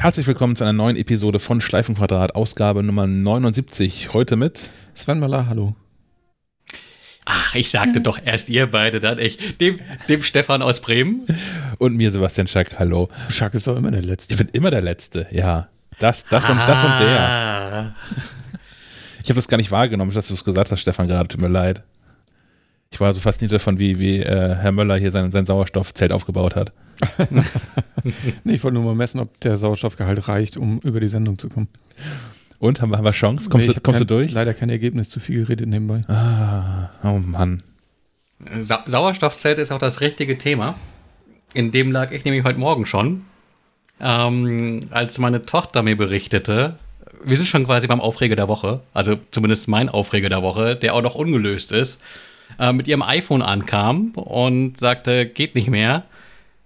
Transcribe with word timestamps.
Herzlich 0.00 0.26
willkommen 0.26 0.56
zu 0.56 0.64
einer 0.64 0.72
neuen 0.72 0.96
Episode 0.96 1.38
von 1.40 1.60
Schleifenquadrat, 1.60 2.34
Ausgabe 2.34 2.82
Nummer 2.82 3.06
79. 3.06 4.14
Heute 4.14 4.36
mit 4.36 4.70
Sven 4.94 5.20
Maller, 5.20 5.46
hallo. 5.46 5.76
Ach, 7.26 7.54
ich 7.54 7.68
sagte 7.68 8.00
doch 8.00 8.18
erst 8.24 8.48
ihr 8.48 8.70
beide, 8.70 9.00
dann 9.00 9.18
ich. 9.18 9.58
Dem, 9.58 9.76
dem 10.08 10.22
Stefan 10.22 10.62
aus 10.62 10.80
Bremen. 10.80 11.26
Und 11.76 11.96
mir 11.96 12.12
Sebastian 12.12 12.46
Schack, 12.46 12.78
hallo. 12.78 13.10
Schack 13.28 13.52
ist 13.52 13.66
doch 13.66 13.76
immer 13.76 13.90
der 13.90 14.00
Letzte. 14.00 14.32
Ich 14.32 14.38
bin 14.38 14.48
immer 14.54 14.70
der 14.70 14.80
Letzte, 14.80 15.26
ja. 15.32 15.68
Das, 15.98 16.24
das 16.24 16.48
und 16.48 16.56
das 16.56 16.82
und 16.82 16.98
der. 16.98 17.20
Ah. 17.20 17.94
Ich 19.22 19.28
habe 19.28 19.34
das 19.34 19.48
gar 19.48 19.58
nicht 19.58 19.70
wahrgenommen, 19.70 20.14
dass 20.14 20.28
du 20.28 20.32
es 20.32 20.44
gesagt 20.44 20.72
hast, 20.72 20.80
Stefan, 20.80 21.08
gerade. 21.08 21.28
Tut 21.28 21.42
mir 21.42 21.48
leid. 21.48 21.82
Ich 22.92 22.98
war 23.00 23.14
so 23.14 23.20
fasziniert 23.20 23.52
davon, 23.52 23.78
wie, 23.78 24.00
wie 24.00 24.18
äh, 24.18 24.54
Herr 24.56 24.72
Möller 24.72 24.96
hier 24.96 25.12
sein, 25.12 25.30
sein 25.30 25.46
Sauerstoffzelt 25.46 26.10
aufgebaut 26.10 26.56
hat. 26.56 26.72
nee, 28.44 28.54
ich 28.54 28.64
wollte 28.64 28.74
nur 28.74 28.84
mal 28.84 28.96
messen, 28.96 29.20
ob 29.20 29.38
der 29.40 29.56
Sauerstoffgehalt 29.56 30.26
reicht, 30.26 30.56
um 30.56 30.80
über 30.80 30.98
die 30.98 31.06
Sendung 31.06 31.38
zu 31.38 31.48
kommen. 31.48 31.68
Und, 32.58 32.80
haben 32.82 32.90
wir, 32.90 32.98
haben 32.98 33.04
wir 33.04 33.12
Chance? 33.12 33.48
Kommst, 33.48 33.68
Nee, 33.68 33.74
du, 33.74 33.80
kommst 33.80 34.00
du 34.00 34.04
kein- 34.04 34.16
durch? 34.18 34.32
Leider 34.32 34.54
kein 34.54 34.70
Ergebnis, 34.70 35.08
zu 35.08 35.20
viel 35.20 35.42
geredet 35.42 35.68
nebenbei. 35.68 36.02
Ah, 36.12 36.90
oh 37.04 37.18
Mann. 37.24 37.62
Sa 38.58 38.82
Sauerstoffzelt 38.86 39.58
ist 39.58 39.70
auch 39.70 39.78
das 39.78 40.00
richtige 40.00 40.36
Thema. 40.36 40.74
In 41.54 41.70
dem 41.70 41.92
lag 41.92 42.10
ich 42.10 42.24
nämlich 42.24 42.42
heute 42.44 42.58
Morgen 42.58 42.86
schon. 42.86 43.22
Ähm, 44.00 44.80
als 44.90 45.18
meine 45.18 45.46
Tochter 45.46 45.82
mir 45.82 45.96
berichtete, 45.96 46.74
wir 47.24 47.36
sind 47.36 47.46
schon 47.46 47.66
quasi 47.66 47.86
beim 47.86 48.00
Aufreger 48.00 48.34
der 48.36 48.48
Woche, 48.48 48.80
also 48.94 49.16
zumindest 49.30 49.68
mein 49.68 49.88
Aufreger 49.88 50.28
der 50.28 50.42
Woche, 50.42 50.74
der 50.74 50.94
auch 50.94 51.02
noch 51.02 51.14
ungelöst 51.14 51.70
ist, 51.72 52.00
äh, 52.58 52.72
mit 52.72 52.88
ihrem 52.88 53.02
iPhone 53.02 53.42
ankam 53.42 54.10
und 54.12 54.78
sagte, 54.78 55.26
geht 55.26 55.54
nicht 55.54 55.68
mehr. 55.68 56.04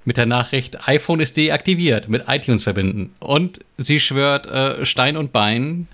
Mit 0.04 0.18
der 0.18 0.26
Nachricht, 0.26 0.86
iPhone 0.86 1.20
ist 1.20 1.36
deaktiviert, 1.36 2.08
mit 2.08 2.24
iTunes 2.28 2.62
verbinden. 2.62 3.14
Und 3.20 3.60
sie 3.78 4.00
schwört 4.00 4.46
äh, 4.46 4.84
Stein 4.84 5.16
und 5.16 5.32
Bein, 5.32 5.88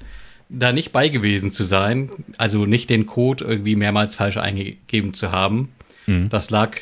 da 0.48 0.72
nicht 0.72 0.90
bei 0.90 1.08
gewesen 1.08 1.52
zu 1.52 1.62
sein, 1.62 2.10
also 2.36 2.66
nicht 2.66 2.90
den 2.90 3.06
Code 3.06 3.44
irgendwie 3.44 3.76
mehrmals 3.76 4.16
falsch 4.16 4.36
eingegeben 4.36 5.14
zu 5.14 5.30
haben. 5.30 5.68
Das 6.28 6.50
lag 6.50 6.76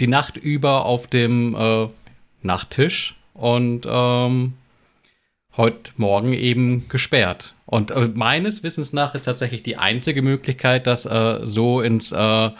die 0.00 0.06
Nacht 0.06 0.36
über 0.36 0.84
auf 0.84 1.06
dem 1.06 1.54
äh, 1.54 1.88
Nachttisch 2.42 3.14
und 3.32 3.86
ähm, 3.88 4.54
heute 5.56 5.92
Morgen 5.96 6.32
eben 6.32 6.88
gesperrt. 6.88 7.54
Und 7.66 7.90
äh, 7.90 8.08
meines 8.14 8.62
Wissens 8.62 8.92
nach 8.92 9.14
ist 9.14 9.24
tatsächlich 9.24 9.62
die 9.62 9.76
einzige 9.76 10.22
Möglichkeit, 10.22 10.86
das 10.86 11.04
äh, 11.04 11.40
so 11.42 11.80
ins 11.80 12.12
äh, 12.12 12.50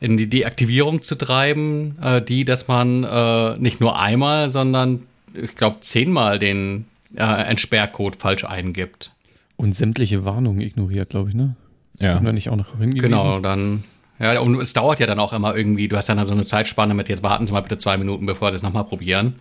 in 0.00 0.16
die 0.16 0.28
Deaktivierung 0.28 1.02
zu 1.02 1.14
treiben, 1.14 1.96
äh, 2.02 2.20
die, 2.20 2.44
dass 2.44 2.66
man 2.66 3.04
äh, 3.04 3.56
nicht 3.58 3.80
nur 3.80 4.00
einmal, 4.00 4.50
sondern 4.50 5.04
ich 5.32 5.54
glaube 5.54 5.78
zehnmal 5.80 6.40
den 6.40 6.86
äh, 7.14 7.22
Entsperrcode 7.22 8.16
falsch 8.16 8.44
eingibt. 8.44 9.12
Und 9.56 9.76
sämtliche 9.76 10.24
Warnungen 10.24 10.60
ignoriert, 10.60 11.10
glaube 11.10 11.28
ich, 11.28 11.36
ne? 11.36 11.54
Ja. 12.00 12.14
Haben 12.14 12.26
wir 12.26 12.32
nicht 12.32 12.48
auch 12.48 12.56
noch 12.56 12.76
hingewiesen? 12.78 13.10
Genau, 13.10 13.38
dann. 13.38 13.84
Ja, 14.18 14.40
und 14.40 14.60
es 14.60 14.72
dauert 14.72 14.98
ja 14.98 15.06
dann 15.06 15.20
auch 15.20 15.32
immer 15.32 15.54
irgendwie, 15.54 15.86
du 15.86 15.96
hast 15.96 16.08
dann 16.08 16.24
so 16.26 16.32
eine 16.32 16.44
Zeitspanne 16.44 16.94
mit, 16.94 17.08
jetzt 17.08 17.22
warten 17.22 17.46
Sie 17.46 17.52
mal 17.52 17.60
bitte 17.60 17.78
zwei 17.78 17.96
Minuten, 17.96 18.26
bevor 18.26 18.50
Sie 18.50 18.56
es 18.56 18.62
nochmal 18.62 18.84
probieren. 18.84 19.36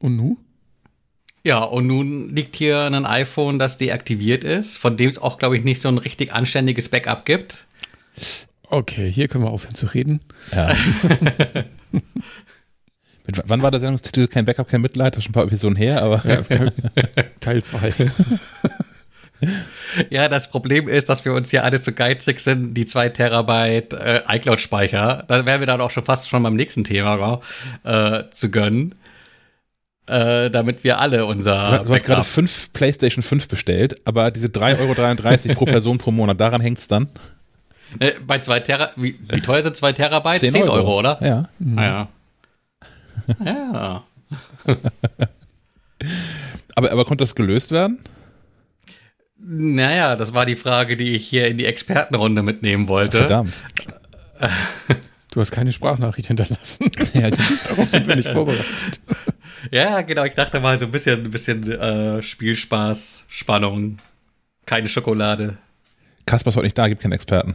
Und 0.00 0.16
nu? 0.16 0.38
Ja, 1.46 1.60
und 1.60 1.86
nun 1.86 2.30
liegt 2.30 2.56
hier 2.56 2.80
ein 2.86 3.06
iPhone, 3.06 3.60
das 3.60 3.78
deaktiviert 3.78 4.42
ist, 4.42 4.78
von 4.78 4.96
dem 4.96 5.08
es 5.08 5.16
auch, 5.16 5.38
glaube 5.38 5.56
ich, 5.56 5.62
nicht 5.62 5.80
so 5.80 5.86
ein 5.86 5.98
richtig 5.98 6.32
anständiges 6.32 6.88
Backup 6.88 7.24
gibt. 7.24 7.66
Okay, 8.64 9.12
hier 9.12 9.28
können 9.28 9.44
wir 9.44 9.52
aufhören 9.52 9.76
zu 9.76 9.86
reden. 9.86 10.18
ja. 10.52 10.74
Mit, 13.26 13.42
wann 13.44 13.62
war 13.62 13.70
der 13.70 13.78
Sendungstitel? 13.78 14.26
Kein 14.26 14.44
Backup, 14.44 14.68
kein 14.68 14.80
Mitleid? 14.80 15.14
Das 15.14 15.18
ist 15.18 15.24
schon 15.24 15.30
ein 15.30 15.34
paar 15.34 15.44
Episoden 15.44 15.76
her, 15.76 16.02
aber 16.02 16.20
Teil 17.40 17.62
2. 17.62 17.92
Ja, 20.08 20.28
das 20.28 20.50
Problem 20.50 20.88
ist, 20.88 21.10
dass 21.10 21.26
wir 21.26 21.34
uns 21.34 21.50
hier 21.50 21.62
alle 21.62 21.82
zu 21.82 21.92
geizig 21.92 22.40
sind, 22.40 22.72
die 22.72 22.86
zwei 22.86 23.10
Terabyte 23.10 23.92
äh, 23.92 24.22
iCloud-Speicher, 24.28 25.24
da 25.28 25.44
wären 25.44 25.60
wir 25.60 25.66
dann 25.66 25.82
auch 25.82 25.90
schon 25.90 26.06
fast 26.06 26.26
schon 26.26 26.42
beim 26.42 26.56
nächsten 26.56 26.84
Thema 26.84 27.40
äh, 27.84 28.24
zu 28.30 28.50
gönnen, 28.50 28.94
äh, 30.06 30.50
damit 30.50 30.84
wir 30.84 30.98
alle 30.98 31.26
unser 31.26 31.82
du 31.84 31.92
hast 31.92 32.04
gerade 32.04 32.24
fünf 32.24 32.72
PlayStation 32.72 33.22
5 33.22 33.48
bestellt, 33.48 33.96
aber 34.04 34.30
diese 34.30 34.48
3,33 34.48 35.48
Euro 35.50 35.54
pro 35.54 35.64
Person 35.66 35.98
pro 35.98 36.10
Monat, 36.10 36.40
daran 36.40 36.60
hängt 36.60 36.78
es 36.78 36.86
dann. 36.88 37.08
Äh, 37.98 38.12
bei 38.26 38.38
zwei 38.38 38.60
Tera, 38.60 38.90
wie, 38.96 39.18
wie 39.28 39.40
teuer 39.40 39.62
sind 39.62 39.76
zwei 39.76 39.92
Terabyte? 39.92 40.40
10, 40.40 40.50
10 40.52 40.62
Euro. 40.64 40.72
Euro. 40.74 40.98
oder? 40.98 41.18
Ja. 41.22 41.48
Ah, 41.76 41.84
ja. 41.84 42.08
ja. 43.44 44.04
Aber, 46.74 46.92
aber 46.92 47.06
konnte 47.06 47.22
das 47.24 47.34
gelöst 47.34 47.70
werden? 47.70 48.00
Naja, 49.38 50.14
das 50.14 50.34
war 50.34 50.44
die 50.44 50.56
Frage, 50.56 50.98
die 50.98 51.14
ich 51.16 51.26
hier 51.26 51.48
in 51.48 51.56
die 51.56 51.64
Expertenrunde 51.64 52.42
mitnehmen 52.42 52.86
wollte. 52.88 53.16
Verdammt. 53.16 53.54
Du 55.32 55.40
hast 55.40 55.52
keine 55.52 55.72
Sprachnachricht 55.72 56.28
hinterlassen. 56.28 56.90
Ja, 57.14 57.30
Darauf 57.30 57.88
sind 57.88 58.06
wir 58.06 58.16
nicht 58.16 58.28
vorbereitet. 58.28 59.00
Ja, 59.70 60.02
genau. 60.02 60.24
Ich 60.24 60.34
dachte 60.34 60.60
mal 60.60 60.76
so 60.78 60.86
ein 60.86 60.90
bisschen, 60.90 61.24
ein 61.24 61.30
bisschen 61.30 61.70
äh, 61.70 62.22
Spielspaß, 62.22 63.26
Spannung, 63.28 63.98
keine 64.64 64.88
Schokolade. 64.88 65.58
Kasper 66.26 66.50
ist 66.50 66.56
heute 66.56 66.66
nicht 66.66 66.78
da, 66.78 66.88
gibt 66.88 67.02
keinen 67.02 67.12
Experten. 67.12 67.54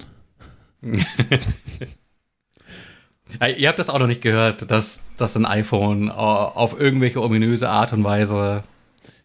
Ja, 3.39 3.47
ihr 3.47 3.67
habt 3.69 3.79
das 3.79 3.89
auch 3.89 3.99
noch 3.99 4.07
nicht 4.07 4.21
gehört, 4.21 4.69
dass, 4.69 5.13
dass 5.15 5.35
ein 5.35 5.45
iPhone 5.45 6.07
äh, 6.09 6.11
auf 6.11 6.79
irgendwelche 6.79 7.21
ominöse 7.21 7.69
Art 7.69 7.93
und 7.93 8.03
Weise. 8.03 8.63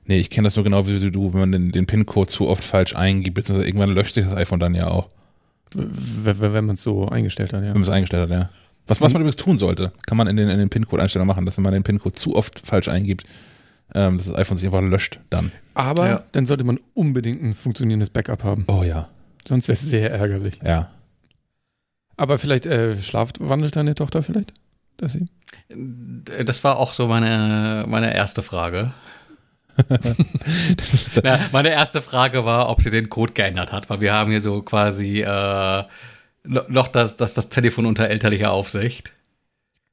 Nee, 0.05 0.19
ich 0.19 0.31
kenne 0.31 0.47
das 0.47 0.57
nur 0.57 0.65
genau 0.65 0.87
wie 0.87 1.11
du, 1.11 1.33
wenn 1.33 1.41
man 1.41 1.53
den, 1.53 1.73
den 1.73 1.87
PIN-Code 1.87 2.31
zu 2.31 2.47
oft 2.47 2.63
falsch 2.63 2.95
eingibt, 2.95 3.35
beziehungsweise 3.35 3.69
irgendwann 3.69 3.91
löscht 3.91 4.15
sich 4.15 4.25
das 4.25 4.37
iPhone 4.37 4.61
dann 4.61 4.75
ja 4.75 4.89
auch, 4.89 5.09
Wenn, 5.75 6.41
wenn 6.41 6.67
man 6.67 6.75
es 6.75 6.83
so 6.83 7.09
eingestellt 7.09 7.53
hat, 7.53 7.63
ja. 7.63 7.69
wenn 7.69 7.75
man 7.75 7.83
es 7.83 7.89
eingestellt 7.89 8.31
hat, 8.31 8.39
ja. 8.39 8.51
Was, 8.89 9.01
was 9.01 9.13
man 9.13 9.23
übrigens 9.23 9.37
tun 9.37 9.59
sollte, 9.59 9.93
kann 10.07 10.17
man 10.17 10.27
in 10.29 10.37
den, 10.37 10.49
in 10.49 10.59
den 10.59 10.69
PIN-Code-Einstellungen 10.69 11.27
machen, 11.27 11.45
dass 11.45 11.57
wenn 11.57 11.65
man 11.65 11.73
den 11.73 11.83
PIN-Code 11.83 12.15
zu 12.15 12.37
oft 12.37 12.61
falsch 12.65 12.89
eingibt, 12.89 13.25
ähm, 13.95 14.17
dass 14.19 14.27
das 14.29 14.37
iPhone 14.37 14.57
sich 14.57 14.67
einfach 14.67 14.81
löscht 14.83 15.19
dann. 15.31 15.51
Aber 15.75 16.09
Ja. 16.09 16.23
dann 16.33 16.47
sollte 16.47 16.65
man 16.65 16.79
unbedingt 16.95 17.43
ein 17.43 17.55
funktionierendes 17.55 18.11
Backup 18.11 18.45
haben. 18.45 18.65
Oh 18.69 18.83
ja, 18.83 19.09
Sonst 19.47 19.69
wäre 19.69 19.75
es 19.75 19.83
sehr 19.83 20.11
ärgerlich. 20.13 20.61
ja. 20.65 20.89
Aber 22.19 22.39
vielleicht 22.39 22.65
äh, 22.67 22.97
schlafwandelt 22.97 23.77
deine 23.77 23.95
Tochter 23.95 24.23
vielleicht? 24.23 24.55
Dass 24.97 25.13
sie? 25.13 25.27
Das 26.45 26.65
war 26.65 26.79
auch 26.79 26.95
so 26.95 27.07
meine, 27.09 27.85
meine 27.89 28.15
erste 28.15 28.43
Frage. 28.43 28.93
Na, 31.23 31.39
meine 31.53 31.71
erste 31.71 32.01
Frage 32.03 32.45
war, 32.45 32.69
ob 32.71 32.81
sie 32.83 32.91
den 32.91 33.11
Code 33.11 33.33
geändert 33.35 33.73
hat, 33.73 33.91
weil 33.91 34.01
wir 34.01 34.15
haben 34.15 34.31
hier 34.31 34.41
so 34.41 34.63
quasi 34.63 35.21
äh, 35.21 35.85
noch 36.47 36.89
das, 36.89 37.17
das, 37.17 37.35
das 37.35 37.49
Telefon 37.49 37.87
unter 37.87 38.09
elterlicher 38.09 38.53
Aufsicht. 38.53 39.13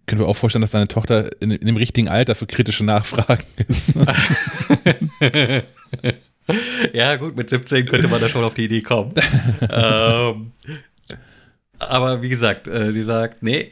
Können 0.05 0.21
wir 0.21 0.27
auch 0.27 0.35
vorstellen, 0.35 0.61
dass 0.61 0.71
deine 0.71 0.87
Tochter 0.87 1.29
in, 1.41 1.51
in 1.51 1.65
dem 1.65 1.77
richtigen 1.77 2.09
Alter 2.09 2.35
für 2.35 2.45
kritische 2.45 2.83
Nachfragen 2.83 3.43
ist. 3.67 3.93
Ja, 6.93 7.15
gut, 7.15 7.35
mit 7.35 7.49
17 7.49 7.85
könnte 7.85 8.07
man 8.07 8.19
da 8.19 8.27
schon 8.27 8.43
auf 8.43 8.53
die 8.53 8.65
Idee 8.65 8.81
kommen. 8.81 9.13
ähm, 9.69 10.51
aber 11.79 12.21
wie 12.21 12.29
gesagt, 12.29 12.67
äh, 12.67 12.91
sie 12.91 13.01
sagt, 13.01 13.43
nee, 13.43 13.71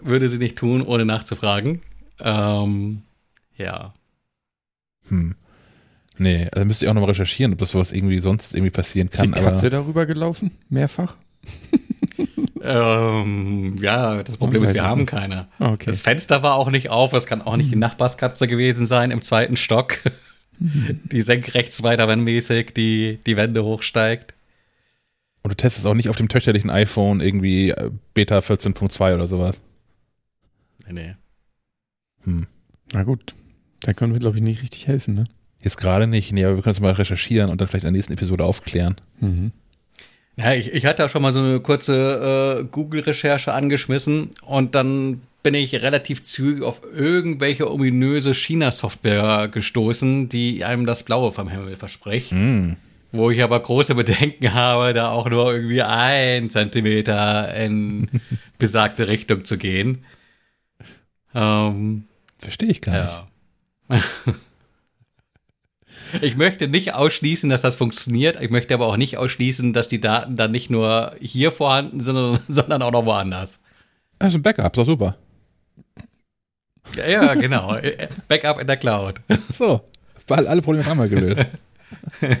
würde 0.00 0.28
sie 0.28 0.38
nicht 0.38 0.56
tun, 0.56 0.82
ohne 0.82 1.04
nachzufragen. 1.04 1.82
Ähm, 2.20 3.02
ja. 3.56 3.94
Hm. 5.08 5.34
Nee, 6.18 6.48
also 6.52 6.64
müsste 6.64 6.84
ich 6.84 6.88
auch 6.88 6.94
nochmal 6.94 7.10
recherchieren, 7.10 7.52
ob 7.52 7.58
das 7.58 7.70
sowas 7.70 7.92
irgendwie 7.92 8.20
sonst 8.20 8.54
irgendwie 8.54 8.70
passieren 8.70 9.08
Ist 9.08 9.22
die 9.22 9.30
kann. 9.30 9.44
Katze 9.44 9.66
Aber 9.66 9.70
darüber 9.70 10.06
gelaufen? 10.06 10.52
Mehrfach? 10.70 11.16
Ähm, 12.66 13.76
ja, 13.80 14.22
das 14.22 14.36
Problem 14.36 14.60
Man 14.62 14.68
ist, 14.70 14.74
wir 14.74 14.84
haben 14.84 15.00
nicht. 15.02 15.10
keine. 15.10 15.48
Ah, 15.58 15.72
Okay. 15.72 15.86
Das 15.86 16.00
Fenster 16.00 16.42
war 16.42 16.54
auch 16.54 16.70
nicht 16.70 16.88
auf, 16.90 17.10
das 17.12 17.26
kann 17.26 17.42
auch 17.42 17.56
nicht 17.56 17.70
die 17.72 17.76
Nachbarskatze 17.76 18.46
gewesen 18.48 18.86
sein 18.86 19.10
im 19.10 19.22
zweiten 19.22 19.56
Stock, 19.56 19.98
die 20.58 21.22
senkrecht 21.22 21.72
Spider-Man-mäßig 21.74 22.72
die, 22.74 23.18
die 23.26 23.36
Wände 23.36 23.64
hochsteigt. 23.64 24.34
und 25.42 25.50
du 25.50 25.56
testest 25.56 25.86
auch 25.86 25.94
nicht 25.94 26.08
auf 26.08 26.16
dem 26.16 26.28
töchterlichen 26.28 26.70
iPhone 26.70 27.20
irgendwie 27.20 27.70
äh, 27.70 27.90
Beta 28.14 28.38
14.2 28.38 29.14
oder 29.14 29.26
sowas. 29.28 29.60
Nee, 30.86 30.92
nee. 30.92 31.14
Hm. 32.24 32.46
Na 32.92 33.02
gut. 33.02 33.34
Da 33.82 33.92
können 33.92 34.12
wir, 34.14 34.20
glaube 34.20 34.36
ich, 34.36 34.42
nicht 34.42 34.62
richtig 34.62 34.86
helfen, 34.86 35.14
ne? 35.14 35.24
Jetzt 35.60 35.76
gerade 35.78 36.06
nicht, 36.06 36.32
nee, 36.32 36.44
aber 36.44 36.56
wir 36.56 36.62
können 36.62 36.72
es 36.74 36.80
mal 36.80 36.92
recherchieren 36.92 37.50
und 37.50 37.60
dann 37.60 37.68
vielleicht 37.68 37.84
in 37.84 37.92
der 37.92 37.98
nächsten 37.98 38.12
Episode 38.12 38.44
aufklären. 38.44 38.96
Mhm. 39.20 39.52
Ja, 40.36 40.52
ich, 40.52 40.72
ich 40.72 40.84
hatte 40.84 41.02
ja 41.02 41.08
schon 41.08 41.22
mal 41.22 41.32
so 41.32 41.40
eine 41.40 41.60
kurze 41.60 42.60
äh, 42.60 42.64
Google-Recherche 42.64 43.52
angeschmissen 43.52 44.30
und 44.42 44.74
dann 44.74 45.22
bin 45.42 45.54
ich 45.54 45.74
relativ 45.74 46.24
zügig 46.24 46.62
auf 46.62 46.80
irgendwelche 46.92 47.70
ominöse 47.70 48.34
China-Software 48.34 49.48
gestoßen, 49.48 50.28
die 50.28 50.64
einem 50.64 50.86
das 50.86 51.04
Blaue 51.04 51.32
vom 51.32 51.48
Himmel 51.48 51.76
verspricht. 51.76 52.32
Hm. 52.32 52.76
Wo 53.12 53.30
ich 53.30 53.42
aber 53.42 53.60
große 53.60 53.94
Bedenken 53.94 54.52
habe, 54.52 54.92
da 54.92 55.08
auch 55.10 55.30
nur 55.30 55.54
irgendwie 55.54 55.82
ein 55.82 56.50
Zentimeter 56.50 57.54
in 57.54 58.08
besagte 58.58 59.08
Richtung 59.08 59.44
zu 59.44 59.56
gehen. 59.56 60.04
Ähm, 61.34 62.04
Verstehe 62.38 62.70
ich 62.70 62.82
gar 62.82 63.28
nicht. 63.88 64.04
Ich 66.20 66.36
möchte 66.36 66.68
nicht 66.68 66.94
ausschließen, 66.94 67.50
dass 67.50 67.62
das 67.62 67.74
funktioniert. 67.74 68.40
Ich 68.40 68.50
möchte 68.50 68.74
aber 68.74 68.86
auch 68.86 68.96
nicht 68.96 69.16
ausschließen, 69.16 69.72
dass 69.72 69.88
die 69.88 70.00
Daten 70.00 70.36
dann 70.36 70.52
nicht 70.52 70.70
nur 70.70 71.14
hier 71.20 71.52
vorhanden 71.52 72.00
sind, 72.00 72.40
sondern 72.48 72.82
auch 72.82 72.92
noch 72.92 73.06
woanders. 73.06 73.60
Das 74.18 74.30
ist 74.30 74.36
ein 74.36 74.42
Backup, 74.42 74.72
ist 74.72 74.76
doch 74.76 74.86
super. 74.86 75.16
Ja, 76.96 77.06
ja 77.06 77.34
genau. 77.34 77.76
Backup 78.28 78.60
in 78.60 78.66
der 78.66 78.76
Cloud. 78.76 79.20
So, 79.50 79.80
alle 80.28 80.62
Probleme 80.62 80.90
einmal 80.90 81.08
gelöst. 81.08 81.50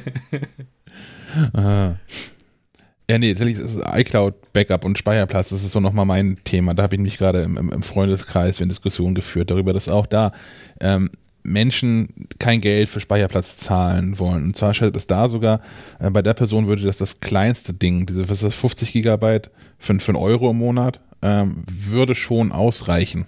Ja, 3.08 3.18
nee, 3.18 3.34
tatsächlich 3.34 3.58
ist 3.58 3.78
iCloud, 3.94 4.52
Backup 4.52 4.84
und 4.84 4.98
Speicherplatz, 4.98 5.50
das 5.50 5.62
ist 5.62 5.70
so 5.70 5.78
nochmal 5.78 6.06
mein 6.06 6.38
Thema. 6.42 6.74
Da 6.74 6.82
habe 6.82 6.96
ich 6.96 7.00
mich 7.00 7.18
gerade 7.18 7.42
im, 7.42 7.56
im, 7.56 7.82
Freundeskreis 7.82 8.60
in 8.60 8.68
Diskussion 8.68 9.14
geführt 9.14 9.52
darüber, 9.52 9.72
dass 9.72 9.88
auch 9.88 10.06
da 10.06 10.32
ähm, 10.80 11.10
Menschen 11.46 12.08
kein 12.38 12.60
Geld 12.60 12.90
für 12.90 13.00
Speicherplatz 13.00 13.56
zahlen 13.56 14.18
wollen. 14.18 14.44
Und 14.44 14.56
zwar 14.56 14.74
stellt 14.74 14.96
es 14.96 15.06
da 15.06 15.28
sogar, 15.28 15.60
äh, 15.98 16.10
bei 16.10 16.22
der 16.22 16.34
Person 16.34 16.66
würde 16.66 16.82
das 16.82 16.98
das 16.98 17.20
kleinste 17.20 17.72
Ding, 17.72 18.06
diese 18.06 18.28
was 18.28 18.42
ist 18.42 18.44
das, 18.44 18.54
50 18.54 18.92
Gigabyte 18.92 19.50
für, 19.78 19.98
für 19.98 20.12
einen 20.12 20.22
Euro 20.22 20.50
im 20.50 20.58
Monat, 20.58 21.00
ähm, 21.22 21.64
würde 21.66 22.14
schon 22.14 22.52
ausreichen. 22.52 23.26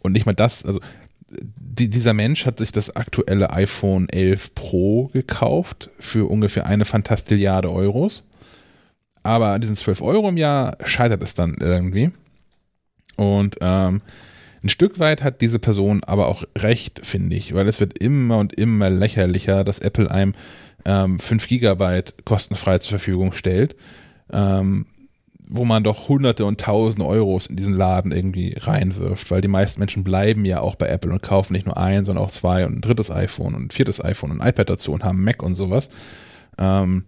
Und 0.00 0.12
nicht 0.12 0.26
mal 0.26 0.34
das, 0.34 0.64
also 0.64 0.80
die, 1.28 1.90
dieser 1.90 2.14
Mensch 2.14 2.46
hat 2.46 2.58
sich 2.58 2.72
das 2.72 2.94
aktuelle 2.94 3.50
iPhone 3.50 4.08
11 4.08 4.54
Pro 4.54 5.08
gekauft 5.08 5.90
für 5.98 6.30
ungefähr 6.30 6.66
eine 6.66 6.84
Fantastilliarde 6.84 7.70
Euros. 7.70 8.24
Aber 9.22 9.48
an 9.48 9.60
diesen 9.60 9.76
12 9.76 10.02
Euro 10.02 10.28
im 10.28 10.36
Jahr 10.36 10.76
scheitert 10.84 11.22
es 11.22 11.34
dann 11.34 11.56
irgendwie. 11.60 12.12
Und 13.16 13.56
ähm, 13.60 14.02
ein 14.62 14.68
Stück 14.68 14.98
weit 14.98 15.22
hat 15.22 15.40
diese 15.40 15.58
Person 15.58 16.02
aber 16.04 16.28
auch 16.28 16.44
recht, 16.56 17.04
finde 17.04 17.36
ich, 17.36 17.54
weil 17.54 17.68
es 17.68 17.80
wird 17.80 17.98
immer 17.98 18.38
und 18.38 18.54
immer 18.54 18.90
lächerlicher, 18.90 19.64
dass 19.64 19.78
Apple 19.78 20.10
einem 20.10 20.34
ähm, 20.84 21.18
5 21.18 21.46
Gigabyte 21.48 22.24
kostenfrei 22.24 22.78
zur 22.78 22.98
Verfügung 22.98 23.32
stellt, 23.32 23.76
ähm, 24.32 24.86
wo 25.48 25.64
man 25.64 25.84
doch 25.84 26.08
hunderte 26.08 26.44
und 26.44 26.60
tausende 26.60 27.06
Euros 27.06 27.46
in 27.46 27.56
diesen 27.56 27.74
Laden 27.74 28.10
irgendwie 28.10 28.54
reinwirft, 28.58 29.30
weil 29.30 29.40
die 29.40 29.48
meisten 29.48 29.80
Menschen 29.80 30.02
bleiben 30.02 30.44
ja 30.44 30.60
auch 30.60 30.74
bei 30.74 30.88
Apple 30.88 31.12
und 31.12 31.22
kaufen 31.22 31.52
nicht 31.52 31.66
nur 31.66 31.76
ein, 31.76 32.04
sondern 32.04 32.24
auch 32.24 32.30
zwei 32.30 32.66
und 32.66 32.78
ein 32.78 32.80
drittes 32.80 33.10
iPhone 33.10 33.54
und 33.54 33.66
ein 33.66 33.70
viertes 33.70 34.04
iPhone 34.04 34.32
und 34.32 34.40
ein 34.40 34.48
iPad 34.48 34.70
dazu 34.70 34.92
und 34.92 35.04
haben 35.04 35.22
Mac 35.22 35.42
und 35.42 35.54
sowas. 35.54 35.88
Ähm, 36.58 37.04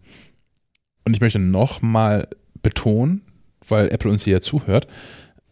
und 1.05 1.15
ich 1.15 1.21
möchte 1.21 1.39
nochmal 1.39 2.29
betonen, 2.63 3.23
weil 3.67 3.89
Apple 3.93 4.11
uns 4.11 4.25
hier 4.25 4.41
zuhört, 4.41 4.87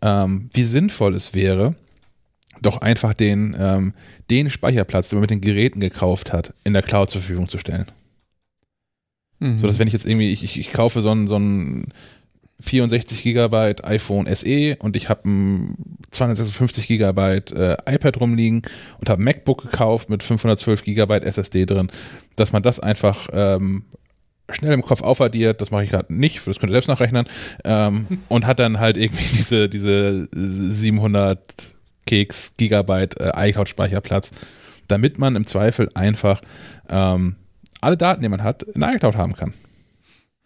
ähm, 0.02 0.50
wie 0.52 0.64
sinnvoll 0.64 1.14
es 1.14 1.34
wäre, 1.34 1.74
doch 2.62 2.78
einfach 2.78 3.14
den, 3.14 3.56
ähm, 3.58 3.92
den 4.30 4.50
Speicherplatz, 4.50 5.08
den 5.08 5.18
man 5.18 5.22
mit 5.22 5.30
den 5.30 5.40
Geräten 5.40 5.80
gekauft 5.80 6.32
hat, 6.32 6.54
in 6.64 6.72
der 6.72 6.82
Cloud 6.82 7.10
zur 7.10 7.20
Verfügung 7.20 7.48
zu 7.48 7.58
stellen. 7.58 7.86
Mhm. 9.38 9.58
So 9.58 9.66
dass 9.66 9.78
wenn 9.78 9.86
ich 9.86 9.92
jetzt 9.92 10.06
irgendwie, 10.06 10.32
ich, 10.32 10.42
ich, 10.42 10.58
ich 10.58 10.72
kaufe 10.72 11.02
so 11.02 11.10
ein, 11.10 11.26
so 11.26 11.38
ein 11.38 11.86
64 12.60 13.22
Gigabyte 13.22 13.84
iPhone 13.84 14.26
SE 14.34 14.76
und 14.78 14.96
ich 14.96 15.08
habe 15.08 15.28
ein 15.28 15.76
256 16.10 16.88
Gigabyte 16.88 17.52
äh, 17.52 17.76
iPad 17.86 18.20
rumliegen 18.20 18.62
und 18.98 19.10
habe 19.10 19.22
ein 19.22 19.24
MacBook 19.24 19.62
gekauft 19.62 20.08
mit 20.08 20.22
512 20.22 20.82
Gigabyte 20.82 21.24
SSD 21.24 21.66
drin, 21.66 21.88
dass 22.36 22.52
man 22.52 22.62
das 22.62 22.80
einfach 22.80 23.28
ähm, 23.32 23.84
schnell 24.50 24.72
im 24.72 24.82
Kopf 24.82 25.02
aufaddiert, 25.02 25.60
das 25.60 25.70
mache 25.70 25.84
ich 25.84 25.90
gerade 25.90 26.14
nicht, 26.14 26.46
das 26.46 26.58
könnt 26.58 26.70
ihr 26.70 26.74
selbst 26.74 26.88
nachrechnen, 26.88 27.26
ähm, 27.64 28.06
und 28.28 28.46
hat 28.46 28.58
dann 28.58 28.78
halt 28.78 28.96
irgendwie 28.96 29.24
diese, 29.36 29.68
diese 29.68 30.28
700 30.32 31.40
Keks 32.06 32.54
Gigabyte 32.56 33.20
äh, 33.20 33.48
iCloud-Speicherplatz, 33.50 34.30
damit 34.88 35.18
man 35.18 35.36
im 35.36 35.46
Zweifel 35.46 35.90
einfach 35.94 36.40
ähm, 36.88 37.36
alle 37.80 37.96
Daten, 37.96 38.22
die 38.22 38.28
man 38.28 38.42
hat, 38.42 38.62
in 38.62 38.82
iCloud 38.82 39.16
haben 39.16 39.34
kann. 39.34 39.52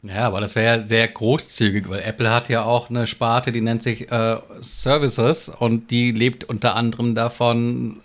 Ja, 0.02 0.26
aber 0.26 0.40
das 0.40 0.56
wäre 0.56 0.78
ja 0.78 0.86
sehr 0.86 1.06
großzügig, 1.08 1.88
weil 1.88 2.00
Apple 2.00 2.30
hat 2.30 2.48
ja 2.48 2.64
auch 2.64 2.88
eine 2.88 3.06
Sparte, 3.06 3.52
die 3.52 3.60
nennt 3.60 3.82
sich 3.82 4.10
äh, 4.10 4.38
Services 4.60 5.50
und 5.50 5.90
die 5.90 6.10
lebt 6.12 6.44
unter 6.44 6.74
anderem 6.74 7.14
davon, 7.14 8.00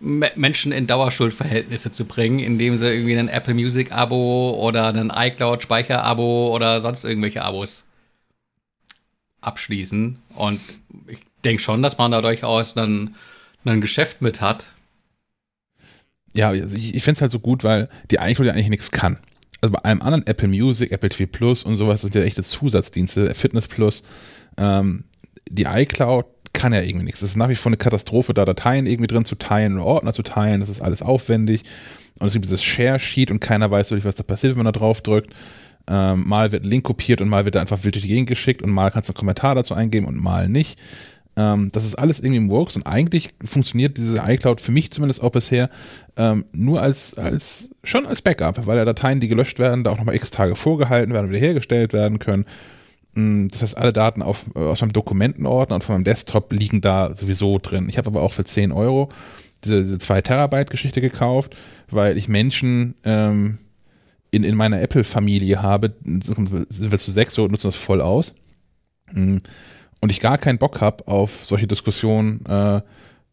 Menschen 0.00 0.72
in 0.72 0.86
Dauerschuldverhältnisse 0.86 1.90
zu 1.92 2.04
bringen, 2.04 2.38
indem 2.38 2.76
sie 2.76 2.92
irgendwie 2.92 3.16
ein 3.16 3.28
Apple 3.28 3.54
Music 3.54 3.92
Abo 3.92 4.50
oder 4.58 4.88
ein 4.88 5.12
iCloud 5.14 5.62
Speicher 5.62 6.02
Abo 6.02 6.54
oder 6.54 6.80
sonst 6.80 7.04
irgendwelche 7.04 7.42
Abos 7.42 7.86
abschließen. 9.40 10.18
Und 10.34 10.60
ich 11.06 11.20
denke 11.44 11.62
schon, 11.62 11.82
dass 11.82 11.98
man 11.98 12.10
da 12.10 12.20
durchaus 12.20 12.76
ein, 12.76 13.14
Geschäft 13.64 14.20
mit 14.20 14.40
hat. 14.40 14.66
Ja, 16.34 16.48
also 16.50 16.76
ich, 16.76 16.94
ich 16.94 17.02
finde 17.02 17.16
es 17.16 17.22
halt 17.22 17.30
so 17.30 17.38
gut, 17.38 17.64
weil 17.64 17.88
die 18.10 18.16
iCloud 18.16 18.46
ja 18.46 18.52
eigentlich 18.52 18.68
nichts 18.68 18.90
kann. 18.90 19.18
Also 19.60 19.72
bei 19.72 19.84
einem 19.84 20.02
anderen 20.02 20.26
Apple 20.26 20.48
Music, 20.48 20.92
Apple 20.92 21.08
TV 21.08 21.30
Plus 21.30 21.62
und 21.62 21.76
sowas 21.76 22.02
sind 22.02 22.14
ja 22.14 22.22
echte 22.22 22.42
Zusatzdienste, 22.42 23.34
Fitness 23.34 23.68
Plus. 23.68 24.02
Ähm, 24.58 25.04
die 25.48 25.64
iCloud 25.64 26.26
kann 26.52 26.72
ja 26.72 26.82
irgendwie 26.82 27.06
nichts. 27.06 27.22
Es 27.22 27.30
ist 27.30 27.36
nach 27.36 27.48
wie 27.48 27.56
vor 27.56 27.70
eine 27.70 27.76
Katastrophe, 27.76 28.34
da 28.34 28.44
Dateien 28.44 28.86
irgendwie 28.86 29.06
drin 29.06 29.24
zu 29.24 29.36
teilen 29.36 29.78
Ordner 29.78 30.12
zu 30.12 30.22
teilen. 30.22 30.60
Das 30.60 30.68
ist 30.68 30.82
alles 30.82 31.02
aufwendig. 31.02 31.62
Und 32.18 32.28
es 32.28 32.32
gibt 32.32 32.44
dieses 32.44 32.62
Share-Sheet 32.62 33.30
und 33.30 33.40
keiner 33.40 33.70
weiß 33.70 33.90
wirklich, 33.90 34.04
was 34.04 34.14
da 34.14 34.22
passiert, 34.22 34.52
wenn 34.52 34.64
man 34.64 34.72
da 34.72 34.78
drauf 34.78 35.00
drückt. 35.00 35.34
Ähm, 35.86 36.26
mal 36.26 36.52
wird 36.52 36.64
ein 36.64 36.70
Link 36.70 36.84
kopiert 36.84 37.20
und 37.20 37.28
mal 37.28 37.44
wird 37.44 37.56
er 37.56 37.60
einfach 37.60 37.84
wild 37.84 37.94
durch 37.94 38.04
die 38.04 38.08
Gegend 38.08 38.28
geschickt 38.28 38.62
und 38.62 38.70
mal 38.70 38.90
kannst 38.90 39.08
du 39.08 39.12
einen 39.12 39.18
Kommentar 39.18 39.54
dazu 39.54 39.74
eingeben 39.74 40.06
und 40.06 40.16
mal 40.22 40.48
nicht. 40.48 40.78
Ähm, 41.36 41.70
das 41.72 41.84
ist 41.84 41.96
alles 41.96 42.20
irgendwie 42.20 42.36
im 42.36 42.50
Works 42.50 42.76
und 42.76 42.86
eigentlich 42.86 43.30
funktioniert 43.44 43.96
diese 43.96 44.22
iCloud 44.24 44.60
für 44.60 44.70
mich 44.72 44.92
zumindest 44.92 45.22
auch 45.22 45.32
bisher 45.32 45.68
ähm, 46.16 46.44
nur 46.52 46.80
als, 46.80 47.18
als, 47.18 47.70
schon 47.82 48.06
als 48.06 48.22
Backup, 48.22 48.66
weil 48.66 48.76
ja 48.76 48.84
Dateien, 48.84 49.20
die 49.20 49.28
gelöscht 49.28 49.58
werden, 49.58 49.82
da 49.82 49.90
auch 49.90 49.98
nochmal 49.98 50.14
x 50.14 50.30
Tage 50.30 50.54
vorgehalten 50.54 51.12
werden 51.12 51.26
und 51.26 51.32
wiederhergestellt 51.32 51.92
werden 51.92 52.20
können. 52.20 52.46
Mm, 53.14 53.48
das 53.48 53.62
heißt, 53.62 53.76
alle 53.76 53.92
Daten 53.92 54.22
auf, 54.22 54.46
äh, 54.54 54.60
aus 54.60 54.80
meinem 54.80 54.92
Dokumentenordner 54.92 55.76
und 55.76 55.84
von 55.84 55.96
meinem 55.96 56.04
Desktop 56.04 56.52
liegen 56.52 56.80
da 56.80 57.14
sowieso 57.14 57.58
drin. 57.58 57.88
Ich 57.88 57.98
habe 57.98 58.08
aber 58.08 58.22
auch 58.22 58.32
für 58.32 58.44
10 58.44 58.70
Euro 58.70 59.08
diese, 59.64 59.82
diese 59.82 59.98
2 59.98 60.20
Terabyte 60.20 60.70
Geschichte 60.70 61.00
gekauft, 61.00 61.56
weil 61.90 62.16
ich 62.16 62.28
Menschen 62.28 62.94
ähm, 63.02 63.58
in, 64.30 64.44
in 64.44 64.56
meiner 64.56 64.80
Apple-Familie 64.80 65.62
habe, 65.62 65.94
sind 66.04 66.92
wir 66.92 66.98
zu 66.98 67.10
sechs, 67.10 67.34
so 67.34 67.46
nutzen 67.46 67.68
das 67.68 67.76
voll 67.76 68.00
aus. 68.00 68.34
Und 70.04 70.10
ich 70.10 70.20
gar 70.20 70.36
keinen 70.36 70.58
Bock 70.58 70.82
habe 70.82 71.08
auf 71.08 71.46
solche 71.46 71.66
Diskussionen 71.66 72.44
äh, 72.44 72.82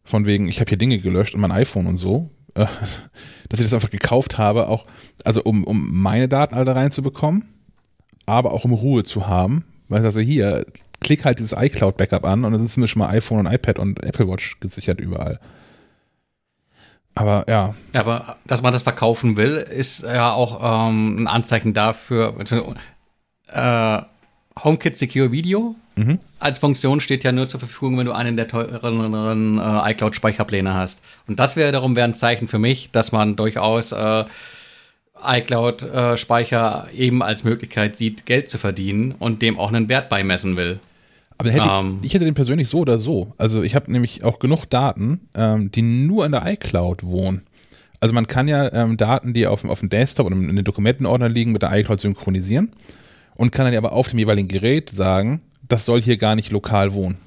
von 0.06 0.26
wegen, 0.26 0.48
ich 0.48 0.62
habe 0.62 0.70
hier 0.70 0.78
Dinge 0.78 1.00
gelöscht 1.00 1.36
und 1.36 1.42
mein 1.42 1.52
iPhone 1.52 1.86
und 1.86 1.98
so, 1.98 2.30
äh, 2.54 2.66
dass 3.50 3.60
ich 3.60 3.66
das 3.66 3.74
einfach 3.74 3.90
gekauft 3.90 4.38
habe, 4.38 4.70
auch, 4.70 4.86
also 5.26 5.44
um, 5.44 5.66
um 5.66 5.90
meine 5.92 6.30
Daten 6.30 6.56
alle 6.56 6.74
reinzubekommen, 6.74 7.44
aber 8.26 8.54
auch 8.54 8.64
um 8.64 8.72
Ruhe 8.72 9.04
zu 9.04 9.28
haben, 9.28 9.66
weil 9.90 10.06
also 10.06 10.22
hier, 10.22 10.66
klick 11.02 11.26
halt 11.26 11.40
dieses 11.40 11.52
iCloud-Backup 11.52 12.24
an 12.24 12.46
und 12.46 12.54
dann 12.54 12.60
sind 12.60 12.70
zumindest 12.70 12.94
schon 12.94 13.02
mal 13.02 13.10
iPhone 13.10 13.46
und 13.46 13.52
iPad 13.52 13.78
und 13.78 14.02
Apple 14.06 14.30
Watch 14.30 14.62
gesichert 14.62 15.02
überall. 15.02 15.42
Aber 17.16 17.44
ja. 17.50 17.76
Aber 17.94 18.38
dass 18.48 18.62
man 18.62 18.72
das 18.72 18.84
verkaufen 18.84 19.36
will, 19.36 19.58
ist 19.58 20.04
ja 20.04 20.32
auch 20.32 20.88
ähm, 20.90 21.24
ein 21.24 21.28
Anzeichen 21.28 21.74
dafür. 21.74 22.34
Äh, 23.50 24.02
HomeKit 24.62 24.98
Secure 24.98 25.32
Video 25.32 25.76
mhm. 25.96 26.20
als 26.40 26.58
Funktion 26.58 27.00
steht 27.00 27.24
ja 27.24 27.32
nur 27.32 27.48
zur 27.48 27.60
Verfügung, 27.60 27.98
wenn 27.98 28.06
du 28.06 28.12
einen 28.12 28.36
der 28.36 28.48
teureren 28.48 29.58
äh, 29.58 29.92
iCloud-Speicherpläne 29.92 30.74
hast. 30.74 31.02
Und 31.28 31.40
das 31.40 31.56
wäre 31.56 31.72
darum 31.72 31.96
wäre 31.96 32.08
ein 32.08 32.14
Zeichen 32.14 32.48
für 32.48 32.60
mich, 32.60 32.90
dass 32.92 33.12
man 33.12 33.36
durchaus 33.36 33.92
äh, 33.92 34.26
iCloud-Speicher 35.24 36.88
eben 36.96 37.22
als 37.24 37.44
Möglichkeit 37.44 37.96
sieht, 37.96 38.26
Geld 38.26 38.50
zu 38.50 38.58
verdienen 38.58 39.14
und 39.18 39.42
dem 39.42 39.58
auch 39.60 39.70
einen 39.70 39.88
Wert 39.88 40.10
beimessen 40.10 40.58
will. 40.58 40.80
Aber 41.38 41.50
hätte 41.50 41.70
ähm, 41.72 42.00
ich, 42.02 42.08
ich, 42.08 42.14
hätte 42.14 42.26
den 42.26 42.34
persönlich 42.34 42.70
so 42.70 42.80
oder 42.80 43.00
so. 43.00 43.34
Also 43.38 43.64
ich 43.64 43.76
habe 43.76 43.92
nämlich 43.92 44.24
auch 44.24 44.40
genug 44.40 44.66
Daten, 44.66 45.22
ähm, 45.34 45.72
die 45.72 45.82
nur 45.82 46.26
in 46.26 46.32
der 46.32 46.46
iCloud 46.46 47.04
wohnen. 47.04 47.44
Also 48.00 48.14
man 48.14 48.28
kann 48.28 48.48
ja 48.48 48.72
ähm, 48.74 48.98
Daten, 48.98 49.34
die 49.34 49.48
auf, 49.48 49.64
auf 49.64 49.80
dem 49.80 49.90
Desktop 49.90 50.26
oder 50.26 50.36
in 50.36 50.56
den 50.56 50.66
Dokumentenordner 50.66 51.30
liegen, 51.30 51.52
mit 51.52 51.62
der 51.62 51.72
iCloud 51.72 52.00
synchronisieren 52.00 52.72
und 53.42 53.52
kann 53.52 53.66
dann 53.66 53.76
aber 53.76 53.94
auf 53.94 54.08
dem 54.08 54.20
jeweiligen 54.20 54.48
Gerät 54.48 54.92
sagen, 54.92 55.42
das 55.68 55.86
soll 55.86 56.00
hier 56.00 56.18
gar 56.18 56.36
nicht 56.36 56.52
lokal 56.52 56.94
wohnen. 56.94 57.18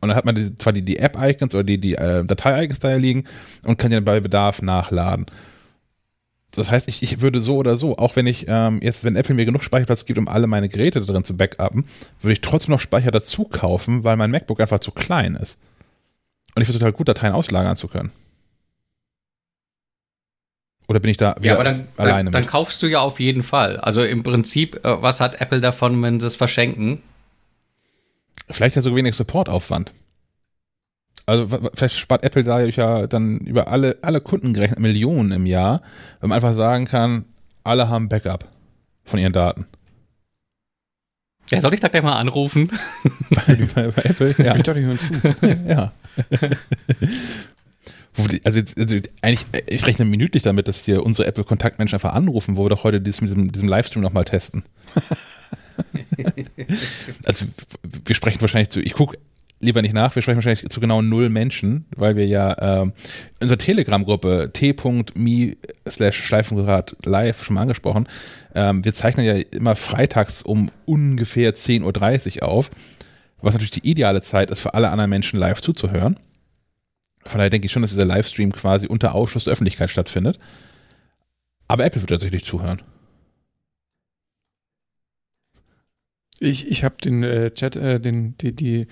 Und 0.00 0.08
dann 0.08 0.16
hat 0.16 0.24
man 0.24 0.34
die, 0.34 0.56
zwar 0.56 0.72
die, 0.72 0.82
die 0.82 0.98
App-Icons 0.98 1.54
oder 1.54 1.62
die, 1.62 1.78
die 1.78 1.94
äh, 1.94 2.24
Datei-Icons 2.24 2.80
da 2.80 2.96
liegen 2.96 3.28
und 3.64 3.78
kann 3.78 3.92
ja 3.92 4.00
bei 4.00 4.18
Bedarf 4.18 4.60
nachladen. 4.60 5.26
Das 6.50 6.72
heißt, 6.72 6.88
ich, 6.88 7.04
ich 7.04 7.20
würde 7.20 7.40
so 7.40 7.58
oder 7.58 7.76
so, 7.76 7.96
auch 7.96 8.16
wenn 8.16 8.26
ich 8.26 8.46
ähm, 8.48 8.80
jetzt, 8.82 9.04
wenn 9.04 9.14
Apple 9.14 9.36
mir 9.36 9.44
genug 9.44 9.62
Speicherplatz 9.62 10.04
gibt, 10.04 10.18
um 10.18 10.26
alle 10.26 10.48
meine 10.48 10.68
Geräte 10.68 11.00
drin 11.00 11.22
zu 11.22 11.36
backuppen, 11.36 11.86
würde 12.20 12.32
ich 12.32 12.40
trotzdem 12.40 12.72
noch 12.72 12.80
Speicher 12.80 13.12
dazu 13.12 13.44
kaufen, 13.44 14.02
weil 14.02 14.16
mein 14.16 14.32
MacBook 14.32 14.60
einfach 14.60 14.80
zu 14.80 14.90
klein 14.90 15.36
ist. 15.36 15.60
Und 16.56 16.62
ich 16.62 16.68
es 16.68 16.74
total 16.74 16.90
gut, 16.90 17.06
Dateien 17.06 17.34
auslagern 17.34 17.76
zu 17.76 17.86
können. 17.86 18.10
Oder 20.88 21.00
bin 21.00 21.10
ich 21.10 21.16
da 21.16 21.36
ja, 21.40 21.54
aber 21.54 21.64
dann, 21.64 21.88
alleine? 21.96 22.30
Dann, 22.30 22.42
dann 22.42 22.50
kaufst 22.50 22.82
du 22.82 22.86
ja 22.86 23.00
auf 23.00 23.20
jeden 23.20 23.42
Fall. 23.42 23.78
Also 23.78 24.02
im 24.02 24.22
Prinzip, 24.22 24.84
äh, 24.84 25.02
was 25.02 25.20
hat 25.20 25.40
Apple 25.40 25.60
davon, 25.60 26.02
wenn 26.02 26.20
sie 26.20 26.26
es 26.26 26.36
verschenken? 26.36 27.02
Vielleicht 28.50 28.76
ja 28.76 28.82
sogar 28.82 28.96
wenig 28.96 29.14
Supportaufwand. 29.14 29.92
Also 31.24 31.60
vielleicht 31.74 31.98
spart 31.98 32.24
Apple 32.24 32.42
da 32.42 32.60
ja 32.60 33.06
dann 33.06 33.38
über 33.38 33.68
alle, 33.68 33.96
alle 34.02 34.20
Kunden 34.20 34.54
gerechnet 34.54 34.80
Millionen 34.80 35.30
im 35.30 35.46
Jahr, 35.46 35.80
wenn 36.20 36.28
man 36.30 36.36
einfach 36.36 36.52
sagen 36.52 36.86
kann, 36.86 37.24
alle 37.62 37.88
haben 37.88 38.08
Backup 38.08 38.48
von 39.04 39.20
ihren 39.20 39.32
Daten. 39.32 39.66
Ja, 41.50 41.60
soll 41.60 41.74
ich 41.74 41.80
da 41.80 41.88
gleich 41.88 42.02
mal 42.02 42.18
anrufen? 42.18 42.70
bei, 43.30 43.58
bei, 43.74 43.88
bei 43.88 44.02
Apple? 44.02 44.34
Ja. 44.38 44.56
Ich 44.56 44.62
dachte, 44.62 44.80
ich 44.80 44.86
höre 44.86 44.98
zu. 44.98 45.46
ja. 45.68 45.92
also, 48.44 48.58
jetzt, 48.58 48.78
also 48.78 48.96
eigentlich, 49.22 49.46
ich 49.68 49.86
rechne 49.86 50.04
minütlich 50.04 50.42
damit, 50.42 50.68
dass 50.68 50.84
hier 50.84 51.04
unsere 51.04 51.26
Apple-Kontaktmenschen 51.28 51.96
einfach 51.96 52.12
anrufen, 52.12 52.56
wo 52.56 52.64
wir 52.64 52.68
doch 52.68 52.84
heute 52.84 53.00
dies, 53.00 53.20
mit 53.20 53.30
diesem, 53.30 53.50
diesem 53.50 53.68
Livestream 53.68 54.02
nochmal 54.02 54.24
testen. 54.24 54.62
also 57.24 57.46
wir 58.04 58.14
sprechen 58.14 58.40
wahrscheinlich 58.40 58.70
zu, 58.70 58.80
ich 58.80 58.92
gucke 58.92 59.16
lieber 59.60 59.80
nicht 59.80 59.94
nach, 59.94 60.14
wir 60.14 60.22
sprechen 60.22 60.36
wahrscheinlich 60.36 60.68
zu 60.68 60.80
genau 60.80 61.00
null 61.00 61.30
Menschen, 61.30 61.86
weil 61.96 62.16
wir 62.16 62.26
ja 62.26 62.82
äh, 62.82 62.90
unsere 63.40 63.58
Telegram-Gruppe 63.58 64.50
t.me 64.52 65.56
slash 65.88 66.22
Schleifenrad 66.22 66.96
live 67.04 67.44
schon 67.44 67.54
mal 67.54 67.62
angesprochen, 67.62 68.08
ähm, 68.54 68.84
wir 68.84 68.94
zeichnen 68.94 69.24
ja 69.24 69.34
immer 69.34 69.76
freitags 69.76 70.42
um 70.42 70.70
ungefähr 70.84 71.54
10.30 71.54 72.42
Uhr 72.42 72.48
auf, 72.48 72.70
was 73.40 73.54
natürlich 73.54 73.70
die 73.70 73.88
ideale 73.88 74.20
Zeit 74.20 74.50
ist, 74.50 74.60
für 74.60 74.74
alle 74.74 74.90
anderen 74.90 75.10
Menschen 75.10 75.38
live 75.38 75.60
zuzuhören. 75.60 76.18
Von 77.26 77.38
daher 77.38 77.50
denke 77.50 77.66
ich 77.66 77.72
schon, 77.72 77.82
dass 77.82 77.92
dieser 77.92 78.04
Livestream 78.04 78.52
quasi 78.52 78.86
unter 78.86 79.14
Ausschluss 79.14 79.44
der 79.44 79.52
Öffentlichkeit 79.52 79.90
stattfindet. 79.90 80.38
Aber 81.68 81.84
Apple 81.84 82.02
wird 82.02 82.10
tatsächlich 82.10 82.44
zuhören. 82.44 82.82
Ich, 86.38 86.68
ich 86.68 86.82
habe 86.82 86.96
den 87.02 87.22
äh, 87.22 87.52
Chat, 87.52 87.76
äh, 87.76 88.00
den, 88.00 88.36
die, 88.38 88.52
die 88.52 88.86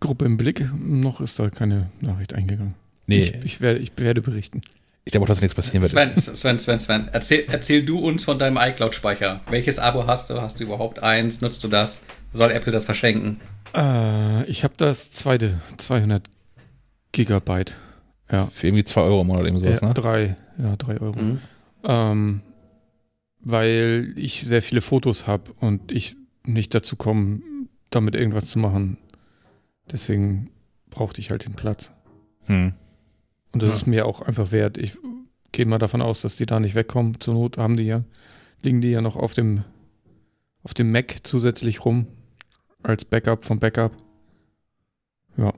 Gruppe 0.00 0.24
im 0.24 0.36
Blick. 0.36 0.68
Noch 0.76 1.20
ist 1.20 1.38
da 1.38 1.48
keine 1.48 1.90
Nachricht 2.00 2.34
eingegangen. 2.34 2.74
Nee. 3.06 3.18
Ich, 3.18 3.34
ich, 3.44 3.60
werde, 3.60 3.78
ich 3.78 3.92
werde 3.96 4.20
berichten. 4.20 4.62
Ich 5.04 5.12
glaube 5.12 5.24
auch, 5.24 5.28
dass 5.28 5.40
nichts 5.40 5.54
passieren 5.54 5.82
wird. 5.82 5.92
Sven, 5.92 6.36
Sven, 6.36 6.58
Sven, 6.58 6.78
Sven, 6.78 7.08
erzähl, 7.12 7.46
erzähl 7.48 7.82
du 7.82 7.98
uns 7.98 8.24
von 8.24 8.38
deinem 8.38 8.58
iCloud-Speicher. 8.58 9.40
Welches 9.48 9.78
Abo 9.78 10.06
hast 10.06 10.28
du? 10.28 10.42
Hast 10.42 10.60
du 10.60 10.64
überhaupt 10.64 10.98
eins? 10.98 11.40
Nutzt 11.40 11.64
du 11.64 11.68
das? 11.68 12.02
Soll 12.34 12.50
Apple 12.50 12.72
das 12.72 12.84
verschenken? 12.84 13.40
Äh, 13.74 14.44
ich 14.44 14.64
habe 14.64 14.74
das 14.76 15.10
zweite, 15.10 15.60
200 15.78 16.24
Gigabyte. 17.12 17.76
Ja. 18.30 18.46
Für 18.46 18.66
irgendwie 18.66 18.84
2 18.84 19.00
Euro 19.00 19.20
im 19.22 19.26
Monat 19.28 19.42
oder 19.50 19.56
sowas, 19.60 19.80
ja, 19.80 19.88
ne? 19.88 19.94
Drei, 19.94 20.36
ja, 20.58 20.76
drei 20.76 21.00
Euro. 21.00 21.18
Mhm. 21.18 21.38
Ähm, 21.84 22.42
weil 23.40 24.12
ich 24.16 24.42
sehr 24.42 24.62
viele 24.62 24.80
Fotos 24.80 25.26
habe 25.26 25.52
und 25.60 25.92
ich 25.92 26.16
nicht 26.44 26.74
dazu 26.74 26.96
komme, 26.96 27.40
damit 27.90 28.14
irgendwas 28.14 28.46
zu 28.46 28.58
machen. 28.58 28.98
Deswegen 29.90 30.50
brauchte 30.90 31.20
ich 31.20 31.30
halt 31.30 31.46
den 31.46 31.54
Platz. 31.54 31.92
Hm. 32.46 32.74
Und 33.52 33.62
das 33.62 33.70
Ja. 33.70 33.76
ist 33.76 33.86
mir 33.86 34.06
auch 34.06 34.20
einfach 34.20 34.52
wert. 34.52 34.76
Ich 34.76 34.94
gehe 35.52 35.64
mal 35.66 35.78
davon 35.78 36.02
aus, 36.02 36.20
dass 36.20 36.36
die 36.36 36.46
da 36.46 36.60
nicht 36.60 36.74
wegkommen. 36.74 37.20
Zur 37.20 37.34
Not 37.34 37.56
haben 37.56 37.76
die 37.76 37.84
ja, 37.84 38.02
liegen 38.62 38.80
die 38.80 38.90
ja 38.90 39.00
noch 39.00 39.16
auf 39.16 39.32
dem, 39.34 39.64
auf 40.62 40.74
dem 40.74 40.90
Mac 40.92 41.20
zusätzlich 41.22 41.84
rum. 41.84 42.06
Als 42.82 43.04
Backup 43.04 43.44
vom 43.44 43.58
Backup. 43.58 43.92
Ja. 45.36 45.52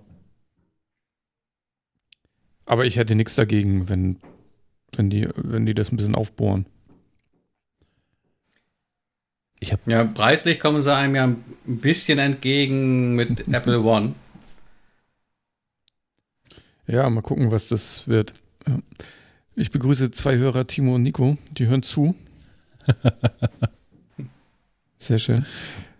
Aber 2.70 2.84
ich 2.84 2.94
hätte 2.94 3.16
nichts 3.16 3.34
dagegen, 3.34 3.88
wenn, 3.88 4.18
wenn, 4.94 5.10
die, 5.10 5.28
wenn 5.34 5.66
die 5.66 5.74
das 5.74 5.90
ein 5.90 5.96
bisschen 5.96 6.14
aufbohren. 6.14 6.66
Ja, 9.86 10.04
preislich 10.04 10.60
kommen 10.60 10.80
sie 10.80 10.94
einem 10.94 11.16
ja 11.16 11.24
ein 11.24 11.42
bisschen 11.66 12.20
entgegen 12.20 13.16
mit 13.16 13.48
Apple 13.52 13.80
One. 13.80 14.14
Ja, 16.86 17.10
mal 17.10 17.22
gucken, 17.22 17.50
was 17.50 17.66
das 17.66 18.06
wird. 18.06 18.34
Ich 19.56 19.72
begrüße 19.72 20.12
zwei 20.12 20.36
Hörer, 20.36 20.64
Timo 20.64 20.94
und 20.94 21.02
Nico. 21.02 21.38
Die 21.50 21.66
hören 21.66 21.82
zu. 21.82 22.14
Sehr 25.00 25.18
schön. 25.18 25.44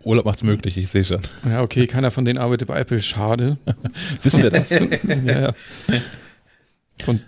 Urlaub 0.03 0.23
macht's 0.23 0.43
möglich, 0.43 0.77
ich 0.77 0.87
sehe 0.87 1.03
schon. 1.03 1.19
Ja, 1.43 1.63
okay, 1.63 1.85
keiner 1.85 2.11
von 2.11 2.23
denen 2.23 2.39
arbeitet 2.39 2.69
bei 2.69 2.79
Apple. 2.79 3.01
Schade. 3.01 3.57
Wissen 4.23 4.41
wir 4.41 4.51
das? 4.51 4.69
ja, 4.69 4.85
ja. 5.25 5.53
Von, 7.03 7.19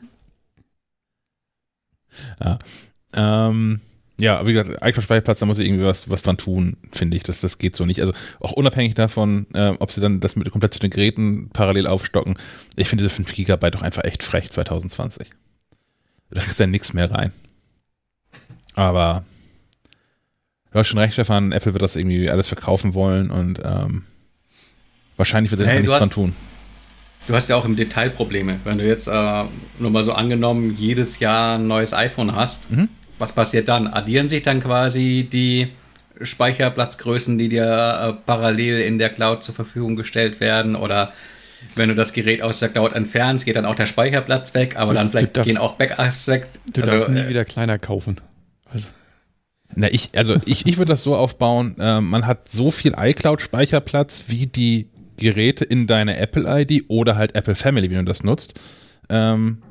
ähm, 3.16 3.80
ja, 4.20 4.38
aber 4.38 4.48
wie 4.50 4.54
gesagt, 4.54 4.70
iCloud-Speicherplatz, 4.84 5.40
da 5.40 5.46
muss 5.46 5.60
ich 5.60 5.68
irgendwie 5.68 5.86
was, 5.86 6.10
was 6.10 6.22
dran 6.22 6.38
tun, 6.38 6.78
finde 6.92 7.18
ich. 7.18 7.24
Das, 7.24 7.42
das 7.42 7.58
geht 7.58 7.76
so 7.76 7.86
nicht. 7.86 8.02
Also 8.02 8.14
auch 8.40 8.52
unabhängig 8.52 8.94
davon, 8.94 9.48
äh, 9.54 9.70
ob 9.80 9.92
sie 9.92 10.02
dann 10.02 10.20
das 10.20 10.36
mit 10.36 10.50
komplett 10.52 10.74
zu 10.74 10.80
den 10.80 10.92
Geräten 10.92 11.50
parallel 11.50 11.88
aufstocken. 11.88 12.38
Ich 12.76 12.88
finde 12.88 13.04
diese 13.04 13.16
5 13.16 13.34
Gigabyte 13.34 13.74
doch 13.76 13.82
einfach 13.82 14.04
echt 14.04 14.24
frech 14.24 14.52
2020. 14.52 15.30
Da 16.30 16.42
kriegst 16.42 16.60
du 16.60 16.64
ja 16.64 16.68
nichts 16.68 16.94
mehr 16.94 17.10
rein. 17.12 17.32
Aber 18.76 19.24
du 20.72 20.80
hast 20.80 20.88
schon 20.88 21.00
recht, 21.00 21.14
Stefan, 21.14 21.52
Apple 21.52 21.74
wird 21.74 21.82
das 21.84 21.96
irgendwie 21.96 22.30
alles 22.30 22.48
verkaufen 22.48 22.94
wollen 22.94 23.30
und 23.30 23.62
ähm, 23.64 24.04
wahrscheinlich 25.18 25.52
wird 25.52 25.62
sie 25.62 25.68
Hey, 25.68 25.78
nichts 25.80 25.92
hast- 25.92 26.00
dran 26.02 26.10
tun. 26.12 26.36
Du 27.28 27.34
hast 27.34 27.48
ja 27.50 27.56
auch 27.56 27.66
im 27.66 27.76
Detail 27.76 28.10
Probleme. 28.10 28.60
Wenn 28.66 28.78
du 28.80 28.86
jetzt 28.86 29.08
äh, 29.08 29.44
nur 29.80 29.92
mal 29.92 30.04
so 30.04 30.12
angenommen 30.14 30.76
jedes 30.78 31.20
Jahr 31.20 31.58
ein 31.58 31.68
neues 31.68 31.94
iPhone 31.94 32.36
hast, 32.36 32.70
Mhm. 32.70 32.90
was 33.18 33.32
passiert 33.32 33.70
dann? 33.70 33.88
Addieren 33.88 34.28
sich 34.28 34.44
dann 34.44 34.60
quasi 34.60 35.28
die 35.32 35.70
Speicherplatzgrößen, 36.22 37.38
die 37.38 37.48
dir 37.50 37.64
äh, 37.64 38.14
parallel 38.26 38.80
in 38.82 38.98
der 38.98 39.10
Cloud 39.10 39.44
zur 39.44 39.56
Verfügung 39.56 39.96
gestellt 39.96 40.40
werden? 40.42 40.76
Oder 40.76 41.14
wenn 41.76 41.88
du 41.88 41.96
das 41.96 42.12
Gerät 42.12 42.42
aus 42.42 42.60
der 42.60 42.70
Cloud 42.70 42.92
entfernst, 42.94 43.46
geht 43.46 43.56
dann 43.56 43.66
auch 43.66 43.76
der 43.76 43.86
Speicherplatz 43.86 44.54
weg, 44.54 44.76
aber 44.76 44.92
Du- 44.92 45.00
dann 45.00 45.10
vielleicht 45.10 45.38
darfst- 45.38 45.50
gehen 45.50 45.58
auch 45.58 45.76
Backups 45.76 46.28
weg. 46.28 46.48
du 46.74 46.82
Also, 46.82 46.94
darfst 46.94 47.10
nie 47.10 47.20
äh, 47.22 47.30
wieder 47.30 47.46
kleiner 47.46 47.80
kaufen. 47.80 48.20
Also, 48.70 48.90
Na, 49.76 49.88
ich, 49.90 50.10
also 50.16 50.36
ich, 50.46 50.66
ich 50.68 50.78
würde 50.78 50.90
das 50.92 51.04
so 51.04 51.16
aufbauen, 51.16 51.76
äh, 51.80 52.02
man 52.02 52.28
hat 52.28 52.50
so 52.50 52.70
viel 52.70 52.94
iCloud-Speicherplatz, 53.00 54.26
wie 54.28 54.46
die 54.46 54.88
Geräte 55.18 55.66
in 55.66 55.88
deine 55.88 56.18
Apple-ID 56.18 56.86
oder 56.88 57.16
halt 57.16 57.36
Apple 57.36 57.56
Family, 57.56 57.90
wie 57.90 57.96
du 57.96 58.04
das 58.04 58.24
nutzt, 58.24 58.60
ähm, 59.10 59.62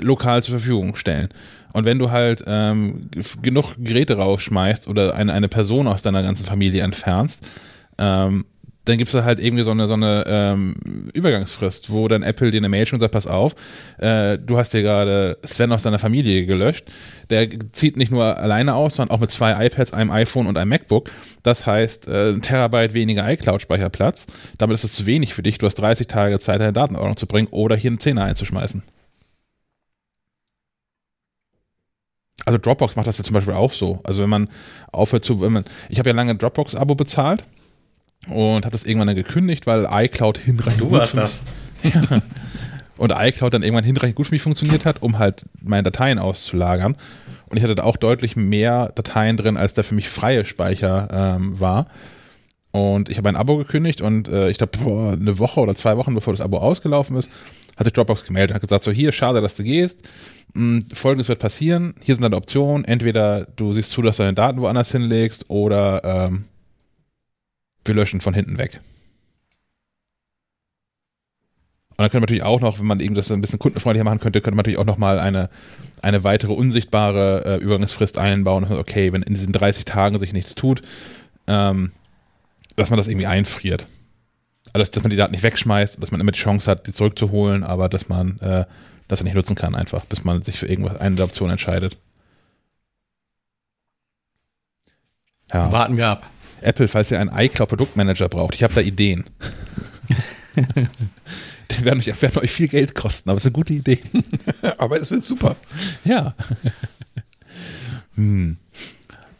lokal 0.00 0.42
zur 0.42 0.58
Verfügung 0.58 0.96
stellen. 0.96 1.28
Und 1.72 1.84
wenn 1.84 1.98
du 1.98 2.10
halt 2.10 2.42
ähm, 2.46 3.10
genug 3.42 3.74
Geräte 3.78 4.16
rausschmeißt 4.16 4.88
oder 4.88 5.14
eine, 5.14 5.32
eine 5.32 5.48
Person 5.48 5.86
aus 5.86 6.02
deiner 6.02 6.22
ganzen 6.22 6.44
Familie 6.44 6.82
entfernst, 6.82 7.46
ähm, 7.98 8.44
dann 8.84 8.96
gibt 8.96 9.12
es 9.12 9.22
halt 9.22 9.40
irgendwie 9.40 9.62
so 9.62 9.70
eine, 9.70 9.86
so 9.88 9.94
eine 9.94 10.24
ähm, 10.26 10.74
Übergangsfrist, 11.12 11.90
wo 11.90 12.08
dann 12.08 12.22
Apple 12.22 12.50
dir 12.50 12.58
eine 12.58 12.68
Mail 12.68 12.86
schon 12.86 12.98
sagt, 12.98 13.12
pass 13.12 13.26
auf, 13.26 13.54
äh, 13.98 14.38
du 14.38 14.56
hast 14.56 14.72
dir 14.72 14.82
gerade 14.82 15.38
Sven 15.44 15.70
aus 15.72 15.82
deiner 15.82 15.98
Familie 15.98 16.46
gelöscht. 16.46 16.86
Der 17.28 17.48
zieht 17.72 17.96
nicht 17.96 18.10
nur 18.10 18.38
alleine 18.38 18.74
aus, 18.74 18.96
sondern 18.96 19.14
auch 19.14 19.20
mit 19.20 19.30
zwei 19.30 19.66
iPads, 19.66 19.92
einem 19.92 20.10
iPhone 20.10 20.46
und 20.46 20.56
einem 20.56 20.70
MacBook. 20.70 21.10
Das 21.42 21.66
heißt, 21.66 22.08
äh, 22.08 22.30
ein 22.30 22.42
Terabyte 22.42 22.94
weniger 22.94 23.30
iCloud-Speicherplatz. 23.30 24.26
Damit 24.56 24.74
ist 24.74 24.84
es 24.84 24.94
zu 24.94 25.06
wenig 25.06 25.34
für 25.34 25.42
dich. 25.42 25.58
Du 25.58 25.66
hast 25.66 25.76
30 25.76 26.06
Tage 26.06 26.38
Zeit, 26.38 26.60
deine 26.60 26.72
Daten 26.72 26.94
in 26.94 27.00
Ordnung 27.00 27.16
zu 27.16 27.26
bringen 27.26 27.48
oder 27.50 27.76
hier 27.76 27.90
einen 27.90 28.00
Zehner 28.00 28.24
einzuschmeißen. 28.24 28.82
Also 32.46 32.58
Dropbox 32.58 32.96
macht 32.96 33.06
das 33.06 33.18
ja 33.18 33.24
zum 33.24 33.34
Beispiel 33.34 33.54
auch 33.54 33.72
so. 33.72 34.00
Also 34.04 34.22
wenn 34.22 34.30
man 34.30 34.48
aufhört 34.90 35.22
zu, 35.22 35.42
wenn 35.42 35.52
man, 35.52 35.64
ich 35.90 35.98
habe 35.98 36.08
ja 36.08 36.16
lange 36.16 36.30
ein 36.30 36.38
Dropbox-Abo 36.38 36.94
bezahlt 36.94 37.44
und 38.28 38.64
habe 38.64 38.70
das 38.70 38.84
irgendwann 38.84 39.08
dann 39.08 39.16
gekündigt, 39.16 39.66
weil 39.66 39.88
iCloud 39.90 40.38
hinreichend 40.38 40.80
du 40.80 40.88
gut 40.88 40.98
warst 40.98 41.16
das. 41.16 41.44
und 42.98 43.12
iCloud 43.16 43.54
dann 43.54 43.62
irgendwann 43.62 43.84
hinreichend 43.84 44.16
gut 44.16 44.26
für 44.26 44.34
mich 44.34 44.42
funktioniert 44.42 44.84
hat, 44.84 45.02
um 45.02 45.18
halt 45.18 45.44
meine 45.62 45.84
Dateien 45.84 46.18
auszulagern. 46.18 46.96
Und 47.48 47.56
ich 47.56 47.62
hatte 47.62 47.74
da 47.74 47.84
auch 47.84 47.96
deutlich 47.96 48.36
mehr 48.36 48.92
Dateien 48.94 49.36
drin, 49.36 49.56
als 49.56 49.74
der 49.74 49.84
für 49.84 49.94
mich 49.94 50.08
freie 50.08 50.44
Speicher 50.44 51.08
ähm, 51.10 51.58
war. 51.58 51.86
Und 52.72 53.08
ich 53.08 53.18
habe 53.18 53.28
ein 53.28 53.36
Abo 53.36 53.56
gekündigt 53.56 54.00
und 54.00 54.28
äh, 54.28 54.48
ich 54.48 54.58
glaube, 54.58 54.78
vor 54.78 55.12
eine 55.12 55.38
Woche 55.40 55.58
oder 55.60 55.74
zwei 55.74 55.96
Wochen, 55.96 56.14
bevor 56.14 56.32
das 56.32 56.40
Abo 56.40 56.58
ausgelaufen 56.58 57.16
ist, 57.16 57.28
hat 57.76 57.84
sich 57.84 57.92
Dropbox 57.94 58.24
gemeldet 58.24 58.50
und 58.50 58.54
hat 58.56 58.62
gesagt, 58.62 58.84
so 58.84 58.92
hier, 58.92 59.10
schade, 59.10 59.40
dass 59.40 59.56
du 59.56 59.64
gehst. 59.64 60.08
Hm, 60.54 60.84
Folgendes 60.92 61.28
wird 61.28 61.40
passieren. 61.40 61.94
Hier 62.02 62.14
sind 62.14 62.22
deine 62.22 62.36
Optionen. 62.36 62.84
Entweder 62.84 63.46
du 63.56 63.72
siehst 63.72 63.90
zu, 63.90 64.02
dass 64.02 64.18
du 64.18 64.22
deine 64.22 64.34
Daten 64.34 64.60
woanders 64.60 64.92
hinlegst 64.92 65.48
oder 65.48 66.04
ähm, 66.04 66.44
wir 67.84 67.94
löschen 67.94 68.20
von 68.20 68.34
hinten 68.34 68.58
weg. 68.58 68.80
Und 71.90 72.04
dann 72.04 72.10
könnte 72.10 72.20
man 72.20 72.22
natürlich 72.22 72.44
auch 72.44 72.60
noch, 72.60 72.78
wenn 72.78 72.86
man 72.86 73.00
eben 73.00 73.14
das 73.14 73.30
ein 73.30 73.42
bisschen 73.42 73.58
kundenfreundlicher 73.58 74.04
machen 74.04 74.20
könnte, 74.20 74.40
könnte 74.40 74.56
man 74.56 74.62
natürlich 74.62 74.78
auch 74.78 74.86
noch 74.86 74.96
mal 74.96 75.18
eine, 75.18 75.50
eine 76.00 76.24
weitere 76.24 76.54
unsichtbare 76.54 77.44
äh, 77.44 77.56
Übergangsfrist 77.56 78.16
einbauen. 78.16 78.64
Okay, 78.64 79.12
wenn 79.12 79.22
in 79.22 79.34
diesen 79.34 79.52
30 79.52 79.84
Tagen 79.84 80.18
sich 80.18 80.32
nichts 80.32 80.54
tut, 80.54 80.80
ähm, 81.46 81.92
dass 82.76 82.88
man 82.88 82.96
das 82.96 83.06
irgendwie 83.06 83.26
einfriert. 83.26 83.86
Also, 84.72 84.78
dass, 84.78 84.90
dass 84.92 85.02
man 85.02 85.10
die 85.10 85.16
Daten 85.16 85.32
nicht 85.32 85.42
wegschmeißt, 85.42 86.02
dass 86.02 86.10
man 86.10 86.20
immer 86.20 86.32
die 86.32 86.38
Chance 86.38 86.70
hat, 86.70 86.86
die 86.86 86.92
zurückzuholen, 86.92 87.64
aber 87.64 87.90
dass 87.90 88.08
man 88.08 88.38
äh, 88.40 88.64
das 89.08 89.22
nicht 89.22 89.34
nutzen 89.34 89.56
kann 89.56 89.74
einfach, 89.74 90.06
bis 90.06 90.24
man 90.24 90.40
sich 90.40 90.58
für 90.58 90.68
irgendwas 90.68 90.96
eine 90.96 91.16
der 91.16 91.26
Optionen 91.26 91.52
entscheidet. 91.52 91.98
Ja. 95.52 95.70
Warten 95.70 95.96
wir 95.96 96.08
ab. 96.08 96.30
Apple, 96.62 96.88
falls 96.88 97.10
ihr 97.10 97.20
einen 97.20 97.30
iCloud-Produktmanager 97.34 98.28
braucht, 98.28 98.54
ich 98.54 98.62
habe 98.62 98.74
da 98.74 98.80
Ideen. 98.80 99.24
Die 101.70 101.84
werden 101.84 102.00
euch, 102.00 102.22
werden 102.22 102.38
euch 102.42 102.50
viel 102.50 102.68
Geld 102.68 102.94
kosten, 102.94 103.30
aber 103.30 103.36
es 103.38 103.44
ist 103.44 103.48
eine 103.48 103.52
gute 103.52 103.72
Idee. 103.72 104.00
Aber 104.78 105.00
es 105.00 105.10
wird 105.10 105.24
super. 105.24 105.56
Ja. 106.04 106.34
hm. 108.16 108.56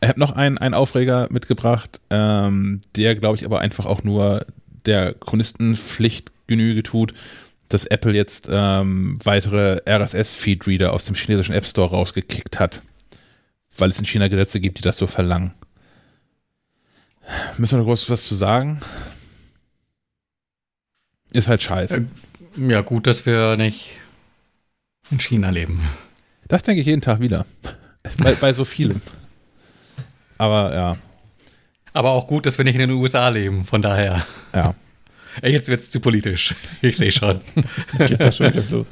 Ich 0.00 0.09
habe 0.09 0.21
noch 0.21 0.33
einen, 0.33 0.57
einen 0.57 0.75
Aufreger 0.75 1.29
mitgebracht, 1.31 2.00
ähm, 2.09 2.81
der, 2.97 3.15
glaube 3.17 3.37
ich, 3.37 3.45
aber 3.45 3.61
einfach 3.61 3.85
auch 3.85 4.03
nur 4.03 4.47
der 4.87 5.12
Chronistenpflicht 5.12 6.33
Genüge 6.47 6.83
tut, 6.83 7.12
dass 7.69 7.85
Apple 7.85 8.15
jetzt 8.15 8.49
ähm, 8.50 9.19
weitere 9.23 9.81
RSS-Feed-Reader 9.87 10.93
aus 10.93 11.05
dem 11.05 11.17
chinesischen 11.17 11.55
App 11.55 11.67
Store 11.67 11.91
rausgekickt 11.91 12.59
hat, 12.59 12.81
weil 13.77 13.91
es 13.91 13.99
in 13.99 14.07
China 14.07 14.29
Gesetze 14.29 14.61
gibt, 14.61 14.79
die 14.79 14.83
das 14.83 14.97
so 14.97 15.07
verlangen. 15.07 15.53
Müssen 17.59 17.73
wir 17.73 17.79
noch 17.79 17.87
groß 17.87 18.11
was 18.11 18.25
zu 18.25 18.35
sagen? 18.35 18.81
Ist 21.33 21.49
halt 21.49 21.63
scheiße. 21.63 22.07
Ja, 22.57 22.81
gut, 22.81 23.07
dass 23.07 23.27
wir 23.27 23.57
nicht 23.57 24.01
in 25.11 25.21
China 25.21 25.51
leben. 25.51 25.89
Das 26.49 26.63
denke 26.63 26.81
ich 26.81 26.87
jeden 26.87 27.01
Tag 27.01 27.21
wieder. 27.21 27.47
bei, 28.19 28.35
bei 28.35 28.53
so 28.53 28.65
vielem. 28.65 29.01
Aber 30.39 30.75
ja. 30.75 30.97
Aber 31.93 32.11
auch 32.11 32.27
gut, 32.27 32.47
dass 32.47 32.59
wir 32.59 32.65
nicht 32.65 32.75
in 32.75 32.81
den 32.81 32.91
USA 32.91 33.29
leben, 33.29 33.65
von 33.65 33.83
daher. 33.83 34.25
Ja. 34.55 34.75
Ey, 35.43 35.53
jetzt 35.53 35.69
wird 35.69 35.81
es 35.81 35.91
zu 35.91 36.01
politisch. 36.01 36.55
Ich 36.83 36.97
sehe 36.97 37.13
schon. 37.13 37.41
Geht 37.99 38.21
das 38.21 38.37
schon 38.37 38.53
wieder 38.53 38.65
los. 38.71 38.87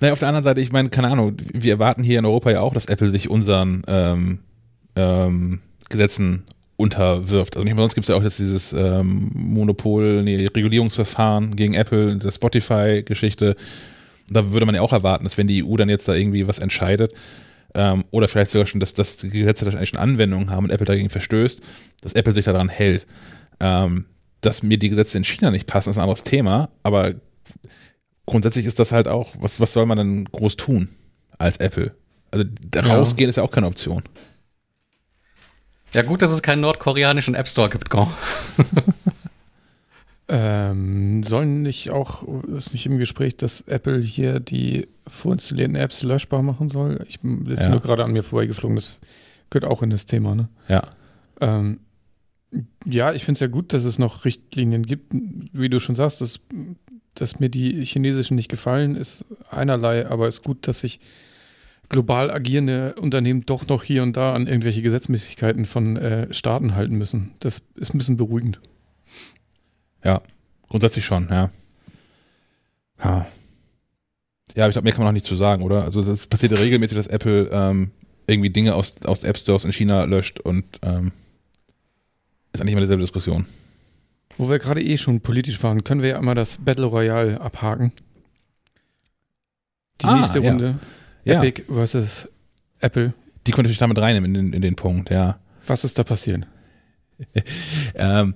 Naja, 0.00 0.12
auf 0.12 0.18
der 0.18 0.28
anderen 0.28 0.44
Seite, 0.44 0.60
ich 0.60 0.72
meine, 0.72 0.90
keine 0.90 1.08
Ahnung, 1.08 1.36
wir 1.52 1.72
erwarten 1.72 2.02
hier 2.02 2.18
in 2.18 2.24
Europa 2.24 2.50
ja 2.50 2.60
auch, 2.60 2.74
dass 2.74 2.86
Apple 2.86 3.10
sich 3.10 3.28
unseren 3.28 3.82
ähm, 3.86 4.38
ähm, 4.96 5.60
Gesetzen 5.88 6.44
unterwirft. 6.80 7.56
Also 7.56 7.64
nicht 7.64 7.74
mal 7.74 7.82
sonst 7.82 7.94
gibt 7.94 8.04
es 8.04 8.08
ja 8.08 8.16
auch 8.16 8.22
jetzt 8.22 8.38
dieses 8.38 8.72
ähm, 8.72 9.30
Monopol, 9.34 10.22
nee, 10.22 10.46
Regulierungsverfahren 10.46 11.54
gegen 11.56 11.74
Apple, 11.74 12.16
der 12.16 12.30
Spotify-Geschichte. 12.30 13.56
Da 14.28 14.52
würde 14.52 14.66
man 14.66 14.74
ja 14.74 14.80
auch 14.82 14.92
erwarten, 14.92 15.24
dass 15.24 15.38
wenn 15.38 15.46
die 15.46 15.64
EU 15.64 15.76
dann 15.76 15.88
jetzt 15.88 16.08
da 16.08 16.14
irgendwie 16.14 16.46
was 16.48 16.58
entscheidet, 16.58 17.12
ähm, 17.74 18.04
oder 18.10 18.28
vielleicht 18.28 18.50
sogar 18.50 18.66
schon, 18.66 18.80
dass, 18.80 18.94
dass 18.94 19.18
die 19.18 19.30
Gesetze 19.30 19.64
da 19.64 19.70
eigentlich 19.72 19.90
schon 19.90 20.00
Anwendungen 20.00 20.50
haben 20.50 20.64
und 20.64 20.70
Apple 20.70 20.86
dagegen 20.86 21.08
verstößt, 21.08 21.60
dass 22.02 22.14
Apple 22.14 22.34
sich 22.34 22.44
daran 22.44 22.68
hält. 22.68 23.06
Ähm, 23.60 24.06
dass 24.40 24.62
mir 24.62 24.78
die 24.78 24.88
Gesetze 24.88 25.18
in 25.18 25.24
China 25.24 25.50
nicht 25.50 25.66
passen, 25.66 25.90
ist 25.90 25.98
ein 25.98 26.02
anderes 26.02 26.24
Thema, 26.24 26.70
aber 26.82 27.14
grundsätzlich 28.26 28.64
ist 28.64 28.78
das 28.78 28.90
halt 28.90 29.06
auch, 29.06 29.32
was, 29.38 29.60
was 29.60 29.72
soll 29.72 29.86
man 29.86 29.98
denn 29.98 30.24
groß 30.24 30.56
tun 30.56 30.88
als 31.38 31.58
Apple? 31.58 31.94
Also 32.30 32.44
rausgehen 32.74 33.28
ja. 33.28 33.30
ist 33.30 33.36
ja 33.36 33.42
auch 33.42 33.50
keine 33.50 33.66
Option. 33.66 34.02
Ja, 35.92 36.02
gut, 36.02 36.22
dass 36.22 36.30
es 36.30 36.42
keinen 36.42 36.60
nordkoreanischen 36.60 37.34
App 37.34 37.48
Store 37.48 37.68
gibt, 37.68 37.90
Gon. 37.90 38.08
ähm, 40.28 41.22
sollen 41.22 41.62
nicht 41.62 41.90
auch, 41.90 42.22
ist 42.56 42.72
nicht 42.72 42.86
im 42.86 42.98
Gespräch, 42.98 43.36
dass 43.36 43.62
Apple 43.62 44.00
hier 44.00 44.38
die 44.40 44.86
vorinstallierten 45.08 45.76
Apps 45.76 46.02
löschbar 46.02 46.42
machen 46.42 46.68
soll? 46.68 47.04
Ich 47.08 47.18
das 47.22 47.60
ist 47.60 47.64
ja. 47.64 47.70
nur 47.70 47.80
gerade 47.80 48.04
an 48.04 48.12
mir 48.12 48.22
vorbeigeflogen, 48.22 48.76
das 48.76 48.98
gehört 49.50 49.64
auch 49.64 49.82
in 49.82 49.90
das 49.90 50.06
Thema, 50.06 50.34
ne? 50.34 50.48
Ja. 50.68 50.82
Ähm, 51.40 51.80
ja, 52.84 53.12
ich 53.12 53.24
finde 53.24 53.36
es 53.36 53.40
ja 53.40 53.46
gut, 53.46 53.72
dass 53.72 53.84
es 53.84 53.98
noch 53.98 54.24
Richtlinien 54.24 54.84
gibt. 54.84 55.12
Wie 55.52 55.68
du 55.68 55.80
schon 55.80 55.94
sagst, 55.94 56.20
dass, 56.20 56.40
dass 57.14 57.40
mir 57.40 57.48
die 57.48 57.84
chinesischen 57.84 58.36
nicht 58.36 58.48
gefallen, 58.48 58.96
ist 58.96 59.24
einerlei, 59.50 60.06
aber 60.06 60.28
es 60.28 60.36
ist 60.36 60.44
gut, 60.44 60.66
dass 60.66 60.80
sich 60.80 61.00
global 61.90 62.30
agierende 62.30 62.94
Unternehmen 62.94 63.44
doch 63.44 63.66
noch 63.68 63.82
hier 63.82 64.02
und 64.02 64.16
da 64.16 64.32
an 64.32 64.46
irgendwelche 64.46 64.80
Gesetzmäßigkeiten 64.80 65.66
von 65.66 65.96
äh, 65.96 66.32
Staaten 66.32 66.74
halten 66.74 66.96
müssen. 66.96 67.32
Das 67.40 67.62
ist 67.74 67.94
ein 67.94 67.98
bisschen 67.98 68.16
beruhigend. 68.16 68.60
Ja, 70.02 70.22
grundsätzlich 70.68 71.04
schon, 71.04 71.28
ja. 71.28 71.50
Ja, 73.02 73.26
ja 74.54 74.68
ich 74.68 74.72
glaube, 74.72 74.84
mehr 74.84 74.92
kann 74.92 75.02
man 75.02 75.08
noch 75.08 75.16
nicht 75.16 75.26
zu 75.26 75.36
sagen, 75.36 75.62
oder? 75.62 75.84
Also 75.84 76.00
es 76.00 76.26
passiert 76.26 76.58
regelmäßig, 76.58 76.96
dass 76.96 77.08
Apple 77.08 77.50
ähm, 77.52 77.90
irgendwie 78.26 78.50
Dinge 78.50 78.74
aus, 78.76 78.94
aus 79.04 79.24
App 79.24 79.36
Stores 79.36 79.64
in 79.64 79.72
China 79.72 80.04
löscht 80.04 80.38
und 80.38 80.64
ähm, 80.82 81.10
ist 82.52 82.60
eigentlich 82.60 82.72
immer 82.72 82.80
dieselbe 82.82 83.02
Diskussion. 83.02 83.46
Wo 84.38 84.48
wir 84.48 84.60
gerade 84.60 84.82
eh 84.82 84.96
schon 84.96 85.20
politisch 85.20 85.60
waren, 85.64 85.82
können 85.82 86.02
wir 86.02 86.10
ja 86.10 86.18
einmal 86.18 86.36
das 86.36 86.58
Battle 86.58 86.86
Royale 86.86 87.40
abhaken. 87.40 87.92
Die 90.00 90.06
ah, 90.06 90.16
nächste. 90.16 90.38
Runde. 90.38 90.66
Ja. 90.80 90.99
Epic 91.24 91.64
versus 91.68 92.28
Apple. 92.80 93.14
Die 93.46 93.52
konnte 93.52 93.70
ich 93.70 93.78
damit 93.78 93.98
reinnehmen 93.98 94.34
in 94.34 94.46
den, 94.46 94.52
in 94.52 94.62
den 94.62 94.76
Punkt, 94.76 95.10
ja. 95.10 95.38
Was 95.66 95.84
ist 95.84 95.98
da 95.98 96.04
passiert? 96.04 96.46
ähm, 97.94 98.34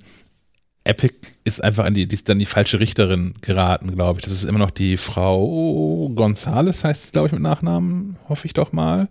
Epic 0.84 1.14
ist 1.44 1.64
einfach 1.64 1.86
an 1.86 1.94
die, 1.94 2.06
die 2.06 2.14
ist 2.14 2.28
dann 2.28 2.38
die 2.38 2.46
falsche 2.46 2.78
Richterin 2.78 3.34
geraten, 3.40 3.94
glaube 3.94 4.20
ich. 4.20 4.24
Das 4.24 4.34
ist 4.34 4.44
immer 4.44 4.58
noch 4.58 4.70
die 4.70 4.96
Frau 4.96 6.10
Gonzales, 6.14 6.84
heißt 6.84 7.04
sie, 7.04 7.12
glaube 7.12 7.28
ich, 7.28 7.32
mit 7.32 7.42
Nachnamen, 7.42 8.18
hoffe 8.28 8.46
ich 8.46 8.52
doch 8.52 8.72
mal. 8.72 9.08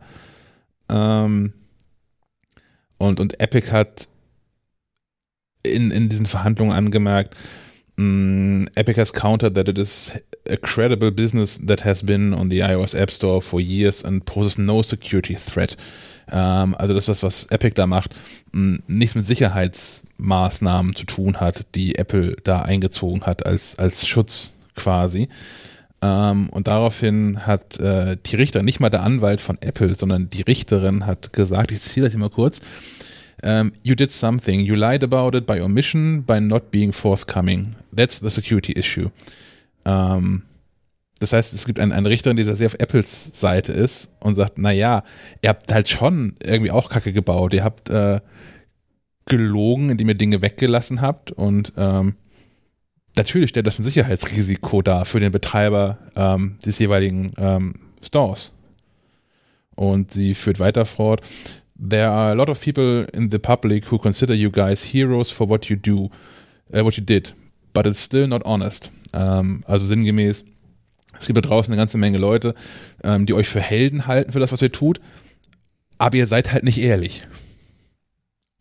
Ähm, 0.89 1.53
und, 2.97 3.19
und 3.19 3.39
Epic 3.39 3.71
hat 3.71 4.07
in, 5.63 5.91
in 5.91 6.09
diesen 6.09 6.25
Verhandlungen 6.27 6.73
angemerkt, 6.73 7.35
mm, 7.97 8.65
Epic 8.75 8.99
has 8.99 9.13
countered 9.13 9.55
that 9.55 9.67
it 9.67 9.77
is 9.77 10.13
a 10.49 10.57
credible 10.57 11.11
business 11.11 11.59
that 11.65 11.85
has 11.85 12.03
been 12.03 12.33
on 12.33 12.49
the 12.49 12.61
iOS 12.61 12.95
App 12.99 13.11
Store 13.11 13.41
for 13.41 13.59
years 13.59 14.03
and 14.03 14.25
poses 14.25 14.57
no 14.57 14.81
security 14.81 15.35
threat. 15.35 15.77
Ähm, 16.31 16.75
also 16.75 16.93
das, 16.93 17.07
was, 17.07 17.23
was 17.23 17.47
Epic 17.49 17.75
da 17.75 17.87
macht, 17.87 18.15
mm, 18.51 18.77
nichts 18.87 19.15
mit 19.15 19.27
Sicherheitsmaßnahmen 19.27 20.95
zu 20.95 21.05
tun 21.05 21.39
hat, 21.39 21.65
die 21.75 21.95
Apple 21.95 22.35
da 22.43 22.61
eingezogen 22.61 23.23
hat 23.23 23.45
als, 23.45 23.77
als 23.77 24.07
Schutz 24.07 24.53
quasi. 24.75 25.27
Ähm, 26.01 26.49
und 26.49 26.67
daraufhin 26.67 27.45
hat 27.45 27.79
äh, 27.79 28.17
die 28.25 28.35
Richter, 28.35 28.63
nicht 28.63 28.79
mal 28.79 28.89
der 28.89 29.03
Anwalt 29.03 29.41
von 29.41 29.57
Apple, 29.61 29.95
sondern 29.95 30.29
die 30.29 30.41
Richterin 30.41 31.05
hat 31.05 31.33
gesagt, 31.33 31.71
ich 31.71 31.81
zitiere 31.81 32.07
das 32.07 32.13
hier 32.13 32.19
mal 32.19 32.29
kurz, 32.29 32.59
um, 33.43 33.73
you 33.83 33.93
did 33.93 34.11
something. 34.11 34.61
You 34.61 34.75
lied 34.75 35.03
about 35.03 35.35
it 35.35 35.45
by 35.45 35.59
omission, 35.59 36.23
by 36.23 36.39
not 36.39 36.71
being 36.71 36.93
forthcoming. 36.93 37.75
That's 37.91 38.19
the 38.19 38.29
security 38.29 38.71
issue. 38.73 39.09
Um, 39.85 40.43
das 41.19 41.33
heißt, 41.33 41.53
es 41.53 41.65
gibt 41.65 41.79
einen, 41.79 41.91
einen 41.91 42.05
Richter, 42.05 42.33
der 42.33 42.55
sehr 42.55 42.67
auf 42.67 42.73
Apples 42.75 43.39
Seite 43.39 43.71
ist 43.71 44.11
und 44.19 44.35
sagt, 44.35 44.57
naja, 44.57 45.03
ihr 45.41 45.49
habt 45.49 45.71
halt 45.71 45.89
schon 45.89 46.35
irgendwie 46.43 46.71
auch 46.71 46.89
Kacke 46.89 47.13
gebaut. 47.13 47.53
Ihr 47.53 47.63
habt 47.63 47.89
äh, 47.89 48.19
gelogen, 49.25 49.89
indem 49.89 50.09
ihr 50.09 50.15
Dinge 50.15 50.41
weggelassen 50.41 51.01
habt 51.01 51.31
und 51.31 51.71
ähm, 51.77 52.15
natürlich 53.15 53.51
stellt 53.51 53.67
das 53.67 53.79
ein 53.79 53.85
Sicherheitsrisiko 53.85 54.81
dar 54.81 55.05
für 55.05 55.21
den 55.21 55.31
Betreiber 55.31 55.97
ähm, 56.15 56.57
des 56.65 56.79
jeweiligen 56.79 57.31
ähm, 57.37 57.73
Stores. 58.01 58.51
Und 59.75 60.11
sie 60.11 60.33
führt 60.33 60.59
weiter 60.59 60.85
fort 60.85 61.21
there 61.75 62.09
are 62.09 62.31
a 62.31 62.35
lot 62.35 62.49
of 62.49 62.61
people 62.61 63.05
in 63.13 63.29
the 63.29 63.39
public 63.39 63.85
who 63.85 63.97
consider 63.97 64.33
you 64.33 64.49
guys 64.49 64.83
heroes 64.83 65.29
for 65.29 65.45
what 65.45 65.69
you 65.69 65.75
do, 65.75 66.09
uh, 66.73 66.83
what 66.83 66.97
you 66.97 67.03
did, 67.03 67.33
but 67.73 67.85
it's 67.85 67.99
still 67.99 68.27
not 68.27 68.41
honest. 68.45 68.89
Ähm, 69.13 69.63
also 69.67 69.85
sinngemäß, 69.85 70.43
es 71.19 71.27
gibt 71.27 71.37
da 71.37 71.41
draußen 71.41 71.71
eine 71.71 71.79
ganze 71.79 71.97
Menge 71.97 72.17
Leute, 72.17 72.55
ähm, 73.03 73.25
die 73.25 73.33
euch 73.33 73.47
für 73.47 73.61
Helden 73.61 74.07
halten 74.07 74.31
für 74.31 74.39
das, 74.39 74.51
was 74.51 74.61
ihr 74.61 74.71
tut, 74.71 74.99
aber 75.97 76.17
ihr 76.17 76.27
seid 76.27 76.51
halt 76.51 76.63
nicht 76.63 76.79
ehrlich. 76.79 77.23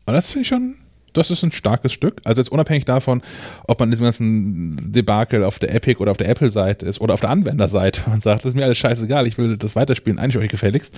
Und 0.07 0.15
das 0.15 0.27
finde 0.29 0.43
ich 0.43 0.49
schon, 0.49 0.77
das 1.12 1.31
ist 1.31 1.43
ein 1.43 1.53
starkes 1.53 1.93
Stück. 1.93 2.21
Also 2.25 2.41
jetzt 2.41 2.51
unabhängig 2.51 2.85
davon, 2.85 3.23
ob 3.67 3.79
man 3.81 3.88
in 3.88 3.91
diesem 3.93 4.05
ganzen 4.05 4.93
Debakel 4.93 5.45
auf 5.45 5.59
der 5.59 5.75
Epic 5.75 6.01
oder 6.01 6.11
auf 6.11 6.17
der 6.17 6.29
Apple-Seite 6.29 6.87
ist 6.87 7.01
oder 7.01 7.15
auf 7.15 7.21
der 7.21 7.31
Anwenderseite 7.31 8.03
und 8.11 8.23
sagt, 8.23 8.45
das 8.45 8.51
ist 8.51 8.57
mir 8.57 8.65
alles 8.65 8.79
scheißegal, 8.79 9.27
ich 9.27 9.38
will 9.38 9.57
das 9.57 9.77
weiterspielen, 9.77 10.19
eigentlich 10.19 10.38
euch 10.38 10.51
gefälligst. 10.51 10.95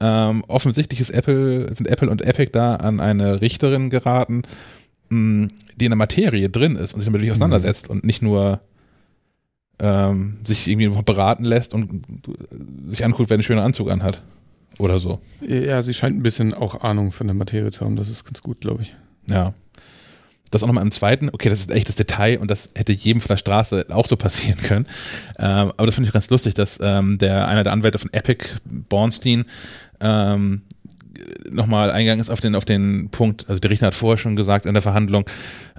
Ähm, 0.00 0.44
offensichtlich 0.48 1.00
ist 1.00 1.10
Apple, 1.10 1.72
sind 1.72 1.88
Apple 1.88 2.10
und 2.10 2.22
Epic 2.22 2.50
da 2.52 2.76
an 2.76 3.00
eine 3.00 3.40
Richterin 3.40 3.90
geraten, 3.90 4.42
mh, 5.14 5.48
die 5.76 5.86
in 5.86 5.90
der 5.90 5.96
Materie 5.96 6.48
drin 6.48 6.76
ist 6.76 6.92
und 6.92 7.00
sich 7.00 7.06
damit 7.06 7.20
wirklich 7.20 7.32
auseinandersetzt 7.32 7.88
mhm. 7.88 7.96
und 7.96 8.04
nicht 8.04 8.22
nur 8.22 8.60
ähm, 9.78 10.38
sich 10.44 10.68
irgendwie 10.68 10.88
beraten 11.02 11.44
lässt 11.44 11.74
und 11.74 12.02
sich 12.86 13.04
anguckt, 13.04 13.30
wer 13.30 13.34
einen 13.34 13.42
schönen 13.42 13.60
Anzug 13.60 13.90
anhat. 13.90 14.22
Oder 14.78 14.98
so. 14.98 15.20
Ja, 15.40 15.82
sie 15.82 15.94
scheint 15.94 16.16
ein 16.16 16.22
bisschen 16.22 16.52
auch 16.52 16.80
Ahnung 16.82 17.12
von 17.12 17.28
der 17.28 17.34
Materie 17.34 17.70
zu 17.70 17.84
haben. 17.84 17.96
Das 17.96 18.08
ist 18.08 18.24
ganz 18.24 18.42
gut, 18.42 18.60
glaube 18.60 18.82
ich. 18.82 18.96
Ja. 19.30 19.54
Das 20.50 20.62
auch 20.62 20.66
nochmal 20.66 20.84
im 20.84 20.92
zweiten, 20.92 21.30
okay, 21.30 21.48
das 21.48 21.60
ist 21.60 21.70
echt 21.70 21.88
das 21.88 21.96
Detail 21.96 22.38
und 22.38 22.50
das 22.50 22.70
hätte 22.74 22.92
jedem 22.92 23.20
von 23.20 23.28
der 23.28 23.36
Straße 23.36 23.86
auch 23.90 24.06
so 24.06 24.16
passieren 24.16 24.58
können. 24.58 24.86
Ähm, 25.38 25.72
aber 25.76 25.86
das 25.86 25.94
finde 25.94 26.08
ich 26.08 26.12
ganz 26.12 26.30
lustig, 26.30 26.54
dass 26.54 26.78
ähm, 26.82 27.18
der 27.18 27.48
einer 27.48 27.64
der 27.64 27.72
Anwälte 27.72 27.98
von 27.98 28.12
Epic, 28.12 28.46
Bornstein, 28.64 29.44
ähm, 30.00 30.62
nochmal 31.50 31.90
eingegangen 31.90 32.20
ist 32.20 32.30
auf 32.30 32.40
den, 32.40 32.54
auf 32.54 32.64
den 32.64 33.10
Punkt, 33.10 33.46
also 33.48 33.58
der 33.58 33.70
Richter 33.70 33.86
hat 33.86 33.94
vorher 33.94 34.16
schon 34.16 34.36
gesagt 34.36 34.66
in 34.66 34.74
der 34.74 34.82
Verhandlung, 34.82 35.24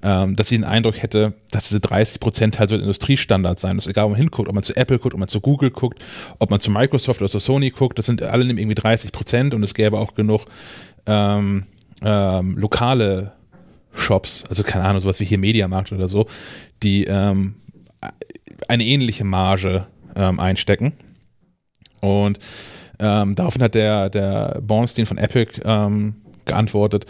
ähm, 0.04 0.36
dass 0.36 0.50
sie 0.50 0.58
den 0.58 0.64
Eindruck 0.64 1.02
hätte, 1.02 1.34
dass 1.52 1.68
diese 1.68 1.80
30 1.80 2.20
Prozent 2.20 2.60
halt 2.60 2.70
so 2.70 2.76
ein 2.76 2.82
Industriestandard 2.82 3.60
sein. 3.60 3.78
Das 3.78 3.86
ist 3.86 3.92
egal, 3.92 4.06
wo 4.06 4.10
man 4.10 4.20
hinguckt, 4.20 4.48
ob 4.48 4.56
man 4.56 4.64
zu 4.64 4.76
Apple 4.76 5.00
guckt, 5.00 5.14
ob 5.14 5.20
man 5.20 5.30
zu 5.30 5.42
Google 5.42 5.72
guckt, 5.72 6.04
ob 6.40 6.52
man 6.52 6.60
zu 6.60 6.72
Microsoft 6.72 7.22
oder 7.22 7.30
zu 7.30 7.40
Sony 7.40 7.70
guckt, 7.70 7.98
das 7.98 8.06
sind 8.06 8.22
alle 8.22 8.46
irgendwie 8.46 8.76
30 8.76 9.12
Prozent 9.12 9.54
und 9.54 9.64
es 9.64 9.74
gäbe 9.74 10.00
auch 10.00 10.14
genug 10.14 10.46
ähm, 11.06 11.64
ähm, 12.02 12.58
lokale 12.58 13.34
Shops, 13.94 14.44
also 14.50 14.64
keine 14.64 14.86
Ahnung, 14.86 15.00
sowas 15.00 15.20
wie 15.20 15.26
hier 15.26 15.38
Mediamarkt 15.38 15.92
oder 15.92 16.08
so, 16.08 16.28
die 16.84 17.06
ähm, 17.06 17.56
eine 18.68 18.84
ähnliche 18.84 19.24
Marge 19.24 19.88
ähm, 20.16 20.40
einstecken. 20.40 20.94
Und 22.02 22.40
ähm, 23.00 23.36
daraufhin 23.36 23.62
hat 23.62 23.76
der, 23.76 24.10
der 24.10 24.60
Bornstein 24.62 25.06
von 25.06 25.18
Epic 25.18 25.62
ähm, 25.64 26.16
geantwortet, 26.46 27.06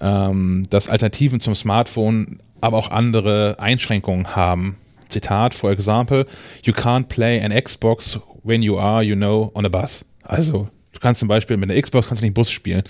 ähm, 0.00 0.64
dass 0.70 0.88
Alternativen 0.88 1.40
zum 1.40 1.54
Smartphone 1.54 2.38
aber 2.60 2.78
auch 2.78 2.90
andere 2.90 3.56
Einschränkungen 3.58 4.34
haben. 4.34 4.76
Zitat, 5.08 5.54
for 5.54 5.70
example, 5.70 6.26
you 6.64 6.72
can't 6.72 7.08
play 7.08 7.40
an 7.40 7.52
Xbox 7.52 8.18
when 8.42 8.62
you 8.62 8.78
are, 8.78 9.02
you 9.02 9.14
know, 9.14 9.50
on 9.54 9.64
a 9.64 9.68
bus. 9.68 10.04
Also, 10.22 10.68
du 10.92 11.00
kannst 11.00 11.20
zum 11.20 11.28
Beispiel 11.28 11.56
mit 11.56 11.70
einer 11.70 11.80
Xbox 11.80 12.08
kannst 12.08 12.22
du 12.22 12.26
nicht 12.26 12.34
Bus 12.34 12.50
spielen. 12.50 12.82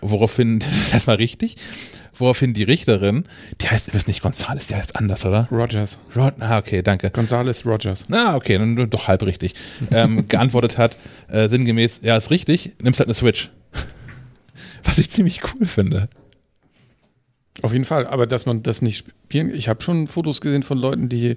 Woraufhin, 0.00 0.58
das 0.60 0.72
ist 0.72 0.94
erstmal 0.94 1.16
richtig, 1.16 1.56
woraufhin 2.14 2.54
die 2.54 2.62
Richterin, 2.62 3.24
die 3.60 3.68
heißt, 3.68 3.88
ich 3.88 3.94
weiß 3.94 4.06
nicht 4.06 4.22
Gonzales, 4.22 4.66
die 4.66 4.74
heißt 4.74 4.96
anders, 4.96 5.24
oder? 5.24 5.48
Rogers. 5.50 5.98
Rod, 6.14 6.34
ah, 6.40 6.58
okay, 6.58 6.82
danke. 6.82 7.10
Gonzales 7.10 7.64
Rogers. 7.66 8.06
Ah, 8.10 8.36
okay, 8.36 8.58
dann 8.58 8.90
doch 8.90 9.08
halb 9.08 9.22
richtig. 9.22 9.54
Ähm, 9.90 10.28
geantwortet 10.28 10.78
hat, 10.78 10.96
äh, 11.28 11.48
sinngemäß, 11.48 12.00
ja, 12.02 12.16
ist 12.16 12.30
richtig, 12.30 12.72
nimmst 12.82 13.00
halt 13.00 13.08
eine 13.08 13.14
Switch. 13.14 13.50
Was 14.84 14.98
ich 14.98 15.10
ziemlich 15.10 15.40
cool 15.54 15.66
finde. 15.66 16.08
Auf 17.62 17.72
jeden 17.72 17.84
Fall, 17.84 18.06
aber 18.06 18.26
dass 18.26 18.46
man 18.46 18.62
das 18.62 18.82
nicht 18.82 19.06
spielen, 19.26 19.54
ich 19.54 19.68
habe 19.68 19.82
schon 19.82 20.08
Fotos 20.08 20.40
gesehen 20.40 20.62
von 20.62 20.78
Leuten, 20.78 21.08
die 21.08 21.36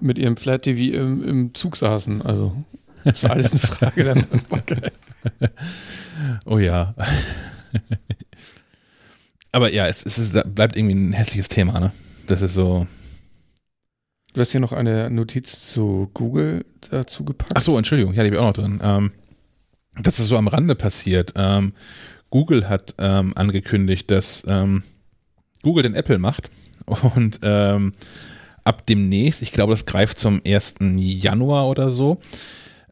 mit 0.00 0.18
ihrem 0.18 0.36
Flat 0.36 0.62
TV 0.62 0.96
im, 0.96 1.22
im 1.22 1.54
Zug 1.54 1.76
saßen. 1.76 2.22
Also 2.22 2.56
ist 3.04 3.24
alles 3.24 3.52
eine 3.52 3.60
Frage 3.60 4.14
Machbarkeit. 4.14 4.92
Oh 6.44 6.58
ja. 6.58 6.94
Aber 9.52 9.72
ja, 9.72 9.86
es, 9.86 10.04
es 10.04 10.18
ist, 10.18 10.54
bleibt 10.54 10.76
irgendwie 10.76 10.94
ein 10.94 11.12
hässliches 11.12 11.48
Thema, 11.48 11.78
ne? 11.78 11.92
Das 12.26 12.40
ist 12.42 12.54
so. 12.54 12.86
Du 14.34 14.40
hast 14.40 14.50
hier 14.50 14.60
noch 14.60 14.72
eine 14.72 15.10
Notiz 15.10 15.68
zu 15.68 16.10
Google 16.14 16.64
dazu 16.90 17.24
gepackt. 17.24 17.52
Ach 17.54 17.60
so, 17.60 17.76
Entschuldigung, 17.76 18.14
ja, 18.14 18.22
die 18.22 18.28
habe 18.28 18.36
ich 18.36 18.40
auch 18.40 18.46
noch 18.46 18.62
drin. 18.62 18.80
Ähm, 18.82 19.12
das 20.00 20.18
ist 20.18 20.28
so 20.28 20.38
am 20.38 20.48
Rande 20.48 20.74
passiert. 20.74 21.34
Ähm, 21.36 21.74
Google 22.30 22.66
hat 22.66 22.94
ähm, 22.96 23.32
angekündigt, 23.36 24.10
dass 24.10 24.44
ähm, 24.48 24.82
Google 25.62 25.82
den 25.82 25.94
Apple 25.94 26.18
macht 26.18 26.48
und 27.14 27.40
ähm, 27.42 27.92
ab 28.64 28.86
demnächst, 28.86 29.42
ich 29.42 29.52
glaube, 29.52 29.74
das 29.74 29.84
greift 29.84 30.18
zum 30.18 30.40
1. 30.46 30.76
Januar 30.96 31.68
oder 31.68 31.90
so, 31.90 32.18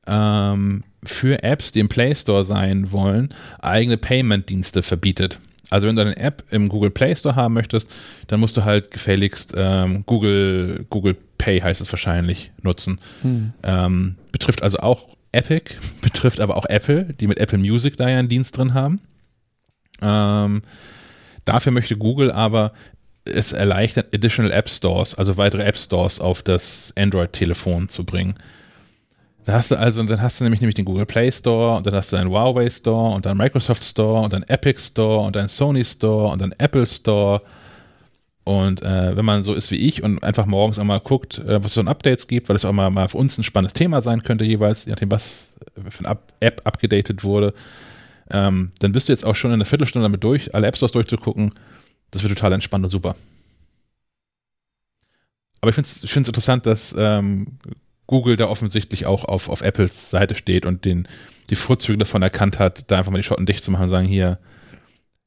ähm, 0.06 0.84
für 1.02 1.42
Apps, 1.42 1.72
die 1.72 1.80
im 1.80 1.88
Play 1.88 2.14
Store 2.14 2.44
sein 2.44 2.92
wollen, 2.92 3.30
eigene 3.60 3.96
Payment-Dienste 3.96 4.82
verbietet. 4.82 5.40
Also 5.70 5.86
wenn 5.86 5.96
du 5.96 6.02
eine 6.02 6.16
App 6.16 6.44
im 6.50 6.68
Google 6.68 6.90
Play 6.90 7.14
Store 7.14 7.36
haben 7.36 7.54
möchtest, 7.54 7.90
dann 8.26 8.40
musst 8.40 8.56
du 8.56 8.64
halt 8.64 8.90
gefälligst 8.90 9.54
ähm, 9.56 10.04
Google, 10.04 10.84
Google 10.90 11.16
Pay 11.38 11.60
heißt 11.60 11.80
es 11.80 11.92
wahrscheinlich, 11.92 12.50
nutzen. 12.62 13.00
Hm. 13.22 13.52
Ähm, 13.62 14.16
betrifft 14.32 14.62
also 14.62 14.78
auch 14.78 15.08
Epic, 15.32 15.74
betrifft 16.02 16.40
aber 16.40 16.56
auch 16.56 16.66
Apple, 16.66 17.14
die 17.18 17.26
mit 17.26 17.38
Apple 17.38 17.58
Music 17.58 17.96
da 17.96 18.08
ja 18.08 18.18
einen 18.18 18.28
Dienst 18.28 18.56
drin 18.56 18.74
haben. 18.74 19.00
Ähm, 20.02 20.62
dafür 21.44 21.72
möchte 21.72 21.96
Google 21.96 22.32
aber 22.32 22.72
es 23.24 23.52
erleichtern, 23.52 24.04
Additional 24.12 24.52
App 24.52 24.68
Stores, 24.68 25.14
also 25.14 25.36
weitere 25.36 25.62
App 25.62 25.76
Stores 25.76 26.20
auf 26.20 26.42
das 26.42 26.92
Android-Telefon 26.96 27.88
zu 27.88 28.04
bringen. 28.04 28.34
Da 29.44 29.54
hast 29.54 29.70
du 29.70 29.78
also, 29.78 30.02
dann 30.02 30.20
hast 30.20 30.38
du 30.38 30.44
nämlich, 30.44 30.60
nämlich 30.60 30.74
den 30.74 30.84
Google 30.84 31.06
Play 31.06 31.32
Store 31.32 31.76
und 31.76 31.86
dann 31.86 31.94
hast 31.94 32.12
du 32.12 32.16
einen 32.16 32.30
Huawei 32.30 32.68
Store 32.68 33.14
und 33.14 33.24
dann 33.24 33.36
Microsoft 33.36 33.82
Store 33.82 34.22
und 34.22 34.32
dann 34.32 34.42
Epic 34.44 34.80
Store 34.80 35.20
und 35.20 35.34
dann 35.34 35.48
Sony 35.48 35.84
Store 35.84 36.32
und 36.32 36.40
dann 36.42 36.52
Apple 36.58 36.86
Store. 36.86 37.40
Und 38.44 38.82
äh, 38.82 39.16
wenn 39.16 39.24
man 39.24 39.42
so 39.42 39.54
ist 39.54 39.70
wie 39.70 39.76
ich 39.76 40.02
und 40.02 40.22
einfach 40.22 40.46
morgens 40.46 40.78
einmal 40.78 41.00
guckt, 41.00 41.38
äh, 41.38 41.62
was 41.62 41.66
es 41.66 41.74
so 41.74 41.80
ein 41.80 41.88
Updates 41.88 42.26
gibt, 42.26 42.48
weil 42.48 42.56
es 42.56 42.64
auch 42.64 42.72
mal, 42.72 42.90
mal 42.90 43.08
für 43.08 43.18
uns 43.18 43.38
ein 43.38 43.44
spannendes 43.44 43.74
Thema 43.74 44.02
sein 44.02 44.22
könnte 44.22 44.44
jeweils, 44.44 44.84
je 44.84 44.90
nachdem, 44.90 45.10
was 45.10 45.48
für 45.88 46.04
eine 46.04 46.18
App 46.40 46.60
abgedatet 46.64 47.24
wurde, 47.24 47.54
ähm, 48.30 48.72
dann 48.80 48.92
bist 48.92 49.08
du 49.08 49.12
jetzt 49.12 49.24
auch 49.24 49.34
schon 49.34 49.50
in 49.50 49.54
einer 49.54 49.64
Viertelstunde 49.64 50.04
damit 50.04 50.22
durch, 50.22 50.54
alle 50.54 50.66
App 50.66 50.76
Stores 50.76 50.92
durchzugucken. 50.92 51.52
Das 52.10 52.22
wird 52.22 52.34
total 52.34 52.52
entspannt 52.52 52.84
und 52.84 52.90
super. 52.90 53.14
Aber 55.60 55.68
ich 55.68 55.74
finde 55.74 55.88
es 55.88 56.16
interessant, 56.16 56.66
dass 56.66 56.94
ähm, 56.96 57.58
Google 58.10 58.36
da 58.36 58.48
offensichtlich 58.48 59.06
auch 59.06 59.24
auf, 59.24 59.48
auf 59.48 59.60
Apples 59.60 60.10
Seite 60.10 60.34
steht 60.34 60.66
und 60.66 60.84
den, 60.84 61.06
die 61.48 61.54
Vorzüge 61.54 61.96
davon 61.96 62.22
erkannt 62.22 62.58
hat, 62.58 62.90
da 62.90 62.98
einfach 62.98 63.12
mal 63.12 63.18
die 63.18 63.22
Schotten 63.22 63.46
dicht 63.46 63.62
zu 63.62 63.70
machen 63.70 63.84
und 63.84 63.88
sagen, 63.88 64.06
hier, 64.08 64.40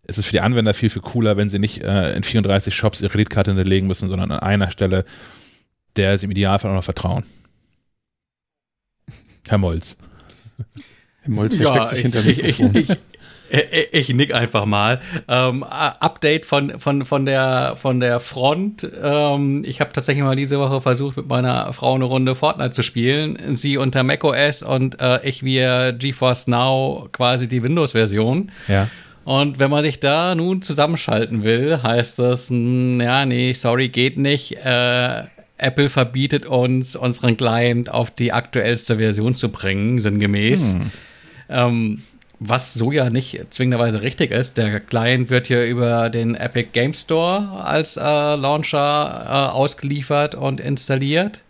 es 0.05 0.17
ist 0.17 0.25
für 0.25 0.33
die 0.33 0.41
Anwender 0.41 0.73
viel, 0.73 0.89
viel 0.89 1.01
cooler, 1.01 1.37
wenn 1.37 1.49
sie 1.49 1.59
nicht 1.59 1.81
äh, 1.81 2.13
in 2.13 2.23
34 2.23 2.75
Shops 2.75 2.99
ihre 2.99 3.09
Kreditkarte 3.09 3.51
hinterlegen 3.51 3.87
müssen, 3.87 4.09
sondern 4.09 4.33
an 4.33 4.39
einer 4.39 4.69
Stelle, 4.69 5.05
der 5.95 6.17
sie 6.17 6.25
im 6.25 6.31
Idealfall 6.31 6.71
auch 6.71 6.75
noch 6.75 6.83
vertrauen. 6.83 7.23
Herr 9.47 9.59
Molz. 9.59 9.95
Herr 11.21 11.31
Molz 11.31 11.55
versteckt 11.55 11.77
ja, 11.77 11.87
sich 11.87 12.01
hinter 12.01 12.25
ich, 12.25 12.43
ich, 12.43 12.59
ich, 12.59 12.89
ich 13.91 14.09
nick 14.09 14.33
einfach 14.33 14.65
mal. 14.65 14.99
Ähm, 15.27 15.63
Update 15.63 16.45
von, 16.45 16.79
von, 16.79 17.05
von, 17.05 17.25
der, 17.25 17.75
von 17.75 17.99
der 17.99 18.19
Front. 18.19 18.87
Ähm, 19.01 19.63
ich 19.65 19.79
habe 19.79 19.93
tatsächlich 19.93 20.23
mal 20.23 20.35
diese 20.35 20.59
Woche 20.59 20.81
versucht, 20.81 21.17
mit 21.17 21.27
meiner 21.27 21.71
Frau 21.73 21.95
eine 21.95 22.05
Runde 22.05 22.35
Fortnite 22.35 22.71
zu 22.71 22.81
spielen. 22.81 23.55
Sie 23.55 23.77
unter 23.77 24.03
macOS 24.03 24.63
und 24.63 24.99
äh, 24.99 25.27
ich 25.27 25.43
via 25.43 25.91
GeForce 25.91 26.47
Now 26.47 27.09
quasi 27.11 27.47
die 27.47 27.63
Windows-Version. 27.63 28.51
Ja. 28.67 28.89
Und 29.25 29.59
wenn 29.59 29.69
man 29.69 29.83
sich 29.83 29.99
da 29.99 30.35
nun 30.35 30.61
zusammenschalten 30.61 31.43
will, 31.43 31.81
heißt 31.81 32.19
das, 32.19 32.49
mh, 32.49 32.57
hm, 32.57 33.01
ja, 33.01 33.25
nee, 33.25 33.53
sorry, 33.53 33.89
geht 33.89 34.17
nicht. 34.17 34.57
Äh, 34.63 35.23
Apple 35.57 35.89
verbietet 35.89 36.45
uns, 36.45 36.95
unseren 36.95 37.37
Client 37.37 37.89
auf 37.89 38.11
die 38.11 38.33
aktuellste 38.33 38.97
Version 38.97 39.35
zu 39.35 39.49
bringen, 39.49 39.99
sinngemäß. 39.99 40.73
Hm. 40.73 40.91
Ähm, 41.49 42.01
was 42.45 42.73
so 42.73 42.91
ja 42.91 43.09
nicht 43.09 43.53
zwingenderweise 43.53 44.01
richtig 44.01 44.31
ist. 44.31 44.57
Der 44.57 44.79
Client 44.79 45.29
wird 45.29 45.47
hier 45.47 45.65
über 45.65 46.09
den 46.09 46.35
Epic 46.35 46.69
Game 46.73 46.93
Store 46.93 47.63
als 47.63 47.97
äh, 47.97 48.01
Launcher 48.01 49.25
äh, 49.25 49.53
ausgeliefert 49.53 50.35
und 50.35 50.59
installiert. 50.59 51.41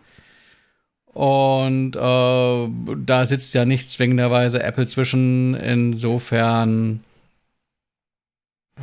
Und 1.13 1.95
äh, 1.95 2.95
da 3.05 3.25
sitzt 3.25 3.53
ja 3.53 3.65
nicht 3.65 3.91
zwingenderweise 3.91 4.61
Apple 4.61 4.87
zwischen. 4.87 5.55
Insofern. 5.55 7.03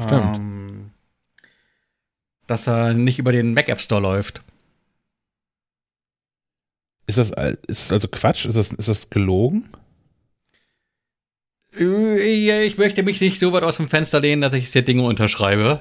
Stimmt. 0.04 0.36
Ähm, 0.36 0.90
dass 2.46 2.66
er 2.66 2.94
nicht 2.94 3.18
über 3.18 3.32
den 3.32 3.54
Mac 3.54 3.68
App 3.68 3.80
Store 3.80 4.00
läuft. 4.00 4.42
Ist 7.06 7.18
das, 7.18 7.30
ist 7.30 7.86
das 7.86 7.92
also 7.92 8.08
Quatsch? 8.08 8.46
Ist 8.46 8.56
das, 8.56 8.72
ist 8.72 8.88
das 8.88 9.10
gelogen? 9.10 9.68
Ich 11.72 12.78
möchte 12.78 13.04
mich 13.04 13.20
nicht 13.20 13.38
so 13.38 13.52
weit 13.52 13.62
aus 13.62 13.76
dem 13.76 13.88
Fenster 13.88 14.18
lehnen, 14.20 14.42
dass 14.42 14.54
ich 14.54 14.68
hier 14.68 14.82
Dinge 14.82 15.02
unterschreibe. 15.02 15.80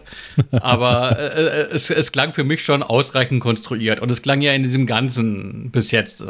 Aber 0.52 1.18
äh, 1.18 1.24
äh, 1.24 1.68
es, 1.72 1.90
es 1.90 2.12
klang 2.12 2.32
für 2.32 2.44
mich 2.44 2.64
schon 2.64 2.84
ausreichend 2.84 3.42
konstruiert. 3.42 4.00
Und 4.00 4.12
es 4.12 4.22
klang 4.22 4.42
ja 4.42 4.54
in 4.54 4.62
diesem 4.62 4.86
Ganzen 4.86 5.72
bis 5.72 5.90
jetzt 5.92 6.24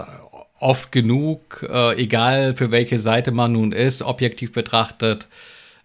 oft 0.60 0.92
genug, 0.92 1.68
äh, 1.70 2.02
egal 2.02 2.56
für 2.56 2.72
welche 2.72 3.00
Seite 3.00 3.32
man 3.32 3.54
nun 3.54 3.72
ist, 3.72 4.02
objektiv 4.02 4.54
betrachtet, 4.54 5.28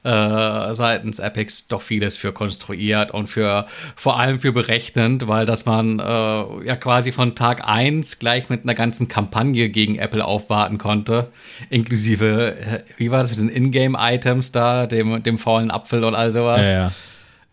äh, 0.04 0.74
seitens 0.74 1.18
Epics 1.18 1.66
doch 1.66 1.82
vieles 1.82 2.16
für 2.16 2.32
konstruiert 2.32 3.10
und 3.10 3.26
für 3.26 3.66
vor 3.96 4.18
allem 4.18 4.38
für 4.38 4.52
berechnend, 4.52 5.26
weil 5.28 5.46
dass 5.46 5.64
man 5.64 5.98
äh, 5.98 6.02
ja 6.02 6.76
quasi 6.76 7.10
von 7.10 7.34
Tag 7.34 7.66
eins 7.66 8.18
gleich 8.18 8.50
mit 8.50 8.64
einer 8.64 8.74
ganzen 8.74 9.08
Kampagne 9.08 9.70
gegen 9.70 9.96
Apple 9.96 10.24
aufwarten 10.24 10.78
konnte, 10.78 11.30
inklusive, 11.70 12.56
äh, 12.56 12.82
wie 12.98 13.10
war 13.10 13.20
das 13.20 13.30
mit 13.30 13.38
diesen 13.38 13.50
Ingame-Items 13.50 14.52
da, 14.52 14.86
dem, 14.86 15.22
dem 15.22 15.38
faulen 15.38 15.70
Apfel 15.70 16.04
und 16.04 16.14
all 16.14 16.30
sowas. 16.30 16.66
Ja, 16.66 16.92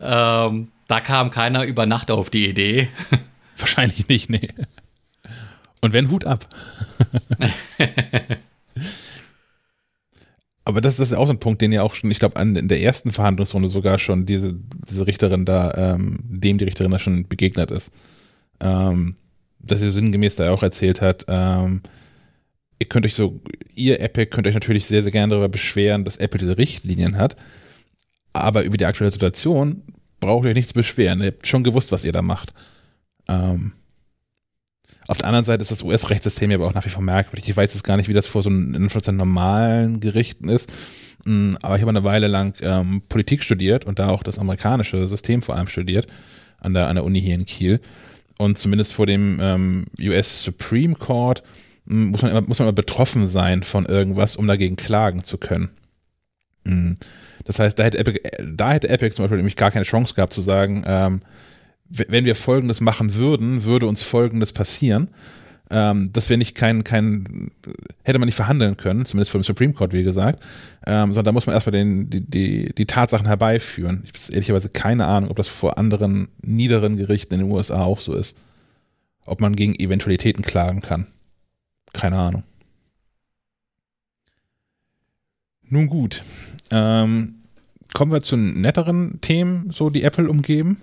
ja. 0.01 0.47
Ähm, 0.47 0.67
da 0.87 0.99
kam 0.99 1.31
keiner 1.31 1.63
über 1.63 1.85
Nacht 1.85 2.11
auf 2.11 2.29
die 2.29 2.47
Idee. 2.47 2.89
Wahrscheinlich 3.57 4.07
nicht, 4.09 4.29
nee. 4.29 4.49
Und 5.79 5.93
wenn, 5.93 6.11
Hut 6.11 6.25
ab. 6.25 6.47
Aber 10.63 10.79
das, 10.79 10.97
das 10.97 11.11
ist 11.11 11.17
auch 11.17 11.25
so 11.25 11.33
ein 11.33 11.39
Punkt, 11.39 11.61
den 11.61 11.71
ja 11.71 11.81
auch 11.81 11.95
schon, 11.95 12.11
ich 12.11 12.19
glaube, 12.19 12.39
in 12.39 12.67
der 12.67 12.81
ersten 12.81 13.11
Verhandlungsrunde 13.11 13.69
sogar 13.69 13.97
schon 13.97 14.25
diese, 14.25 14.53
diese 14.87 15.07
Richterin 15.07 15.45
da, 15.45 15.95
ähm, 15.95 16.19
dem 16.23 16.57
die 16.57 16.65
Richterin 16.65 16.91
da 16.91 16.99
schon 16.99 17.27
begegnet 17.27 17.71
ist. 17.71 17.91
Ähm, 18.59 19.15
dass 19.59 19.79
sie 19.79 19.91
sinngemäß 19.91 20.35
da 20.35 20.51
auch 20.51 20.63
erzählt 20.63 21.01
hat, 21.01 21.25
ähm, 21.27 21.81
ihr 22.79 22.87
könnt 22.87 23.05
euch 23.05 23.15
so, 23.15 23.41
ihr 23.73 23.99
Epic 23.99 24.29
könnt 24.31 24.47
euch 24.47 24.53
natürlich 24.53 24.85
sehr, 24.85 25.03
sehr 25.03 25.11
gerne 25.11 25.31
darüber 25.31 25.49
beschweren, 25.49 26.03
dass 26.03 26.17
Apple 26.17 26.39
diese 26.39 26.57
Richtlinien 26.57 27.17
hat. 27.17 27.35
Aber 28.33 28.63
über 28.63 28.77
die 28.77 28.85
aktuelle 28.85 29.11
Situation 29.11 29.83
braucht 30.19 30.45
ihr 30.45 30.49
euch 30.49 30.55
nichts 30.55 30.73
beschweren. 30.73 31.21
Ihr 31.21 31.27
habt 31.27 31.47
schon 31.47 31.63
gewusst, 31.63 31.91
was 31.91 32.03
ihr 32.03 32.11
da 32.11 32.21
macht. 32.21 32.53
Ähm, 33.27 33.73
auf 35.07 35.17
der 35.17 35.27
anderen 35.27 35.45
Seite 35.45 35.61
ist 35.61 35.71
das 35.71 35.83
US-Rechtssystem 35.83 36.51
ja 36.51 36.57
aber 36.57 36.67
auch 36.67 36.73
nach 36.73 36.85
wie 36.85 36.89
vor 36.89 37.01
merkwürdig. 37.01 37.49
Ich 37.49 37.57
weiß 37.57 37.73
jetzt 37.73 37.83
gar 37.83 37.97
nicht, 37.97 38.07
wie 38.07 38.13
das 38.13 38.27
vor 38.27 38.43
so 38.43 38.49
einem 38.49 38.89
normalen 39.17 39.99
Gerichten 39.99 40.49
ist. 40.49 40.71
Mm, 41.25 41.55
aber 41.61 41.75
ich 41.75 41.81
habe 41.81 41.89
eine 41.89 42.03
Weile 42.03 42.27
lang 42.27 42.55
ähm, 42.61 43.01
Politik 43.09 43.43
studiert 43.43 43.85
und 43.85 43.99
da 43.99 44.09
auch 44.09 44.23
das 44.23 44.39
amerikanische 44.39 45.07
System 45.07 45.41
vor 45.41 45.55
allem 45.55 45.67
studiert 45.67 46.07
an 46.59 46.73
der, 46.73 46.87
an 46.87 46.95
der 46.95 47.03
Uni 47.03 47.21
hier 47.21 47.35
in 47.35 47.45
Kiel. 47.45 47.79
Und 48.37 48.57
zumindest 48.57 48.93
vor 48.93 49.05
dem 49.05 49.39
ähm, 49.41 49.85
US 49.99 50.43
Supreme 50.43 50.95
Court 50.95 51.43
hm, 51.87 52.11
muss 52.11 52.21
man, 52.21 52.31
immer, 52.31 52.41
muss 52.41 52.59
man 52.59 52.67
immer 52.67 52.75
betroffen 52.75 53.27
sein 53.27 53.63
von 53.63 53.85
irgendwas, 53.85 54.35
um 54.35 54.47
dagegen 54.47 54.75
klagen 54.75 55.23
zu 55.23 55.37
können. 55.37 55.69
Hm. 56.65 56.97
Das 57.43 57.59
heißt, 57.59 57.77
da 57.77 57.83
hätte 57.83 57.97
Epic, 57.97 58.19
da 58.39 58.71
hätte 58.71 58.89
Epic 58.89 59.15
zum 59.15 59.23
Beispiel 59.23 59.37
nämlich 59.37 59.55
gar 59.55 59.71
keine 59.71 59.85
Chance 59.85 60.13
gehabt 60.13 60.33
zu 60.33 60.41
sagen, 60.41 60.83
ähm, 60.85 61.21
wenn 61.91 62.25
wir 62.25 62.35
Folgendes 62.35 62.81
machen 62.81 63.15
würden, 63.15 63.65
würde 63.65 63.87
uns 63.87 64.01
Folgendes 64.01 64.53
passieren. 64.53 65.09
Ähm, 65.73 66.11
dass 66.11 66.29
wir 66.29 66.35
nicht 66.35 66.53
kein, 66.53 66.83
kein, 66.83 67.49
hätte 68.03 68.19
man 68.19 68.25
nicht 68.25 68.35
verhandeln 68.35 68.75
können, 68.75 69.05
zumindest 69.05 69.31
vor 69.31 69.39
dem 69.39 69.45
Supreme 69.45 69.71
Court, 69.71 69.93
wie 69.93 70.03
gesagt, 70.03 70.43
ähm, 70.85 71.13
sondern 71.13 71.25
da 71.25 71.31
muss 71.31 71.45
man 71.45 71.53
erstmal 71.53 71.71
den, 71.71 72.09
die, 72.09 72.19
die, 72.19 72.73
die 72.75 72.85
Tatsachen 72.85 73.25
herbeiführen. 73.25 74.03
Ich 74.03 74.09
habe 74.09 74.33
ehrlicherweise 74.33 74.67
keine 74.67 75.05
Ahnung, 75.05 75.29
ob 75.29 75.37
das 75.37 75.47
vor 75.47 75.77
anderen 75.77 76.27
niederen 76.41 76.97
Gerichten 76.97 77.35
in 77.35 77.39
den 77.39 77.51
USA 77.51 77.83
auch 77.83 78.01
so 78.01 78.13
ist. 78.15 78.35
Ob 79.25 79.39
man 79.39 79.55
gegen 79.55 79.73
Eventualitäten 79.75 80.43
klagen 80.43 80.81
kann. 80.81 81.07
Keine 81.93 82.17
Ahnung. 82.17 82.43
Nun 85.69 85.87
gut. 85.87 86.23
Ähm, 86.69 87.35
kommen 87.93 88.11
wir 88.11 88.21
zu 88.21 88.35
netteren 88.35 89.21
Themen, 89.21 89.71
so 89.71 89.89
die 89.89 90.03
Apple 90.03 90.29
umgeben. 90.29 90.77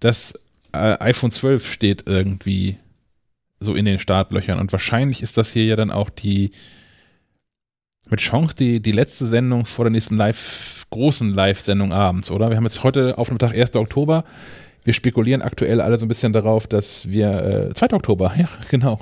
Das 0.00 0.34
äh, 0.72 0.96
iPhone 1.00 1.30
12 1.30 1.70
steht 1.70 2.04
irgendwie 2.06 2.76
so 3.60 3.74
in 3.74 3.84
den 3.84 3.98
Startlöchern 3.98 4.58
und 4.58 4.72
wahrscheinlich 4.72 5.22
ist 5.22 5.36
das 5.36 5.52
hier 5.52 5.64
ja 5.64 5.76
dann 5.76 5.90
auch 5.90 6.10
die 6.10 6.52
mit 8.10 8.20
Chance 8.20 8.56
die, 8.56 8.80
die 8.80 8.92
letzte 8.92 9.26
Sendung 9.26 9.66
vor 9.66 9.84
der 9.84 9.90
nächsten 9.90 10.16
live, 10.16 10.86
großen 10.90 11.34
Live-Sendung 11.34 11.92
abends, 11.92 12.30
oder? 12.30 12.48
Wir 12.50 12.56
haben 12.56 12.64
jetzt 12.64 12.82
heute 12.84 13.18
auf 13.18 13.28
dem 13.28 13.38
Tag 13.38 13.54
1. 13.54 13.76
Oktober. 13.76 14.24
Wir 14.84 14.94
spekulieren 14.94 15.42
aktuell 15.42 15.82
alle 15.82 15.98
so 15.98 16.06
ein 16.06 16.08
bisschen 16.08 16.32
darauf, 16.32 16.66
dass 16.66 17.10
wir, 17.10 17.68
äh, 17.70 17.74
2. 17.74 17.92
Oktober, 17.92 18.32
ja, 18.38 18.48
genau. 18.70 19.00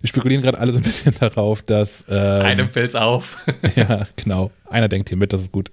Wir 0.00 0.08
spekulieren 0.08 0.42
gerade 0.42 0.58
alle 0.58 0.72
so 0.72 0.78
ein 0.78 0.82
bisschen 0.82 1.14
darauf, 1.18 1.62
dass. 1.62 2.04
Ähm, 2.10 2.42
Einem 2.42 2.68
fällt's 2.70 2.94
auf. 2.94 3.38
ja, 3.76 4.06
genau. 4.16 4.50
Einer 4.68 4.88
denkt 4.88 5.08
hier 5.08 5.16
mit, 5.16 5.32
das 5.32 5.42
ist 5.42 5.52
gut. 5.52 5.70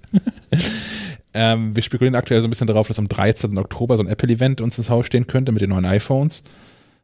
Ähm, 1.36 1.76
wir 1.76 1.84
spekulieren 1.84 2.16
aktuell 2.16 2.40
so 2.42 2.48
ein 2.48 2.50
bisschen 2.50 2.68
darauf, 2.68 2.88
dass 2.88 2.98
am 2.98 3.10
13. 3.10 3.58
Oktober 3.58 3.98
so 3.98 4.04
ein 4.04 4.08
Apple-Event 4.08 4.62
uns 4.62 4.78
ins 4.78 4.90
Haus 4.90 5.06
stehen 5.06 5.28
könnte 5.28 5.52
mit 5.52 5.62
den 5.62 5.70
neuen 5.70 5.86
iPhones. 5.86 6.44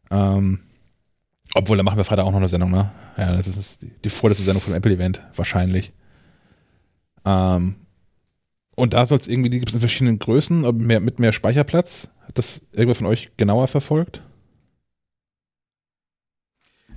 Ähm, 0.09 0.59
obwohl, 1.53 1.75
da 1.75 1.83
machen 1.83 1.97
wir 1.97 2.05
Freitag 2.05 2.25
auch 2.25 2.31
noch 2.31 2.37
eine 2.37 2.47
Sendung, 2.47 2.71
ne? 2.71 2.91
Ja, 3.17 3.35
das 3.35 3.47
ist 3.47 3.85
die, 4.05 4.09
vorletzte 4.09 4.45
Sendung 4.45 4.61
vom 4.61 4.73
Apple-Event, 4.73 5.21
wahrscheinlich. 5.35 5.91
Ähm, 7.25 7.75
und 8.75 8.93
da 8.93 9.05
soll 9.05 9.17
es 9.17 9.27
irgendwie, 9.27 9.49
die 9.49 9.59
gibt 9.59 9.69
es 9.69 9.75
in 9.75 9.81
verschiedenen 9.81 10.17
Größen, 10.17 10.77
mehr, 10.77 11.01
mit 11.01 11.19
mehr 11.19 11.33
Speicherplatz. 11.33 12.07
Hat 12.25 12.37
das 12.37 12.61
irgendwer 12.71 12.95
von 12.95 13.07
euch 13.07 13.31
genauer 13.35 13.67
verfolgt? 13.67 14.23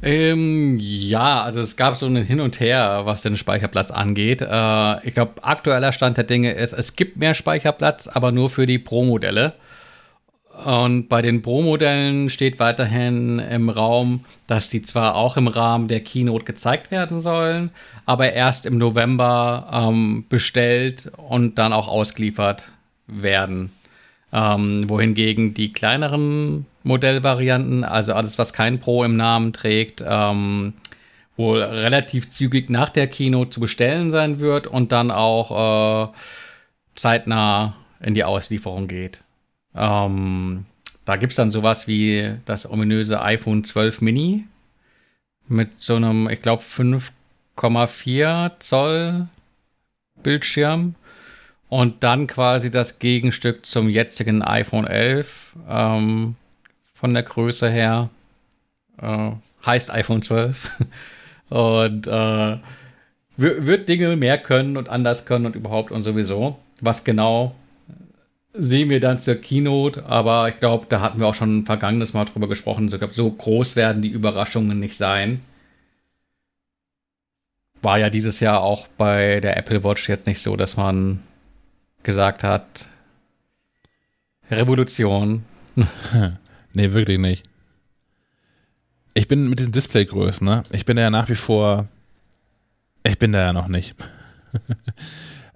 Ähm, 0.07 0.77
ja, 0.79 1.43
also 1.43 1.62
es 1.62 1.79
gab 1.79 1.97
so 1.97 2.05
ein 2.05 2.17
Hin 2.17 2.40
und 2.40 2.61
Her, 2.61 3.03
was 3.05 3.23
den 3.23 3.38
Speicherplatz 3.38 3.90
angeht. 3.90 4.43
Äh, 4.43 5.07
ich 5.07 5.14
glaube, 5.14 5.43
aktueller 5.43 5.93
Stand 5.93 6.19
der 6.19 6.25
Dinge 6.25 6.53
ist, 6.53 6.75
es 6.75 6.95
gibt 6.95 7.17
mehr 7.17 7.33
Speicherplatz, 7.33 8.07
aber 8.07 8.31
nur 8.31 8.51
für 8.51 8.67
die 8.67 8.79
Pro-Modelle. 8.79 9.55
Und 10.62 11.09
bei 11.09 11.23
den 11.23 11.40
Pro-Modellen 11.40 12.29
steht 12.29 12.61
weiterhin 12.61 13.38
im 13.38 13.71
Raum, 13.71 14.27
dass 14.47 14.69
die 14.69 14.83
zwar 14.83 15.14
auch 15.14 15.38
im 15.38 15.49
Rahmen 15.49 15.88
der 15.88 16.01
Keynote 16.01 16.45
gezeigt 16.45 16.90
werden 16.90 17.23
sollen, 17.23 17.71
aber 18.05 18.35
erst 18.35 18.67
im 18.67 18.77
November 18.77 19.71
ähm, 19.73 20.27
bestellt 20.29 21.11
und 21.17 21.59
dann 21.59 21.73
auch 21.73 21.88
ausgeliefert 21.88 22.69
werden. 23.07 23.73
Ähm, 24.37 24.90
wohingegen 24.90 25.55
die 25.55 25.73
kleineren 25.73 26.66
Modellvarianten, 26.83 27.85
also 27.85 28.14
alles, 28.14 28.37
was 28.37 28.53
kein 28.53 28.81
Pro 28.81 29.05
im 29.05 29.16
Namen 29.16 29.53
trägt, 29.53 30.03
ähm, 30.05 30.73
wohl 31.37 31.62
relativ 31.62 32.31
zügig 32.31 32.68
nach 32.68 32.90
der 32.90 33.07
Keynote 33.07 33.51
zu 33.51 33.61
bestellen 33.61 34.11
sein 34.11 34.40
wird 34.40 34.66
und 34.66 34.90
dann 34.90 35.12
auch 35.12 36.11
äh, 36.11 36.12
zeitnah 36.97 37.77
in 38.01 38.14
die 38.14 38.25
Auslieferung 38.25 38.88
geht. 38.88 39.20
Ähm, 39.75 40.66
da 41.05 41.14
gibt 41.16 41.33
es 41.33 41.37
dann 41.37 41.51
sowas 41.53 41.87
wie 41.87 42.35
das 42.44 42.68
ominöse 42.68 43.23
iPhone 43.23 43.62
12 43.62 44.01
Mini 44.01 44.47
mit 45.47 45.79
so 45.81 45.94
einem, 45.94 46.29
ich 46.29 46.42
glaube, 46.42 46.62
5,4 46.62 48.53
Zoll 48.59 49.29
Bildschirm 50.23 50.97
und 51.74 52.04
dann 52.04 52.28
quasi 52.28 52.70
das 52.70 53.00
Gegenstück 53.00 53.66
zum 53.66 53.88
jetzigen 53.88 54.42
iPhone 54.42 54.87
11 54.87 55.56
ähm, 55.68 56.37
von 56.94 57.12
der 57.12 57.24
Größe 57.24 57.68
her. 57.68 58.10
Äh, 59.02 59.32
heißt 59.66 59.90
iPhone 59.90 60.22
12 60.22 60.70
und 61.48 62.06
äh, 62.06 62.58
wird 63.37 63.88
Dinge 63.88 64.14
mehr 64.14 64.38
können 64.38 64.76
und 64.76 64.88
anders 64.88 65.26
können 65.26 65.46
und 65.46 65.56
überhaupt 65.56 65.90
und 65.90 66.04
sowieso. 66.04 66.56
Was 66.80 67.02
genau 67.02 67.56
sehen 68.52 68.88
wir 68.88 69.00
dann 69.00 69.18
zur 69.18 69.34
Keynote, 69.34 70.06
aber 70.06 70.48
ich 70.48 70.60
glaube, 70.60 70.87
da 70.88 71.00
hatten 71.00 71.18
wir 71.18 71.26
auch 71.26 71.34
schon 71.34 71.58
ein 71.58 71.66
vergangenes 71.66 72.12
Mal 72.12 72.26
drüber 72.26 72.46
gesprochen. 72.46 72.87
Ich 72.87 72.96
glaube, 72.96 73.14
so 73.14 73.28
groß 73.28 73.74
werden 73.74 74.00
die 74.00 74.10
Überraschungen 74.10 74.78
nicht 74.78 74.96
sein. 74.96 75.40
War 77.82 77.98
ja 77.98 78.10
dieses 78.10 78.38
Jahr 78.38 78.62
auch 78.62 78.87
bei 78.96 79.40
der 79.40 79.56
Apple 79.56 79.82
Watch 79.82 80.08
jetzt 80.08 80.28
nicht 80.28 80.40
so, 80.40 80.56
dass 80.56 80.76
man 80.76 81.18
gesagt 82.05 82.45
hat, 82.45 82.88
Revolution. 84.51 85.45
nee, 86.75 86.93
wirklich 86.93 87.19
nicht. 87.19 87.45
Ich 89.14 89.29
bin 89.29 89.49
mit 89.49 89.59
diesen 89.59 89.73
Displaygrößen, 89.73 90.47
ne? 90.47 90.62
Ich 90.71 90.85
bin 90.85 90.99
ja 90.99 91.11
nach 91.11 91.29
wie 91.29 91.35
vor. 91.35 91.88
Ich 93.03 93.19
bin 93.19 93.33
da 93.33 93.40
ja 93.40 93.53
noch 93.53 93.69
nicht. 93.69 93.95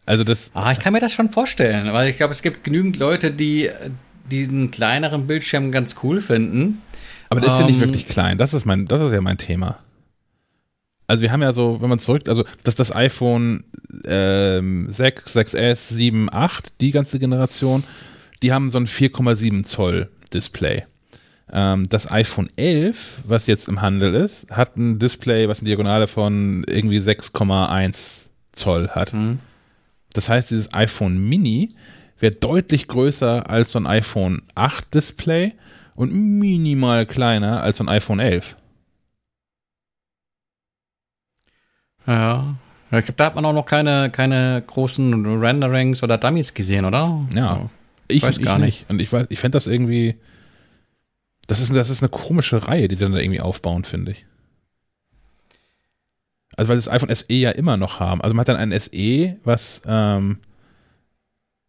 Also 0.09 0.25
das. 0.25 0.51
Ah, 0.55 0.73
ich 0.73 0.79
kann 0.79 0.95
mir 0.95 1.01
das 1.01 1.13
schon 1.13 1.29
vorstellen, 1.29 1.93
weil 1.93 2.09
ich 2.09 2.17
glaube, 2.17 2.33
es 2.33 2.41
gibt 2.41 2.65
genügend 2.65 2.97
Leute, 2.97 3.31
die 3.31 3.69
diesen 4.31 4.71
kleineren 4.71 5.27
Bildschirm 5.27 5.71
ganz 5.71 5.97
cool 6.03 6.23
finden. 6.23 6.81
Aber 7.29 7.43
der 7.43 7.53
ist 7.53 7.59
ja 7.59 7.67
nicht 7.67 7.75
ähm, 7.75 7.81
wirklich 7.83 8.07
klein. 8.07 8.39
Das 8.39 8.55
ist 8.55 8.65
mein, 8.65 8.87
das 8.87 9.03
ist 9.03 9.13
ja 9.13 9.21
mein 9.21 9.37
Thema. 9.37 9.79
Also 11.09 11.23
wir 11.23 11.33
haben 11.33 11.43
ja 11.43 11.53
so, 11.53 11.81
wenn 11.81 11.89
man 11.89 11.99
zurück, 11.99 12.29
also 12.29 12.45
dass 12.65 12.75
das 12.75 12.95
iPhone 12.95 13.65
ähm, 14.05 14.87
6, 14.93 15.35
6S, 15.37 15.95
7, 15.95 16.29
8, 16.31 16.81
die 16.83 16.91
ganze 16.91 17.19
Generation, 17.19 17.83
die 18.43 18.53
haben 18.53 18.71
so 18.71 18.79
ein 18.79 18.87
4,7 18.87 19.65
Zoll 19.65 20.11
Display. 20.33 20.85
Ähm, 21.51 21.89
das 21.89 22.11
iPhone 22.11 22.49
11, 22.57 23.23
was 23.25 23.47
jetzt 23.47 23.69
im 23.69 23.81
Handel 23.81 24.15
ist, 24.15 24.51
hat 24.51 24.77
ein 24.77 24.99
Display, 24.99 25.49
was 25.49 25.61
eine 25.61 25.69
Diagonale 25.69 26.07
von 26.09 26.63
irgendwie 26.69 26.99
6,1 27.01 28.27
Zoll 28.53 28.89
hat. 28.89 29.15
Mhm. 29.15 29.39
Das 30.13 30.29
heißt, 30.29 30.51
dieses 30.51 30.75
iPhone 30.75 31.17
Mini 31.17 31.71
wird 32.19 32.45
deutlich 32.45 32.87
größer 32.87 33.49
als 33.49 33.73
so 33.73 33.79
ein 33.79 33.87
iPhone 33.87 34.43
8 34.55 34.93
Display 34.93 35.55
und 35.95 36.13
minimal 36.13 37.07
kleiner 37.07 37.63
als 37.63 37.79
so 37.79 37.85
ein 37.85 37.89
iPhone 37.89 38.21
11. 38.21 38.57
Ja. 42.09 42.57
Ich 42.91 43.05
glaube, 43.05 43.13
da 43.19 43.27
hat 43.27 43.35
man 43.35 43.45
auch 43.45 43.53
noch 43.53 43.67
keine, 43.67 44.11
keine 44.11 44.63
großen 44.67 45.41
Renderings 45.41 46.03
oder 46.03 46.17
Dummies 46.17 46.55
gesehen, 46.55 46.87
oder? 46.87 47.27
Ja. 47.35 47.69
Ich, 48.09 48.23
weiß 48.23 48.39
ich 48.39 48.45
gar 48.45 48.59
nicht. 48.59 48.89
nicht. 48.89 48.91
Und 48.91 49.03
ich, 49.03 49.31
ich 49.31 49.39
fände 49.39 49.57
das 49.57 49.67
irgendwie. 49.67 50.17
Das 51.47 51.61
ist, 51.61 51.75
das 51.75 51.91
ist 51.91 52.03
eine 52.03 52.09
komische 52.09 52.67
Reihe, 52.67 52.89
die 52.89 52.97
sie 52.97 53.05
dann 53.05 53.13
da 53.13 53.19
irgendwie 53.19 53.41
aufbauen, 53.41 53.85
finde 53.85 54.13
ich. 54.13 54.27
Also 56.57 56.71
weil 56.71 56.77
das 56.77 56.89
iPhone 56.89 57.15
SE 57.15 57.33
ja 57.33 57.51
immer 57.51 57.77
noch 57.77 58.01
haben. 58.01 58.21
Also 58.21 58.35
man 58.35 58.41
hat 58.41 58.49
dann 58.49 58.57
ein 58.57 58.79
SE, 58.79 59.37
was 59.45 59.83
ähm, 59.87 60.39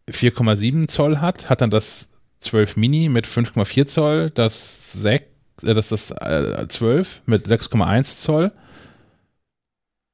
4,7 0.09 0.87
Zoll 0.87 1.19
hat, 1.19 1.49
hat 1.49 1.61
dann 1.61 1.69
das 1.69 2.09
12 2.39 2.77
Mini 2.77 3.09
mit 3.09 3.27
5,4 3.27 3.85
Zoll, 3.85 4.29
das 4.31 4.93
6, 4.93 5.25
äh, 5.63 5.73
das, 5.73 5.89
das 5.89 6.11
äh, 6.11 6.67
12 6.67 7.21
mit 7.25 7.47
6,1 7.47 8.17
Zoll. 8.17 8.51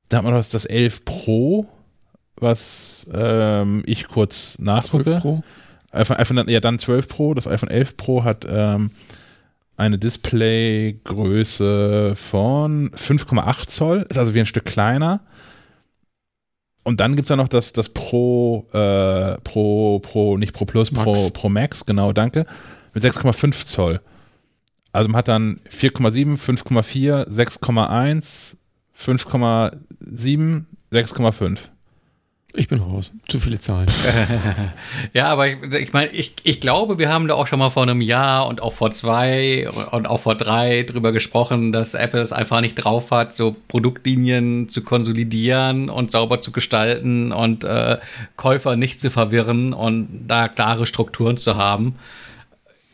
Dann 0.10 0.20
hat 0.20 0.26
man 0.26 0.34
das, 0.34 0.50
das 0.50 0.66
11 0.66 1.06
Pro, 1.06 1.68
was 2.38 3.08
ähm, 3.14 3.84
ich 3.86 4.08
kurz 4.08 4.58
nachgucke. 4.60 5.04
12 5.04 5.22
Pro? 5.22 5.44
iPhone, 5.92 6.18
iPhone, 6.18 6.50
ja, 6.50 6.60
dann 6.60 6.80
12 6.80 7.08
Pro. 7.08 7.34
Das 7.34 7.48
iPhone 7.48 7.70
11 7.70 7.98
Pro 7.98 8.24
hat 8.24 8.46
ähm, 8.50 8.92
eine 9.78 9.98
Displaygröße 9.98 12.14
von 12.16 12.90
5,8 12.92 13.68
Zoll, 13.68 14.06
ist 14.10 14.18
also 14.18 14.34
wie 14.34 14.40
ein 14.40 14.46
Stück 14.46 14.66
kleiner. 14.66 15.22
Und 16.84 17.00
dann 17.00 17.16
gibt 17.16 17.26
es 17.26 17.30
ja 17.30 17.36
noch 17.36 17.48
das, 17.48 17.74
das 17.74 17.90
Pro, 17.90 18.68
äh, 18.72 19.38
Pro, 19.42 20.00
Pro, 20.00 20.38
nicht 20.38 20.54
Pro 20.54 20.66
Plus, 20.66 20.92
Max. 20.92 21.04
Pro, 21.04 21.30
Pro 21.32 21.50
Max, 21.50 21.86
genau, 21.86 22.14
danke, 22.14 22.46
mit 22.94 23.04
6,5 23.04 23.66
Zoll. 23.66 24.02
Also 24.92 25.10
man 25.10 25.18
hat 25.18 25.28
dann 25.28 25.60
4,7, 25.70 26.38
5,4, 26.38 27.28
6,1, 27.28 28.58
5,7, 28.98 30.66
6,5. 30.92 31.70
Ich 32.58 32.70
bin 32.70 32.80
raus. 32.80 33.12
Zu 33.28 33.40
viele 33.40 33.60
Zahlen. 33.60 33.88
ja, 35.14 35.28
aber 35.28 35.48
ich, 35.48 35.62
ich 35.74 35.94
meine, 35.94 36.12
ich, 36.12 36.34
ich 36.44 36.62
glaube, 36.62 36.98
wir 36.98 37.10
haben 37.10 37.28
da 37.28 37.34
auch 37.34 37.48
schon 37.48 37.60
mal 37.60 37.70
vor 37.70 37.84
einem 37.84 38.00
Jahr 38.00 38.48
und 38.48 38.62
auch 38.62 38.72
vor 38.72 38.92
zwei 38.92 39.70
und 39.92 40.08
auch 40.08 40.22
vor 40.22 40.36
drei 40.36 40.84
drüber 40.84 41.12
gesprochen, 41.12 41.74
dass 41.74 41.96
Apple 41.96 42.22
es 42.22 42.32
einfach 42.32 42.62
nicht 42.62 42.76
drauf 42.76 43.12
hat, 43.12 43.34
so 43.34 43.56
Produktlinien 43.68 44.70
zu 44.70 44.84
konsolidieren 44.84 45.90
und 45.90 46.12
sauber 46.12 46.40
zu 46.40 46.52
gestalten 46.52 47.34
und 47.34 47.66
äh, 47.66 47.98
Käufer 48.38 48.78
nicht 48.78 49.02
zu 49.02 49.12
verwirren 49.12 49.74
und 49.74 50.26
da 50.28 50.48
klare 50.48 50.86
Strukturen 50.86 51.36
zu 51.36 51.58
haben. 51.58 51.96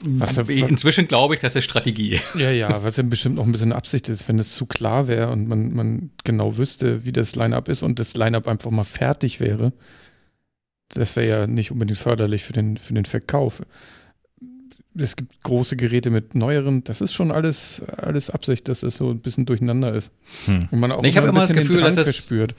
Was, 0.03 0.37
Inzwischen 0.37 1.07
glaube 1.07 1.35
ich, 1.35 1.41
das 1.41 1.55
ist 1.55 1.65
Strategie. 1.65 2.19
Ja, 2.35 2.49
ja, 2.49 2.83
was 2.83 2.97
ja 2.97 3.03
bestimmt 3.03 3.35
noch 3.35 3.45
ein 3.45 3.51
bisschen 3.51 3.71
Absicht 3.71 4.09
ist, 4.09 4.27
wenn 4.27 4.39
es 4.39 4.55
zu 4.55 4.65
klar 4.65 5.07
wäre 5.07 5.29
und 5.29 5.47
man, 5.47 5.73
man 5.73 6.11
genau 6.23 6.57
wüsste, 6.57 7.05
wie 7.05 7.11
das 7.11 7.35
Line-Up 7.35 7.69
ist 7.69 7.83
und 7.83 7.99
das 7.99 8.15
Line-Up 8.15 8.47
einfach 8.47 8.71
mal 8.71 8.83
fertig 8.83 9.39
wäre. 9.39 9.73
Das 10.89 11.15
wäre 11.15 11.27
ja 11.27 11.47
nicht 11.47 11.71
unbedingt 11.71 11.99
förderlich 11.99 12.43
für 12.43 12.53
den, 12.53 12.77
für 12.77 12.93
den 12.93 13.05
Verkauf. 13.05 13.61
Es 14.97 15.15
gibt 15.15 15.41
große 15.43 15.77
Geräte 15.77 16.09
mit 16.09 16.35
neueren, 16.35 16.83
das 16.83 16.99
ist 16.99 17.13
schon 17.13 17.31
alles, 17.31 17.83
alles 17.97 18.29
Absicht, 18.29 18.67
dass 18.67 18.83
es 18.83 18.97
so 18.97 19.11
ein 19.11 19.19
bisschen 19.19 19.45
durcheinander 19.45 19.93
ist. 19.93 20.11
Hm. 20.45 20.67
Und 20.71 20.79
man 20.79 20.91
auch 20.91 21.03
ich 21.03 21.15
immer 21.15 21.29
ein 21.29 21.33
bisschen 21.33 21.55
das 21.55 21.67
Gefühl, 21.67 21.81
den 21.81 21.95
Drang 21.95 22.03
verspürt. 22.03 22.55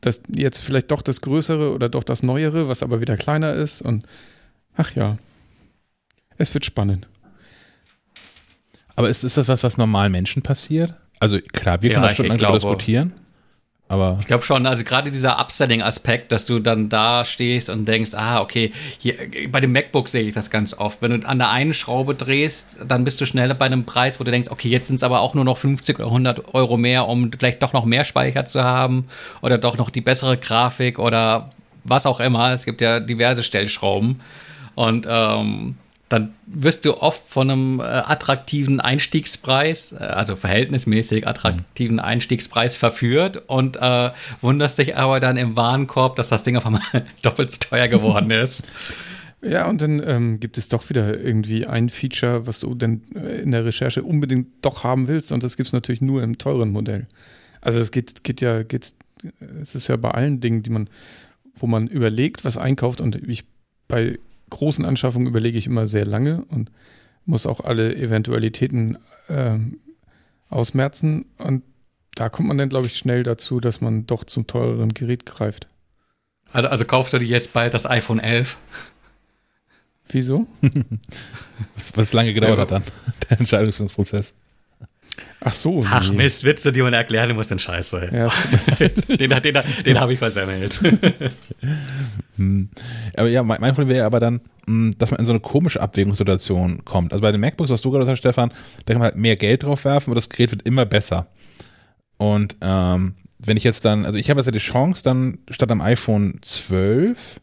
Dass 0.00 0.20
jetzt 0.34 0.58
vielleicht 0.58 0.90
doch 0.90 1.02
das 1.02 1.20
Größere 1.20 1.72
oder 1.72 1.88
doch 1.88 2.04
das 2.04 2.22
Neuere, 2.22 2.68
was 2.68 2.82
aber 2.82 3.00
wieder 3.00 3.16
kleiner 3.16 3.54
ist 3.54 3.82
und 3.82 4.04
ach 4.76 4.94
ja, 4.94 5.16
es 6.38 6.52
wird 6.54 6.64
spannend. 6.64 7.08
Aber 8.94 9.08
ist, 9.10 9.24
ist 9.24 9.36
das 9.36 9.48
was, 9.48 9.62
was 9.62 9.76
normalen 9.76 10.12
Menschen 10.12 10.42
passiert? 10.42 10.94
Also 11.20 11.38
klar, 11.52 11.82
wir 11.82 11.90
können 11.90 12.02
ja, 12.02 12.08
da 12.08 12.14
stundenlang 12.14 12.38
darüber 12.38 12.58
diskutieren. 12.58 13.12
Aber 13.88 14.18
ich 14.20 14.26
glaube 14.26 14.42
schon, 14.42 14.66
also 14.66 14.82
gerade 14.82 15.12
dieser 15.12 15.38
Upselling-Aspekt, 15.38 16.32
dass 16.32 16.44
du 16.44 16.58
dann 16.58 16.88
da 16.88 17.24
stehst 17.24 17.70
und 17.70 17.86
denkst, 17.86 18.14
ah, 18.14 18.40
okay, 18.40 18.72
hier, 18.98 19.14
bei 19.52 19.60
dem 19.60 19.70
MacBook 19.70 20.08
sehe 20.08 20.24
ich 20.24 20.34
das 20.34 20.50
ganz 20.50 20.74
oft. 20.74 21.02
Wenn 21.02 21.20
du 21.20 21.28
an 21.28 21.38
der 21.38 21.50
einen 21.50 21.72
Schraube 21.72 22.16
drehst, 22.16 22.78
dann 22.86 23.04
bist 23.04 23.20
du 23.20 23.26
schnell 23.26 23.54
bei 23.54 23.66
einem 23.66 23.84
Preis, 23.84 24.18
wo 24.18 24.24
du 24.24 24.32
denkst, 24.32 24.50
okay, 24.50 24.68
jetzt 24.68 24.88
sind 24.88 24.96
es 24.96 25.04
aber 25.04 25.20
auch 25.20 25.34
nur 25.34 25.44
noch 25.44 25.58
50 25.58 26.00
oder 26.00 26.08
100 26.08 26.52
Euro 26.54 26.76
mehr, 26.76 27.06
um 27.06 27.30
vielleicht 27.30 27.62
doch 27.62 27.72
noch 27.72 27.84
mehr 27.84 28.04
Speicher 28.04 28.44
zu 28.44 28.64
haben 28.64 29.06
oder 29.40 29.56
doch 29.56 29.78
noch 29.78 29.90
die 29.90 30.00
bessere 30.00 30.36
Grafik 30.36 30.98
oder 30.98 31.50
was 31.84 32.06
auch 32.06 32.18
immer. 32.18 32.52
Es 32.52 32.64
gibt 32.64 32.80
ja 32.80 32.98
diverse 32.98 33.44
Stellschrauben. 33.44 34.20
Und 34.74 35.06
ähm, 35.08 35.76
dann 36.08 36.34
wirst 36.46 36.84
du 36.84 36.96
oft 36.96 37.22
von 37.28 37.50
einem 37.50 37.80
äh, 37.80 37.82
attraktiven 37.82 38.80
Einstiegspreis, 38.80 39.92
äh, 39.92 39.96
also 39.96 40.36
verhältnismäßig 40.36 41.26
attraktiven 41.26 41.98
Einstiegspreis 41.98 42.76
verführt 42.76 43.42
und 43.48 43.76
äh, 43.76 44.10
wunderst 44.40 44.78
dich 44.78 44.96
aber 44.96 45.18
dann 45.18 45.36
im 45.36 45.56
Warenkorb, 45.56 46.16
dass 46.16 46.28
das 46.28 46.44
Ding 46.44 46.56
auf 46.56 46.66
einmal 46.66 46.82
doppelt 47.22 47.50
so 47.50 47.58
teuer 47.70 47.88
geworden 47.88 48.30
ist. 48.30 48.68
Ja, 49.42 49.68
und 49.68 49.82
dann 49.82 50.02
ähm, 50.06 50.40
gibt 50.40 50.58
es 50.58 50.68
doch 50.68 50.88
wieder 50.88 51.20
irgendwie 51.20 51.66
ein 51.66 51.88
Feature, 51.88 52.46
was 52.46 52.60
du 52.60 52.74
denn 52.74 53.02
äh, 53.14 53.40
in 53.42 53.50
der 53.50 53.64
Recherche 53.64 54.02
unbedingt 54.02 54.48
doch 54.62 54.84
haben 54.84 55.08
willst 55.08 55.32
und 55.32 55.42
das 55.42 55.56
gibt 55.56 55.68
es 55.68 55.72
natürlich 55.72 56.00
nur 56.00 56.22
im 56.22 56.38
teuren 56.38 56.70
Modell. 56.70 57.06
Also 57.60 57.80
es 57.80 57.90
geht, 57.90 58.22
geht 58.22 58.40
ja, 58.40 58.62
geht, 58.62 58.94
es 59.60 59.74
ist 59.74 59.88
ja 59.88 59.96
bei 59.96 60.12
allen 60.12 60.40
Dingen, 60.40 60.62
die 60.62 60.70
man, 60.70 60.88
wo 61.56 61.66
man 61.66 61.88
überlegt, 61.88 62.44
was 62.44 62.56
einkauft 62.56 63.00
und 63.00 63.16
ich 63.28 63.44
bei 63.88 64.18
großen 64.50 64.84
Anschaffungen 64.84 65.26
überlege 65.26 65.58
ich 65.58 65.66
immer 65.66 65.86
sehr 65.86 66.04
lange 66.04 66.44
und 66.46 66.70
muss 67.24 67.46
auch 67.46 67.60
alle 67.60 67.94
Eventualitäten 67.94 68.98
äh, 69.28 69.58
ausmerzen. 70.48 71.26
Und 71.38 71.62
da 72.14 72.28
kommt 72.28 72.48
man 72.48 72.58
dann, 72.58 72.68
glaube 72.68 72.86
ich, 72.86 72.96
schnell 72.96 73.22
dazu, 73.22 73.60
dass 73.60 73.80
man 73.80 74.06
doch 74.06 74.24
zum 74.24 74.46
teureren 74.46 74.94
Gerät 74.94 75.26
greift. 75.26 75.68
Also, 76.52 76.68
also 76.68 76.84
kaufst 76.84 77.12
du 77.12 77.18
dir 77.18 77.26
jetzt 77.26 77.52
bald 77.52 77.74
das 77.74 77.86
iPhone 77.86 78.20
11? 78.20 78.56
Wieso? 80.08 80.46
was, 81.74 81.96
was 81.96 82.12
lange 82.12 82.32
gedauert 82.32 82.56
ja, 82.56 82.62
hat 82.62 82.70
dann, 82.70 82.82
der 83.30 83.40
Entscheidungsprozess. 83.40 84.32
Ach 85.40 85.52
so. 85.52 85.84
Ach 85.88 86.08
nee. 86.10 86.16
Mist, 86.16 86.44
Witze, 86.44 86.72
die 86.72 86.82
man 86.82 86.92
erklären 86.92 87.34
muss, 87.34 87.48
dann 87.48 87.58
scheiße. 87.58 88.10
Ja. 88.12 88.28
den 89.08 89.30
den, 89.30 89.42
den, 89.42 89.62
den 89.84 90.00
habe 90.00 90.12
ich 90.12 90.18
versemmelt. 90.18 90.80
Hm. 92.36 92.70
Aber 93.16 93.28
ja, 93.28 93.42
mein, 93.42 93.58
Problem 93.74 93.88
wäre 93.88 94.06
aber 94.06 94.20
dann, 94.20 94.40
hm, 94.66 94.94
dass 94.98 95.10
man 95.10 95.20
in 95.20 95.26
so 95.26 95.32
eine 95.32 95.40
komische 95.40 95.80
Abwägungssituation 95.80 96.84
kommt. 96.84 97.12
Also 97.12 97.22
bei 97.22 97.32
den 97.32 97.40
MacBooks, 97.40 97.70
was 97.70 97.80
du 97.80 97.90
gerade 97.90 98.06
sagst, 98.06 98.18
Stefan, 98.18 98.50
da 98.84 98.94
kann 98.94 99.00
man 99.00 99.10
halt 99.10 99.16
mehr 99.16 99.36
Geld 99.36 99.62
drauf 99.62 99.84
werfen 99.84 100.10
und 100.10 100.16
das 100.16 100.28
Gerät 100.28 100.50
wird 100.50 100.62
immer 100.62 100.86
besser. 100.86 101.28
Und 102.16 102.56
ähm, 102.60 103.14
wenn 103.38 103.56
ich 103.56 103.64
jetzt 103.64 103.84
dann, 103.84 104.06
also 104.06 104.18
ich 104.18 104.30
habe 104.30 104.40
jetzt 104.40 104.46
ja 104.46 104.52
die 104.52 104.58
Chance, 104.58 105.04
dann 105.04 105.38
statt 105.50 105.70
am 105.70 105.80
iPhone 105.80 106.38
12 106.42 107.40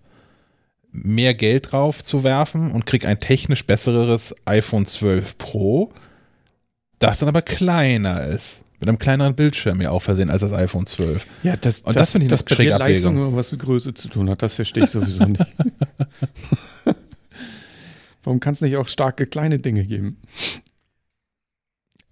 mehr 0.91 1.34
Geld 1.34 1.71
drauf 1.71 2.03
zu 2.03 2.23
werfen 2.23 2.71
und 2.71 2.86
kriege 2.86 3.08
ein 3.08 3.19
technisch 3.19 3.65
besseres 3.65 4.36
iPhone 4.45 4.86
12 4.86 5.38
Pro 5.38 5.91
das 7.03 7.19
dann 7.19 7.29
aber 7.29 7.41
kleiner 7.41 8.25
ist. 8.25 8.62
Mit 8.84 8.89
einem 8.89 9.00
kleineren 9.00 9.34
Bildschirm 9.34 9.80
ja 9.80 9.91
auch 9.91 10.02
versehen 10.02 10.30
als 10.30 10.41
das 10.41 10.52
iPhone 10.52 10.86
12. 10.86 11.26
Ja, 11.43 11.56
das, 11.56 11.80
und 11.80 11.96
das, 11.96 12.08
das 12.08 12.12
finde 12.12 12.26
ich 12.26 12.30
das 12.30 12.46
eine 12.46 12.69
bei 12.72 12.78
Leistung 12.78 13.34
was 13.34 13.54
mit 13.54 13.62
Größe 13.62 13.93
zu 13.93 14.10
tun 14.10 14.30
hat, 14.30 14.41
das 14.41 14.56
verstehe 14.56 14.84
ich 14.84 14.89
sowieso 14.89 15.24
nicht. 15.24 15.41
Warum 18.26 18.41
kann 18.41 18.56
es 18.56 18.60
nicht 18.60 18.76
auch 18.76 18.89
starke 18.89 19.26
kleine 19.26 19.60
Dinge 19.60 19.86
geben? 19.86 20.17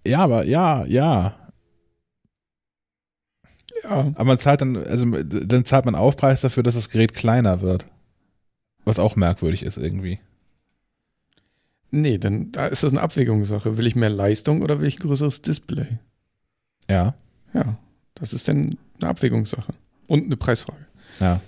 Ja, 0.06 0.20
aber 0.20 0.46
ja, 0.46 0.86
ja. 0.86 1.36
Ja. 3.82 3.90
Aber 4.14 4.24
man 4.24 4.38
zahlt 4.38 4.62
dann, 4.62 4.78
also 4.78 5.04
dann 5.04 5.66
zahlt 5.66 5.84
man 5.84 5.94
Aufpreis 5.94 6.40
dafür, 6.40 6.62
dass 6.62 6.74
das 6.74 6.88
Gerät 6.88 7.12
kleiner 7.12 7.60
wird. 7.60 7.84
Was 8.86 8.98
auch 8.98 9.14
merkwürdig 9.14 9.62
ist 9.62 9.76
irgendwie. 9.76 10.20
Nee, 11.90 12.16
dann 12.16 12.50
da 12.50 12.68
ist 12.68 12.82
das 12.82 12.92
eine 12.92 13.02
Abwägungssache. 13.02 13.76
Will 13.76 13.86
ich 13.86 13.94
mehr 13.94 14.08
Leistung 14.08 14.62
oder 14.62 14.80
will 14.80 14.88
ich 14.88 15.00
ein 15.00 15.06
größeres 15.06 15.42
Display? 15.42 15.98
Ja. 16.92 17.14
Ja, 17.54 17.76
das 18.14 18.32
ist 18.32 18.48
dann 18.48 18.78
eine 19.00 19.10
Abwägungssache. 19.10 19.72
Und 20.08 20.26
eine 20.26 20.36
Preisfrage. 20.36 20.84
Ja. 21.20 21.40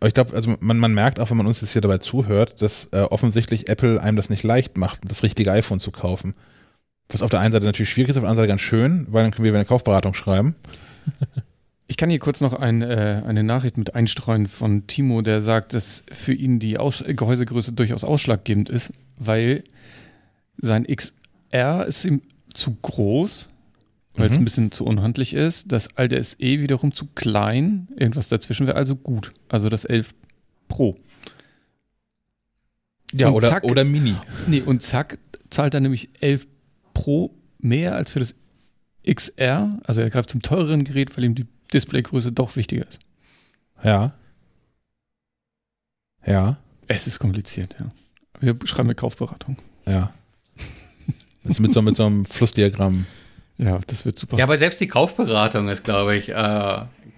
Aber 0.00 0.08
ich 0.08 0.14
glaube, 0.14 0.34
also 0.34 0.56
man, 0.60 0.78
man 0.78 0.92
merkt 0.94 1.20
auch, 1.20 1.30
wenn 1.30 1.36
man 1.36 1.46
uns 1.46 1.60
jetzt 1.60 1.72
hier 1.72 1.80
dabei 1.80 1.98
zuhört, 1.98 2.60
dass 2.60 2.86
äh, 2.92 3.02
offensichtlich 3.02 3.68
Apple 3.68 4.00
einem 4.00 4.16
das 4.16 4.30
nicht 4.30 4.42
leicht 4.42 4.76
macht, 4.76 5.08
das 5.08 5.22
richtige 5.22 5.52
iPhone 5.52 5.78
zu 5.78 5.92
kaufen. 5.92 6.34
Was 7.08 7.22
auf 7.22 7.30
der 7.30 7.40
einen 7.40 7.52
Seite 7.52 7.66
natürlich 7.66 7.90
schwierig 7.90 8.10
ist, 8.10 8.16
auf 8.16 8.22
der 8.22 8.30
anderen 8.30 8.44
Seite 8.44 8.48
ganz 8.48 8.62
schön, 8.62 9.06
weil 9.10 9.22
dann 9.22 9.32
können 9.32 9.44
wir 9.44 9.54
eine 9.54 9.64
Kaufberatung 9.64 10.14
schreiben. 10.14 10.54
Ich 11.88 11.98
kann 11.98 12.08
hier 12.08 12.20
kurz 12.20 12.40
noch 12.40 12.54
ein, 12.54 12.80
äh, 12.80 13.20
eine 13.26 13.42
Nachricht 13.44 13.76
mit 13.76 13.94
einstreuen 13.94 14.48
von 14.48 14.86
Timo, 14.86 15.20
der 15.20 15.42
sagt, 15.42 15.74
dass 15.74 16.04
für 16.10 16.32
ihn 16.32 16.58
die 16.58 16.78
Aus 16.78 17.04
Gehäusegröße 17.06 17.72
durchaus 17.72 18.02
ausschlaggebend 18.02 18.70
ist, 18.70 18.94
weil 19.18 19.62
sein 20.56 20.86
XR 20.86 21.84
ist 21.86 22.06
ihm 22.06 22.22
zu 22.54 22.76
groß, 22.80 23.48
weil 24.14 24.26
es 24.26 24.32
mhm. 24.32 24.42
ein 24.42 24.44
bisschen 24.44 24.72
zu 24.72 24.84
unhandlich 24.84 25.34
ist. 25.34 25.72
Das 25.72 25.96
alte 25.96 26.22
SE 26.22 26.38
wiederum 26.38 26.92
zu 26.92 27.06
klein. 27.14 27.88
Irgendwas 27.96 28.28
dazwischen 28.28 28.66
wäre 28.66 28.76
also 28.76 28.96
gut. 28.96 29.32
Also 29.48 29.68
das 29.68 29.84
11 29.84 30.14
Pro. 30.68 30.96
Ja, 33.12 33.30
oder, 33.30 33.48
zack, 33.48 33.64
oder 33.64 33.84
Mini. 33.84 34.16
Nee, 34.46 34.62
und 34.62 34.82
zack, 34.82 35.18
zahlt 35.50 35.74
er 35.74 35.80
nämlich 35.80 36.08
11 36.20 36.46
Pro 36.94 37.34
mehr 37.58 37.94
als 37.94 38.10
für 38.10 38.20
das 38.20 38.34
XR. 39.08 39.78
Also 39.84 40.00
er 40.00 40.10
greift 40.10 40.30
zum 40.30 40.42
teureren 40.42 40.84
Gerät, 40.84 41.16
weil 41.16 41.24
ihm 41.24 41.34
die 41.34 41.46
Displaygröße 41.72 42.32
doch 42.32 42.56
wichtiger 42.56 42.86
ist. 42.86 43.00
Ja. 43.82 44.14
Ja. 46.24 46.58
Es 46.88 47.06
ist 47.06 47.18
kompliziert, 47.18 47.76
ja. 47.78 47.88
Wir 48.40 48.56
schreiben 48.64 48.88
eine 48.88 48.94
Kaufberatung. 48.94 49.56
Ja. 49.86 50.12
Mit, 51.44 51.60
mit, 51.60 51.72
so, 51.72 51.82
mit 51.82 51.96
so 51.96 52.06
einem 52.06 52.24
Flussdiagramm. 52.26 53.06
Ja, 53.58 53.78
das 53.86 54.04
wird 54.04 54.18
super. 54.18 54.38
Ja, 54.38 54.44
aber 54.44 54.56
selbst 54.56 54.80
die 54.80 54.88
Kaufberatung 54.88 55.68
ist, 55.68 55.84
glaube 55.84 56.16
ich, 56.16 56.30
äh, 56.30 56.34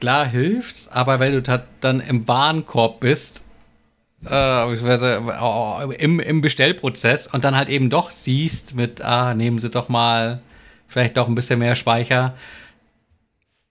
klar 0.00 0.26
hilft, 0.26 0.90
aber 0.92 1.20
wenn 1.20 1.32
du 1.32 1.62
dann 1.80 2.00
im 2.00 2.26
Warenkorb 2.26 3.00
bist, 3.00 3.44
äh, 4.28 5.94
im, 5.96 6.20
im 6.20 6.40
Bestellprozess 6.40 7.26
und 7.28 7.44
dann 7.44 7.56
halt 7.56 7.68
eben 7.68 7.90
doch 7.90 8.10
siehst 8.10 8.74
mit, 8.74 9.02
ah, 9.02 9.34
nehmen 9.34 9.58
Sie 9.58 9.70
doch 9.70 9.88
mal 9.88 10.40
vielleicht 10.88 11.16
doch 11.16 11.28
ein 11.28 11.34
bisschen 11.34 11.58
mehr 11.58 11.74
Speicher, 11.74 12.34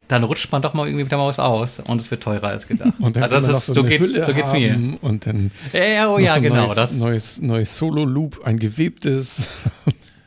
dann 0.07 0.23
rutscht 0.23 0.51
man 0.51 0.61
doch 0.61 0.73
mal 0.73 0.87
irgendwie 0.87 1.05
wieder 1.05 1.17
mal 1.17 1.27
was 1.27 1.39
aus 1.39 1.79
und 1.79 1.99
es 2.01 2.11
wird 2.11 2.23
teurer 2.23 2.49
als 2.49 2.67
gedacht. 2.67 2.93
Und 2.99 3.17
also 3.17 3.35
das 3.35 3.47
ist, 3.47 3.65
so, 3.67 3.73
so 3.73 3.83
geht's, 3.83 4.13
so 4.13 4.33
geht's 4.33 4.51
mir. 4.51 4.97
Und 5.01 5.25
dann 5.25 5.51
ja, 5.71 6.09
oh 6.09 6.19
ja, 6.19 6.37
genau. 6.39 6.65
Neues, 6.65 6.75
das 6.75 6.97
neues, 6.97 7.41
neues 7.41 7.77
Solo-Loop, 7.77 8.45
ein 8.45 8.59
gewebtes. 8.59 9.47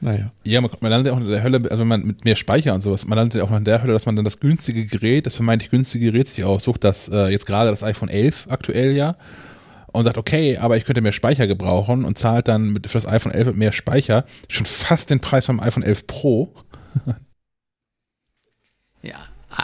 Naja. 0.06 0.30
Ja, 0.44 0.60
man, 0.60 0.70
man 0.80 0.92
landet 0.92 1.12
auch 1.12 1.18
in 1.18 1.28
der 1.28 1.42
Hölle, 1.42 1.60
also 1.68 1.84
man 1.84 2.00
mit 2.04 2.24
mehr 2.24 2.36
Speicher 2.36 2.72
und 2.74 2.80
sowas, 2.80 3.06
man 3.06 3.18
landet 3.18 3.42
auch 3.42 3.50
noch 3.50 3.58
in 3.58 3.64
der 3.64 3.82
Hölle, 3.82 3.92
dass 3.92 4.06
man 4.06 4.14
dann 4.14 4.24
das 4.24 4.38
günstige 4.38 4.86
Gerät, 4.86 5.26
das 5.26 5.34
vermeintlich 5.34 5.72
günstige 5.72 6.12
Gerät 6.12 6.28
sich 6.28 6.44
aussucht, 6.44 6.84
das 6.84 7.08
äh, 7.08 7.26
jetzt 7.26 7.44
gerade 7.44 7.70
das 7.72 7.82
iPhone 7.82 8.08
11 8.08 8.46
aktuell 8.48 8.92
ja 8.92 9.16
und 9.90 10.04
sagt, 10.04 10.16
okay, 10.16 10.58
aber 10.58 10.76
ich 10.76 10.84
könnte 10.84 11.00
mehr 11.00 11.10
Speicher 11.10 11.48
gebrauchen 11.48 12.04
und 12.04 12.16
zahlt 12.16 12.46
dann 12.46 12.72
mit, 12.72 12.86
für 12.86 12.98
das 12.98 13.08
iPhone 13.08 13.32
11 13.32 13.48
mit 13.48 13.56
mehr 13.56 13.72
Speicher 13.72 14.24
schon 14.48 14.64
fast 14.64 15.10
den 15.10 15.18
Preis 15.18 15.46
vom 15.46 15.58
iPhone 15.58 15.82
11 15.82 16.06
Pro. 16.06 16.54
ja, 19.02 19.16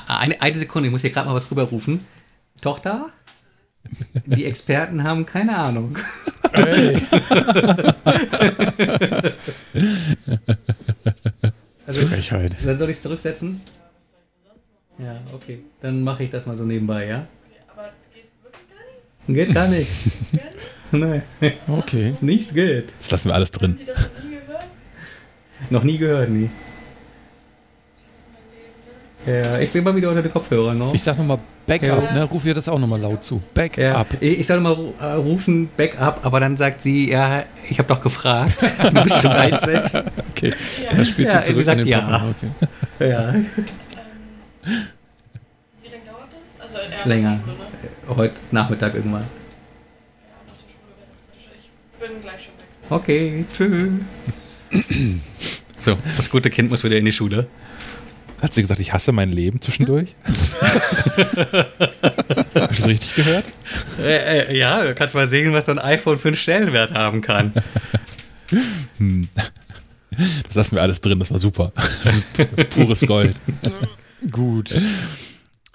eine, 0.08 0.42
eine 0.42 0.58
Sekunde, 0.58 0.88
ich 0.88 0.92
muss 0.92 1.02
hier 1.02 1.10
gerade 1.10 1.28
mal 1.28 1.36
was 1.36 1.48
rüberrufen. 1.52 2.04
Tochter? 2.60 3.10
Die 4.26 4.44
Experten 4.46 5.02
haben 5.04 5.26
keine 5.26 5.56
Ahnung. 5.56 5.98
Ey. 6.52 7.02
Also, 11.86 12.06
Frechheit. 12.06 12.56
dann 12.64 12.78
soll 12.78 12.90
ich 12.90 12.96
es 12.98 13.02
zurücksetzen? 13.02 13.60
Ja, 14.98 15.20
okay. 15.34 15.60
Dann 15.80 16.02
mache 16.02 16.24
ich 16.24 16.30
das 16.30 16.46
mal 16.46 16.56
so 16.56 16.64
nebenbei, 16.64 17.06
ja? 17.06 17.26
Aber 17.68 17.90
geht 18.14 18.24
Geht 19.26 19.36
wirklich 19.48 19.54
gar 19.54 19.68
nichts. 19.68 20.10
gar 20.10 20.38
nichts. 20.38 20.52
Nein, 20.92 21.22
Okay. 21.66 22.14
nichts 22.20 22.52
geht. 22.54 22.92
Das 23.00 23.10
lassen 23.10 23.28
wir 23.30 23.34
alles 23.34 23.50
drin. 23.50 23.72
Haben 23.72 23.78
die 23.78 23.84
das 23.86 23.98
noch 24.10 24.22
nie 24.24 24.36
gehört? 24.36 24.64
Noch 25.70 25.82
nie 25.84 25.98
gehört, 25.98 26.30
nie. 26.30 26.50
Das 28.08 28.18
ist 28.18 28.28
mein 28.32 28.42
Leben, 28.52 28.68
ne? 28.86 28.92
Ja, 29.26 29.58
ich 29.60 29.70
bin 29.70 29.84
mal 29.84 29.94
wieder 29.94 30.08
unter 30.10 30.22
den 30.22 30.32
Kopfhörern 30.32 30.76
noch. 30.76 30.92
Ich 30.94 31.02
sag 31.02 31.16
nochmal 31.16 31.38
Backup, 31.66 32.02
Ja. 32.04 32.12
ne? 32.12 32.24
Ruf 32.24 32.44
ihr 32.44 32.54
das 32.54 32.68
auch 32.68 32.78
nochmal 32.78 33.00
laut 33.00 33.22
zu. 33.22 33.40
Backup. 33.54 33.78
Ja, 33.78 34.04
ich 34.20 34.40
ich 34.40 34.46
soll 34.46 34.58
mal 34.60 34.72
ru- 34.72 34.92
äh, 35.00 35.12
rufen, 35.14 35.68
Backup, 35.76 36.18
aber 36.24 36.40
dann 36.40 36.56
sagt 36.56 36.82
sie, 36.82 37.08
ja, 37.10 37.44
ich 37.70 37.78
habe 37.78 37.86
doch 37.88 38.00
gefragt. 38.00 38.56
Du 38.82 38.90
bist 39.02 39.20
zu 39.20 39.28
geizig. 39.28 39.80
Okay. 40.32 40.52
Da 40.90 41.04
spielt 41.04 41.28
Ja, 41.28 41.40
sie 41.42 41.52
zurück 41.52 41.56
sie 41.58 41.62
sagt 41.62 41.78
in 41.80 41.86
den 41.86 41.92
ja. 41.92 42.26
Okay. 42.30 42.48
Ja, 43.10 43.32
Wie 43.32 43.46
lange 45.88 46.04
dauert 46.04 46.28
das? 46.42 46.60
Also 46.60 46.78
eher 46.78 47.06
Länger. 47.06 47.38
Schule, 47.44 47.56
ne? 47.56 47.62
heute 48.16 48.34
Nachmittag 48.50 48.94
irgendwann. 48.94 49.22
Ja, 49.22 49.28
nach 50.48 50.56
der 50.56 50.72
Schule. 50.72 50.94
Ich 51.60 51.70
bin 52.10 52.20
gleich 52.22 52.42
schon 52.44 52.54
weg. 52.58 52.66
Okay, 52.90 53.44
tschüss. 53.54 53.90
So, 55.78 55.96
das 56.16 56.28
gute 56.30 56.50
Kind 56.50 56.70
muss 56.70 56.82
wieder 56.84 56.96
in 56.96 57.04
die 57.04 57.12
Schule. 57.12 57.46
Hat 58.42 58.52
sie 58.54 58.62
gesagt, 58.62 58.80
ich 58.80 58.92
hasse 58.92 59.12
mein 59.12 59.30
Leben 59.30 59.60
zwischendurch? 59.60 60.14
Hast 60.24 61.36
du 61.36 62.54
das 62.54 62.86
richtig 62.88 63.14
gehört? 63.14 63.44
Äh, 64.00 64.40
äh, 64.52 64.58
ja, 64.58 64.82
du 64.84 64.94
kannst 64.94 65.14
mal 65.14 65.28
sehen, 65.28 65.52
was 65.52 65.66
so 65.66 65.72
ein 65.72 65.78
iPhone 65.78 66.18
für 66.18 66.28
einen 66.28 66.36
Stellenwert 66.36 66.92
haben 66.92 67.20
kann. 67.20 67.52
Das 70.44 70.54
lassen 70.54 70.74
wir 70.76 70.82
alles 70.82 71.00
drin, 71.00 71.18
das 71.20 71.30
war 71.30 71.38
super. 71.38 71.72
Pures 72.74 73.00
Gold. 73.06 73.36
Gut. 74.30 74.74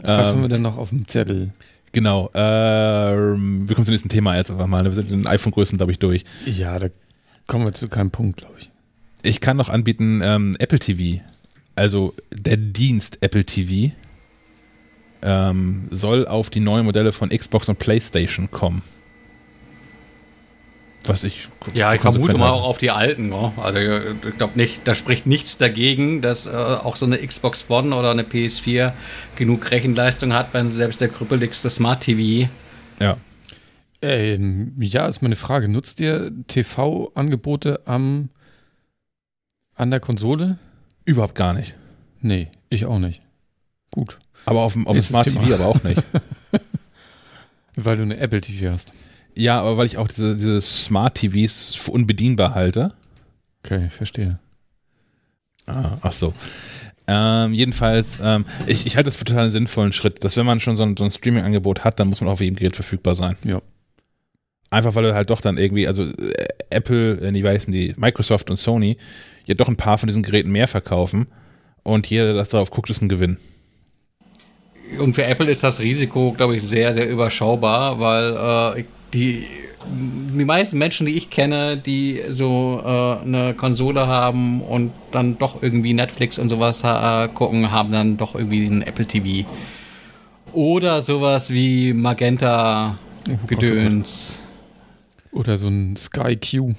Was 0.02 0.28
haben 0.30 0.40
wir 0.40 0.44
Ähm, 0.46 0.50
denn 0.50 0.62
noch 0.62 0.78
auf 0.78 0.90
dem 0.90 1.08
Zettel? 1.08 1.52
genau. 1.94 2.30
Ähm, 2.36 3.68
wir 3.68 3.76
kommen 3.76 3.86
zum 3.86 3.94
nächsten 3.94 4.10
Thema 4.10 4.36
jetzt 4.36 4.52
einfach 4.52 4.68
mal. 4.68 4.84
Wir 4.84 4.92
sind 4.92 5.10
in 5.12 5.24
den 5.24 5.28
iPhone-Größen, 5.28 5.78
glaube 5.78 5.92
ich, 5.94 6.00
durch. 6.00 6.24
Ja, 6.46 6.78
da 6.78 6.88
kommen 7.48 7.66
wir 7.66 7.72
zu 7.74 7.88
keinem 7.88 8.12
Punkt, 8.12 8.38
glaube 8.38 8.56
ich. 8.60 8.70
Ich 9.24 9.42
kann 9.42 9.58
noch 9.58 9.70
anbieten 9.70 10.22
ähm, 10.24 10.56
Apple 10.60 10.78
TV. 10.80 11.22
Also 11.78 12.16
der 12.32 12.58
Dienst 12.58 13.20
Apple 13.22 13.46
TV 13.46 13.94
ähm, 15.22 15.88
soll 15.92 16.28
auf 16.28 16.50
die 16.50 16.60
neuen 16.60 16.86
Modelle 16.86 17.12
von 17.12 17.30
Xbox 17.30 17.70
und 17.70 17.78
PlayStation 17.78 18.50
kommen. 18.50 18.82
Was 21.06 21.24
ich 21.24 21.50
Ja, 21.76 21.94
ich 21.94 22.02
vermute 22.02 22.38
mal 22.38 22.50
auch 22.50 22.64
auf 22.64 22.80
die 22.80 22.90
alten. 22.90 23.30
Ne? 23.30 23.54
Also 23.58 23.78
ich 23.80 24.38
glaube 24.38 24.54
nicht, 24.58 24.82
da 24.86 24.96
spricht 24.96 25.28
nichts 25.28 25.58
dagegen, 25.58 26.22
dass 26.22 26.48
äh, 26.48 26.50
auch 26.50 26.96
so 26.96 27.06
eine 27.06 27.20
Xbox 27.20 27.70
One 27.70 27.96
oder 27.96 28.10
eine 28.10 28.24
PS4 28.24 28.94
genug 29.36 29.70
Rechenleistung 29.70 30.34
hat, 30.34 30.54
wenn 30.54 30.72
selbst 30.72 31.00
der 31.00 31.10
krüppeligste 31.10 31.70
Smart 31.70 32.02
TV. 32.02 32.50
Ja. 33.00 33.18
Ähm, 34.02 34.74
ja, 34.80 35.08
ist 35.08 35.22
meine 35.22 35.36
Frage. 35.36 35.70
Nutzt 35.70 36.00
ihr 36.00 36.32
TV-Angebote 36.48 37.82
am 37.86 38.30
an 39.76 39.92
der 39.92 40.00
Konsole? 40.00 40.58
Überhaupt 41.08 41.36
gar 41.36 41.54
nicht. 41.54 41.74
Nee, 42.20 42.50
ich 42.70 42.86
auch 42.86 43.00
nicht. 43.00 43.22
Gut. 43.92 44.20
Aber 44.46 44.60
auf 44.60 44.74
dem, 44.74 44.86
auf 44.88 44.94
dem 44.94 45.02
Smart 45.02 45.24
Thema. 45.24 45.42
TV 45.42 45.56
aber 45.56 45.66
auch 45.68 45.82
nicht. 45.84 46.04
Weil 47.78 47.96
du 47.96 48.04
eine 48.04 48.18
Apple 48.18 48.42
TV 48.42 48.72
hast. 48.72 48.92
Ja, 49.34 49.62
aber 49.62 49.78
weil 49.78 49.86
ich 49.86 49.98
auch 49.98 50.08
diese, 50.08 50.36
diese 50.36 50.60
Smart 50.62 51.16
TVs 51.16 51.76
für 51.76 51.92
unbedienbar 51.92 52.56
halte. 52.56 52.94
Okay, 53.64 53.90
verstehe. 53.90 54.40
Ah, 55.68 55.98
ach 56.02 56.12
so. 56.12 56.34
Ähm, 57.06 57.54
jedenfalls, 57.54 58.18
ähm, 58.22 58.46
ich, 58.66 58.88
ich 58.88 58.98
halte 58.98 59.10
das 59.10 59.16
für 59.16 59.26
total 59.26 59.44
einen 59.44 59.52
sinnvollen 59.52 59.94
Schritt, 59.94 60.24
dass 60.24 60.36
wenn 60.38 60.46
man 60.46 60.60
schon 60.60 60.76
so 60.76 60.84
ein, 60.84 60.98
so 60.98 61.04
ein 61.04 61.12
Streaming-Angebot 61.12 61.84
hat, 61.84 62.00
dann 62.00 62.10
muss 62.10 62.20
man 62.20 62.30
auf 62.32 62.42
jedem 62.42 62.56
Gerät 62.56 62.76
verfügbar 62.76 63.14
sein. 63.14 63.38
Ja. 63.44 63.62
Einfach 64.72 64.96
weil 64.96 65.04
du 65.04 65.14
halt 65.14 65.30
doch 65.30 65.40
dann 65.40 65.58
irgendwie, 65.58 65.88
also 65.88 66.04
äh, 66.04 66.48
Apple, 66.72 67.22
äh, 67.22 67.32
die 67.32 67.44
weißen 67.44 67.72
die, 67.72 67.94
Microsoft 67.96 68.50
und 68.50 68.58
Sony, 68.58 68.98
ja 69.48 69.56
doch 69.56 69.68
ein 69.68 69.78
paar 69.78 69.98
von 69.98 70.08
diesen 70.08 70.24
Geräten 70.24 70.52
mehr 70.52 70.68
verkaufen 70.68 71.28
und 71.84 72.08
jeder, 72.08 72.26
der 72.26 72.34
das 72.36 72.50
darauf 72.50 72.70
guckt, 72.70 72.90
ist 72.90 73.02
ein 73.02 73.10
Gewinn. 73.10 73.38
Und 75.00 75.14
für 75.14 75.26
Apple 75.26 75.50
ist 75.50 75.64
das 75.64 75.80
Risiko, 75.80 76.34
glaube 76.34 76.56
ich, 76.56 76.64
sehr, 76.64 76.94
sehr 76.94 77.10
überschaubar, 77.10 78.00
weil 78.00 78.78
äh, 78.78 78.84
die, 79.14 79.46
die 79.86 80.46
meisten 80.46 80.78
Menschen, 80.78 81.06
die 81.08 81.18
ich 81.18 81.30
kenne, 81.30 81.78
die 81.78 82.22
so 82.30 82.82
äh, 82.84 83.22
eine 83.22 83.54
Konsole 83.54 84.08
haben 84.08 84.62
und 84.62 84.92
dann 85.12 85.38
doch 85.38 85.62
irgendwie 85.62 85.94
Netflix 85.94 86.40
und 86.40 86.50
sowas 86.50 86.84
äh, 86.84 87.28
gucken, 87.34 87.72
haben 87.72 87.92
dann 87.92 88.18
doch 88.18 88.36
irgendwie 88.36 88.66
einen 88.66 88.82
Apple 88.82 89.06
TV. 89.06 89.48
Oder 90.54 91.02
sowas 91.02 91.50
wie 91.50 91.94
Magenta 91.94 92.98
Oh 93.30 93.32
Gott, 93.32 93.48
Gedöns. 93.48 94.40
Oder 95.32 95.58
so 95.58 95.68
ein 95.68 95.98
Sky 95.98 96.38
Q. 96.38 96.74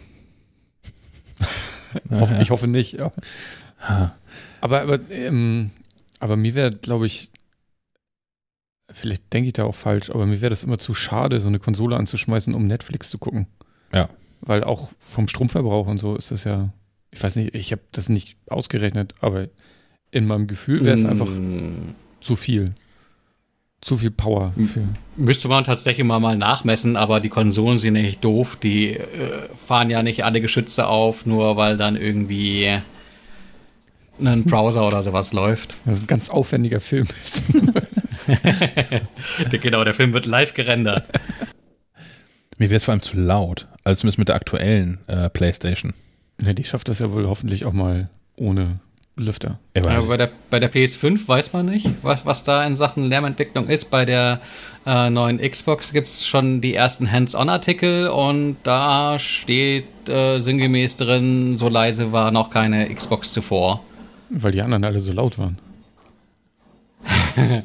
Hoff- 2.10 2.40
ich 2.40 2.50
hoffe 2.50 2.66
nicht, 2.66 2.92
ja. 2.94 3.12
Aber, 4.60 4.80
aber, 4.82 4.98
ähm, 5.10 5.70
aber 6.20 6.36
mir 6.36 6.54
wäre, 6.54 6.70
glaube 6.70 7.06
ich, 7.06 7.30
vielleicht 8.90 9.32
denke 9.32 9.48
ich 9.48 9.52
da 9.52 9.64
auch 9.64 9.74
falsch, 9.74 10.10
aber 10.10 10.26
mir 10.26 10.40
wäre 10.40 10.50
das 10.50 10.64
immer 10.64 10.78
zu 10.78 10.94
schade, 10.94 11.40
so 11.40 11.48
eine 11.48 11.58
Konsole 11.58 11.96
anzuschmeißen, 11.96 12.54
um 12.54 12.66
Netflix 12.66 13.10
zu 13.10 13.18
gucken. 13.18 13.46
Ja. 13.92 14.08
Weil 14.40 14.64
auch 14.64 14.90
vom 14.98 15.28
Stromverbrauch 15.28 15.86
und 15.86 15.98
so 15.98 16.16
ist 16.16 16.30
das 16.30 16.44
ja, 16.44 16.72
ich 17.10 17.22
weiß 17.22 17.36
nicht, 17.36 17.54
ich 17.54 17.72
habe 17.72 17.82
das 17.92 18.08
nicht 18.08 18.36
ausgerechnet, 18.48 19.14
aber 19.20 19.48
in 20.10 20.26
meinem 20.26 20.46
Gefühl 20.46 20.84
wäre 20.84 20.94
es 20.94 21.04
einfach 21.04 21.28
Mm, 21.28 21.94
zu 22.20 22.34
viel. 22.36 22.74
Zu 23.80 23.96
viel 23.96 24.10
Power 24.10 24.52
für. 24.72 24.88
Müsste 25.16 25.46
man 25.46 25.62
tatsächlich 25.62 26.04
mal, 26.04 26.18
mal 26.18 26.36
nachmessen, 26.36 26.96
aber 26.96 27.20
die 27.20 27.28
Konsolen 27.28 27.78
sind 27.78 27.94
ja 27.94 28.02
nicht 28.02 28.24
doof. 28.24 28.56
Die 28.60 28.94
äh, 28.94 29.06
fahren 29.66 29.88
ja 29.88 30.02
nicht 30.02 30.24
alle 30.24 30.40
Geschütze 30.40 30.88
auf, 30.88 31.26
nur 31.26 31.56
weil 31.56 31.76
dann 31.76 31.94
irgendwie 31.94 32.80
ein 34.20 34.44
Browser 34.44 34.84
oder 34.84 35.02
sowas 35.04 35.32
läuft. 35.32 35.76
Das 35.84 35.98
ist 35.98 36.04
ein 36.04 36.06
ganz 36.08 36.28
aufwendiger 36.28 36.80
Film 36.80 37.06
ist. 37.22 37.44
genau, 39.62 39.84
der 39.84 39.94
Film 39.94 40.12
wird 40.12 40.26
live 40.26 40.54
gerendert. 40.54 41.04
Mir 42.58 42.70
wäre 42.70 42.78
es 42.78 42.84
vor 42.84 42.92
allem 42.92 43.02
zu 43.02 43.16
laut, 43.16 43.68
also 43.84 44.00
zumindest 44.00 44.18
mit 44.18 44.28
der 44.28 44.34
aktuellen 44.34 44.98
äh, 45.06 45.30
Playstation. 45.30 45.92
ja, 46.42 46.52
die 46.52 46.64
schafft 46.64 46.88
das 46.88 46.98
ja 46.98 47.12
wohl 47.12 47.28
hoffentlich 47.28 47.64
auch 47.64 47.72
mal 47.72 48.10
ohne 48.34 48.80
Lüfter. 49.18 49.58
Ja, 49.76 50.00
bei, 50.00 50.16
der, 50.16 50.30
bei 50.50 50.60
der 50.60 50.72
PS5 50.72 51.26
weiß 51.26 51.52
man 51.52 51.66
nicht, 51.66 51.88
was, 52.02 52.24
was 52.24 52.44
da 52.44 52.64
in 52.64 52.74
Sachen 52.74 53.04
Lärmentwicklung 53.08 53.68
ist. 53.68 53.90
Bei 53.90 54.04
der 54.04 54.40
äh, 54.86 55.10
neuen 55.10 55.38
Xbox 55.38 55.92
gibt 55.92 56.08
es 56.08 56.26
schon 56.26 56.60
die 56.60 56.74
ersten 56.74 57.10
Hands-on-Artikel 57.10 58.08
und 58.08 58.56
da 58.62 59.18
steht 59.18 60.08
äh, 60.08 60.38
sinngemäß 60.38 60.96
drin, 60.96 61.58
so 61.58 61.68
leise 61.68 62.12
war 62.12 62.30
noch 62.30 62.50
keine 62.50 62.92
Xbox 62.94 63.32
zuvor. 63.32 63.82
Weil 64.30 64.52
die 64.52 64.62
anderen 64.62 64.84
alle 64.84 65.00
so 65.00 65.12
laut 65.12 65.38
waren. 65.38 65.58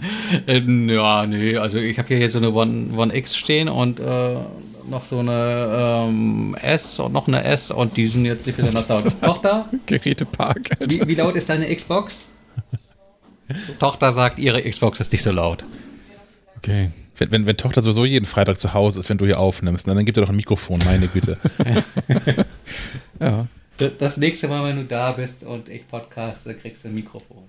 Ähm, 0.47 0.89
ja, 0.89 1.25
nee, 1.25 1.57
also 1.57 1.77
ich 1.77 1.97
habe 1.97 2.15
hier 2.15 2.29
so 2.29 2.39
eine 2.39 2.53
One, 2.53 2.87
One 2.95 3.15
X 3.15 3.35
stehen 3.35 3.69
und 3.69 3.99
äh, 3.99 4.35
noch 4.89 5.05
so 5.05 5.19
eine 5.19 6.05
ähm, 6.07 6.55
S 6.61 6.99
und 6.99 7.13
noch 7.13 7.27
eine 7.27 7.43
S 7.43 7.71
und 7.71 7.95
die 7.97 8.07
sind 8.07 8.25
jetzt 8.25 8.45
nicht 8.45 8.57
besonders 8.57 8.87
laut. 8.87 9.05
Tochter, 9.21 9.69
Gerätepark, 9.85 10.71
Alter. 10.79 10.89
wie, 10.89 11.07
wie 11.07 11.15
laut 11.15 11.35
ist 11.35 11.49
deine 11.49 11.73
Xbox? 11.73 12.31
Tochter 13.79 14.11
sagt, 14.11 14.39
ihre 14.39 14.61
Xbox 14.61 14.99
ist 14.99 15.11
nicht 15.11 15.23
so 15.23 15.31
laut. 15.31 15.63
Okay. 16.57 16.91
Wenn, 17.17 17.31
wenn, 17.31 17.45
wenn 17.45 17.57
Tochter 17.57 17.81
sowieso 17.81 18.05
jeden 18.05 18.25
Freitag 18.25 18.57
zu 18.57 18.73
Hause 18.73 18.99
ist, 18.99 19.09
wenn 19.09 19.17
du 19.19 19.25
hier 19.25 19.39
aufnimmst, 19.39 19.85
ne, 19.85 19.93
dann 19.93 20.05
gibt 20.05 20.17
er 20.17 20.21
doch 20.21 20.29
ein 20.29 20.35
Mikrofon, 20.35 20.81
meine 20.85 21.07
Güte. 21.07 21.37
Ja. 23.19 23.47
Das, 23.77 23.91
das 23.97 24.17
nächste 24.17 24.47
Mal, 24.47 24.63
wenn 24.65 24.75
du 24.75 24.83
da 24.83 25.11
bist 25.13 25.43
und 25.43 25.69
ich 25.69 25.87
podcaste, 25.87 26.53
kriegst 26.55 26.83
du 26.83 26.89
ein 26.89 26.95
Mikrofon. 26.95 27.43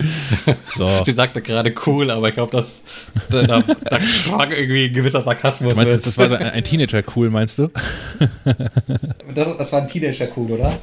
So. 0.74 0.88
Sie 1.04 1.12
sagte 1.12 1.42
gerade 1.42 1.72
cool, 1.86 2.10
aber 2.10 2.28
ich 2.28 2.34
glaube, 2.34 2.50
das 2.50 2.82
da, 3.30 3.42
da, 3.42 3.60
da 3.62 4.00
schwang 4.00 4.50
irgendwie 4.50 4.86
ein 4.86 4.92
gewisser 4.92 5.20
Sarkasmus. 5.20 5.74
Du 5.74 5.76
meinst, 5.76 5.94
mit. 5.94 6.06
das 6.06 6.18
war 6.18 6.28
so 6.28 6.34
ein, 6.34 6.50
ein 6.50 6.64
Teenager 6.64 7.02
cool, 7.14 7.30
meinst 7.30 7.58
du? 7.58 7.68
das, 9.34 9.56
das 9.58 9.72
war 9.72 9.82
ein 9.82 9.88
Teenager 9.88 10.28
cool, 10.36 10.52
oder? 10.52 10.78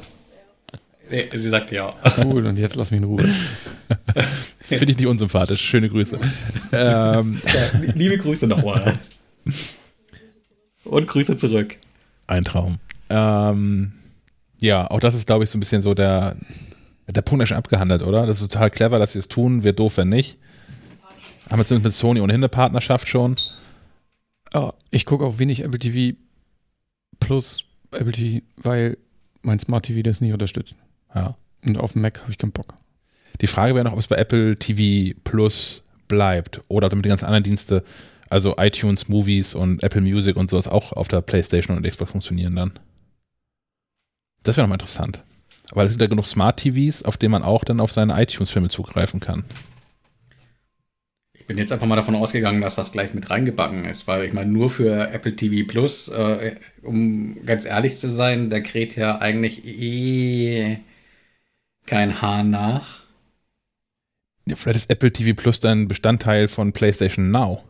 Nee, 1.10 1.28
sie 1.34 1.48
sagte 1.48 1.74
ja. 1.74 1.94
Cool, 2.24 2.46
und 2.46 2.56
jetzt 2.58 2.76
lass 2.76 2.92
mich 2.92 3.00
in 3.00 3.04
Ruhe. 3.04 3.24
Finde 4.62 4.92
ich 4.92 4.98
nicht 4.98 5.06
unsympathisch. 5.06 5.60
Schöne 5.60 5.88
Grüße. 5.88 6.18
ähm, 6.72 7.40
ja 7.44 7.80
liebe 7.94 8.16
Grüße 8.16 8.46
nochmal. 8.46 8.98
Und 10.84 11.08
Grüße 11.08 11.34
zurück. 11.34 11.76
ein 12.28 12.44
Traum. 12.44 12.78
Ähm, 13.08 13.92
ja, 14.60 14.88
auch 14.88 15.00
das 15.00 15.14
ist, 15.14 15.26
glaube 15.26 15.44
ich, 15.44 15.50
so 15.50 15.58
ein 15.58 15.60
bisschen 15.60 15.82
so 15.82 15.94
der, 15.94 16.36
der 17.12 17.22
Punkt 17.22 17.42
ist 17.42 17.48
schon 17.48 17.58
abgehandelt, 17.58 18.02
oder? 18.02 18.26
Das 18.26 18.40
ist 18.40 18.52
total 18.52 18.70
clever, 18.70 18.98
dass 18.98 19.12
sie 19.12 19.18
es 19.18 19.28
tun. 19.28 19.62
Wäre 19.62 19.74
doof, 19.74 19.96
wenn 19.96 20.08
nicht. 20.08 20.38
Haben 21.48 21.58
wir 21.58 21.64
zumindest 21.64 21.84
mit 21.84 21.94
Sony 21.94 22.20
ohnehin 22.20 22.40
eine 22.40 22.48
Partnerschaft 22.48 23.08
schon. 23.08 23.36
Ja, 24.52 24.74
ich 24.90 25.04
gucke 25.04 25.24
auch 25.24 25.38
wenig 25.38 25.60
Apple 25.60 25.78
TV 25.78 26.16
plus 27.18 27.64
Apple 27.92 28.12
TV, 28.12 28.44
weil 28.56 28.98
mein 29.42 29.58
Smart 29.58 29.86
TV 29.86 30.02
das 30.02 30.20
nicht 30.20 30.32
unterstützt. 30.32 30.76
Ja. 31.14 31.36
Und 31.64 31.78
auf 31.78 31.92
dem 31.92 32.02
Mac 32.02 32.20
habe 32.20 32.30
ich 32.30 32.38
keinen 32.38 32.52
Bock. 32.52 32.74
Die 33.40 33.46
Frage 33.46 33.74
wäre 33.74 33.84
noch, 33.84 33.92
ob 33.92 33.98
es 33.98 34.08
bei 34.08 34.16
Apple 34.16 34.56
TV 34.56 35.18
Plus 35.24 35.82
bleibt 36.08 36.62
oder 36.68 36.86
ob 36.86 36.90
damit 36.90 37.04
die 37.04 37.08
ganzen 37.08 37.26
anderen 37.26 37.44
Dienste, 37.44 37.84
also 38.28 38.54
iTunes, 38.58 39.08
Movies 39.08 39.54
und 39.54 39.82
Apple 39.82 40.00
Music 40.00 40.36
und 40.36 40.50
sowas 40.50 40.68
auch 40.68 40.92
auf 40.92 41.08
der 41.08 41.20
PlayStation 41.20 41.76
und 41.76 41.86
Xbox 41.88 42.12
funktionieren 42.12 42.56
dann. 42.56 42.72
Das 44.42 44.56
wäre 44.56 44.64
nochmal 44.64 44.76
interessant. 44.76 45.22
Weil 45.72 45.86
es 45.86 45.92
gibt 45.92 46.02
ja 46.02 46.08
genug 46.08 46.26
Smart 46.26 46.58
TVs, 46.58 47.02
auf 47.02 47.16
denen 47.16 47.32
man 47.32 47.42
auch 47.42 47.64
dann 47.64 47.80
auf 47.80 47.92
seine 47.92 48.20
iTunes-Filme 48.20 48.68
zugreifen 48.68 49.20
kann. 49.20 49.44
Ich 51.32 51.46
bin 51.46 51.58
jetzt 51.58 51.72
einfach 51.72 51.86
mal 51.86 51.96
davon 51.96 52.14
ausgegangen, 52.14 52.60
dass 52.60 52.76
das 52.76 52.92
gleich 52.92 53.12
mit 53.14 53.30
reingebacken 53.30 53.84
ist, 53.84 54.06
weil 54.06 54.24
ich 54.24 54.32
meine, 54.32 54.50
nur 54.50 54.70
für 54.70 55.10
Apple 55.10 55.34
TV 55.34 55.66
Plus, 55.66 56.08
äh, 56.08 56.56
um 56.82 57.44
ganz 57.44 57.64
ehrlich 57.64 57.98
zu 57.98 58.08
sein, 58.08 58.50
da 58.50 58.60
kräht 58.60 58.96
ja 58.96 59.18
eigentlich 59.18 59.64
eh 59.64 60.78
kein 61.86 62.22
Hahn 62.22 62.50
nach. 62.50 63.00
Ja, 64.46 64.56
vielleicht 64.56 64.76
ist 64.76 64.90
Apple 64.90 65.12
TV 65.12 65.40
Plus 65.40 65.60
dann 65.60 65.88
Bestandteil 65.88 66.48
von 66.48 66.72
PlayStation 66.72 67.30
Now. 67.30 67.64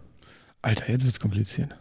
Alter, 0.62 0.90
jetzt 0.90 1.04
wird's 1.04 1.20
kompliziert. 1.20 1.74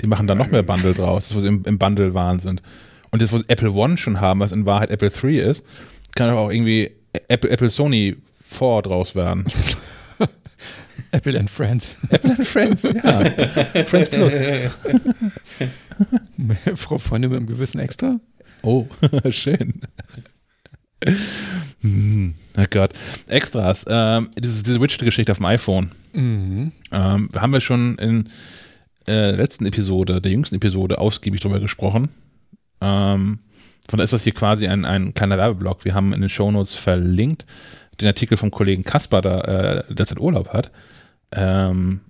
Die 0.00 0.06
machen 0.06 0.26
da 0.26 0.34
noch 0.34 0.50
mehr 0.50 0.62
Bundle 0.62 0.94
draus, 0.94 1.28
das 1.28 1.38
sie 1.38 1.48
im, 1.48 1.64
im 1.64 1.78
Bundle 1.78 2.14
waren 2.14 2.40
sind. 2.40 2.62
Und 3.10 3.22
das, 3.22 3.32
wo 3.32 3.38
sie 3.38 3.48
Apple 3.48 3.72
One 3.72 3.96
schon 3.96 4.20
haben, 4.20 4.40
was 4.40 4.52
in 4.52 4.66
Wahrheit 4.66 4.90
Apple 4.90 5.10
3 5.10 5.38
ist, 5.38 5.64
kann 6.14 6.28
aber 6.28 6.40
auch 6.40 6.50
irgendwie 6.50 6.90
Apple, 7.28 7.50
Apple 7.50 7.70
Sony 7.70 8.16
4 8.34 8.82
draus 8.82 9.14
werden. 9.14 9.44
Apple 11.10 11.38
and 11.38 11.50
Friends. 11.50 11.96
Apple 12.10 12.32
and 12.32 12.46
Friends, 12.46 12.82
ja. 12.82 13.24
Friends 13.84 14.10
Plus. 14.10 14.34
Frau 16.76 16.98
Freunde 16.98 17.28
mit 17.28 17.38
einem 17.38 17.46
gewissen 17.46 17.78
Extra? 17.78 18.16
Oh, 18.62 18.86
schön. 19.30 19.80
Hm, 21.80 22.34
oh 22.56 22.64
Gott. 22.70 22.92
Extras. 23.28 23.86
Ähm, 23.88 24.30
diese, 24.36 24.64
diese 24.64 24.80
Widget-Geschichte 24.80 25.32
auf 25.32 25.38
dem 25.38 25.46
iPhone. 25.46 25.92
Mhm. 26.12 26.72
Ähm, 26.92 27.28
haben 27.34 27.52
wir 27.52 27.60
schon 27.60 27.96
in 27.98 28.26
äh, 29.06 29.12
der 29.12 29.36
letzten 29.36 29.66
Episode, 29.66 30.20
der 30.20 30.32
jüngsten 30.32 30.56
Episode, 30.56 30.98
ausgiebig 30.98 31.40
drüber 31.40 31.60
gesprochen. 31.60 32.08
Ähm, 32.80 33.38
von 33.88 33.96
daher 33.96 34.04
ist 34.04 34.12
das 34.12 34.24
hier 34.24 34.34
quasi 34.34 34.68
ein, 34.68 34.84
ein 34.84 35.14
kleiner 35.14 35.38
Werbeblock. 35.38 35.84
Wir 35.84 35.94
haben 35.94 36.12
in 36.12 36.20
den 36.20 36.30
Shownotes 36.30 36.74
verlinkt 36.74 37.46
den 38.00 38.08
Artikel 38.08 38.36
vom 38.36 38.50
Kollegen 38.50 38.84
Kasper, 38.84 39.20
der 39.22 39.48
äh, 39.88 39.94
derzeit 39.94 40.20
Urlaub 40.20 40.52
hat. 40.52 40.70
Ähm, 41.32 42.00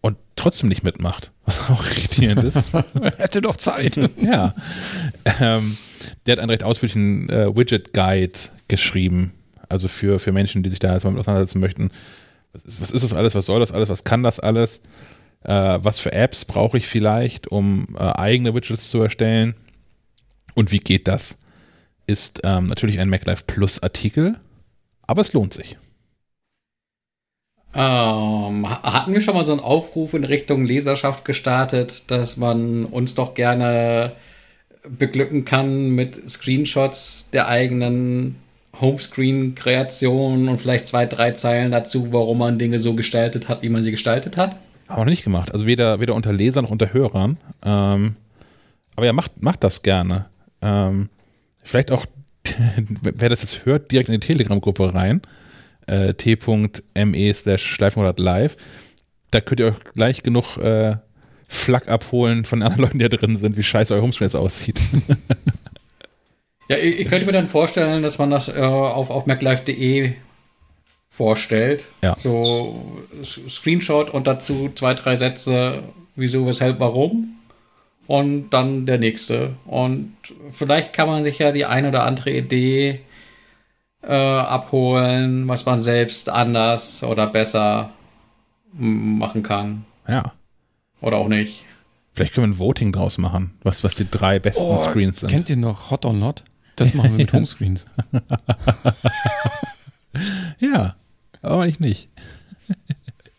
und 0.00 0.18
trotzdem 0.36 0.68
nicht 0.68 0.84
mitmacht, 0.84 1.32
was 1.44 1.58
auch 1.70 1.84
irritierend 1.84 2.44
ist. 2.44 2.58
Hätte 3.16 3.40
doch 3.40 3.56
Zeit. 3.56 3.96
ja. 4.16 4.54
Ähm, 5.40 5.76
der 6.26 6.32
hat 6.32 6.38
einen 6.40 6.50
recht 6.50 6.64
ausführlichen 6.64 7.28
äh, 7.30 7.56
Widget-Guide 7.56 8.38
geschrieben. 8.68 9.32
Also 9.68 9.88
für, 9.88 10.18
für 10.18 10.32
Menschen, 10.32 10.62
die 10.62 10.70
sich 10.70 10.78
da 10.78 10.92
jetzt 10.92 11.04
mal 11.04 11.10
mit 11.10 11.20
auseinandersetzen 11.20 11.60
möchten. 11.60 11.90
Was 12.52 12.64
ist, 12.64 12.80
was 12.80 12.90
ist 12.90 13.02
das 13.02 13.14
alles? 13.14 13.34
Was 13.34 13.46
soll 13.46 13.60
das 13.60 13.72
alles? 13.72 13.88
Was 13.88 14.04
kann 14.04 14.22
das 14.22 14.38
alles? 14.38 14.82
Äh, 15.42 15.78
was 15.82 15.98
für 15.98 16.12
Apps 16.12 16.44
brauche 16.44 16.76
ich 16.76 16.86
vielleicht, 16.86 17.48
um 17.48 17.86
äh, 17.98 18.02
eigene 18.02 18.54
Widgets 18.54 18.90
zu 18.90 19.02
erstellen? 19.02 19.54
Und 20.54 20.72
wie 20.72 20.78
geht 20.78 21.08
das? 21.08 21.38
Ist 22.06 22.40
ähm, 22.44 22.66
natürlich 22.66 23.00
ein 23.00 23.08
MacLife 23.08 23.44
Plus 23.46 23.82
Artikel, 23.82 24.38
aber 25.06 25.22
es 25.22 25.32
lohnt 25.32 25.52
sich. 25.52 25.76
Ähm, 27.76 28.68
hatten 28.70 29.12
wir 29.12 29.20
schon 29.20 29.34
mal 29.34 29.46
so 29.46 29.52
einen 29.52 29.60
Aufruf 29.60 30.14
in 30.14 30.24
Richtung 30.24 30.64
Leserschaft 30.64 31.24
gestartet, 31.24 32.04
dass 32.08 32.36
man 32.36 32.84
uns 32.84 33.14
doch 33.14 33.34
gerne 33.34 34.12
beglücken 34.88 35.44
kann 35.44 35.90
mit 35.90 36.30
Screenshots 36.30 37.30
der 37.32 37.48
eigenen 37.48 38.36
Homescreen-Kreation 38.80 40.48
und 40.48 40.58
vielleicht 40.58 40.86
zwei, 40.88 41.06
drei 41.06 41.32
Zeilen 41.32 41.70
dazu, 41.70 42.12
warum 42.12 42.38
man 42.38 42.58
Dinge 42.58 42.78
so 42.78 42.94
gestaltet 42.94 43.48
hat, 43.48 43.62
wie 43.62 43.68
man 43.68 43.82
sie 43.82 43.90
gestaltet 43.90 44.36
hat? 44.36 44.56
Haben 44.88 45.00
wir 45.00 45.04
noch 45.04 45.10
nicht 45.10 45.24
gemacht. 45.24 45.52
Also 45.52 45.66
weder, 45.66 46.00
weder 46.00 46.14
unter 46.14 46.32
Lesern 46.32 46.64
noch 46.64 46.70
unter 46.70 46.92
Hörern. 46.92 47.38
Ähm, 47.64 48.16
aber 48.96 49.06
ja, 49.06 49.12
macht, 49.12 49.42
macht 49.42 49.64
das 49.64 49.82
gerne. 49.82 50.26
Ähm, 50.64 51.08
vielleicht 51.62 51.92
auch, 51.92 52.06
wer 53.02 53.28
das 53.28 53.42
jetzt 53.42 53.66
hört, 53.66 53.92
direkt 53.92 54.08
in 54.08 54.18
die 54.20 54.26
Telegram-Gruppe 54.26 54.94
rein. 54.94 55.22
Äh, 55.86 56.14
t.me 56.14 57.34
slash 57.34 57.78
live. 57.78 58.56
Da 59.30 59.40
könnt 59.40 59.60
ihr 59.60 59.66
euch 59.66 59.84
gleich 59.92 60.22
genug 60.22 60.56
äh, 60.56 60.96
Flak 61.46 61.88
abholen 61.88 62.44
von 62.44 62.62
anderen 62.62 62.82
Leuten, 62.84 62.98
die 62.98 63.08
da 63.08 63.16
drin 63.16 63.36
sind, 63.36 63.56
wie 63.56 63.62
scheiße 63.62 63.94
euer 63.94 64.02
Homescreen 64.02 64.26
jetzt 64.26 64.36
aussieht. 64.36 64.80
Ja, 66.68 66.78
ich, 66.78 67.00
ich 67.00 67.08
könnte 67.08 67.26
mir 67.26 67.32
dann 67.32 67.48
vorstellen, 67.48 68.02
dass 68.02 68.18
man 68.18 68.30
das 68.30 68.48
äh, 68.48 68.60
auf, 68.60 69.10
auf 69.10 69.26
maclife.de 69.26 70.14
vorstellt. 71.08 71.84
Ja. 72.02 72.16
So 72.18 73.02
Screenshot 73.22 74.10
und 74.10 74.26
dazu 74.26 74.70
zwei, 74.74 74.94
drei 74.94 75.16
Sätze, 75.16 75.82
wieso, 76.16 76.46
weshalb, 76.46 76.80
warum. 76.80 77.36
Und 78.06 78.50
dann 78.50 78.84
der 78.86 78.98
nächste. 78.98 79.54
Und 79.64 80.14
vielleicht 80.50 80.92
kann 80.92 81.08
man 81.08 81.24
sich 81.24 81.38
ja 81.38 81.52
die 81.52 81.64
ein 81.64 81.86
oder 81.86 82.04
andere 82.04 82.30
Idee 82.30 83.00
äh, 84.02 84.14
abholen, 84.14 85.48
was 85.48 85.64
man 85.64 85.80
selbst 85.80 86.28
anders 86.28 87.02
oder 87.02 87.26
besser 87.26 87.90
machen 88.72 89.42
kann. 89.42 89.84
Ja. 90.06 90.32
Oder 91.00 91.16
auch 91.16 91.28
nicht. 91.28 91.64
Vielleicht 92.12 92.34
können 92.34 92.52
wir 92.52 92.56
ein 92.56 92.58
Voting 92.58 92.92
draus 92.92 93.18
machen, 93.18 93.54
was, 93.62 93.82
was 93.82 93.94
die 93.94 94.08
drei 94.08 94.38
besten 94.38 94.64
Oh, 94.64 94.78
Screens 94.78 95.20
sind. 95.20 95.30
Kennt 95.30 95.50
ihr 95.50 95.56
noch 95.56 95.90
Hot 95.90 96.04
or 96.04 96.12
Not? 96.12 96.44
Das 96.76 96.94
machen 96.94 97.12
wir 97.12 97.18
mit 97.18 97.32
Homescreens. 97.32 97.86
Ja, 100.60 100.94
aber 101.42 101.66
ich 101.66 101.80
nicht. 101.80 102.08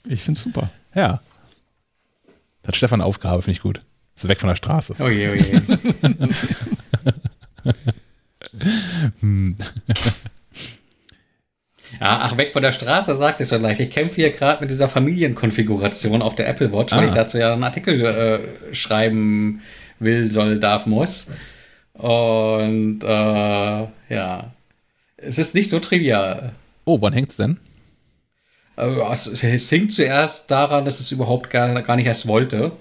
Ich 0.04 0.22
find's 0.24 0.42
super. 0.42 0.70
Ja. 0.94 1.22
Das 2.62 2.70
hat 2.70 2.76
Stefan 2.76 3.02
eine 3.02 3.08
Aufgabe, 3.08 3.42
finde 3.42 3.54
ich 3.54 3.62
gut. 3.62 3.82
Ist 4.16 4.28
weg 4.28 4.40
von 4.40 4.48
der 4.50 4.56
Straße. 4.56 4.96
Oh 5.00 5.08
je, 5.10 5.30
oh 5.30 5.34
je. 5.36 5.62
Hm. 9.20 9.56
Ja, 12.00 12.20
ach, 12.24 12.38
weg 12.38 12.54
von 12.54 12.62
der 12.62 12.72
Straße, 12.72 13.16
sagt 13.16 13.40
es 13.42 13.50
schon 13.50 13.62
leicht. 13.62 13.80
Ich 13.80 13.90
kämpfe 13.90 14.16
hier 14.16 14.32
gerade 14.32 14.62
mit 14.62 14.70
dieser 14.70 14.90
Familienkonfiguration 14.90 16.22
auf 16.22 16.36
der 16.36 16.48
Apple 16.48 16.72
Watch, 16.74 16.94
weil 16.94 17.06
Ah. 17.06 17.08
ich 17.08 17.14
dazu 17.14 17.38
ja 17.38 17.54
einen 17.54 17.64
Artikel 17.64 18.06
äh, 18.06 18.74
schreiben 18.76 19.62
will, 20.00 20.32
soll, 20.32 20.60
darf, 20.60 20.86
muss. 20.86 21.28
Und 21.94 23.04
äh, 23.04 23.08
ja, 24.10 24.54
es 25.18 25.38
ist 25.38 25.56
nicht 25.56 25.70
so 25.70 25.80
trivial. 25.80 26.54
Oh, 26.84 27.02
wann 27.02 27.14
hängt's 27.14 27.38
denn? 27.38 27.58
Äh, 28.78 28.88
es, 29.12 29.28
es 29.28 29.70
hing 29.70 29.90
zuerst 29.90 30.52
daran, 30.52 30.84
dass 30.86 31.00
es 31.00 31.12
überhaupt 31.12 31.50
gar, 31.50 31.82
gar 31.82 31.96
nicht 31.96 32.08
erst 32.08 32.28
wollte. 32.28 32.74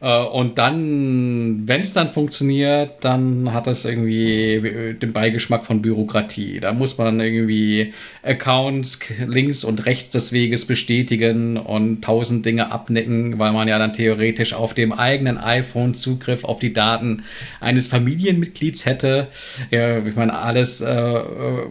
Äh, 0.00 0.22
Und 0.22 0.58
dann, 0.58 1.66
wenn 1.66 1.80
es 1.80 1.92
dann 1.92 2.08
funktioniert, 2.08 3.04
dann 3.04 3.52
hat 3.52 3.66
es 3.66 3.84
irgendwie 3.84 4.54
äh, 4.54 4.94
den 4.94 5.12
Beigeschmack 5.12 5.64
von 5.64 5.82
Bürokratie. 5.82 6.60
Da 6.60 6.72
muss 6.72 6.98
man 6.98 7.20
irgendwie 7.20 7.92
Accounts 8.22 9.00
links 9.26 9.64
und 9.64 9.86
rechts 9.86 10.10
des 10.10 10.32
Weges 10.32 10.66
bestätigen 10.66 11.56
und 11.56 12.02
tausend 12.02 12.46
Dinge 12.46 12.70
abnicken, 12.70 13.38
weil 13.38 13.52
man 13.52 13.68
ja 13.68 13.78
dann 13.78 13.92
theoretisch 13.92 14.54
auf 14.54 14.74
dem 14.74 14.92
eigenen 14.92 15.38
iPhone 15.38 15.94
Zugriff 15.94 16.44
auf 16.44 16.58
die 16.60 16.72
Daten 16.72 17.24
eines 17.60 17.88
Familienmitglieds 17.88 18.86
hätte. 18.86 19.28
Ja, 19.70 19.98
ich 19.98 20.16
meine, 20.16 20.38
alles 20.38 20.80
äh, 20.80 20.88
äh, 20.88 21.66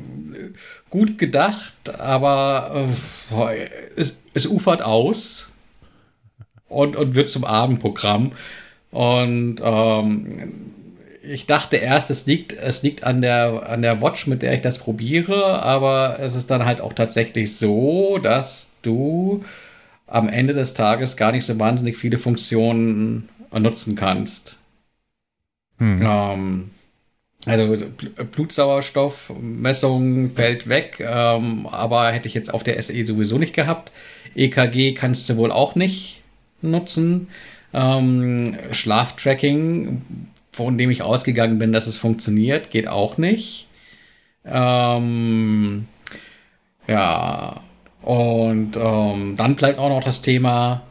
gut 0.89 1.17
gedacht, 1.17 1.73
aber 1.99 2.88
äh, 3.32 3.67
es, 3.95 4.21
es 4.34 4.45
ufert 4.45 4.82
aus 4.82 5.49
und, 6.70 6.95
und 6.95 7.15
wird 7.15 7.30
zum 7.30 7.45
Abendprogramm. 7.45 8.34
Und 8.91 9.57
ähm, 9.61 10.74
ich 11.22 11.45
dachte 11.45 11.78
erst, 11.78 12.09
es 12.09 12.26
liegt, 12.26 12.53
es 12.53 12.84
liegt 12.84 13.03
an 13.03 13.22
der, 13.22 13.70
an 13.70 13.82
der 13.82 14.01
Watch, 14.01 14.28
mit 14.28 14.41
der 14.41 14.53
ich 14.53 14.61
das 14.61 14.80
probiere, 14.80 15.61
aber 15.61 16.20
es 16.20 16.36
ist 16.36 16.49
dann 16.49 16.65
halt 16.65 16.82
auch 16.82 16.93
tatsächlich 16.93 17.57
so, 17.57 18.18
dass 18.18 18.74
du 18.82 19.43
am 20.07 20.30
Ende 20.30 20.53
des 20.53 20.74
Tages 20.74 21.18
gar 21.18 21.34
nicht 21.34 21.45
so 21.45 21.59
wahnsinnig 21.59 21.97
viele 21.97 22.18
Funktionen 22.18 23.28
nutzen 23.51 23.95
kannst. 23.95 24.59
Hm. 25.80 25.99
Ähm, 26.01 26.70
also 27.45 27.63
Bl- 27.63 28.24
Blutsauerstoffmessung 28.24 30.32
fällt 30.32 30.70
weg, 30.70 30.99
ähm, 30.99 31.68
aber 31.68 32.11
hätte 32.11 32.28
ich 32.28 32.34
jetzt 32.34 32.53
auf 32.53 32.63
der 32.63 32.82
SE 32.82 33.05
sowieso 33.05 33.38
nicht 33.38 33.53
gehabt. 33.53 33.91
EKG 34.36 34.93
kannst 34.93 35.30
du 35.30 35.38
wohl 35.38 35.51
auch 35.51 35.76
nicht 35.76 36.22
nutzen. 36.62 37.28
Ähm, 37.74 38.58
Schlaftracking, 38.72 40.01
von 40.51 40.78
dem 40.78 40.89
ich 40.91 41.01
ausgegangen 41.01 41.60
bin, 41.60 41.72
dass 41.72 41.88
es 41.88 41.97
funktioniert, 41.97 42.72
geht 42.72 42.88
auch 42.88 43.18
nicht. 43.18 43.68
Ähm, 44.45 45.86
ja, 46.88 47.62
Und 48.08 48.78
ähm, 48.78 49.36
dann 49.36 49.55
bleibt 49.55 49.80
auch 49.80 49.89
noch 49.89 50.01
das 50.01 50.22
Thema, 50.22 50.84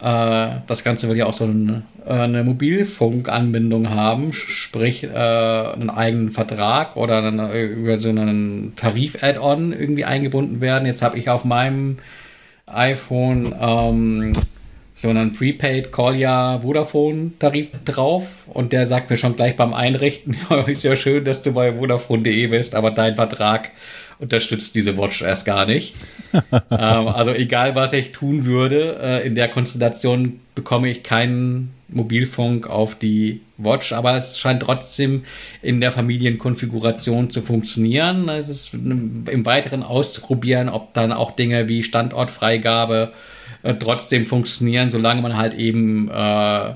äh, 0.00 0.56
das 0.66 0.82
Ganze 0.82 1.08
will 1.08 1.16
ja 1.16 1.26
auch 1.26 1.32
so 1.32 1.44
ein, 1.44 1.84
äh, 2.04 2.10
eine 2.10 2.42
Mobilfunkanbindung 2.42 3.90
haben, 3.90 4.32
sprich 4.32 5.04
äh, 5.04 5.08
einen 5.08 5.90
eigenen 5.90 6.30
Vertrag 6.30 6.96
oder 6.96 7.22
eine, 7.22 7.52
über 7.62 7.98
so 7.98 8.08
einen 8.08 8.74
Tarif-Add-on 8.74 9.72
irgendwie 9.72 10.04
eingebunden 10.04 10.60
werden. 10.60 10.86
Jetzt 10.86 11.02
habe 11.02 11.16
ich 11.18 11.30
auf 11.30 11.44
meinem 11.44 11.98
iPhone 12.66 13.54
so 14.96 15.10
einen 15.10 15.32
Prepaid 15.32 15.92
Collier 15.92 16.60
Vodafone 16.62 17.32
Tarif 17.38 17.68
drauf 17.84 18.24
und 18.46 18.72
der 18.72 18.86
sagt 18.86 19.10
mir 19.10 19.18
schon 19.18 19.36
gleich 19.36 19.54
beim 19.54 19.74
Einrichten, 19.74 20.34
ist 20.66 20.84
ja 20.84 20.96
schön, 20.96 21.24
dass 21.24 21.42
du 21.42 21.52
bei 21.52 21.74
Vodafone.de 21.74 22.46
bist, 22.46 22.74
aber 22.74 22.90
dein 22.90 23.14
Vertrag 23.14 23.72
unterstützt 24.18 24.74
diese 24.74 24.96
Watch 24.96 25.20
erst 25.20 25.44
gar 25.44 25.66
nicht. 25.66 25.94
ähm, 26.32 27.08
also 27.08 27.32
egal, 27.32 27.74
was 27.74 27.92
ich 27.92 28.12
tun 28.12 28.46
würde, 28.46 28.98
äh, 29.02 29.26
in 29.26 29.34
der 29.34 29.48
Konstellation 29.48 30.40
bekomme 30.54 30.88
ich 30.88 31.02
keinen 31.02 31.74
Mobilfunk 31.88 32.66
auf 32.66 32.94
die 32.94 33.42
Watch, 33.58 33.92
aber 33.92 34.16
es 34.16 34.38
scheint 34.38 34.62
trotzdem 34.62 35.24
in 35.60 35.82
der 35.82 35.92
Familienkonfiguration 35.92 37.28
zu 37.28 37.42
funktionieren. 37.42 38.30
Es 38.30 38.48
ist 38.48 38.72
im 38.72 39.44
Weiteren 39.44 39.82
auszuprobieren, 39.82 40.70
ob 40.70 40.94
dann 40.94 41.12
auch 41.12 41.32
Dinge 41.32 41.68
wie 41.68 41.82
Standortfreigabe 41.82 43.12
äh, 43.62 43.74
trotzdem 43.74 44.26
funktionieren, 44.26 44.90
solange 44.90 45.22
man 45.22 45.36
halt 45.36 45.54
eben 45.54 46.10
äh, 46.10 46.74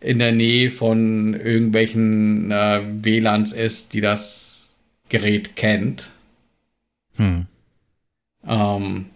in 0.00 0.18
der 0.18 0.32
Nähe 0.32 0.70
von 0.70 1.34
irgendwelchen 1.34 2.50
äh, 2.50 2.80
WLANs 3.02 3.52
ist, 3.52 3.92
die 3.92 4.00
das 4.00 4.74
Gerät 5.08 5.56
kennt. 5.56 6.10
Hm. 7.16 7.46
Ähm, 8.46 9.06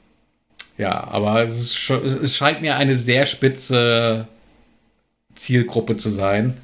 ja, 0.78 1.05
aber 1.05 1.42
es, 1.42 1.57
ist, 1.57 1.90
es 1.90 2.36
scheint 2.36 2.62
mir 2.62 2.76
eine 2.76 2.96
sehr 2.96 3.26
spitze 3.26 4.26
Zielgruppe 5.34 5.96
zu 5.96 6.11
sein. 6.11 6.57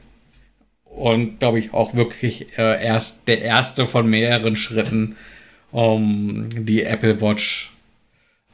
Und 0.84 1.39
glaube 1.39 1.61
ich 1.61 1.72
auch 1.72 1.95
wirklich 1.95 2.59
äh, 2.59 2.84
erst 2.84 3.28
der 3.28 3.43
erste 3.43 3.86
von 3.86 4.09
mehreren 4.09 4.57
Schritten, 4.57 5.16
um 5.70 6.49
die 6.51 6.82
Apple 6.82 7.20
Watch 7.20 7.70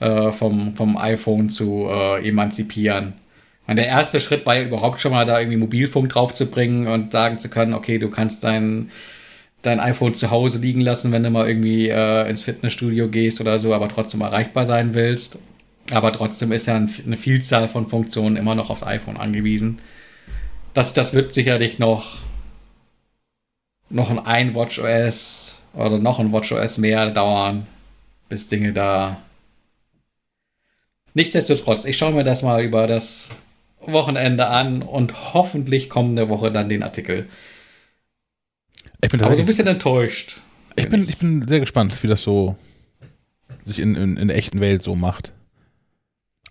äh, 0.00 0.32
vom, 0.32 0.74
vom 0.76 0.96
iPhone 0.96 1.50
zu 1.50 1.86
äh, 1.88 2.28
emanzipieren. 2.28 3.14
Und 3.66 3.76
der 3.76 3.86
erste 3.86 4.20
Schritt 4.20 4.44
war 4.44 4.56
ja 4.56 4.64
überhaupt 4.64 5.00
schon 5.00 5.12
mal 5.12 5.24
da 5.24 5.38
irgendwie 5.38 5.56
Mobilfunk 5.56 6.10
draufzubringen 6.10 6.86
und 6.86 7.12
sagen 7.12 7.38
zu 7.38 7.48
können, 7.48 7.72
okay, 7.72 7.98
du 7.98 8.10
kannst 8.10 8.44
dein, 8.44 8.90
dein 9.62 9.80
iPhone 9.80 10.14
zu 10.14 10.30
Hause 10.30 10.58
liegen 10.58 10.82
lassen, 10.82 11.12
wenn 11.12 11.22
du 11.22 11.30
mal 11.30 11.48
irgendwie 11.48 11.88
äh, 11.88 12.28
ins 12.28 12.42
Fitnessstudio 12.42 13.08
gehst 13.08 13.40
oder 13.40 13.58
so, 13.58 13.72
aber 13.72 13.88
trotzdem 13.88 14.20
erreichbar 14.20 14.66
sein 14.66 14.94
willst. 14.94 15.38
Aber 15.92 16.12
trotzdem 16.12 16.52
ist 16.52 16.66
ja 16.66 16.76
eine 16.76 17.16
Vielzahl 17.16 17.68
von 17.68 17.86
Funktionen 17.86 18.36
immer 18.36 18.54
noch 18.54 18.70
aufs 18.70 18.82
iPhone 18.82 19.16
angewiesen. 19.16 19.78
Das, 20.72 20.92
das 20.92 21.14
wird 21.14 21.32
sicherlich 21.32 21.78
noch, 21.78 22.18
noch 23.90 24.24
ein 24.26 24.54
WatchOS 24.54 25.56
oder 25.74 25.98
noch 25.98 26.18
ein 26.18 26.32
WatchOS 26.32 26.78
mehr 26.78 27.10
dauern, 27.10 27.66
bis 28.28 28.48
Dinge 28.48 28.72
da 28.72 29.18
Nichtsdestotrotz, 31.14 31.84
ich 31.84 31.96
schaue 31.96 32.12
mir 32.12 32.24
das 32.24 32.42
mal 32.42 32.62
über 32.62 32.86
das 32.86 33.30
Wochenende 33.80 34.48
an 34.48 34.82
und 34.82 35.34
hoffentlich 35.34 35.88
kommende 35.88 36.28
Woche 36.28 36.50
dann 36.50 36.68
den 36.68 36.82
Artikel. 36.82 37.28
Ich 39.00 39.10
bin 39.10 39.22
Aber 39.22 39.36
so 39.36 39.42
ein 39.42 39.46
bisschen 39.46 39.68
enttäuscht. 39.68 40.40
Ich 40.76 40.88
bin, 40.88 41.08
ich 41.08 41.18
bin 41.18 41.46
sehr 41.46 41.60
gespannt, 41.60 42.02
wie 42.02 42.08
das 42.08 42.22
so 42.22 42.56
sich 43.62 43.78
in, 43.78 43.94
in, 43.94 44.16
in 44.16 44.28
der 44.28 44.36
echten 44.36 44.60
Welt 44.60 44.82
so 44.82 44.96
macht. 44.96 45.32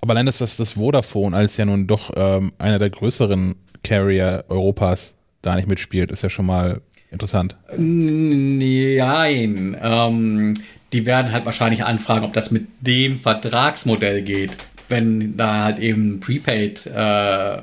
Aber 0.02 0.12
allein, 0.12 0.26
dass 0.26 0.38
das, 0.38 0.58
das 0.58 0.74
Vodafone 0.74 1.36
als 1.36 1.58
ja 1.58 1.66
nun 1.66 1.88
doch 1.88 2.12
ähm, 2.16 2.54
einer 2.58 2.80
der 2.80 2.90
größeren 2.90 3.56
Carrier 3.84 4.46
Europas 4.48 5.16
da 5.42 5.56
nicht 5.56 5.68
mitspielt, 5.68 6.12
ist 6.12 6.24
ja 6.24 6.30
schon 6.30 6.46
mal 6.46 6.82
interessant. 7.12 7.58
Nein. 7.78 9.78
Ähm, 9.82 10.54
die 10.94 11.06
werden 11.06 11.32
halt 11.32 11.46
wahrscheinlich 11.46 11.84
anfragen, 11.84 12.24
ob 12.24 12.34
das 12.34 12.52
mit 12.52 12.68
dem 12.82 13.20
Vertragsmodell 13.20 14.22
geht. 14.22 14.52
Wenn 14.90 15.36
da 15.36 15.64
halt 15.64 15.80
eben 15.80 16.20
Prepaid, 16.20 16.86
äh, 16.86 17.58
äh 17.58 17.62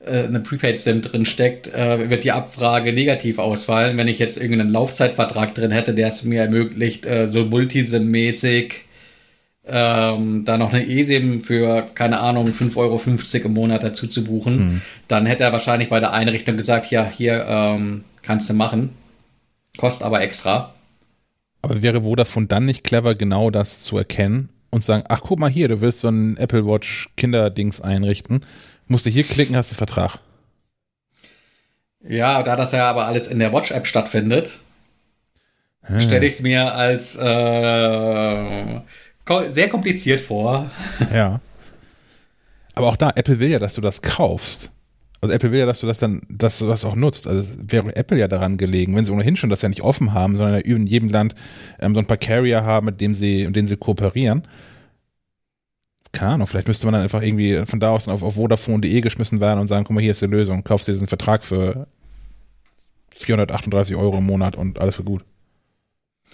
eine 0.00 0.40
Prepaid-SIM 0.40 1.02
drin 1.02 1.26
steckt, 1.26 1.66
äh, 1.74 2.08
wird 2.08 2.24
die 2.24 2.32
Abfrage 2.32 2.92
negativ 2.92 3.38
ausfallen. 3.38 3.96
Wenn 3.96 4.08
ich 4.08 4.18
jetzt 4.18 4.36
irgendeinen 4.36 4.70
Laufzeitvertrag 4.70 5.54
drin 5.54 5.72
hätte, 5.72 5.94
der 5.94 6.08
es 6.08 6.22
mir 6.22 6.42
ermöglicht, 6.42 7.06
äh, 7.06 7.26
so 7.26 7.44
Multisim-mäßig 7.44 8.84
ähm, 9.66 10.44
da 10.44 10.58
noch 10.58 10.72
eine 10.72 10.86
eSIM 10.86 11.40
für, 11.40 11.86
keine 11.94 12.20
Ahnung, 12.20 12.48
5,50 12.48 12.76
Euro 12.76 13.00
im 13.46 13.54
Monat 13.54 13.82
dazu 13.82 14.06
zu 14.06 14.22
buchen, 14.22 14.58
hm. 14.58 14.80
dann 15.08 15.26
hätte 15.26 15.42
er 15.44 15.52
wahrscheinlich 15.52 15.88
bei 15.88 16.00
der 16.00 16.12
Einrichtung 16.12 16.56
gesagt, 16.56 16.90
ja, 16.90 17.10
hier 17.10 17.46
ähm, 17.48 18.04
kannst 18.22 18.50
du 18.50 18.54
machen. 18.54 18.90
Kostet 19.78 20.06
aber 20.06 20.20
extra. 20.20 20.73
Aber 21.64 21.80
wäre 21.80 22.02
Vodafone 22.02 22.46
dann 22.46 22.66
nicht 22.66 22.84
clever, 22.84 23.14
genau 23.14 23.48
das 23.48 23.80
zu 23.80 23.96
erkennen 23.96 24.50
und 24.68 24.84
sagen, 24.84 25.04
ach 25.08 25.22
guck 25.22 25.38
mal 25.38 25.48
hier, 25.48 25.66
du 25.66 25.80
willst 25.80 26.00
so 26.00 26.08
ein 26.08 26.36
Apple 26.36 26.66
Watch 26.66 27.08
Kinderdings 27.16 27.80
einrichten, 27.80 28.40
musst 28.86 29.06
du 29.06 29.10
hier 29.10 29.24
klicken, 29.24 29.56
hast 29.56 29.70
du 29.70 29.74
Vertrag. 29.74 30.18
Ja, 32.06 32.42
da 32.42 32.54
das 32.54 32.72
ja 32.72 32.90
aber 32.90 33.06
alles 33.06 33.28
in 33.28 33.38
der 33.38 33.54
Watch-App 33.54 33.86
stattfindet, 33.86 34.58
hm. 35.84 36.02
stelle 36.02 36.26
ich 36.26 36.34
es 36.34 36.42
mir 36.42 36.74
als 36.74 37.16
äh, 37.16 38.80
sehr 39.48 39.70
kompliziert 39.70 40.20
vor. 40.20 40.70
Ja. 41.14 41.40
Aber 42.74 42.88
auch 42.88 42.96
da, 42.96 43.10
Apple 43.14 43.38
will 43.38 43.48
ja, 43.48 43.58
dass 43.58 43.72
du 43.72 43.80
das 43.80 44.02
kaufst. 44.02 44.70
Also 45.24 45.32
Apple 45.32 45.52
will 45.52 45.60
ja, 45.60 45.64
dass 45.64 45.80
du 45.80 45.86
das 45.86 45.98
dann, 45.98 46.20
dass 46.28 46.58
du 46.58 46.66
das 46.66 46.84
auch 46.84 46.96
nutzt. 46.96 47.26
Also 47.26 47.50
wäre 47.62 47.96
Apple 47.96 48.18
ja 48.18 48.28
daran 48.28 48.58
gelegen, 48.58 48.94
wenn 48.94 49.06
sie 49.06 49.12
ohnehin 49.12 49.36
schon 49.36 49.48
das 49.48 49.62
ja 49.62 49.70
nicht 49.70 49.80
offen 49.80 50.12
haben, 50.12 50.36
sondern 50.36 50.60
in 50.60 50.86
jedem 50.86 51.08
Land 51.08 51.34
ähm, 51.80 51.94
so 51.94 52.00
ein 52.00 52.06
paar 52.06 52.18
Carrier 52.18 52.62
haben, 52.64 52.84
mit 52.84 53.00
dem 53.00 53.14
sie, 53.14 53.46
mit 53.46 53.56
denen 53.56 53.66
sie 53.66 53.78
kooperieren. 53.78 54.46
Keine 56.12 56.32
Ahnung, 56.32 56.46
vielleicht 56.46 56.68
müsste 56.68 56.84
man 56.84 56.92
dann 56.92 57.02
einfach 57.02 57.22
irgendwie 57.22 57.64
von 57.64 57.80
da 57.80 57.88
aus 57.88 58.06
auf, 58.06 58.22
auf 58.22 58.34
Vodafone.de 58.34 59.00
geschmissen 59.00 59.40
werden 59.40 59.60
und 59.60 59.66
sagen, 59.66 59.84
guck 59.86 59.94
mal, 59.94 60.02
hier 60.02 60.12
ist 60.12 60.20
die 60.20 60.26
Lösung, 60.26 60.62
kaufst 60.62 60.88
dir 60.88 60.92
diesen 60.92 61.08
Vertrag 61.08 61.42
für 61.42 61.86
438 63.18 63.96
Euro 63.96 64.18
im 64.18 64.26
Monat 64.26 64.56
und 64.56 64.78
alles 64.78 64.96
für 64.96 65.04
gut. 65.04 65.24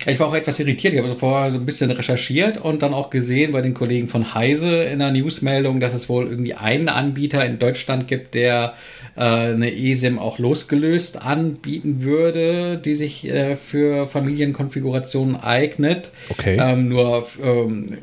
Ich 0.07 0.19
war 0.19 0.29
auch 0.29 0.35
etwas 0.35 0.59
irritiert. 0.59 0.95
Ich 0.95 0.99
habe 0.99 1.09
so 1.09 1.15
vorher 1.15 1.51
so 1.51 1.59
ein 1.59 1.67
bisschen 1.67 1.91
recherchiert 1.91 2.57
und 2.59 2.83
dann 2.83 2.95
auch 2.95 3.11
gesehen 3.11 3.53
bei 3.53 3.61
den 3.61 3.75
Kollegen 3.75 4.09
von 4.09 4.35
Heise 4.35 4.85
in 4.85 4.99
der 4.99 5.11
Newsmeldung, 5.11 5.81
dass 5.81 5.93
es 5.93 6.09
wohl 6.09 6.27
irgendwie 6.27 6.55
einen 6.55 6.89
Anbieter 6.89 7.45
in 7.45 7.59
Deutschland 7.59 8.09
gibt, 8.09 8.35
der 8.35 8.75
äh, 9.17 9.21
eine 9.21 9.75
eSIM 9.75 10.19
auch 10.19 10.39
losgelöst 10.39 11.21
anbieten 11.21 12.03
würde, 12.03 12.79
die 12.79 12.95
sich 12.95 13.27
äh, 13.27 13.57
für 13.57 14.09
Familienkonfigurationen 14.09 15.37
eignet. 15.37 16.13
Okay. 16.31 16.57
Ähm, 16.59 16.89
nur 16.89 17.27
ähm, 17.43 17.99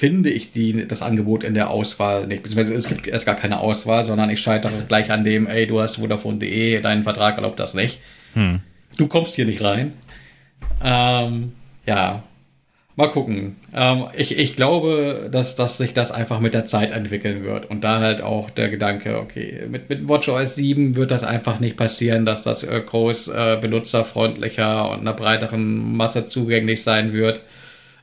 finde 0.00 0.30
ich 0.30 0.50
die, 0.50 0.88
das 0.88 1.02
Angebot 1.02 1.44
in 1.44 1.54
der 1.54 1.70
Auswahl 1.70 2.26
nicht. 2.26 2.42
Beziehungsweise 2.42 2.74
es 2.74 2.88
gibt 2.88 3.06
erst 3.06 3.26
gar 3.26 3.36
keine 3.36 3.60
Auswahl, 3.60 4.04
sondern 4.04 4.30
ich 4.30 4.40
scheitere 4.40 4.72
gleich 4.88 5.10
an 5.10 5.24
dem, 5.24 5.46
ey, 5.46 5.66
du 5.66 5.80
hast 5.80 5.96
Vodafone.de, 5.96 6.80
deinen 6.80 7.04
Vertrag 7.04 7.36
erlaubt 7.36 7.60
das 7.60 7.74
nicht. 7.74 8.00
Hm. 8.34 8.60
Du 8.96 9.06
kommst 9.06 9.36
hier 9.36 9.44
nicht 9.44 9.62
rein. 9.62 9.92
Ähm, 10.82 11.52
ja, 11.86 12.22
mal 12.96 13.10
gucken. 13.10 13.56
Ähm, 13.74 14.06
ich, 14.16 14.36
ich 14.36 14.56
glaube, 14.56 15.28
dass, 15.32 15.56
dass 15.56 15.78
sich 15.78 15.94
das 15.94 16.12
einfach 16.12 16.40
mit 16.40 16.54
der 16.54 16.66
Zeit 16.66 16.90
entwickeln 16.90 17.44
wird. 17.44 17.70
Und 17.70 17.82
da 17.82 18.00
halt 18.00 18.22
auch 18.22 18.50
der 18.50 18.68
Gedanke, 18.68 19.18
okay, 19.18 19.66
mit, 19.68 19.88
mit 19.88 20.08
WatchOS 20.08 20.54
7 20.54 20.96
wird 20.96 21.10
das 21.10 21.24
einfach 21.24 21.60
nicht 21.60 21.76
passieren, 21.76 22.24
dass 22.26 22.42
das 22.42 22.62
äh, 22.62 22.80
groß 22.80 23.28
äh, 23.28 23.58
benutzerfreundlicher 23.60 24.90
und 24.90 25.00
einer 25.00 25.14
breiteren 25.14 25.96
Masse 25.96 26.26
zugänglich 26.26 26.82
sein 26.82 27.12
wird. 27.12 27.42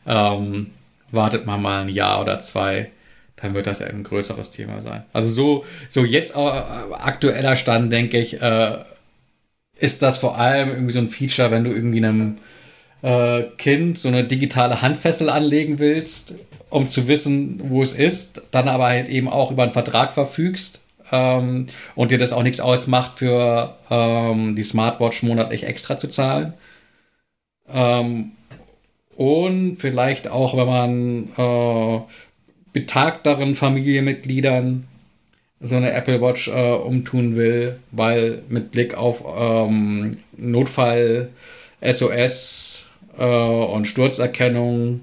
Ähm, 0.05 0.67
wartet 1.11 1.45
man 1.45 1.61
mal 1.61 1.83
ein 1.83 1.89
Jahr 1.89 2.21
oder 2.21 2.39
zwei, 2.39 2.89
dann 3.37 3.53
wird 3.53 3.67
das 3.67 3.81
ein 3.81 4.03
größeres 4.03 4.51
Thema 4.51 4.81
sein. 4.81 5.03
Also 5.13 5.31
so, 5.31 5.65
so 5.89 6.05
jetzt 6.05 6.35
äh, 6.35 6.39
aktueller 6.39 7.55
Stand, 7.55 7.93
denke 7.93 8.19
ich, 8.19 8.41
äh, 8.41 8.77
ist 9.79 10.01
das 10.01 10.17
vor 10.17 10.37
allem 10.37 10.69
irgendwie 10.69 10.93
so 10.93 10.99
ein 10.99 11.07
Feature, 11.07 11.51
wenn 11.51 11.63
du 11.63 11.71
irgendwie 11.71 12.03
einem 12.03 12.37
äh, 13.01 13.43
Kind 13.57 13.97
so 13.97 14.07
eine 14.07 14.23
digitale 14.23 14.81
Handfessel 14.81 15.29
anlegen 15.29 15.79
willst, 15.79 16.35
um 16.69 16.87
zu 16.87 17.07
wissen, 17.07 17.61
wo 17.69 17.81
es 17.81 17.93
ist, 17.93 18.41
dann 18.51 18.67
aber 18.67 18.87
halt 18.87 19.09
eben 19.09 19.29
auch 19.29 19.51
über 19.51 19.63
einen 19.63 19.71
Vertrag 19.71 20.13
verfügst 20.13 20.85
ähm, 21.11 21.67
und 21.95 22.11
dir 22.11 22.17
das 22.17 22.33
auch 22.33 22.43
nichts 22.43 22.59
ausmacht, 22.59 23.19
für 23.19 23.77
ähm, 23.89 24.55
die 24.55 24.63
Smartwatch 24.63 25.23
monatlich 25.23 25.63
extra 25.63 25.97
zu 25.97 26.07
zahlen. 26.09 26.53
Ähm, 27.71 28.31
und 29.15 29.77
vielleicht 29.77 30.27
auch, 30.27 30.55
wenn 30.55 30.67
man 30.67 31.29
äh, 31.37 32.01
betagteren 32.73 33.55
Familienmitgliedern 33.55 34.87
so 35.59 35.75
eine 35.75 35.91
Apple 35.91 36.21
Watch 36.21 36.49
äh, 36.49 36.71
umtun 36.73 37.35
will, 37.35 37.79
weil 37.91 38.43
mit 38.49 38.71
Blick 38.71 38.95
auf 38.95 39.23
ähm, 39.39 40.19
Notfall, 40.37 41.29
SOS 41.81 42.86
äh, 43.17 43.23
und 43.23 43.85
Sturzerkennung 43.85 45.01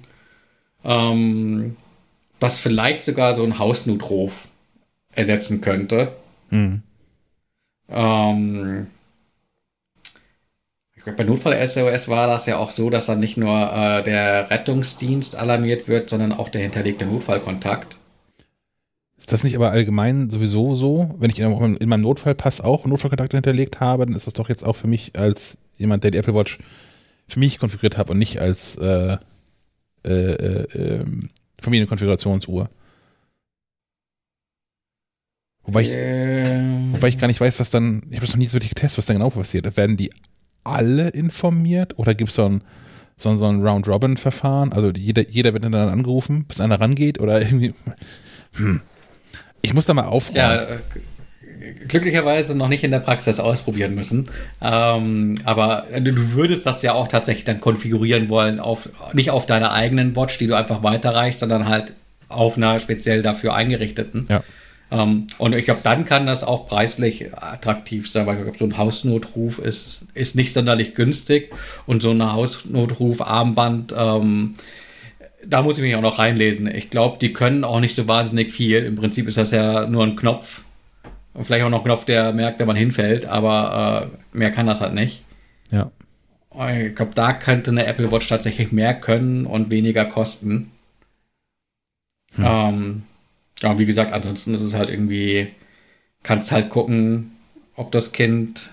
ähm, 0.85 1.77
das 2.41 2.59
vielleicht 2.59 3.05
sogar 3.05 3.35
so 3.35 3.43
ein 3.45 3.59
Hausnotruf 3.59 4.49
ersetzen 5.15 5.61
könnte. 5.61 6.13
Mhm. 6.51 6.83
Ähm, 7.89 8.87
bei 11.17 11.25
Notfall-SOS 11.25 12.09
war 12.09 12.27
das 12.27 12.47
ja 12.47 12.57
auch 12.57 12.71
so, 12.71 12.89
dass 12.89 13.07
dann 13.07 13.21
nicht 13.21 13.37
nur 13.37 13.51
äh, 13.51 14.03
der 14.03 14.51
Rettungsdienst 14.51 15.37
alarmiert 15.37 15.87
wird, 15.87 16.09
sondern 16.09 16.33
auch 16.33 16.49
der 16.49 16.63
hinterlegte 16.63 17.05
Notfallkontakt. 17.05 17.99
Ist 19.19 19.33
das 19.33 19.45
nicht 19.45 19.55
aber 19.55 19.71
allgemein 19.71 20.31
sowieso 20.31 20.75
so? 20.75 21.15
Wenn 21.19 21.31
ich 21.31 21.41
in, 21.41 21.77
in 21.77 21.89
meinem 21.89 22.03
Notfallpass 22.03 22.61
auch 22.61 22.85
Notfallkontakte 22.87 23.37
hinterlegt 23.37 23.81
habe, 23.81 24.07
dann 24.07 24.17
ist 24.17 24.27
das 24.27 24.35
doch 24.35 24.49
jetzt 24.49 24.65
auch 24.65 24.77
für 24.77 24.87
mich 24.87 25.19
als 25.19 25.59
jemand, 25.77 26.05
der 26.05 26.11
die 26.11 26.19
Apple 26.19 26.35
Watch 26.35 26.59
für 27.29 27.39
mich 27.39 27.59
konfiguriert 27.59 27.97
hat 27.97 28.11
und 28.11 28.19
nicht 28.19 28.39
als 28.41 28.77
äh, 28.77 29.17
äh, 30.05 30.11
äh, 30.11 30.79
ähm, 30.79 31.31
Familienkonfigurationsuhr. 31.61 32.69
Wobei 35.65 35.83
ich, 35.83 35.91
Ähm, 35.95 36.93
wobei 36.93 37.09
ich 37.09 37.19
gar 37.19 37.27
nicht 37.27 37.41
weiß, 37.41 37.59
was 37.59 37.71
dann, 37.71 38.03
ich 38.11 38.17
habe 38.17 38.27
das 38.27 38.31
noch 38.35 38.39
nie 38.39 38.47
so 38.47 38.55
wirklich 38.55 38.75
getestet, 38.75 38.99
was 38.99 39.07
dann 39.07 39.17
genau 39.17 39.31
passiert. 39.31 39.77
Werden 39.77 39.97
die 39.97 40.11
alle 40.63 41.09
informiert 41.09 41.99
oder 41.99 42.15
gibt 42.15 42.31
es 42.31 42.37
so 42.37 42.47
ein, 42.47 42.65
so 43.17 43.31
ein, 43.31 43.39
so 43.39 43.47
ein 43.47 43.63
Round-Robin-Verfahren? 43.63 44.73
Also 44.73 44.91
jeder, 44.91 45.29
jeder 45.29 45.55
wird 45.55 45.65
dann 45.65 45.75
angerufen, 45.75 46.45
bis 46.45 46.61
einer 46.61 46.81
rangeht 46.81 47.19
oder 47.21 47.41
irgendwie. 47.43 47.75
Hm. 48.57 48.83
Ich 49.63 49.73
muss 49.73 49.87
da 49.87 49.95
mal 49.95 50.05
aufräumen. 50.05 50.37
ja, 50.37 50.57
äh, 50.57 50.79
glücklicherweise 51.89 52.55
noch 52.57 52.69
nicht 52.69 52.85
in 52.85 52.91
der 52.91 53.01
Praxis 53.01 53.41
ausprobieren 53.41 53.95
müssen. 53.95 54.29
Ähm, 54.61 55.37
aber 55.45 55.87
du 56.01 56.33
würdest 56.33 56.67
das 56.67 56.83
ja 56.83 56.95
auch 56.95 57.09
tatsächlich 57.09 57.45
dann 57.45 57.61
konfigurieren 57.61 58.29
wollen, 58.29 58.61
auf, 58.61 58.89
nicht 59.13 59.31
auf 59.31 59.47
deiner 59.47 59.73
eigenen 59.73 60.15
Watch, 60.17 60.39
die 60.39 60.47
du 60.47 60.55
einfach 60.55 60.83
weiterreichst, 60.83 61.41
sondern 61.41 61.69
halt 61.69 61.95
auf 62.29 62.57
einer 62.57 62.79
speziell 62.81 63.23
dafür 63.23 63.55
eingerichteten. 63.55 64.27
Ja. 64.29 64.43
Ähm, 64.91 65.27
und 65.39 65.55
ich 65.55 65.65
glaube, 65.65 65.81
dann 65.83 66.05
kann 66.05 66.27
das 66.27 66.45
auch 66.45 66.67
preislich 66.67 67.35
attraktiv 67.35 68.11
sein, 68.11 68.27
weil 68.27 68.37
ich 68.37 68.43
glaube, 68.43 68.59
so 68.59 68.65
ein 68.65 68.79
Hausnotruf 68.79 69.59
ist, 69.59 70.03
ist 70.15 70.37
nicht 70.37 70.53
sonderlich 70.53 70.95
günstig 70.95 71.51
und 71.87 72.03
so 72.03 72.11
eine 72.11 72.33
Hausnotruf-Armband, 72.33 73.95
ähm, 73.97 74.55
da 75.47 75.63
muss 75.63 75.77
ich 75.77 75.83
mich 75.83 75.95
auch 75.97 76.01
noch 76.01 76.19
reinlesen. 76.19 76.67
Ich 76.67 76.91
glaube, 76.91 77.19
die 77.19 77.33
können 77.33 77.65
auch 77.65 77.81
nicht 77.81 77.95
so 77.95 78.09
wahnsinnig 78.09 78.53
viel. 78.53 78.85
Im 78.85 78.97
Prinzip 78.97 79.29
ist 79.29 79.37
das 79.37 79.51
ja 79.51 79.87
nur 79.87 80.05
ein 80.05 80.17
Knopf. 80.17 80.63
Und 81.35 81.45
vielleicht 81.45 81.65
auch 81.65 81.71
noch 81.71 81.81
ein 81.81 81.85
Knopf, 81.85 82.05
der 82.05 82.33
merkt, 82.33 82.61
wenn 82.61 82.67
man 82.67 82.77
hinfällt, 82.77 83.27
aber 83.27 84.11
äh, 84.33 84.37
mehr 84.37 84.53
kann 84.53 84.67
das 84.67 84.81
halt 84.81 84.95
nicht. 84.95 85.23
Ja. 85.71 85.91
Ich 86.79 86.95
glaube, 86.95 87.13
da 87.15 87.33
könnte 87.33 87.73
eine 87.73 87.85
Apple 87.87 88.13
Watch 88.13 88.29
tatsächlich 88.29 88.71
mehr 88.71 88.95
können 88.95 89.45
und 89.45 89.71
weniger 89.71 90.05
kosten. 90.05 90.71
Ähm, 92.39 93.03
ja, 93.61 93.79
wie 93.79 93.87
gesagt, 93.87 94.13
ansonsten 94.13 94.55
ist 94.55 94.63
es 94.63 94.75
halt 94.75 94.89
irgendwie, 94.89 95.49
kannst 96.23 96.53
halt 96.53 96.71
gucken, 96.71 97.33
ob 97.75 97.91
das 97.91 98.13
Kind 98.13 98.73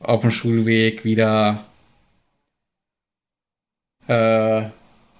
auf 0.00 0.22
dem 0.22 0.30
Schulweg 0.30 1.04
wieder 1.04 1.64
äh, 4.08 4.62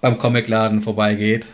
beim 0.01 0.19
Comicladen 0.19 0.81
vorbeigeht. 0.81 1.47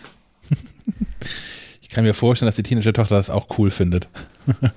Ich 1.96 1.98
kann 1.98 2.04
mir 2.04 2.12
vorstellen, 2.12 2.48
dass 2.48 2.56
die 2.56 2.62
Teenager-Tochter 2.62 3.14
das 3.14 3.30
auch 3.30 3.46
cool 3.56 3.70
findet. 3.70 4.06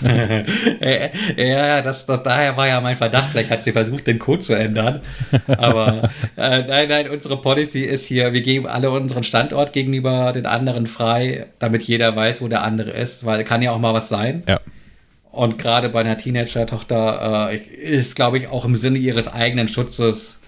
Äh, 0.00 1.10
ja, 1.36 1.82
das, 1.82 2.06
das, 2.06 2.22
daher 2.22 2.56
war 2.56 2.68
ja 2.68 2.80
mein 2.80 2.94
Verdacht. 2.94 3.30
Vielleicht 3.30 3.50
hat 3.50 3.64
sie 3.64 3.72
versucht, 3.72 4.06
den 4.06 4.20
Code 4.20 4.38
zu 4.38 4.54
ändern. 4.54 5.00
Aber 5.48 6.08
äh, 6.36 6.62
nein, 6.62 6.88
nein, 6.88 7.10
unsere 7.10 7.40
Policy 7.40 7.82
ist 7.82 8.06
hier, 8.06 8.32
wir 8.32 8.42
geben 8.42 8.68
alle 8.68 8.90
unseren 8.92 9.24
Standort 9.24 9.72
gegenüber 9.72 10.30
den 10.32 10.46
anderen 10.46 10.86
frei, 10.86 11.46
damit 11.58 11.82
jeder 11.82 12.14
weiß, 12.14 12.42
wo 12.42 12.48
der 12.48 12.62
andere 12.62 12.90
ist, 12.92 13.26
weil 13.26 13.42
kann 13.42 13.60
ja 13.60 13.72
auch 13.72 13.80
mal 13.80 13.92
was 13.92 14.08
sein. 14.08 14.42
Ja. 14.48 14.60
Und 15.32 15.58
gerade 15.58 15.88
bei 15.88 16.00
einer 16.00 16.16
Teenager-Tochter 16.16 17.50
äh, 17.50 17.56
ist, 17.56 18.14
glaube 18.14 18.38
ich, 18.38 18.46
auch 18.46 18.64
im 18.64 18.76
Sinne 18.76 18.98
ihres 18.98 19.26
eigenen 19.26 19.66
Schutzes. 19.66 20.38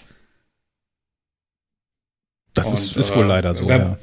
Das 2.55 2.68
Und, 2.68 2.74
ist, 2.74 2.97
ist 2.97 3.16
wohl 3.16 3.24
äh, 3.24 3.28
leider 3.28 3.53
so, 3.55 3.66
wenn- 3.68 3.80
ja. 3.80 3.97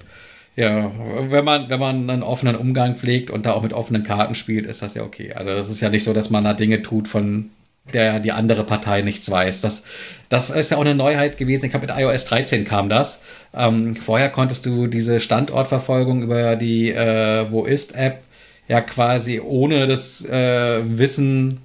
Ja, 0.55 0.91
wenn 1.19 1.45
man, 1.45 1.69
wenn 1.69 1.79
man 1.79 2.09
einen 2.09 2.23
offenen 2.23 2.55
Umgang 2.55 2.95
pflegt 2.95 3.31
und 3.31 3.45
da 3.45 3.53
auch 3.53 3.63
mit 3.63 3.73
offenen 3.73 4.03
Karten 4.03 4.35
spielt, 4.35 4.67
ist 4.67 4.83
das 4.83 4.93
ja 4.93 5.03
okay. 5.03 5.33
Also 5.33 5.51
es 5.51 5.69
ist 5.69 5.81
ja 5.81 5.89
nicht 5.89 6.03
so, 6.03 6.13
dass 6.13 6.29
man 6.29 6.43
da 6.43 6.53
Dinge 6.53 6.83
tut, 6.83 7.07
von 7.07 7.49
der 7.91 8.19
die 8.19 8.31
andere 8.31 8.63
Partei 8.63 9.01
nichts 9.01 9.29
weiß. 9.29 9.61
Das, 9.61 9.83
das 10.29 10.49
ist 10.49 10.71
ja 10.71 10.77
auch 10.77 10.81
eine 10.81 10.95
Neuheit 10.95 11.37
gewesen. 11.37 11.65
Ich 11.65 11.71
glaube, 11.71 11.87
mit 11.87 11.97
iOS 11.97 12.25
13 12.25 12.65
kam 12.65 12.87
das. 12.87 13.21
Ähm, 13.53 13.95
vorher 13.95 14.29
konntest 14.29 14.65
du 14.65 14.87
diese 14.87 15.19
Standortverfolgung 15.19 16.21
über 16.21 16.55
die 16.55 16.91
äh, 16.91 17.51
Wo 17.51 17.65
ist 17.65 17.95
App 17.95 18.23
ja 18.67 18.79
quasi 18.79 19.41
ohne 19.41 19.87
das 19.87 20.23
äh, 20.23 20.83
Wissen 20.85 21.61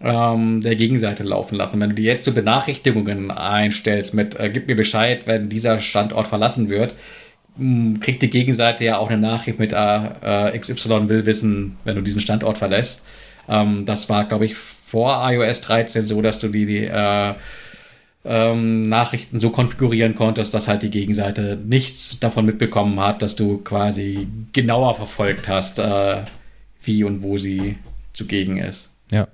ähm, 0.00 0.62
der 0.62 0.76
Gegenseite 0.76 1.24
laufen 1.24 1.56
lassen. 1.56 1.80
Wenn 1.80 1.90
du 1.90 1.96
dir 1.96 2.12
jetzt 2.12 2.24
so 2.24 2.32
Benachrichtigungen 2.32 3.30
einstellst 3.30 4.14
mit 4.14 4.38
äh, 4.38 4.50
gib 4.50 4.66
mir 4.66 4.76
Bescheid, 4.76 5.26
wenn 5.26 5.50
dieser 5.50 5.80
Standort 5.80 6.28
verlassen 6.28 6.70
wird, 6.70 6.94
kriegt 8.00 8.22
die 8.22 8.30
Gegenseite 8.30 8.84
ja 8.84 8.98
auch 8.98 9.10
eine 9.10 9.20
Nachricht 9.20 9.58
mit 9.58 9.72
äh, 9.72 10.54
äh, 10.54 10.58
XY 10.58 11.08
will 11.08 11.26
wissen, 11.26 11.76
wenn 11.84 11.96
du 11.96 12.02
diesen 12.02 12.20
Standort 12.20 12.58
verlässt. 12.58 13.06
Ähm, 13.48 13.84
das 13.86 14.08
war, 14.08 14.26
glaube 14.26 14.46
ich, 14.46 14.54
vor 14.54 15.20
iOS 15.30 15.60
13 15.62 16.06
so, 16.06 16.22
dass 16.22 16.40
du 16.40 16.48
die, 16.48 16.66
die 16.66 16.84
äh, 16.84 17.34
ähm, 18.24 18.82
Nachrichten 18.82 19.38
so 19.40 19.50
konfigurieren 19.50 20.14
konntest, 20.14 20.52
dass 20.52 20.68
halt 20.68 20.82
die 20.82 20.90
Gegenseite 20.90 21.58
nichts 21.64 22.20
davon 22.20 22.44
mitbekommen 22.44 23.00
hat, 23.00 23.22
dass 23.22 23.36
du 23.36 23.58
quasi 23.58 24.28
genauer 24.52 24.94
verfolgt 24.94 25.48
hast, 25.48 25.78
äh, 25.78 26.22
wie 26.82 27.04
und 27.04 27.22
wo 27.22 27.38
sie 27.38 27.76
zugegen 28.12 28.58
ist. 28.58 28.92
Ja. 29.10 29.28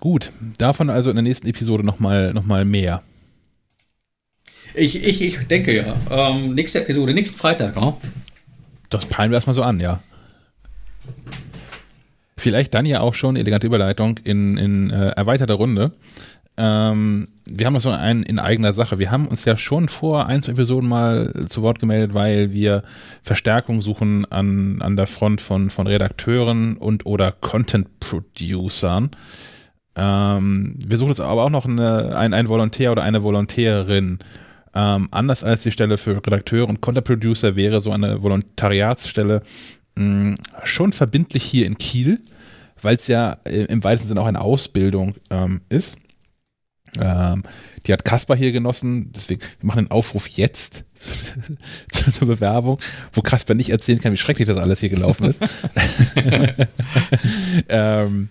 Gut, 0.00 0.30
davon 0.58 0.90
also 0.90 1.10
in 1.10 1.16
der 1.16 1.24
nächsten 1.24 1.48
Episode 1.48 1.84
nochmal 1.84 2.32
noch 2.32 2.46
mal 2.46 2.64
mehr. 2.64 3.02
Ich, 4.78 5.02
ich, 5.02 5.20
ich 5.20 5.38
denke 5.48 5.76
ja. 5.76 5.96
Ähm, 6.10 6.54
nächste 6.54 6.80
Episode, 6.80 7.12
nächsten 7.12 7.38
Freitag, 7.38 7.76
ja? 7.76 7.96
Das 8.90 9.06
peilen 9.06 9.30
wir 9.30 9.36
erstmal 9.36 9.54
so 9.54 9.62
an, 9.62 9.80
ja. 9.80 10.00
Vielleicht 12.36 12.72
dann 12.74 12.86
ja 12.86 13.00
auch 13.00 13.14
schon, 13.14 13.36
elegante 13.36 13.66
Überleitung, 13.66 14.18
in, 14.22 14.56
in 14.56 14.90
äh, 14.90 15.08
erweiterter 15.08 15.54
Runde. 15.54 15.90
Ähm, 16.56 17.28
wir 17.46 17.66
haben 17.66 17.74
noch 17.74 17.80
so 17.80 17.90
einen 17.90 18.22
in 18.22 18.38
eigener 18.38 18.72
Sache. 18.72 18.98
Wir 18.98 19.10
haben 19.10 19.26
uns 19.26 19.44
ja 19.44 19.56
schon 19.56 19.88
vor 19.88 20.26
ein, 20.26 20.42
zwei 20.42 20.52
Episoden 20.52 20.88
mal 20.88 21.32
zu 21.48 21.62
Wort 21.62 21.80
gemeldet, 21.80 22.14
weil 22.14 22.52
wir 22.52 22.82
Verstärkung 23.22 23.82
suchen 23.82 24.30
an, 24.30 24.80
an 24.80 24.96
der 24.96 25.06
Front 25.06 25.40
von, 25.40 25.70
von 25.70 25.86
Redakteuren 25.86 26.76
und 26.76 27.06
oder 27.06 27.32
Content-Producern. 27.32 29.10
Ähm, 29.96 30.78
wir 30.84 30.98
suchen 30.98 31.10
jetzt 31.10 31.20
aber 31.20 31.44
auch 31.44 31.50
noch 31.50 31.66
eine, 31.66 32.16
ein, 32.16 32.34
ein 32.34 32.48
Volontär 32.48 32.92
oder 32.92 33.02
eine 33.02 33.24
Volontärin. 33.24 34.20
Ähm, 34.74 35.08
anders 35.10 35.44
als 35.44 35.62
die 35.62 35.70
Stelle 35.70 35.98
für 35.98 36.16
Redakteur 36.16 36.68
und 36.68 36.80
Content 36.80 37.06
Producer 37.06 37.56
wäre 37.56 37.80
so 37.80 37.92
eine 37.92 38.22
Volontariatsstelle 38.22 39.42
mh, 39.96 40.36
schon 40.64 40.92
verbindlich 40.92 41.42
hier 41.42 41.66
in 41.66 41.78
Kiel, 41.78 42.20
weil 42.80 42.96
es 42.96 43.06
ja 43.06 43.38
äh, 43.44 43.64
im 43.64 43.82
weitesten 43.84 44.08
Sinne 44.08 44.20
auch 44.20 44.26
eine 44.26 44.40
Ausbildung 44.40 45.14
ähm, 45.30 45.60
ist. 45.68 45.96
Ähm, 46.98 47.42
die 47.86 47.92
hat 47.92 48.04
Kasper 48.04 48.34
hier 48.34 48.52
genossen, 48.52 49.12
deswegen 49.12 49.40
wir 49.40 49.66
machen 49.66 49.80
einen 49.80 49.90
Aufruf 49.90 50.26
jetzt 50.28 50.84
zur, 51.90 52.12
zur 52.12 52.28
Bewerbung, 52.28 52.78
wo 53.12 53.20
Kasper 53.20 53.54
nicht 53.54 53.70
erzählen 53.70 54.00
kann, 54.00 54.12
wie 54.12 54.16
schrecklich 54.16 54.48
das 54.48 54.56
alles 54.56 54.80
hier 54.80 54.88
gelaufen 54.88 55.26
ist. 55.26 55.40
ähm, 57.68 58.30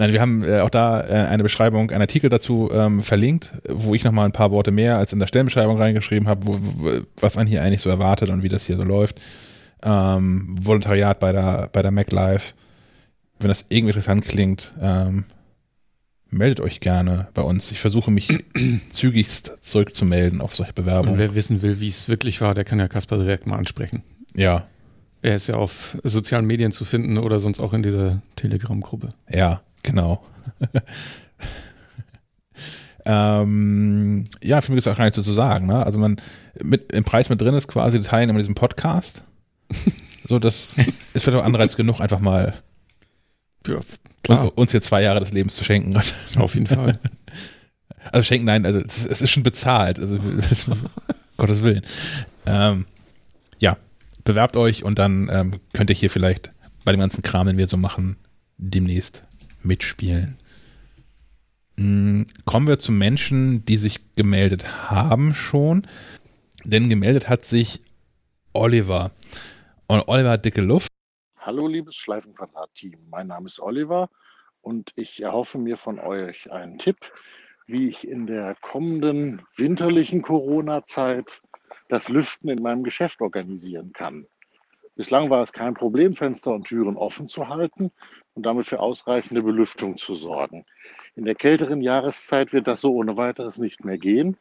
Nein, 0.00 0.14
wir 0.14 0.20
haben 0.22 0.42
äh, 0.44 0.60
auch 0.60 0.70
da 0.70 1.02
äh, 1.02 1.26
eine 1.28 1.42
Beschreibung, 1.42 1.90
einen 1.90 2.00
Artikel 2.00 2.30
dazu 2.30 2.70
ähm, 2.72 3.02
verlinkt, 3.02 3.52
wo 3.68 3.94
ich 3.94 4.02
nochmal 4.02 4.24
ein 4.24 4.32
paar 4.32 4.50
Worte 4.50 4.70
mehr 4.70 4.96
als 4.96 5.12
in 5.12 5.18
der 5.18 5.26
Stellenbeschreibung 5.26 5.76
reingeschrieben 5.76 6.26
habe, 6.26 6.46
wo, 6.46 6.56
wo, 6.58 7.00
was 7.20 7.36
man 7.36 7.46
hier 7.46 7.62
eigentlich 7.62 7.82
so 7.82 7.90
erwartet 7.90 8.30
und 8.30 8.42
wie 8.42 8.48
das 8.48 8.64
hier 8.64 8.78
so 8.78 8.82
läuft. 8.82 9.20
Ähm, 9.82 10.56
Volontariat 10.58 11.20
bei 11.20 11.32
der, 11.32 11.68
bei 11.70 11.82
der 11.82 11.90
MacLive. 11.90 12.54
Wenn 13.40 13.48
das 13.48 13.66
irgendwie 13.68 13.90
interessant 13.90 14.24
klingt, 14.24 14.72
ähm, 14.80 15.24
meldet 16.30 16.60
euch 16.60 16.80
gerne 16.80 17.28
bei 17.34 17.42
uns. 17.42 17.70
Ich 17.70 17.78
versuche 17.80 18.10
mich 18.10 18.26
zügigst 18.88 19.58
zurückzumelden 19.60 20.40
auf 20.40 20.56
solche 20.56 20.70
Und 20.70 20.76
Bewerbungen. 20.76 21.18
wer 21.18 21.34
wissen 21.34 21.60
will, 21.60 21.78
wie 21.78 21.88
es 21.88 22.08
wirklich 22.08 22.40
war, 22.40 22.54
der 22.54 22.64
kann 22.64 22.78
ja 22.78 22.88
Kasper 22.88 23.18
direkt 23.18 23.46
mal 23.46 23.58
ansprechen. 23.58 24.02
Ja, 24.34 24.66
Er 25.20 25.34
ist 25.34 25.48
ja 25.48 25.56
auf 25.56 25.98
sozialen 26.04 26.46
Medien 26.46 26.72
zu 26.72 26.86
finden 26.86 27.18
oder 27.18 27.38
sonst 27.38 27.60
auch 27.60 27.74
in 27.74 27.82
dieser 27.82 28.22
Telegram-Gruppe. 28.36 29.12
Ja, 29.28 29.60
genau. 29.82 30.24
ähm, 33.04 34.24
ja, 34.42 34.60
für 34.60 34.72
mich 34.72 34.78
ist 34.78 34.88
auch 34.88 34.96
gar 34.96 35.04
nichts 35.04 35.16
so 35.16 35.22
zu 35.22 35.32
sagen. 35.32 35.66
Ne? 35.66 35.84
Also 35.84 35.98
man 35.98 36.16
mit 36.62 36.92
im 36.92 37.04
Preis 37.04 37.28
mit 37.28 37.40
drin 37.40 37.54
ist 37.54 37.68
quasi 37.68 37.98
die 37.98 38.06
Teilnahme 38.06 38.38
an 38.38 38.42
diesem 38.42 38.54
Podcast. 38.54 39.22
So, 40.28 40.38
das 40.38 40.76
ist 41.12 41.24
vielleicht 41.24 41.38
auch 41.38 41.44
Anreiz 41.44 41.74
genug, 41.74 42.00
einfach 42.00 42.20
mal 42.20 42.54
Ja, 43.66 43.80
klar, 44.22 44.56
uns 44.56 44.70
hier 44.70 44.80
zwei 44.80 45.02
Jahre 45.02 45.18
des 45.18 45.32
Lebens 45.32 45.56
zu 45.56 45.64
schenken. 45.64 45.96
auf 46.36 46.54
jeden 46.54 46.68
Fall. 46.68 47.00
Also 48.12 48.22
schenken, 48.22 48.46
nein, 48.46 48.64
also 48.64 48.78
es, 48.78 49.06
ist 49.06 49.28
schon 49.28 49.42
bezahlt. 49.42 49.98
Also 49.98 50.20
Gottes 51.36 51.62
Willen. 51.62 51.82
Ähm, 52.46 52.86
ja, 53.58 53.76
bewerbt 54.22 54.56
euch 54.56 54.84
und 54.84 55.00
dann 55.00 55.28
ähm, 55.32 55.58
könnt 55.72 55.90
ihr 55.90 55.96
hier 55.96 56.10
vielleicht 56.10 56.50
bei 56.84 56.92
dem 56.92 57.00
ganzen 57.00 57.22
Kram, 57.22 57.48
den 57.48 57.56
wir 57.56 57.66
so 57.66 57.76
machen, 57.76 58.16
demnächst 58.56 59.24
mitspielen. 59.62 60.36
Mm, 61.76 62.22
Kommen 62.44 62.66
wir 62.66 62.78
zu 62.78 62.92
Menschen, 62.92 63.64
die 63.64 63.76
sich 63.76 64.00
gemeldet 64.16 64.90
haben 64.90 65.34
schon. 65.34 65.86
Denn 66.64 66.88
gemeldet 66.88 67.28
hat 67.28 67.44
sich 67.44 67.80
Oliver. 68.52 69.12
Und 69.86 70.06
Oliver 70.08 70.30
hat 70.30 70.44
dicke 70.44 70.60
Luft. 70.60 70.88
Hallo, 71.38 71.66
liebes 71.66 71.96
Schleifenquadrat-Team. 71.96 72.98
Mein 73.08 73.28
Name 73.28 73.46
ist 73.46 73.60
Oliver 73.60 74.10
und 74.60 74.92
ich 74.94 75.22
erhoffe 75.22 75.56
mir 75.56 75.76
von 75.78 75.98
euch 75.98 76.52
einen 76.52 76.78
Tipp, 76.78 76.98
wie 77.66 77.88
ich 77.88 78.06
in 78.06 78.26
der 78.26 78.56
kommenden 78.60 79.42
winterlichen 79.56 80.20
Corona-Zeit 80.20 81.40
das 81.88 82.08
Lüften 82.08 82.50
in 82.50 82.62
meinem 82.62 82.82
Geschäft 82.82 83.22
organisieren 83.22 83.92
kann. 83.92 84.26
Bislang 84.96 85.30
war 85.30 85.42
es 85.42 85.52
kein 85.52 85.72
Problem, 85.72 86.14
Fenster 86.14 86.52
und 86.52 86.66
Türen 86.66 86.96
offen 86.96 87.26
zu 87.26 87.48
halten 87.48 87.90
und 88.34 88.46
damit 88.46 88.66
für 88.66 88.80
ausreichende 88.80 89.42
Belüftung 89.42 89.96
zu 89.96 90.14
sorgen. 90.14 90.64
In 91.16 91.24
der 91.24 91.34
kälteren 91.34 91.82
Jahreszeit 91.82 92.52
wird 92.52 92.66
das 92.66 92.80
so 92.80 92.94
ohne 92.94 93.16
weiteres 93.16 93.58
nicht 93.58 93.84
mehr 93.84 93.98
gehen. 93.98 94.36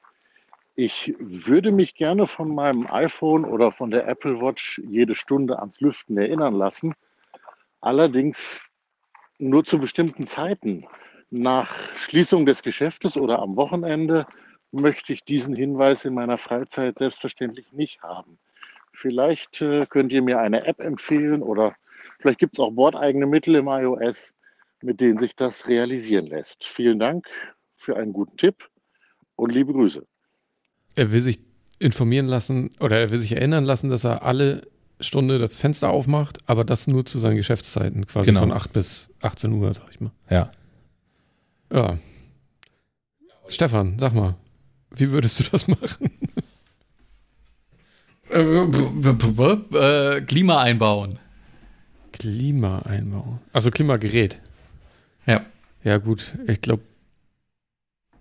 Ich 0.76 1.14
würde 1.20 1.72
mich 1.72 1.96
gerne 1.96 2.26
von 2.26 2.56
meinem 2.56 2.88
iPhone 2.90 3.44
oder 3.44 3.72
von 3.72 3.92
der 3.92 4.08
Apple 4.08 4.40
Watch 4.40 4.82
jede 4.88 5.16
Stunde 5.16 5.60
ans 5.60 5.82
Lüften 5.82 6.18
erinnern 6.18 6.54
lassen. 6.54 6.94
Allerdings 7.82 8.70
nur 9.40 9.66
zu 9.66 9.80
bestimmten 9.80 10.26
Zeiten. 10.28 10.86
Nach 11.32 11.76
Schließung 11.96 12.46
des 12.46 12.64
Geschäftes 12.64 13.18
oder 13.18 13.40
am 13.40 13.56
Wochenende 13.56 14.26
möchte 14.72 15.14
ich 15.14 15.24
diesen 15.24 15.56
Hinweis 15.56 16.06
in 16.06 16.14
meiner 16.14 16.38
Freizeit 16.38 16.98
selbstverständlich 16.98 17.72
nicht 17.74 18.02
haben. 18.04 18.38
Vielleicht 18.94 19.62
äh, 19.62 19.86
könnt 19.86 20.12
ihr 20.12 20.22
mir 20.22 20.40
eine 20.40 20.66
App 20.66 20.80
empfehlen 20.80 21.42
oder 21.42 21.76
vielleicht 22.20 22.40
gibt 22.40 22.54
es 22.54 22.60
auch 22.60 22.72
bordeigene 22.72 23.26
Mittel 23.26 23.56
im 23.56 23.68
iOS, 23.68 24.36
mit 24.82 25.00
denen 25.00 25.18
sich 25.20 25.36
das 25.36 25.68
realisieren 25.68 26.28
lässt. 26.28 26.64
Vielen 26.66 27.00
Dank 27.00 27.28
für 27.76 27.98
einen 27.98 28.14
guten 28.14 28.38
Tipp 28.38 28.56
und 29.36 29.52
liebe 29.54 29.74
Grüße. 29.74 30.06
Er 30.96 31.12
will 31.12 31.22
sich 31.22 31.40
informieren 31.80 32.28
lassen 32.28 32.70
oder 32.82 33.00
er 33.00 33.12
will 33.12 33.20
sich 33.20 33.36
erinnern 33.36 33.64
lassen, 33.64 33.90
dass 33.90 34.04
er 34.04 34.24
alle 34.24 34.68
Stunde 35.02 35.40
das 35.40 35.56
Fenster 35.56 35.90
aufmacht, 35.90 36.38
aber 36.46 36.66
das 36.66 36.88
nur 36.88 37.06
zu 37.06 37.20
seinen 37.20 37.38
Geschäftszeiten, 37.38 38.06
quasi 38.06 38.28
Genau. 38.32 38.42
von 38.42 38.52
8 38.52 38.74
bis 38.74 39.10
18 39.22 39.54
Uhr, 39.54 39.74
sag 39.74 39.90
ich 39.92 40.02
mal. 40.02 40.12
Ja. 40.30 40.52
Ja. 41.72 41.98
Stefan, 43.48 43.98
sag 43.98 44.14
mal, 44.14 44.36
wie 44.92 45.12
würdest 45.12 45.40
du 45.40 45.44
das 45.52 45.68
machen? 45.70 46.12
Äh, 48.30 48.66
b- 48.66 49.78
äh, 49.78 50.22
Klima 52.20 52.80
einbauen. 52.80 52.90
Klimaeinbau. 52.90 53.40
Also 53.54 53.72
Klimagerät. 53.72 54.40
Ja. 55.26 55.46
Ja, 55.84 55.98
gut, 55.98 56.36
ich 56.48 56.62
glaube, 56.62 56.84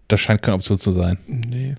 Das 0.08 0.20
scheint 0.20 0.42
keine 0.42 0.54
Option 0.54 0.78
zu 0.78 0.92
sein. 0.92 1.18
nee. 1.26 1.74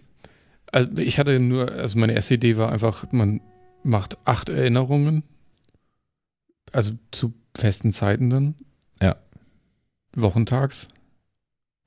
Also 0.72 1.01
ich 1.01 1.17
hatte 1.17 1.39
nur, 1.39 1.72
also 1.72 1.97
meine 1.97 2.13
erste 2.13 2.36
Idee 2.36 2.57
war 2.57 2.72
einfach, 2.72 3.11
man 3.11 3.41
macht 3.84 4.17
acht 4.26 4.49
Erinnerungen. 4.49 5.24
Also 6.72 6.91
zu 7.11 7.34
festen 7.57 7.91
Zeiten 7.91 8.30
dann. 8.30 8.53
Ja. 9.01 9.15
Wochentags. 10.15 10.89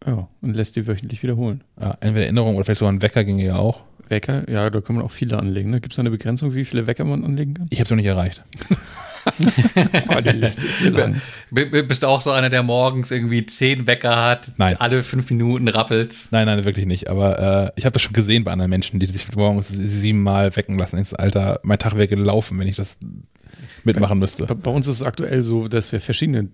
Ja, 0.05 0.29
und 0.41 0.55
lässt 0.55 0.75
die 0.75 0.89
wöchentlich 0.89 1.23
wiederholen. 1.23 1.63
Ja, 1.81 1.97
entweder 2.01 2.25
Erinnerung 2.25 2.57
oder 2.57 2.65
vielleicht 2.65 2.81
sogar 2.81 2.93
ein 2.93 3.03
Wecker 3.03 3.23
ginge 3.23 3.45
ja 3.45 3.55
auch. 3.57 3.85
Wecker, 4.09 4.51
ja, 4.51 4.69
da 4.69 4.81
kann 4.81 4.97
man 4.97 5.05
auch 5.05 5.13
viele 5.13 5.39
anlegen. 5.39 5.71
Ne? 5.71 5.81
Gibt 5.81 5.93
es 5.93 5.97
da 5.97 6.01
eine 6.03 6.11
Begrenzung, 6.11 6.55
wie 6.55 6.65
viele 6.65 6.89
Wecker 6.89 7.05
man 7.05 7.25
anlegen 7.25 7.55
kann? 7.55 7.69
Ich 7.71 7.79
habe 7.79 7.85
es 7.85 7.91
noch 7.91 7.97
nicht 7.97 8.07
erreicht. 8.07 8.43
Oh, 10.09 10.21
die 10.21 10.31
Liste 10.31 10.67
ist 10.67 10.83
lang. 10.91 11.21
Bist 11.51 12.03
du 12.03 12.07
auch 12.07 12.23
so 12.23 12.31
einer, 12.31 12.51
der 12.51 12.63
morgens 12.63 13.11
irgendwie 13.11 13.47
zehn 13.47 13.87
Wecker 13.87 14.17
hat, 14.17 14.53
Nein. 14.57 14.77
alle 14.79 15.03
fünf 15.03 15.31
Minuten 15.31 15.69
rappelst? 15.69 16.33
Nein, 16.33 16.47
nein, 16.47 16.65
wirklich 16.65 16.87
nicht. 16.87 17.09
Aber 17.09 17.39
äh, 17.67 17.71
ich 17.77 17.85
habe 17.85 17.93
das 17.93 18.03
schon 18.03 18.13
gesehen 18.13 18.45
bei 18.45 18.53
anderen 18.53 18.71
Menschen, 18.71 19.01
die 19.01 19.07
sich 19.07 19.35
morgens 19.35 19.69
siebenmal 19.69 20.55
wecken 20.57 20.79
lassen. 20.79 20.99
Ich 20.99 21.09
so, 21.09 21.17
Alter, 21.17 21.61
mein 21.63 21.79
Tag 21.79 21.95
wäre 21.95 22.09
gelaufen, 22.09 22.59
wenn 22.59 22.67
ich 22.69 22.77
das 22.77 22.99
mitmachen 23.85 24.19
müsste. 24.19 24.47
Bei, 24.47 24.55
bei 24.55 24.71
uns 24.71 24.87
ist 24.87 24.97
es 24.97 25.03
aktuell 25.03 25.43
so, 25.43 25.69
dass 25.69 25.93
wir 25.93 26.01
verschiedene 26.01 26.49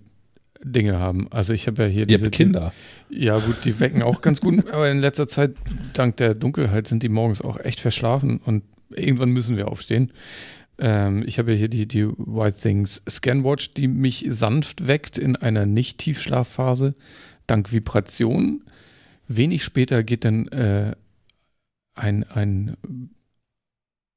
Dinge 0.63 0.99
haben. 0.99 1.27
Also 1.31 1.53
ich 1.53 1.67
habe 1.67 1.83
ja 1.83 1.89
hier 1.89 2.09
Ihr 2.09 2.19
habt 2.19 2.31
Kinder. 2.31 2.73
Ja, 3.09 3.37
gut, 3.37 3.63
die 3.63 3.79
wecken 3.79 4.01
auch 4.01 4.21
ganz 4.21 4.41
gut, 4.41 4.69
aber 4.71 4.89
in 4.89 4.99
letzter 4.99 5.27
Zeit, 5.27 5.55
dank 5.93 6.17
der 6.17 6.35
Dunkelheit, 6.35 6.87
sind 6.87 7.03
die 7.03 7.09
morgens 7.09 7.41
auch 7.41 7.59
echt 7.59 7.79
verschlafen 7.79 8.39
und 8.43 8.63
irgendwann 8.89 9.29
müssen 9.29 9.55
wir 9.57 9.67
aufstehen. 9.69 10.11
Ähm, 10.79 11.23
ich 11.27 11.37
habe 11.37 11.51
ja 11.51 11.57
hier 11.57 11.67
die, 11.67 11.87
die 11.87 12.07
White 12.07 12.57
Things 12.57 13.01
Scanwatch, 13.07 13.73
die 13.73 13.87
mich 13.87 14.25
sanft 14.29 14.87
weckt 14.87 15.17
in 15.17 15.35
einer 15.35 15.65
Nicht-Tiefschlafphase, 15.65 16.95
dank 17.47 17.71
Vibration. 17.71 18.63
Wenig 19.27 19.63
später 19.63 20.03
geht 20.03 20.25
dann 20.25 20.47
äh, 20.47 20.95
ein, 21.95 22.23
ein, 22.23 22.77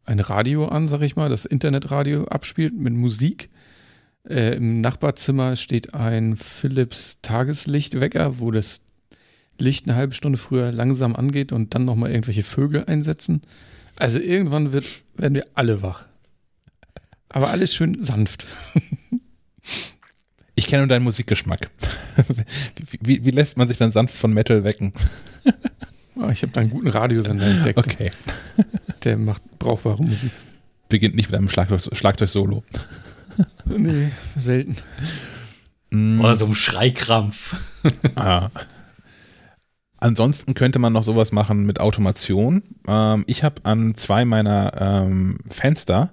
ein 0.05 0.21
Radio 0.21 0.69
an, 0.69 0.89
sag 0.89 1.03
ich 1.03 1.17
mal, 1.17 1.29
das 1.29 1.45
Internetradio 1.45 2.25
abspielt 2.27 2.75
mit 2.75 2.95
Musik. 2.95 3.51
Äh, 4.29 4.57
Im 4.57 4.81
Nachbarzimmer 4.81 5.57
steht 5.57 5.95
ein 5.95 6.37
Philips 6.37 7.19
Tageslichtwecker, 7.23 8.39
wo 8.39 8.53
das 8.53 8.83
Licht 9.59 9.87
eine 9.87 9.97
halbe 9.97 10.15
Stunde 10.15 10.39
früher 10.39 10.71
langsam 10.71 11.17
angeht 11.17 11.53
und 11.53 11.75
dann 11.75 11.85
nochmal 11.85 12.11
irgendwelche 12.11 12.43
Vögel 12.43 12.85
einsetzen. 12.85 13.43
Also 13.97 14.21
irgendwann 14.21 14.73
wird, 14.73 14.87
werden 15.17 15.35
wir 15.35 15.47
alle 15.55 15.83
wach. 15.83 16.07
Aber 17.33 17.51
alles 17.51 17.75
schön 17.75 18.03
sanft. 18.03 18.47
Ich 20.55 20.67
kenne 20.67 20.83
nur 20.83 20.89
deinen 20.89 21.05
Musikgeschmack. 21.05 21.71
wie, 22.91 22.99
wie, 23.01 23.25
wie 23.25 23.31
lässt 23.31 23.57
man 23.57 23.69
sich 23.69 23.79
dann 23.79 23.91
sanft 23.91 24.15
von 24.15 24.33
Metal 24.33 24.65
wecken? 24.65 24.93
Ah, 26.21 26.29
Ich 26.31 26.43
habe 26.43 26.53
da 26.53 26.61
einen 26.61 26.69
guten 26.69 26.89
Radiosender 26.89 27.47
entdeckt, 27.47 27.79
Okay. 27.79 28.11
der 29.03 29.17
macht 29.17 29.43
brauchbare 29.59 30.03
Musik. 30.05 30.31
Beginnt 30.91 31.15
nicht 31.17 31.31
mit 31.31 31.39
einem 31.39 31.49
Schlagzeug- 31.49 31.97
Schlagzeug-Solo. 31.97 32.63
Nee, 33.65 34.11
selten. 34.37 34.77
Mm, 35.91 36.21
Oder 36.21 36.35
so 36.35 36.45
ein 36.45 36.55
Schreikrampf. 36.55 37.57
ah. 38.15 38.51
Ansonsten 40.01 40.53
könnte 40.53 40.79
man 40.79 40.93
noch 40.93 41.03
sowas 41.03 41.33
machen 41.33 41.65
mit 41.65 41.81
Automation. 41.81 42.63
Ähm, 42.87 43.25
ich 43.27 43.43
habe 43.43 43.65
an 43.65 43.95
zwei 43.97 44.27
meiner 44.27 44.73
ähm, 44.81 45.39
Fenster, 45.49 46.13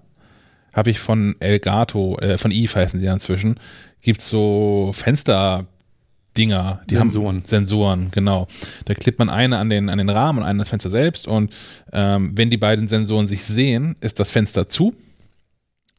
habe 0.80 0.90
ich 0.90 1.00
von 1.00 1.36
Elgato, 1.40 2.18
äh, 2.20 2.38
von 2.40 2.50
Eve 2.52 2.74
heißen 2.74 3.00
die 3.00 3.06
ja 3.06 3.14
inzwischen, 3.14 3.60
gibt's 4.02 4.30
so 4.30 4.92
Fenster-Dinger, 4.94 6.82
die 6.90 6.96
Sensoren. 6.96 7.36
haben 7.38 7.46
Sensoren, 7.46 8.12
genau. 8.12 8.48
Da 8.86 8.94
klebt 8.94 9.20
man 9.20 9.30
eine 9.30 9.58
an 9.58 9.70
den, 9.70 9.90
an 9.90 9.98
den 9.98 10.10
Rahmen 10.10 10.40
und 10.40 10.44
eine 10.46 10.52
an 10.52 10.58
das 10.60 10.70
Fenster 10.70 10.90
selbst 10.90 11.28
und 11.28 11.52
ähm, 11.92 12.32
wenn 12.36 12.50
die 12.50 12.58
beiden 12.58 12.88
Sensoren 12.88 13.28
sich 13.28 13.44
sehen, 13.44 13.96
ist 14.02 14.20
das 14.20 14.32
Fenster 14.32 14.68
zu 14.68 14.96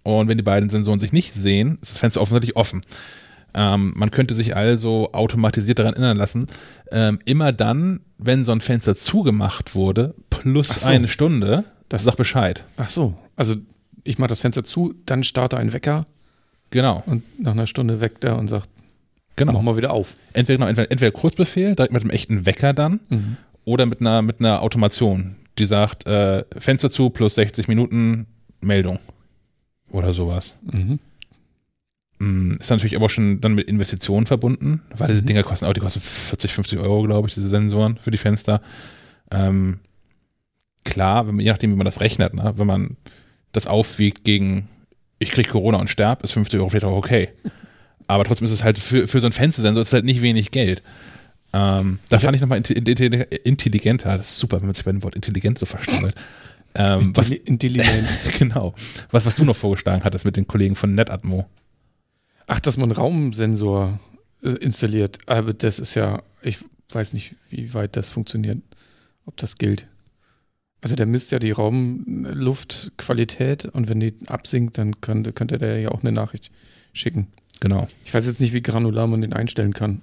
und 0.03 0.29
wenn 0.29 0.39
die 0.39 0.43
beiden 0.45 0.71
Sensoren 0.71 0.99
sich 1.01 1.13
nicht 1.13 1.35
sehen, 1.35 1.79
ist 1.83 1.93
das 1.93 1.99
Fenster 1.99 2.21
offensichtlich 2.23 2.57
offen. 2.57 2.81
Ähm, 3.53 3.93
man 3.97 4.11
könnte 4.13 4.35
sich 4.35 4.57
also 4.57 5.11
automatisiert 5.13 5.79
daran 5.81 5.95
erinnern 5.95 6.17
lassen, 6.17 6.47
ähm, 6.93 7.19
immer 7.25 7.53
dann, 7.53 8.01
wenn 8.17 8.45
so 8.45 8.53
ein 8.53 8.61
Fenster 8.61 8.97
zugemacht 8.97 9.75
wurde, 9.75 10.15
plus 10.31 10.69
so. 10.69 10.89
eine 10.89 11.09
Stunde, 11.09 11.65
Das- 11.89 12.05
sag 12.05 12.17
Bescheid. 12.17 12.65
Ach 12.77 12.89
so, 12.89 13.15
also 13.37 13.57
ich 14.05 14.19
mache 14.19 14.29
das 14.29 14.41
Fenster 14.41 14.65
zu, 14.65 14.95
dann 15.07 15.25
starte 15.25 15.57
ein 15.57 15.73
Wecker 15.73 16.05
Genau, 16.73 17.03
und 17.07 17.23
nach 17.41 17.53
einer 17.53 17.67
Stunde 17.67 18.01
weckt 18.01 18.25
er 18.25 18.39
und 18.39 18.47
sagt, 18.47 18.69
mach 19.31 19.37
genau. 19.37 19.61
mal 19.63 19.77
wieder 19.77 19.91
auf. 19.93 20.15
Entweder, 20.35 20.59
genau, 20.59 20.69
entweder, 20.69 20.91
entweder 20.91 21.11
Kurzbefehl, 21.11 21.75
direkt 21.75 21.93
mit 21.93 22.03
einem 22.03 22.11
echten 22.13 22.47
Wecker 22.47 22.73
dann, 22.73 23.01
Mhm. 23.09 23.37
oder 23.65 23.87
mit 23.87 24.01
einer, 24.01 24.23
mit 24.23 24.39
einer 24.39 24.63
Automation, 24.63 25.35
die 25.59 25.67
sagt, 25.67 26.07
äh, 26.07 26.45
Fenster 26.57 26.89
zu 26.91 27.11
plus 27.11 27.35
60 27.35 27.67
Minuten 27.67 28.27
Meldung. 28.61 29.01
Oder 29.91 30.13
sowas. 30.13 30.55
Mhm. 30.63 31.01
Mm, 32.21 32.57
Ist 32.61 32.71
natürlich 32.71 32.95
aber 32.95 33.07
auch 33.07 33.11
schon 33.11 33.41
dann 33.41 33.55
mit 33.55 33.67
Investitionen 33.69 34.27
verbunden, 34.27 34.83
weil 34.97 35.09
diese 35.09 35.23
Mhm. 35.23 35.27
Dinger 35.27 35.43
kosten 35.43 35.65
auch, 35.67 35.73
die 35.73 35.81
kosten 35.81 36.01
40, 36.01 36.53
50 36.53 36.79
Euro, 36.79 37.03
glaube 37.03 37.27
ich, 37.29 37.35
diese 37.35 37.49
Sensoren 37.49 37.97
für 37.97 38.11
die 38.13 38.19
Fenster. 38.19 38.61
Ähm, 39.33 39.81
klar, 40.85 41.27
wenn 41.27 41.37
man, 41.37 41.45
je 41.45 41.51
nachdem, 41.51 41.73
wie 41.73 41.77
man 41.77 41.85
das 41.87 42.01
rechnet, 42.01 42.35
ne? 42.35 42.53
wenn 42.57 42.67
man 42.67 42.97
das 43.53 43.67
aufwiegt 43.67 44.25
gegen, 44.25 44.69
ich 45.19 45.31
kriege 45.31 45.51
Corona 45.51 45.79
und 45.79 45.91
sterb, 45.91 46.23
ist 46.23 46.33
50 46.33 46.59
Euro 46.61 46.69
vielleicht 46.69 46.85
auch 46.85 46.97
okay. 46.97 47.31
Aber 48.07 48.25
trotzdem 48.25 48.45
ist 48.45 48.53
es 48.53 48.65
halt 48.65 48.79
für, 48.79 49.07
für 49.07 49.21
so 49.21 49.27
ein 49.27 49.33
Fenstersensor 49.33 49.81
ist 49.81 49.89
es 49.89 49.93
halt 49.93 50.05
nicht 50.05 50.23
wenig 50.23 50.51
Geld. 50.51 50.83
Ähm, 51.53 51.99
da 52.09 52.19
fand 52.19 52.37
ich 52.37 52.43
nochmal 52.43 52.59
intelligenter, 52.59 54.17
das 54.17 54.31
ist 54.31 54.39
super, 54.39 54.61
wenn 54.61 54.67
man 54.67 54.75
sich 54.75 54.85
bei 54.85 54.93
dem 54.93 55.03
Wort 55.03 55.15
intelligent 55.15 55.59
so 55.59 55.67
verstanden 55.67 56.13
ähm, 56.75 57.17
was, 57.17 57.31
Intelligent. 57.31 58.09
genau. 58.39 58.75
Was, 59.11 59.27
was 59.27 59.37
du 59.37 59.45
noch 59.45 59.57
vorgeschlagen 59.57 60.05
hattest 60.05 60.25
mit 60.25 60.37
den 60.37 60.47
Kollegen 60.47 60.77
von 60.77 60.95
NetAtmo. 60.95 61.47
Ach, 62.47 62.61
dass 62.61 62.77
man 62.77 62.91
einen 62.91 62.99
Raumsensor 62.99 63.99
äh, 64.43 64.51
installiert. 64.51 65.19
Aber 65.27 65.53
das 65.53 65.79
ist 65.79 65.95
ja, 65.95 66.23
ich 66.43 66.59
weiß 66.93 67.13
nicht, 67.13 67.35
wie 67.51 67.75
weit 67.75 67.97
das 67.97 68.11
funktioniert. 68.11 68.59
ob 69.27 69.37
das 69.37 69.59
gilt. 69.59 69.87
Also 70.83 70.97
der 70.97 71.07
misst 71.07 71.31
ja 71.31 71.39
die 71.39 71.51
Raumluftqualität 71.51 73.67
und 73.67 73.89
wenn 73.89 74.01
die 74.01 74.15
absinkt, 74.27 74.79
dann 74.79 75.01
könnte, 75.01 75.33
könnte 75.33 75.59
der 75.59 75.81
ja 75.81 75.91
auch 75.91 76.03
eine 76.03 76.13
Nachricht 76.13 76.51
schicken. 76.93 77.29
Genau. 77.61 77.89
Ich 78.05 78.15
weiß 78.15 78.27
jetzt 78.27 78.41
nicht, 78.41 78.55
wie 78.55 78.63
granular 78.63 79.07
man 79.07 79.21
den 79.21 79.35
einstellen 79.35 79.75
kann. 79.75 80.01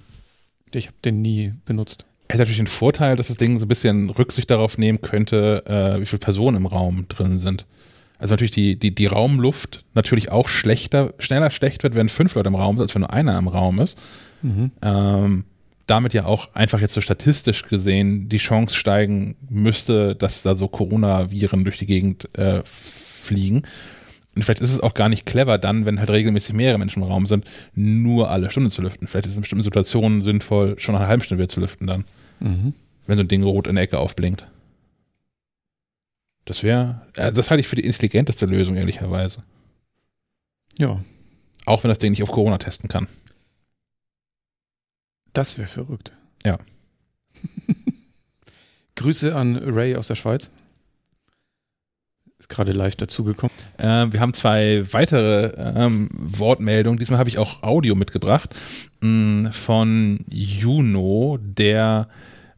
Ich 0.72 0.86
habe 0.86 0.96
den 1.04 1.22
nie 1.22 1.52
benutzt. 1.64 2.04
Er 2.28 2.34
hat 2.34 2.40
natürlich 2.40 2.58
den 2.58 2.66
Vorteil, 2.66 3.16
dass 3.16 3.28
das 3.28 3.38
Ding 3.38 3.58
so 3.58 3.64
ein 3.64 3.68
bisschen 3.68 4.10
Rücksicht 4.10 4.50
darauf 4.50 4.78
nehmen 4.78 5.00
könnte, 5.00 5.64
äh, 5.66 6.00
wie 6.00 6.06
viele 6.06 6.20
Personen 6.20 6.58
im 6.58 6.66
Raum 6.66 7.06
drin 7.08 7.38
sind. 7.38 7.66
Also 8.18 8.34
natürlich 8.34 8.50
die, 8.50 8.78
die, 8.78 8.94
die 8.94 9.06
Raumluft 9.06 9.84
natürlich 9.94 10.30
auch 10.30 10.48
schlechter, 10.48 11.14
schneller 11.18 11.50
schlecht 11.50 11.82
wird, 11.82 11.94
wenn 11.94 12.08
fünf 12.08 12.34
Leute 12.34 12.48
im 12.48 12.54
Raum 12.54 12.76
sind, 12.76 12.82
als 12.82 12.94
wenn 12.94 13.00
nur 13.00 13.12
einer 13.12 13.38
im 13.38 13.48
Raum 13.48 13.80
ist. 13.80 13.98
Mhm. 14.42 14.72
Ähm, 14.82 15.44
damit 15.88 16.14
ja 16.14 16.24
auch 16.26 16.54
einfach 16.54 16.80
jetzt 16.80 16.94
so 16.94 17.00
statistisch 17.00 17.64
gesehen 17.64 18.28
die 18.28 18.38
Chance 18.38 18.74
steigen 18.76 19.36
müsste, 19.48 20.14
dass 20.14 20.42
da 20.42 20.54
so 20.54 20.68
Coronaviren 20.68 21.64
durch 21.64 21.78
die 21.78 21.86
Gegend 21.86 22.28
äh, 22.38 22.62
fliegen. 22.64 23.62
Und 24.36 24.44
vielleicht 24.44 24.60
ist 24.60 24.72
es 24.72 24.80
auch 24.80 24.94
gar 24.94 25.08
nicht 25.08 25.26
clever 25.26 25.58
dann, 25.58 25.84
wenn 25.84 25.98
halt 25.98 26.10
regelmäßig 26.10 26.54
mehrere 26.54 26.78
Menschen 26.78 27.02
im 27.02 27.08
Raum 27.08 27.26
sind, 27.26 27.44
nur 27.74 28.30
alle 28.30 28.50
Stunde 28.52 28.70
zu 28.70 28.82
lüften. 28.82 29.08
Vielleicht 29.08 29.26
ist 29.26 29.32
es 29.32 29.36
in 29.36 29.40
bestimmten 29.42 29.64
Situationen 29.64 30.22
sinnvoll, 30.22 30.78
schon 30.78 30.92
nach 30.92 31.00
einer 31.00 31.08
halben 31.08 31.22
Stunde 31.24 31.42
wieder 31.42 31.48
zu 31.48 31.58
lüften 31.60 31.86
dann, 31.88 32.04
Mhm. 32.38 32.72
wenn 33.06 33.16
so 33.16 33.22
ein 33.24 33.28
Ding 33.28 33.42
rot 33.42 33.66
in 33.66 33.74
der 33.74 33.84
Ecke 33.84 33.98
aufblinkt. 33.98 34.46
Das 36.44 36.62
wäre, 36.62 37.02
äh, 37.16 37.32
das 37.32 37.50
halte 37.50 37.60
ich 37.60 37.68
für 37.68 37.76
die 37.76 37.84
intelligenteste 37.84 38.46
Lösung, 38.46 38.76
ehrlicherweise. 38.76 39.42
Ja, 40.78 41.02
Auch 41.66 41.82
wenn 41.84 41.88
das 41.90 41.98
Ding 41.98 42.10
nicht 42.12 42.22
auf 42.22 42.30
Corona 42.30 42.56
testen 42.58 42.88
kann. 42.88 43.08
Das 45.38 45.56
wäre 45.56 45.68
verrückt. 45.68 46.10
Ja. 46.44 46.58
Grüße 48.96 49.36
an 49.36 49.56
Ray 49.56 49.94
aus 49.94 50.08
der 50.08 50.16
Schweiz. 50.16 50.50
Ist 52.40 52.48
gerade 52.48 52.72
live 52.72 52.96
dazugekommen. 52.96 53.54
Äh, 53.78 54.12
wir 54.12 54.18
haben 54.18 54.34
zwei 54.34 54.84
weitere 54.92 55.52
ähm, 55.76 56.08
Wortmeldungen. 56.12 56.98
Diesmal 56.98 57.20
habe 57.20 57.28
ich 57.28 57.38
auch 57.38 57.62
Audio 57.62 57.94
mitgebracht 57.94 58.52
mh, 59.00 59.52
von 59.52 60.24
Juno, 60.28 61.38
der 61.40 62.08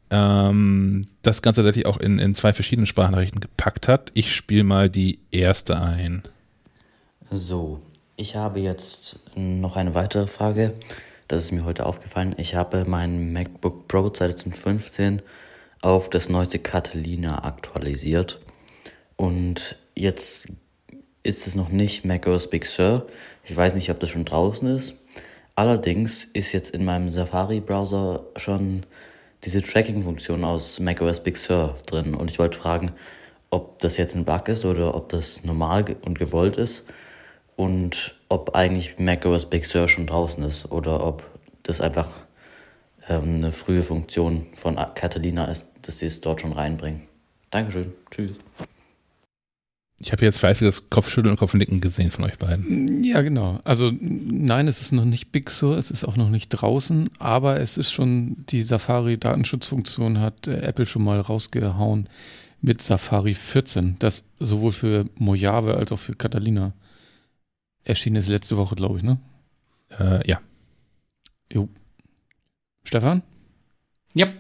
ähm, 0.09 1.03
das 1.21 1.43
Ganze 1.43 1.63
tatsächlich 1.63 1.85
auch 1.85 1.99
in, 1.99 2.19
in 2.19 2.35
zwei 2.35 2.55
verschiedenen 2.55 2.87
Sprachnachrichten 2.87 3.41
gepackt 3.41 3.89
hat. 3.89 4.11
Ich 4.15 4.35
spiele 4.35 4.65
mal 4.65 4.89
die 4.89 5.19
erste 5.31 5.79
ein. 5.83 6.23
So, 7.31 7.83
ich 8.17 8.37
habe 8.37 8.61
jetzt 8.61 9.21
noch 9.35 9.77
eine 9.77 9.95
weitere 9.95 10.27
Frage. 10.27 10.73
Das 11.31 11.45
ist 11.45 11.53
mir 11.53 11.65
heute 11.65 11.87
aufgefallen. 11.87 12.35
Ich 12.39 12.57
habe 12.57 12.85
mein 12.89 13.33
MacBook 13.33 13.87
Pro 13.87 14.11
2015 14.11 15.23
auf 15.81 16.11
das 16.11 16.29
neueste 16.29 16.59
Catalina 16.59 17.45
aktualisiert. 17.45 18.41
Und 19.15 19.77
jetzt 19.95 20.49
ist 21.23 21.47
es 21.47 21.55
noch 21.55 21.69
nicht 21.69 22.05
macOS 22.05 22.51
Big 22.51 22.67
Sur. 22.67 23.07
Ich 23.45 23.57
weiß 23.57 23.77
nicht, 23.77 23.91
ob 23.91 24.01
das 24.01 24.11
schon 24.11 24.25
draußen 24.25 24.67
ist. 24.67 24.97
Allerdings 25.55 26.25
ist 26.25 26.51
jetzt 26.51 26.75
in 26.75 26.85
meinem 26.85 27.09
Safari-Browser 27.09 28.25
schon 28.35 28.81
diese 29.45 29.63
Tracking-Funktion 29.63 30.43
aus 30.43 30.81
macOS 30.81 31.21
Big 31.21 31.37
Sur 31.37 31.77
drin. 31.87 32.17
Und 32.17 32.33
ich 32.33 32.41
wollte 32.41 32.59
fragen, 32.59 32.91
ob 33.51 33.79
das 33.79 33.99
jetzt 33.99 34.17
ein 34.17 34.25
Bug 34.25 34.49
ist 34.49 34.65
oder 34.65 34.97
ob 34.97 35.11
das 35.11 35.45
normal 35.45 35.85
und 36.03 36.19
gewollt 36.19 36.57
ist. 36.57 36.87
Und 37.57 38.15
ob 38.29 38.55
eigentlich 38.55 38.99
macOS 38.99 39.49
Big 39.49 39.67
Sur 39.67 39.89
schon 39.89 40.07
draußen 40.07 40.43
ist 40.45 40.71
oder 40.71 41.05
ob 41.07 41.25
das 41.63 41.81
einfach 41.81 42.09
ähm, 43.09 43.37
eine 43.37 43.53
frühe 43.53 43.83
Funktion 43.83 44.47
von 44.55 44.77
Catalina 44.95 45.45
ist, 45.47 45.69
dass 45.83 45.99
sie 45.99 46.07
es 46.07 46.21
dort 46.21 46.41
schon 46.41 46.53
reinbringen. 46.53 47.03
Dankeschön. 47.51 47.93
Tschüss. 48.11 48.37
Ich 50.03 50.13
habe 50.13 50.25
jetzt 50.25 50.39
fleißiges 50.39 50.89
Kopfschütteln 50.89 51.33
und 51.33 51.39
Kopfnicken 51.39 51.83
gesehen 51.83 52.11
von 52.11 52.25
euch 52.25 52.39
beiden. 52.39 53.05
Ja, 53.05 53.21
genau. 53.21 53.61
Also 53.65 53.93
nein, 54.01 54.67
es 54.67 54.81
ist 54.81 54.93
noch 54.93 55.05
nicht 55.05 55.31
Big 55.31 55.51
Sur, 55.51 55.77
es 55.77 55.91
ist 55.91 56.05
auch 56.05 56.17
noch 56.17 56.31
nicht 56.31 56.49
draußen, 56.49 57.11
aber 57.19 57.61
es 57.61 57.77
ist 57.77 57.93
schon, 57.93 58.47
die 58.49 58.63
Safari-Datenschutzfunktion 58.63 60.19
hat 60.19 60.47
äh, 60.47 60.63
Apple 60.63 60.87
schon 60.87 61.05
mal 61.05 61.21
rausgehauen 61.21 62.09
mit 62.63 62.81
Safari 62.81 63.35
14, 63.35 63.97
das 63.99 64.25
sowohl 64.39 64.73
für 64.73 65.05
Mojave 65.17 65.75
als 65.75 65.93
auch 65.93 65.99
für 65.99 66.15
Catalina 66.15 66.73
erschienen 67.91 68.17
ist 68.17 68.29
letzte 68.29 68.57
Woche, 68.57 68.75
glaube 68.75 68.97
ich, 68.97 69.03
ne? 69.03 69.19
Äh, 69.99 70.27
ja. 70.29 70.41
Stefan? 72.85 73.23
Ja, 74.15 74.33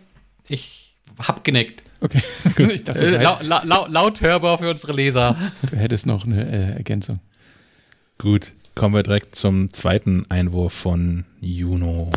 ich 0.49 0.97
hab 1.19 1.45
genickt. 1.45 1.83
Okay. 2.01 2.23
ich 2.73 2.85
dachte, 2.85 3.01
Äh, 3.19 3.23
lau, 3.23 3.39
lau, 3.43 3.87
laut 3.87 4.21
hörbar 4.23 4.59
für 4.59 4.71
unsere 4.71 4.93
Leser. 4.93 5.37
du 5.71 5.77
hättest 5.77 6.07
noch 6.07 6.25
eine 6.25 6.51
äh, 6.51 6.77
Ergänzung. 6.77 7.21
Gut, 8.19 8.53
kommen 8.75 8.95
wir 8.95 9.03
direkt 9.03 9.37
zum 9.37 9.73
zweiten 9.73 10.25
Einwurf 10.31 10.73
von 10.73 11.27
Juno. 11.41 12.11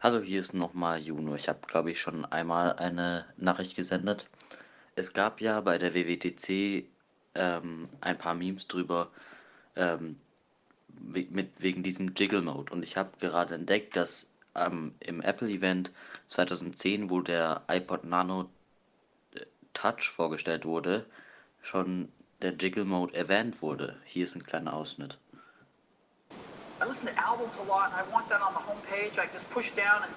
Hallo, 0.00 0.20
hier 0.20 0.40
ist 0.40 0.54
nochmal 0.54 1.00
Juno. 1.00 1.34
Ich 1.34 1.48
habe, 1.48 1.58
glaube 1.66 1.90
ich, 1.90 2.00
schon 2.00 2.24
einmal 2.24 2.74
eine 2.74 3.24
Nachricht 3.36 3.74
gesendet. 3.74 4.26
Es 4.94 5.12
gab 5.12 5.40
ja 5.40 5.60
bei 5.60 5.78
der 5.78 5.94
WWDC 5.94 6.84
ähm, 7.34 7.88
ein 8.00 8.16
paar 8.18 8.34
Memes 8.34 8.66
drüber, 8.68 9.08
ähm, 9.76 10.16
mit, 11.00 11.50
wegen 11.58 11.82
diesem 11.82 12.14
Jiggle-Mode. 12.14 12.72
Und 12.72 12.82
ich 12.82 12.96
habe 12.96 13.10
gerade 13.18 13.54
entdeckt, 13.54 13.96
dass 13.96 14.28
ähm, 14.54 14.94
im 15.00 15.20
Apple-Event 15.20 15.92
2010, 16.26 17.10
wo 17.10 17.20
der 17.20 17.62
iPod 17.68 18.04
Nano 18.04 18.50
äh, 19.34 19.44
Touch 19.72 20.10
vorgestellt 20.10 20.64
wurde, 20.64 21.06
schon 21.62 22.10
der 22.42 22.54
Jiggle-Mode 22.54 23.14
erwähnt 23.14 23.62
wurde. 23.62 23.96
Hier 24.04 24.24
ist 24.24 24.36
ein 24.36 24.44
kleiner 24.44 24.74
Ausschnitt. 24.74 25.18
I 26.80 26.84
listen 26.84 27.08
to 27.08 27.14
albums 27.20 27.58
a 27.58 27.64
lot, 27.64 27.90
and 27.90 27.94
I 27.94 28.04
want 28.12 28.28
that 28.28 28.40
on 28.40 28.54
the 28.54 28.60
home 28.60 28.80
page. 28.88 29.18
I 29.18 29.26
just 29.32 29.50
push 29.50 29.72
down 29.72 30.04
and 30.04 30.12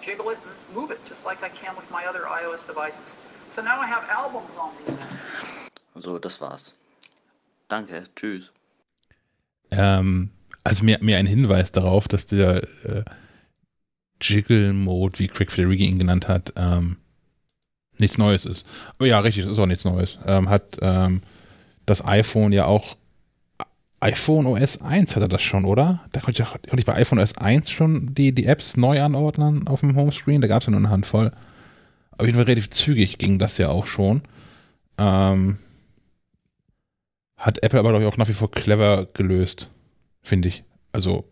jiggle 0.00 0.30
it 0.30 0.38
and 0.42 0.76
move 0.76 0.90
it, 0.90 0.98
just 1.08 1.24
like 1.24 1.44
I 1.44 1.48
can 1.48 1.76
with 1.76 1.88
my 1.90 2.04
other 2.06 2.24
iOS 2.26 2.66
devices. 2.66 3.16
So 3.46 3.62
now 3.62 3.80
I 3.80 3.86
have 3.86 4.08
albums 4.10 4.56
on 4.56 4.72
the 4.78 4.92
event. 4.92 5.18
So, 6.00 6.18
das 6.18 6.40
war's. 6.40 6.74
Danke, 7.68 8.04
tschüss. 8.16 8.50
Ähm, 9.72 10.30
also 10.64 10.84
mir, 10.84 10.98
mir 11.00 11.18
ein 11.18 11.26
Hinweis 11.26 11.72
darauf, 11.72 12.06
dass 12.06 12.26
der 12.26 12.62
äh, 12.84 13.04
Jiggle-Mode, 14.20 15.18
wie 15.18 15.28
Craig 15.28 15.50
Federighi 15.50 15.86
ihn 15.86 15.98
genannt 15.98 16.28
hat, 16.28 16.52
ähm, 16.56 16.98
nichts 17.98 18.18
Neues 18.18 18.44
ist. 18.44 18.66
Aber 18.96 19.06
ja, 19.06 19.18
richtig, 19.18 19.44
das 19.44 19.52
ist 19.52 19.58
auch 19.58 19.66
nichts 19.66 19.84
Neues. 19.84 20.18
Ähm, 20.26 20.48
hat 20.48 20.78
ähm, 20.80 21.22
das 21.86 22.04
iPhone 22.04 22.52
ja 22.52 22.66
auch 22.66 22.96
iPhone 24.00 24.46
OS 24.46 24.82
1 24.82 25.14
hatte 25.14 25.28
das 25.28 25.42
schon, 25.42 25.64
oder? 25.64 26.00
Da 26.10 26.20
konnte 26.20 26.42
ich, 26.42 26.48
konnte 26.48 26.78
ich 26.78 26.84
bei 26.84 26.94
iPhone 26.94 27.20
OS 27.20 27.38
1 27.38 27.70
schon 27.70 28.12
die, 28.14 28.34
die 28.34 28.46
Apps 28.46 28.76
neu 28.76 29.00
anordnen 29.00 29.68
auf 29.68 29.80
dem 29.80 29.94
Homescreen. 29.94 30.40
Da 30.40 30.48
gab 30.48 30.60
es 30.60 30.66
ja 30.66 30.72
nur 30.72 30.80
eine 30.80 30.90
Handvoll. 30.90 31.30
Auf 32.18 32.26
jeden 32.26 32.36
Fall 32.36 32.46
relativ 32.46 32.70
zügig 32.70 33.18
ging 33.18 33.38
das 33.38 33.58
ja 33.58 33.68
auch 33.68 33.86
schon. 33.86 34.22
Ähm, 34.98 35.58
hat 37.42 37.62
Apple 37.62 37.80
aber, 37.80 37.90
glaube 37.90 38.04
ich, 38.04 38.08
auch 38.08 38.16
nach 38.18 38.28
wie 38.28 38.34
vor 38.34 38.50
clever 38.50 39.08
gelöst, 39.12 39.68
finde 40.22 40.46
ich. 40.46 40.62
Also, 40.92 41.28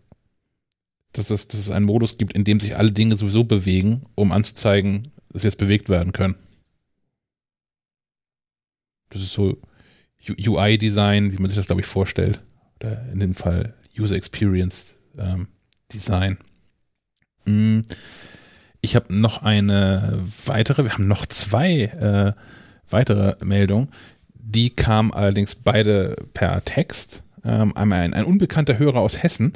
dass 1.12 1.30
es, 1.30 1.46
dass 1.46 1.60
es 1.60 1.70
einen 1.70 1.86
Modus 1.86 2.18
gibt, 2.18 2.34
in 2.34 2.42
dem 2.42 2.58
sich 2.58 2.76
alle 2.76 2.90
Dinge 2.90 3.14
sowieso 3.14 3.44
bewegen, 3.44 4.02
um 4.16 4.32
anzuzeigen, 4.32 5.12
dass 5.28 5.42
sie 5.42 5.48
jetzt 5.48 5.58
bewegt 5.58 5.88
werden 5.88 6.12
können. 6.12 6.34
Das 9.08 9.22
ist 9.22 9.32
so 9.32 9.56
UI-Design, 10.28 11.32
wie 11.32 11.36
man 11.36 11.48
sich 11.48 11.56
das, 11.56 11.66
glaube 11.66 11.80
ich, 11.80 11.86
vorstellt. 11.86 12.40
Oder 12.80 13.08
in 13.12 13.20
dem 13.20 13.34
Fall 13.34 13.74
User 13.96 14.16
Experience 14.16 14.96
ähm, 15.16 15.46
Design. 15.92 16.38
Mm, 17.44 17.82
Ich 18.80 18.96
habe 18.96 19.14
noch 19.14 19.42
eine 19.42 20.20
weitere, 20.46 20.84
wir 20.84 20.92
haben 20.92 21.06
noch 21.06 21.26
zwei 21.26 21.82
äh, 21.84 22.32
weitere 22.90 23.36
Meldungen. 23.44 23.90
Die 24.42 24.70
kamen 24.70 25.12
allerdings 25.12 25.54
beide 25.54 26.16
per 26.34 26.64
Text. 26.64 27.22
Ähm, 27.44 27.76
einmal 27.76 28.00
ein, 28.00 28.14
ein 28.14 28.24
unbekannter 28.24 28.78
Hörer 28.78 28.98
aus 29.00 29.22
Hessen, 29.22 29.52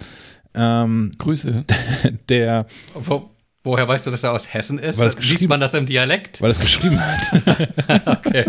ähm, 0.55 1.11
Grüße. 1.19 1.65
der, 2.29 2.67
Wo, 2.95 3.31
woher 3.63 3.87
weißt 3.87 4.07
du, 4.07 4.11
dass 4.11 4.23
er 4.23 4.33
aus 4.33 4.55
Hessen 4.55 4.79
ist? 4.79 4.99
Weil 4.99 5.09
es 5.09 5.17
Liest 5.17 5.31
geschrieben- 5.33 5.49
man 5.51 5.61
das 5.61 5.75
im 5.75 5.85
Dialekt? 5.87 6.41
weil 6.41 6.51
er 6.51 6.57
es 6.57 6.61
geschrieben 6.61 6.99
hat, 6.99 8.07
Okay. 8.25 8.45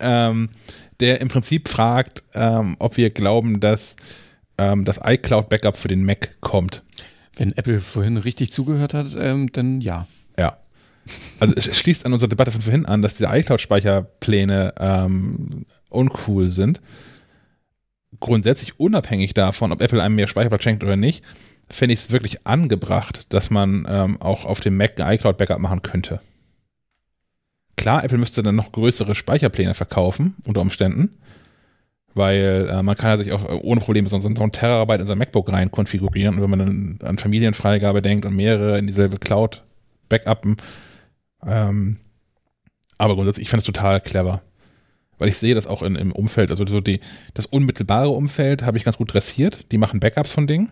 ähm, 0.00 0.48
der 1.00 1.20
im 1.20 1.28
Prinzip 1.28 1.68
fragt, 1.68 2.22
ähm, 2.34 2.76
ob 2.78 2.96
wir 2.96 3.10
glauben, 3.10 3.60
dass 3.60 3.96
ähm, 4.58 4.84
das 4.84 5.00
iCloud-Backup 5.04 5.76
für 5.76 5.88
den 5.88 6.04
Mac 6.04 6.40
kommt. 6.40 6.82
Wenn 7.36 7.52
Apple 7.56 7.80
vorhin 7.80 8.16
richtig 8.16 8.52
zugehört 8.52 8.94
hat, 8.94 9.08
ähm, 9.18 9.50
dann 9.52 9.80
ja. 9.80 10.06
Ja. 10.38 10.56
Also 11.38 11.54
es 11.56 11.76
schließt 11.76 12.06
an 12.06 12.12
unsere 12.12 12.28
Debatte 12.28 12.52
von 12.52 12.60
vorhin 12.60 12.86
an, 12.86 13.02
dass 13.02 13.16
die 13.16 13.24
iCloud-Speicherpläne 13.24 14.74
ähm, 14.78 15.66
uncool 15.88 16.48
sind. 16.50 16.80
Grundsätzlich 18.20 18.80
unabhängig 18.80 19.34
davon, 19.34 19.72
ob 19.72 19.82
Apple 19.82 20.02
einem 20.02 20.14
mehr 20.14 20.26
Speicherplatz 20.26 20.62
schenkt 20.62 20.82
oder 20.82 20.96
nicht, 20.96 21.22
fände 21.68 21.92
ich 21.92 22.00
es 22.00 22.10
wirklich 22.12 22.46
angebracht, 22.46 23.32
dass 23.32 23.50
man 23.50 23.86
ähm, 23.88 24.20
auch 24.20 24.44
auf 24.44 24.60
dem 24.60 24.76
Mac 24.76 25.00
ein 25.00 25.14
iCloud-Backup 25.14 25.58
machen 25.58 25.82
könnte. 25.82 26.20
Klar, 27.76 28.04
Apple 28.04 28.18
müsste 28.18 28.42
dann 28.42 28.56
noch 28.56 28.72
größere 28.72 29.14
Speicherpläne 29.14 29.74
verkaufen, 29.74 30.36
unter 30.44 30.62
Umständen, 30.62 31.18
weil 32.14 32.68
äh, 32.70 32.82
man 32.82 32.96
kann 32.96 33.10
ja 33.10 33.16
sich 33.18 33.32
auch 33.32 33.62
ohne 33.62 33.80
Probleme 33.80 34.08
so, 34.08 34.18
so 34.18 34.28
ein 34.28 34.52
Terabyte 34.52 35.00
in 35.00 35.06
sein 35.06 35.18
MacBook 35.18 35.52
rein 35.52 35.70
konfigurieren 35.70 36.36
und 36.36 36.42
wenn 36.42 36.50
man 36.50 36.58
dann 36.58 36.98
an 37.02 37.18
Familienfreigabe 37.18 38.00
denkt 38.00 38.24
und 38.24 38.34
mehrere 38.34 38.78
in 38.78 38.86
dieselbe 38.86 39.18
Cloud 39.18 39.62
backuppen, 40.08 40.56
ähm, 41.46 41.98
aber 42.98 43.14
grundsätzlich, 43.14 43.44
ich 43.44 43.50
finde 43.50 43.60
es 43.60 43.66
total 43.66 44.00
clever. 44.00 44.42
Weil 45.18 45.28
ich 45.28 45.38
sehe 45.38 45.54
das 45.54 45.66
auch 45.66 45.82
in, 45.82 45.96
im 45.96 46.12
Umfeld, 46.12 46.50
also 46.50 46.66
so 46.66 46.80
die, 46.80 47.00
das 47.32 47.46
unmittelbare 47.46 48.10
Umfeld 48.10 48.64
habe 48.64 48.76
ich 48.76 48.84
ganz 48.84 48.98
gut 48.98 49.14
dressiert. 49.14 49.72
Die 49.72 49.78
machen 49.78 50.00
Backups 50.00 50.30
von 50.30 50.46
Dingen. 50.46 50.70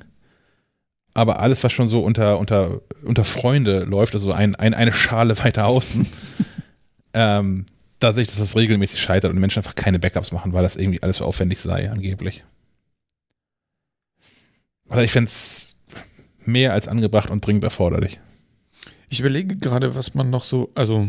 Aber 1.15 1.41
alles, 1.41 1.63
was 1.65 1.73
schon 1.73 1.89
so 1.89 2.01
unter, 2.01 2.39
unter, 2.39 2.83
unter 3.05 3.25
Freunde 3.25 3.85
läuft, 3.85 4.15
also 4.15 4.33
ein, 4.33 4.55
ein, 4.57 4.75
eine 4.75 4.93
Schale 4.93 5.39
weiter 5.45 5.67
außen, 5.67 6.07
ähm, 7.15 7.67
da 8.01 8.13
sehe 8.13 8.23
ich, 8.23 8.29
dass 8.29 8.39
das 8.39 8.57
regelmäßig 8.57 9.01
scheitert 9.01 9.33
und 9.33 9.39
Menschen 9.39 9.61
einfach 9.61 9.77
keine 9.77 9.99
Backups 9.99 10.33
machen, 10.33 10.53
weil 10.53 10.65
das 10.65 10.77
irgendwie 10.77 11.03
alles 11.03 11.19
so 11.19 11.25
aufwendig 11.25 11.61
sei, 11.61 11.91
angeblich. 11.91 12.45
Also 14.89 15.03
ich 15.03 15.13
fände 15.13 15.29
es 15.29 15.77
mehr 16.45 16.73
als 16.73 16.89
angebracht 16.89 17.31
und 17.31 17.47
dringend 17.47 17.65
erforderlich. 17.65 18.21
Ich 19.09 19.21
überlege 19.21 19.57
gerade, 19.57 19.95
was 19.95 20.15
man 20.15 20.31
noch 20.31 20.45
so, 20.45 20.71
also 20.75 21.09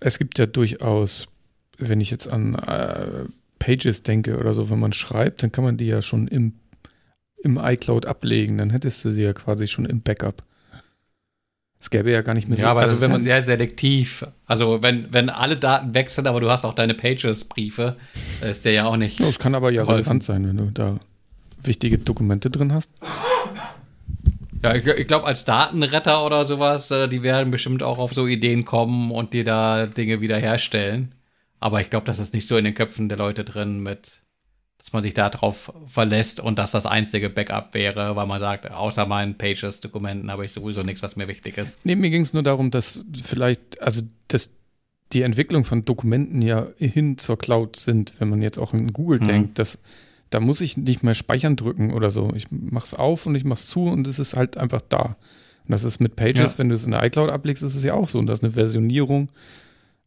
es 0.00 0.18
gibt 0.18 0.38
ja 0.38 0.46
durchaus, 0.46 1.28
wenn 1.78 2.00
ich 2.00 2.10
jetzt 2.10 2.32
an 2.32 2.54
äh, 2.54 3.24
Pages 3.58 4.02
denke 4.02 4.38
oder 4.38 4.54
so, 4.54 4.70
wenn 4.70 4.78
man 4.78 4.92
schreibt, 4.92 5.42
dann 5.42 5.52
kann 5.52 5.64
man 5.64 5.76
die 5.76 5.86
ja 5.86 6.02
schon 6.02 6.28
im, 6.28 6.54
im 7.42 7.58
iCloud 7.60 8.06
ablegen, 8.06 8.58
dann 8.58 8.70
hättest 8.70 9.04
du 9.04 9.10
sie 9.10 9.22
ja 9.22 9.32
quasi 9.32 9.68
schon 9.68 9.84
im 9.84 10.00
Backup. 10.00 10.42
Es 11.80 11.90
gäbe 11.90 12.10
ja 12.10 12.22
gar 12.22 12.34
nicht 12.34 12.48
mehr 12.48 12.56
so. 12.56 12.64
Ja, 12.64 12.70
aber 12.70 12.80
also 12.80 12.94
das 12.94 13.02
wenn 13.02 13.12
ist 13.12 13.18
man 13.18 13.26
ja 13.26 13.36
sehr 13.36 13.42
selektiv. 13.56 14.24
Also 14.46 14.82
wenn, 14.82 15.12
wenn 15.12 15.30
alle 15.30 15.56
Daten 15.56 15.94
weg 15.94 16.10
sind, 16.10 16.26
aber 16.26 16.40
du 16.40 16.50
hast 16.50 16.64
auch 16.64 16.74
deine 16.74 16.94
Pages-Briefe, 16.94 17.96
ist 18.40 18.64
der 18.64 18.72
ja 18.72 18.86
auch 18.86 18.96
nicht. 18.96 19.20
Das 19.20 19.38
kann 19.38 19.54
aber 19.54 19.70
ja 19.70 19.82
geholfen. 19.82 19.98
relevant 19.98 20.24
sein, 20.24 20.48
wenn 20.48 20.56
du 20.56 20.70
da 20.72 20.98
wichtige 21.62 21.98
Dokumente 21.98 22.50
drin 22.50 22.72
hast. 22.72 22.90
Ja, 24.62 24.74
ich, 24.74 24.86
ich 24.86 25.06
glaube, 25.06 25.26
als 25.26 25.44
Datenretter 25.44 26.24
oder 26.24 26.44
sowas, 26.44 26.90
äh, 26.90 27.08
die 27.08 27.22
werden 27.22 27.50
bestimmt 27.50 27.82
auch 27.82 27.98
auf 27.98 28.12
so 28.12 28.26
Ideen 28.26 28.64
kommen 28.64 29.10
und 29.10 29.32
dir 29.32 29.44
da 29.44 29.86
Dinge 29.86 30.20
wiederherstellen. 30.20 31.14
Aber 31.60 31.80
ich 31.80 31.90
glaube, 31.90 32.06
das 32.06 32.18
ist 32.18 32.34
nicht 32.34 32.46
so 32.46 32.56
in 32.56 32.64
den 32.64 32.74
Köpfen 32.74 33.08
der 33.08 33.18
Leute 33.18 33.44
drin 33.44 33.80
mit, 33.80 34.22
dass 34.78 34.92
man 34.92 35.02
sich 35.02 35.14
darauf 35.14 35.72
verlässt 35.86 36.40
und 36.40 36.58
dass 36.58 36.70
das 36.70 36.86
einzige 36.86 37.30
Backup 37.30 37.74
wäre, 37.74 38.16
weil 38.16 38.26
man 38.26 38.38
sagt, 38.38 38.70
außer 38.70 39.06
meinen 39.06 39.36
Pages-Dokumenten 39.36 40.30
habe 40.30 40.44
ich 40.44 40.52
sowieso 40.52 40.82
nichts, 40.82 41.02
was 41.02 41.16
mir 41.16 41.28
wichtig 41.28 41.58
ist. 41.58 41.84
Nee, 41.84 41.96
mir 41.96 42.10
ging 42.10 42.22
es 42.22 42.32
nur 42.32 42.42
darum, 42.42 42.70
dass 42.70 43.04
vielleicht, 43.20 43.80
also 43.82 44.02
dass 44.28 44.52
die 45.12 45.22
Entwicklung 45.22 45.64
von 45.64 45.84
Dokumenten 45.84 46.42
ja 46.42 46.68
hin 46.76 47.18
zur 47.18 47.38
Cloud 47.38 47.76
sind, 47.76 48.20
wenn 48.20 48.28
man 48.28 48.42
jetzt 48.42 48.58
auch 48.58 48.74
in 48.74 48.92
Google 48.92 49.20
mhm. 49.20 49.24
denkt, 49.24 49.58
dass 49.58 49.78
da 50.30 50.40
muss 50.40 50.60
ich 50.60 50.76
nicht 50.76 51.02
mehr 51.02 51.14
speichern 51.14 51.56
drücken 51.56 51.92
oder 51.92 52.10
so. 52.10 52.32
Ich 52.34 52.50
mache 52.50 52.84
es 52.84 52.94
auf 52.94 53.26
und 53.26 53.34
ich 53.34 53.44
mache 53.44 53.58
es 53.58 53.68
zu 53.68 53.84
und 53.84 54.06
es 54.06 54.18
ist 54.18 54.36
halt 54.36 54.56
einfach 54.56 54.82
da. 54.88 55.16
Und 55.64 55.72
das 55.72 55.84
ist 55.84 56.00
mit 56.00 56.16
Pages, 56.16 56.52
ja. 56.52 56.58
wenn 56.58 56.68
du 56.68 56.74
es 56.74 56.84
in 56.84 56.90
der 56.92 57.04
iCloud 57.04 57.30
ablegst, 57.30 57.62
ist 57.62 57.74
es 57.74 57.84
ja 57.84 57.94
auch 57.94 58.08
so. 58.08 58.18
Und 58.18 58.26
das 58.26 58.40
ist 58.40 58.44
eine 58.44 58.52
Versionierung 58.52 59.30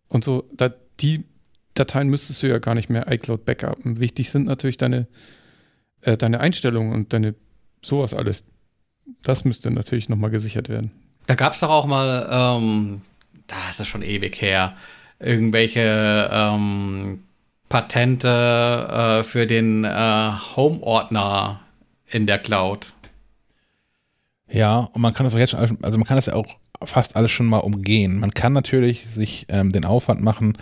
und 0.09 0.23
so. 0.23 0.49
Da, 0.55 0.71
die 0.99 1.25
Dateien 1.73 2.09
müsstest 2.09 2.43
du 2.43 2.47
ja 2.47 2.59
gar 2.59 2.75
nicht 2.75 2.89
mehr 2.89 3.11
iCloud 3.11 3.45
backupen. 3.45 3.99
Wichtig 3.99 4.29
sind 4.29 4.45
natürlich 4.45 4.77
deine, 4.77 5.07
äh, 6.01 6.17
deine 6.17 6.39
Einstellungen 6.39 6.93
und 6.93 7.13
deine 7.13 7.35
sowas 7.81 8.13
alles. 8.13 8.45
Das 9.23 9.45
müsste 9.45 9.71
natürlich 9.71 10.09
nochmal 10.09 10.29
gesichert 10.29 10.69
werden. 10.69 10.91
Da 11.27 11.35
gab 11.35 11.53
es 11.53 11.59
doch 11.59 11.69
auch 11.69 11.85
mal, 11.85 12.27
ähm, 12.29 13.01
da 13.47 13.69
ist 13.69 13.79
es 13.79 13.87
schon 13.87 14.01
ewig 14.01 14.41
her, 14.41 14.75
irgendwelche 15.19 16.29
ähm, 16.31 17.23
Patente 17.71 18.27
äh, 18.27 19.23
für 19.23 19.47
den 19.47 19.85
äh, 19.85 20.31
Home-Ordner 20.57 21.61
in 22.05 22.27
der 22.27 22.37
Cloud. 22.37 22.91
Ja, 24.49 24.89
und 24.91 25.01
man 25.01 25.13
kann 25.13 25.23
das 25.23 25.33
auch 25.33 25.39
jetzt 25.39 25.51
schon, 25.51 25.59
also 25.81 25.97
man 25.97 26.05
kann 26.05 26.17
das 26.17 26.25
ja 26.25 26.33
auch 26.33 26.57
fast 26.83 27.15
alles 27.15 27.31
schon 27.31 27.45
mal 27.45 27.59
umgehen. 27.59 28.19
Man 28.19 28.33
kann 28.33 28.51
natürlich 28.51 29.07
sich 29.07 29.45
ähm, 29.47 29.71
den 29.71 29.85
Aufwand 29.85 30.21
machen 30.21 30.57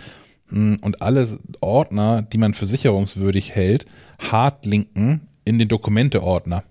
mh, 0.50 0.76
hm, 0.76 0.76
und 0.82 1.02
alle 1.02 1.26
Ordner, 1.60 2.22
die 2.22 2.38
man 2.38 2.54
für 2.54 2.66
sicherungswürdig 2.66 3.56
hält, 3.56 3.86
hardlinken 4.20 5.26
in 5.44 5.58
den 5.58 5.66
Dokumente-Ordner. 5.66 6.62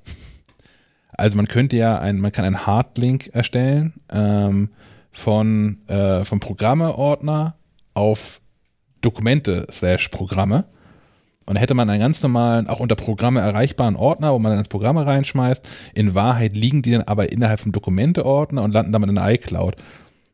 Also 1.11 1.35
man 1.35 1.49
könnte 1.49 1.75
ja 1.75 1.99
ein, 1.99 2.21
man 2.21 2.31
kann 2.31 2.45
einen 2.45 2.65
Hardlink 2.65 3.31
erstellen 3.33 3.93
ähm, 4.09 4.69
von 5.11 5.85
äh, 5.89 6.23
vom 6.23 6.39
Programme-Ordner 6.39 7.55
auf 7.93 8.39
Dokumente 9.01 9.67
slash 9.71 10.09
Programme. 10.09 10.65
Und 11.45 11.55
da 11.55 11.61
hätte 11.61 11.73
man 11.73 11.89
einen 11.89 11.99
ganz 11.99 12.21
normalen, 12.21 12.67
auch 12.67 12.79
unter 12.79 12.95
Programme 12.95 13.39
erreichbaren 13.39 13.95
Ordner, 13.95 14.33
wo 14.33 14.39
man 14.39 14.51
dann 14.51 14.59
das 14.59 14.67
Programme 14.67 15.05
reinschmeißt. 15.05 15.67
In 15.95 16.13
Wahrheit 16.13 16.55
liegen 16.55 16.83
die 16.83 16.91
dann 16.91 17.01
aber 17.03 17.31
innerhalb 17.31 17.59
vom 17.59 17.71
Dokumente-Ordner 17.71 18.61
und 18.61 18.71
landen 18.71 18.91
damit 18.91 19.09
in 19.09 19.15
der 19.15 19.27
iCloud. 19.31 19.77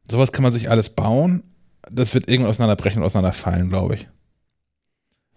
Sowas 0.09 0.33
kann 0.33 0.43
man 0.43 0.51
sich 0.51 0.69
alles 0.69 0.89
bauen. 0.89 1.43
Das 1.89 2.13
wird 2.13 2.29
irgendwann 2.29 2.51
auseinanderbrechen 2.51 3.01
und 3.01 3.05
auseinanderfallen, 3.05 3.69
glaube 3.69 3.95
ich. 3.95 4.07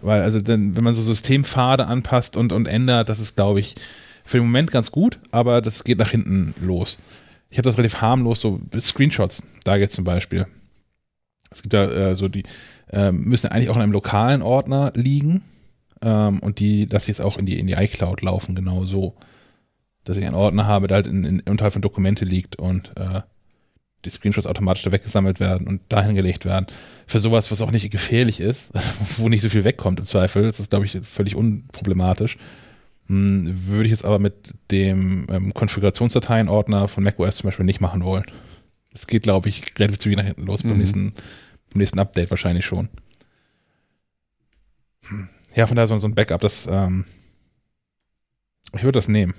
Weil, 0.00 0.22
also, 0.22 0.40
denn, 0.40 0.76
wenn 0.76 0.84
man 0.84 0.94
so 0.94 1.02
Systempfade 1.02 1.86
anpasst 1.86 2.36
und, 2.36 2.52
und 2.52 2.66
ändert, 2.66 3.08
das 3.08 3.20
ist, 3.20 3.36
glaube 3.36 3.60
ich, 3.60 3.74
für 4.24 4.38
den 4.38 4.46
Moment 4.46 4.70
ganz 4.70 4.90
gut, 4.92 5.18
aber 5.30 5.62
das 5.62 5.84
geht 5.84 5.98
nach 5.98 6.10
hinten 6.10 6.54
los. 6.60 6.98
Ich 7.50 7.58
habe 7.58 7.68
das 7.68 7.78
relativ 7.78 8.00
harmlos, 8.00 8.40
so 8.40 8.60
Screenshots, 8.78 9.42
da 9.64 9.78
geht 9.78 9.92
zum 9.92 10.04
Beispiel. 10.04 10.46
Es 11.50 11.62
gibt 11.62 11.72
ja 11.72 11.84
äh, 11.84 12.16
so 12.16 12.28
die, 12.28 12.42
ähm, 12.92 13.22
müssen 13.22 13.48
eigentlich 13.48 13.70
auch 13.70 13.76
in 13.76 13.82
einem 13.82 13.92
lokalen 13.92 14.42
Ordner 14.42 14.92
liegen. 14.94 15.42
Ähm, 16.02 16.40
und 16.40 16.58
die 16.58 16.84
lasse 16.84 17.04
ich 17.04 17.18
jetzt 17.18 17.20
auch 17.20 17.36
in 17.36 17.46
die, 17.46 17.58
in 17.58 17.66
die 17.66 17.74
iCloud 17.74 18.22
laufen, 18.22 18.54
genau 18.54 18.84
so. 18.84 19.14
Dass 20.04 20.16
ich 20.16 20.24
einen 20.24 20.34
Ordner 20.34 20.66
habe, 20.66 20.86
der 20.86 20.96
halt 20.96 21.06
in, 21.06 21.24
in, 21.24 21.40
unterhalb 21.40 21.72
von 21.72 21.82
Dokumente 21.82 22.24
liegt 22.24 22.56
und 22.56 22.96
äh, 22.96 23.20
die 24.04 24.10
Screenshots 24.10 24.46
automatisch 24.46 24.84
da 24.84 24.92
weggesammelt 24.92 25.40
werden 25.40 25.66
und 25.66 25.82
dahin 25.88 26.14
gelegt 26.14 26.44
werden. 26.44 26.66
Für 27.06 27.18
sowas, 27.20 27.50
was 27.50 27.60
auch 27.60 27.72
nicht 27.72 27.90
gefährlich 27.90 28.40
ist, 28.40 28.70
wo 29.16 29.28
nicht 29.28 29.42
so 29.42 29.48
viel 29.48 29.64
wegkommt 29.64 29.98
im 29.98 30.06
Zweifel, 30.06 30.44
das 30.44 30.60
ist, 30.60 30.70
glaube 30.70 30.86
ich, 30.86 30.98
völlig 31.02 31.34
unproblematisch. 31.34 32.38
Hm, 33.08 33.66
würde 33.66 33.86
ich 33.86 33.90
jetzt 33.90 34.04
aber 34.04 34.18
mit 34.18 34.54
dem 34.70 35.26
ähm, 35.30 35.52
Konfigurationsdateien-Ordner 35.52 36.88
von 36.88 37.02
macOS 37.02 37.36
zum 37.36 37.48
Beispiel 37.48 37.64
nicht 37.64 37.80
machen 37.80 38.04
wollen. 38.04 38.24
Das 38.92 39.06
geht, 39.06 39.22
glaube 39.22 39.48
ich, 39.48 39.62
relativ 39.78 39.98
zügig 39.98 40.18
nach 40.18 40.24
hinten 40.24 40.44
los 40.44 40.62
mhm. 40.62 40.68
beim 40.68 40.78
nächsten 40.78 41.12
im 41.74 41.78
nächsten 41.78 42.00
Update 42.00 42.30
wahrscheinlich 42.30 42.66
schon. 42.66 42.88
Ja, 45.54 45.66
von 45.66 45.76
daher 45.76 45.86
so, 45.86 46.06
ein 46.06 46.14
Backup, 46.14 46.40
das, 46.40 46.66
ähm, 46.70 47.04
ich 48.74 48.82
würde 48.82 48.98
das 48.98 49.08
nehmen. 49.08 49.34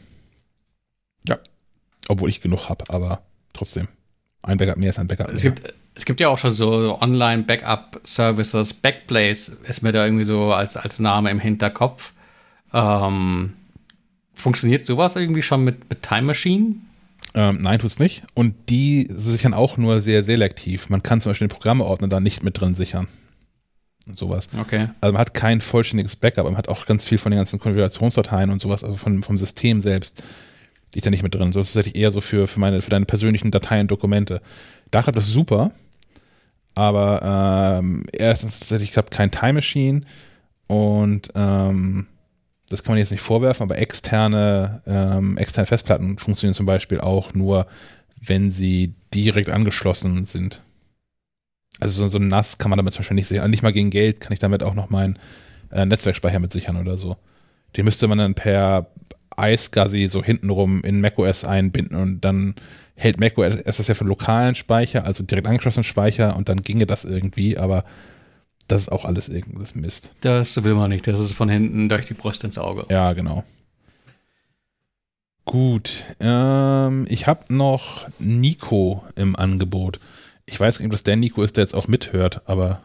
Ja. 1.28 1.38
Obwohl 2.08 2.30
ich 2.30 2.42
genug 2.42 2.70
habe, 2.70 2.86
aber 2.90 3.22
trotzdem. 3.54 3.88
Ein 4.42 4.58
Backup 4.58 4.78
mehr 4.78 4.90
ist 4.90 5.00
ein 5.00 5.08
Backup 5.08 5.30
es 5.30 5.44
mehr. 5.44 5.54
Gibt, 5.54 5.74
es 5.96 6.06
gibt 6.06 6.20
ja 6.20 6.30
auch 6.30 6.38
schon 6.38 6.54
so 6.54 6.98
Online-Backup-Services. 7.02 8.74
Backblaze 8.76 9.58
ist 9.64 9.82
mir 9.82 9.92
da 9.92 10.06
irgendwie 10.06 10.24
so 10.24 10.54
als, 10.54 10.78
als 10.78 11.00
Name 11.00 11.30
im 11.30 11.40
Hinterkopf. 11.40 12.14
Ähm, 12.74 13.54
funktioniert 14.34 14.86
sowas 14.86 15.16
irgendwie 15.16 15.42
schon 15.42 15.64
mit, 15.64 15.90
mit 15.90 16.02
Time 16.02 16.24
Machine? 16.24 16.76
Ähm, 17.36 17.60
nein, 17.62 17.80
tut's 17.80 18.00
nicht. 18.00 18.24
Und 18.34 18.56
die 18.70 19.08
sichern 19.10 19.54
auch 19.54 19.78
nur 19.78 20.02
sehr 20.02 20.24
selektiv. 20.24 20.90
Man 20.90 21.04
kann 21.04 21.22
zum 21.22 21.32
Beispiel 21.32 21.48
den 21.48 21.54
Programmeordner 21.54 22.08
da 22.08 22.20
nicht 22.20 22.44
mit 22.44 22.60
drin 22.60 22.76
sichern. 22.76 23.08
Und 24.08 24.18
sowas. 24.18 24.50
Okay. 24.60 24.88
Also 25.02 25.14
man 25.14 25.20
hat 25.20 25.34
kein 25.34 25.62
vollständiges 25.62 26.16
Backup, 26.16 26.46
man 26.46 26.58
hat 26.58 26.68
auch 26.68 26.86
ganz 26.88 27.06
viel 27.06 27.20
von 27.20 27.32
den 27.32 27.38
ganzen 27.38 27.60
Konfigurationsdateien 27.60 28.50
und 28.50 28.60
sowas, 28.60 28.84
also 28.84 28.96
von, 28.96 29.22
vom 29.22 29.38
System 29.38 29.82
selbst. 29.82 30.24
Die 30.94 30.98
ist 30.98 31.06
ja 31.06 31.12
nicht 31.12 31.22
mit 31.22 31.36
drin. 31.36 31.52
So 31.52 31.60
ist 31.60 31.74
tatsächlich 31.74 32.02
eher 32.02 32.10
so 32.10 32.20
für, 32.20 32.48
für 32.48 32.60
meine, 32.60 32.82
für 32.82 32.90
deine 32.90 33.06
persönlichen 33.06 33.52
Dateien 33.52 33.82
und 33.82 33.92
Dokumente. 33.92 34.42
Da 34.90 35.04
klappt 35.04 35.18
das 35.18 35.28
super. 35.28 35.72
Aber 36.74 37.78
ähm, 37.80 38.06
erstens 38.12 38.60
tatsächlich 38.60 38.92
klappt 38.92 39.12
kein 39.12 39.32
Time 39.32 39.54
Machine 39.54 40.02
und 40.68 41.30
ähm, 41.36 42.08
das 42.70 42.84
kann 42.84 42.94
man 42.94 43.00
jetzt 43.00 43.12
nicht 43.12 43.22
vorwerfen, 43.22 43.64
aber 43.64 43.78
externe, 43.78 44.82
ähm, 44.86 45.38
externe 45.38 45.66
Festplatten 45.66 46.18
funktionieren 46.18 46.54
zum 46.54 46.66
Beispiel 46.66 47.00
auch 47.00 47.34
nur, 47.34 47.68
wenn 48.22 48.52
sie 48.52 48.94
direkt 49.14 49.50
angeschlossen 49.50 50.26
sind. 50.26 50.62
Also 51.80 52.04
so, 52.04 52.08
so 52.08 52.18
ein 52.20 52.28
NAS 52.28 52.58
kann 52.58 52.70
man 52.70 52.78
damit 52.78 52.94
zum 52.94 53.02
Beispiel 53.02 53.16
nicht 53.16 53.28
sichern. 53.28 53.50
Nicht 53.50 53.64
mal 53.64 53.74
gegen 53.74 53.90
Geld 53.90 54.20
kann 54.20 54.34
ich 54.34 54.40
damit 54.40 54.64
auch 54.64 54.76
noch 54.76 54.90
meinen 54.90 55.18
äh, 55.72 55.86
Netzwerkspeicher 55.86 56.40
mit 56.40 56.52
sichern 56.52 56.78
oder 56.78 56.98
so. 56.98 57.18
Den 57.76 57.86
müsste 57.86 58.08
man 58.08 58.18
dann 58.18 58.36
per 58.36 58.88
iSCSI 59.38 60.08
so 60.08 60.24
hintenrum 60.24 60.82
in 60.84 61.02
macOS 61.02 61.46
einbinden 61.46 61.98
und 61.98 62.22
dann 62.22 62.56
hält 62.96 63.20
macOS 63.20 63.64
das 63.64 63.88
ja 63.88 63.94
für 63.94 64.04
lokalen 64.04 64.56
Speicher, 64.56 65.06
also 65.06 65.24
direkt 65.24 65.48
angeschlossenen 65.48 65.86
Speicher 65.86 66.36
und 66.36 66.50
dann 66.50 66.62
ginge 66.62 66.86
das 66.86 67.06
irgendwie, 67.06 67.58
aber 67.58 67.86
das 68.72 68.84
ist 68.84 68.92
auch 68.92 69.06
alles 69.06 69.30
irgendwas 69.30 69.76
Mist. 69.76 70.12
Das 70.22 70.64
will 70.64 70.76
man 70.76 70.90
nicht. 70.90 71.08
Das 71.08 71.20
ist 71.20 71.34
von 71.34 71.50
hinten 71.50 71.90
durch 71.90 72.06
die 72.06 72.14
Brust 72.14 72.44
ins 72.44 72.58
Auge. 72.58 72.86
Ja, 72.90 73.14
genau. 73.14 73.44
Gut. 75.46 76.04
Ähm, 76.20 77.06
ich 77.10 77.28
habe 77.28 77.54
noch 77.54 78.08
Nico 78.20 79.04
im 79.16 79.36
Angebot. 79.36 80.00
Ich 80.46 80.60
weiß 80.60 80.80
nicht, 80.80 80.86
ob 80.86 80.92
das 80.92 81.04
der 81.04 81.16
Nico 81.16 81.44
ist, 81.44 81.58
der 81.58 81.64
jetzt 81.64 81.74
auch 81.74 81.88
mithört, 81.88 82.42
aber 82.46 82.82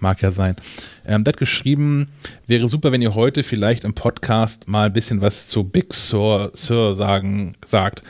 mag 0.00 0.22
ja 0.22 0.30
sein. 0.30 0.56
Ähm, 1.04 1.24
der 1.24 1.32
hat 1.32 1.38
geschrieben, 1.38 2.06
wäre 2.46 2.68
super, 2.68 2.92
wenn 2.92 3.02
ihr 3.02 3.14
heute 3.14 3.42
vielleicht 3.42 3.84
im 3.84 3.94
Podcast 3.94 4.68
mal 4.68 4.86
ein 4.86 4.92
bisschen 4.92 5.20
was 5.20 5.46
zu 5.46 5.64
Big 5.64 5.92
Sur, 5.94 6.52
Sur 6.54 6.94
sagen, 6.94 7.56
sagt. 7.64 8.02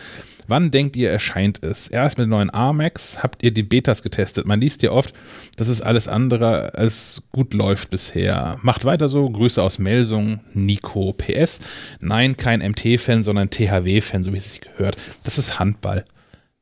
Wann 0.49 0.71
denkt 0.71 0.97
ihr, 0.97 1.11
erscheint 1.11 1.63
es? 1.63 1.89
Erst 1.89 2.17
mit 2.17 2.27
neuen 2.27 2.53
AMAX 2.53 3.23
habt 3.23 3.43
ihr 3.43 3.51
die 3.51 3.63
Betas 3.63 4.03
getestet. 4.03 4.47
Man 4.47 4.61
liest 4.61 4.83
ja 4.83 4.91
oft, 4.93 5.13
dass 5.57 5.69
es 5.69 5.83
alles 5.83 6.09
andere 6.09 6.73
als 6.75 7.23
gut 7.33 7.53
läuft 7.53 7.91
bisher. 7.91 8.59
Macht 8.63 8.87
weiter 8.87 9.11
so. 9.11 9.29
Grüße 9.29 9.63
aus 9.63 9.79
Melsung, 9.79 10.41
Nico. 10.55 11.13
PS. 11.13 11.61
Nein, 12.01 12.39
kein 12.39 12.61
MT-Fan, 12.61 13.23
sondern 13.23 13.51
THW-Fan, 13.51 14.25
so 14.25 14.33
wie 14.33 14.39
es 14.39 14.53
sich 14.53 14.63
gehört. 14.63 14.97
Das 15.23 15.37
ist 15.37 15.59
Handball. 15.59 16.07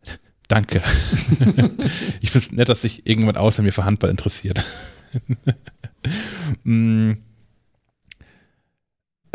Danke. 0.49 0.83
ich 2.21 2.33
finde 2.33 2.47
es 2.47 2.53
nett, 2.53 2.69
dass 2.69 2.83
sich 2.83 3.07
irgendjemand 3.07 3.39
außer 3.39 3.63
mir 3.63 3.73
für 3.73 3.85
Handball 3.85 4.11
interessiert. 4.11 4.65
mm. 6.65 7.13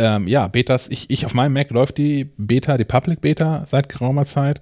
Ähm, 0.01 0.27
ja, 0.27 0.47
Betas, 0.47 0.87
ich, 0.87 1.11
ich 1.11 1.27
auf 1.27 1.35
meinem 1.35 1.53
Mac 1.53 1.69
läuft 1.69 1.99
die 1.99 2.25
Beta, 2.37 2.77
die 2.77 2.85
Public 2.85 3.21
Beta 3.21 3.65
seit 3.67 3.87
geraumer 3.87 4.25
Zeit. 4.25 4.59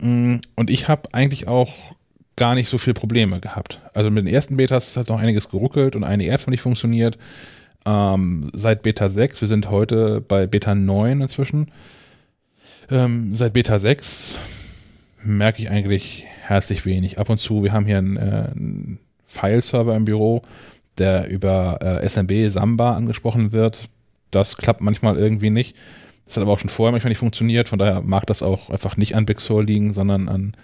Mm, 0.00 0.36
und 0.54 0.70
ich 0.70 0.86
habe 0.86 1.12
eigentlich 1.12 1.48
auch 1.48 1.72
gar 2.36 2.54
nicht 2.54 2.68
so 2.68 2.78
viele 2.78 2.94
Probleme 2.94 3.40
gehabt. 3.40 3.80
Also 3.92 4.08
mit 4.12 4.24
den 4.24 4.32
ersten 4.32 4.56
Betas 4.56 4.96
hat 4.96 5.08
noch 5.08 5.18
einiges 5.18 5.48
geruckelt 5.48 5.96
und 5.96 6.04
einige 6.04 6.30
Apps 6.30 6.44
haben 6.44 6.52
nicht 6.52 6.60
funktioniert. 6.60 7.18
Ähm, 7.86 8.52
seit 8.54 8.82
Beta 8.82 9.08
6, 9.08 9.40
wir 9.40 9.48
sind 9.48 9.68
heute 9.68 10.20
bei 10.20 10.46
Beta 10.46 10.76
9 10.76 11.22
inzwischen. 11.22 11.72
Ähm, 12.88 13.36
seit 13.36 13.54
Beta 13.54 13.80
6 13.80 14.38
merke 15.24 15.60
ich 15.60 15.70
eigentlich 15.70 16.24
herzlich 16.42 16.86
wenig. 16.86 17.18
Ab 17.18 17.30
und 17.30 17.38
zu, 17.38 17.64
wir 17.64 17.72
haben 17.72 17.86
hier 17.86 17.98
einen, 17.98 18.16
äh, 18.16 18.20
einen 18.20 19.00
File-Server 19.26 19.96
im 19.96 20.04
Büro, 20.04 20.42
der 20.98 21.28
über 21.28 21.80
äh, 21.82 22.08
SMB 22.08 22.48
Samba 22.52 22.94
angesprochen 22.94 23.50
wird. 23.50 23.88
Das 24.30 24.56
klappt 24.56 24.80
manchmal 24.80 25.16
irgendwie 25.16 25.50
nicht. 25.50 25.76
Das 26.24 26.36
hat 26.36 26.42
aber 26.42 26.52
auch 26.52 26.58
schon 26.58 26.68
vorher 26.68 26.92
manchmal 26.92 27.10
nicht 27.10 27.18
funktioniert. 27.18 27.68
Von 27.68 27.78
daher 27.78 28.02
mag 28.02 28.26
das 28.26 28.42
auch 28.42 28.70
einfach 28.70 28.96
nicht 28.96 29.16
an 29.16 29.26
Big 29.26 29.40
Sur 29.40 29.64
liegen, 29.64 29.92
sondern 29.92 30.28
an 30.28 30.54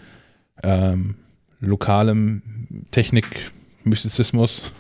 ähm, 0.63 1.17
lokalem 1.61 2.43
Technik-Mystizismus. 2.91 4.73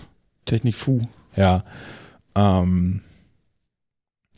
Technik-Fu. 0.44 1.00
Ja. 1.36 1.64
Ähm, 2.36 3.00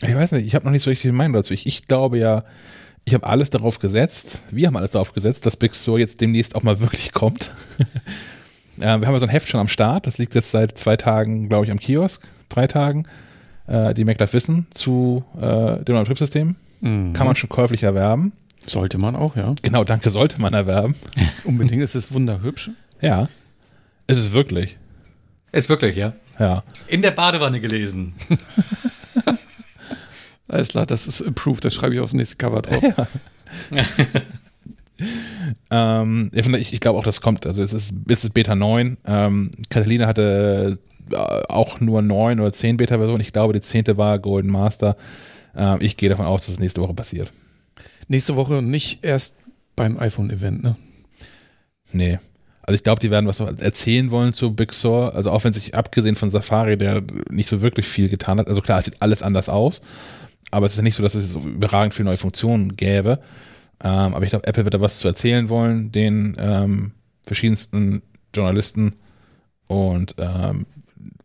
ich 0.02 0.14
weiß 0.14 0.32
nicht, 0.32 0.46
ich 0.46 0.54
habe 0.54 0.64
noch 0.64 0.72
nicht 0.72 0.82
so 0.82 0.90
richtig 0.90 1.10
die 1.10 1.16
Meinung 1.16 1.32
dazu. 1.32 1.54
Ich, 1.54 1.66
ich 1.66 1.86
glaube 1.86 2.18
ja, 2.18 2.44
ich 3.04 3.14
habe 3.14 3.26
alles 3.26 3.50
darauf 3.50 3.78
gesetzt, 3.78 4.42
wir 4.50 4.66
haben 4.66 4.76
alles 4.76 4.90
darauf 4.90 5.12
gesetzt, 5.12 5.46
dass 5.46 5.56
Big 5.56 5.74
Sur 5.74 5.98
jetzt 5.98 6.20
demnächst 6.20 6.54
auch 6.54 6.62
mal 6.62 6.80
wirklich 6.80 7.12
kommt. 7.12 7.50
äh, 8.78 8.80
wir 8.80 8.90
haben 8.90 9.02
ja 9.02 9.18
so 9.18 9.26
ein 9.26 9.30
Heft 9.30 9.48
schon 9.48 9.60
am 9.60 9.68
Start, 9.68 10.06
das 10.06 10.18
liegt 10.18 10.34
jetzt 10.34 10.50
seit 10.50 10.76
zwei 10.76 10.96
Tagen, 10.96 11.48
glaube 11.48 11.64
ich, 11.64 11.70
am 11.70 11.80
Kiosk, 11.80 12.26
drei 12.48 12.66
Tagen. 12.66 13.04
Äh, 13.66 13.94
die 13.94 14.04
MacLife 14.04 14.32
Wissen 14.32 14.66
zu 14.70 15.24
äh, 15.36 15.82
dem 15.84 15.94
neuen 15.94 16.04
Betriebssystem. 16.04 16.56
Mhm. 16.80 17.12
Kann 17.12 17.26
man 17.26 17.36
schon 17.36 17.48
käuflich 17.48 17.82
erwerben. 17.82 18.32
Sollte 18.66 18.98
man 18.98 19.16
auch, 19.16 19.36
ja. 19.36 19.54
Genau, 19.62 19.84
danke, 19.84 20.10
sollte 20.10 20.40
man 20.40 20.54
erwerben. 20.54 20.94
Unbedingt 21.44 21.82
ist 21.82 21.94
es 21.94 22.12
wunderhübsch. 22.12 22.70
Ja. 23.00 23.28
Ist 24.06 24.18
es 24.18 24.32
wirklich. 24.32 24.76
Ist 25.52 25.68
wirklich, 25.68 25.96
ja. 25.96 26.12
Ja. 26.38 26.62
In 26.88 27.02
der 27.02 27.12
Badewanne 27.12 27.60
gelesen. 27.60 28.14
Alles 30.48 30.68
klar, 30.68 30.86
das 30.86 31.06
ist 31.06 31.22
approved, 31.22 31.64
das 31.64 31.74
schreibe 31.74 31.94
ich 31.94 32.00
aufs 32.00 32.12
nächste 32.12 32.36
Cover 32.36 32.62
drauf. 32.62 32.84
ähm, 35.70 36.30
ich, 36.32 36.72
ich 36.72 36.80
glaube 36.80 36.98
auch, 36.98 37.04
das 37.04 37.20
kommt. 37.20 37.46
Also 37.46 37.62
es 37.62 37.72
ist, 37.72 37.92
es 38.08 38.24
ist 38.24 38.34
Beta 38.34 38.54
9. 38.54 38.96
Ähm, 39.06 39.50
Catalina 39.70 40.06
hatte 40.06 40.78
auch 41.14 41.80
nur 41.80 42.02
9 42.02 42.40
oder 42.40 42.52
10 42.52 42.76
Beta-Versionen. 42.76 43.20
Ich 43.20 43.32
glaube, 43.32 43.52
die 43.52 43.60
10. 43.60 43.96
war 43.96 44.18
Golden 44.18 44.50
Master. 44.50 44.96
Ähm, 45.56 45.78
ich 45.80 45.96
gehe 45.96 46.08
davon 46.08 46.26
aus, 46.26 46.46
dass 46.46 46.54
es 46.54 46.60
nächste 46.60 46.80
Woche 46.80 46.94
passiert. 46.94 47.32
Nächste 48.08 48.36
Woche 48.36 48.58
und 48.58 48.70
nicht 48.70 49.04
erst 49.04 49.34
beim 49.74 49.98
iPhone-Event, 49.98 50.62
ne? 50.62 50.76
Nee. 51.92 52.18
Also 52.62 52.74
ich 52.74 52.82
glaube, 52.82 53.00
die 53.00 53.10
werden 53.10 53.26
was 53.26 53.38
erzählen 53.38 54.10
wollen 54.10 54.32
zu 54.32 54.52
Big 54.52 54.72
Sur. 54.72 55.14
Also 55.14 55.30
auch 55.30 55.44
wenn 55.44 55.52
sich 55.52 55.74
abgesehen 55.74 56.16
von 56.16 56.30
Safari, 56.30 56.76
der 56.76 57.02
nicht 57.30 57.48
so 57.48 57.62
wirklich 57.62 57.86
viel 57.86 58.08
getan 58.08 58.38
hat. 58.38 58.48
Also 58.48 58.60
klar, 58.60 58.80
es 58.80 58.86
sieht 58.86 59.00
alles 59.00 59.22
anders 59.22 59.48
aus. 59.48 59.80
Aber 60.50 60.66
es 60.66 60.74
ist 60.74 60.82
nicht 60.82 60.96
so, 60.96 61.02
dass 61.02 61.14
es 61.14 61.30
so 61.30 61.40
überragend 61.40 61.94
viele 61.94 62.06
neue 62.06 62.16
Funktionen 62.16 62.76
gäbe. 62.76 63.20
Ähm, 63.82 64.14
aber 64.14 64.22
ich 64.24 64.30
glaube, 64.30 64.46
Apple 64.46 64.64
wird 64.64 64.74
da 64.74 64.80
was 64.80 64.98
zu 64.98 65.06
erzählen 65.06 65.48
wollen, 65.48 65.92
den 65.92 66.36
ähm, 66.40 66.92
verschiedensten 67.24 68.02
Journalisten. 68.34 68.94
Und 69.68 70.16
ähm, 70.18 70.66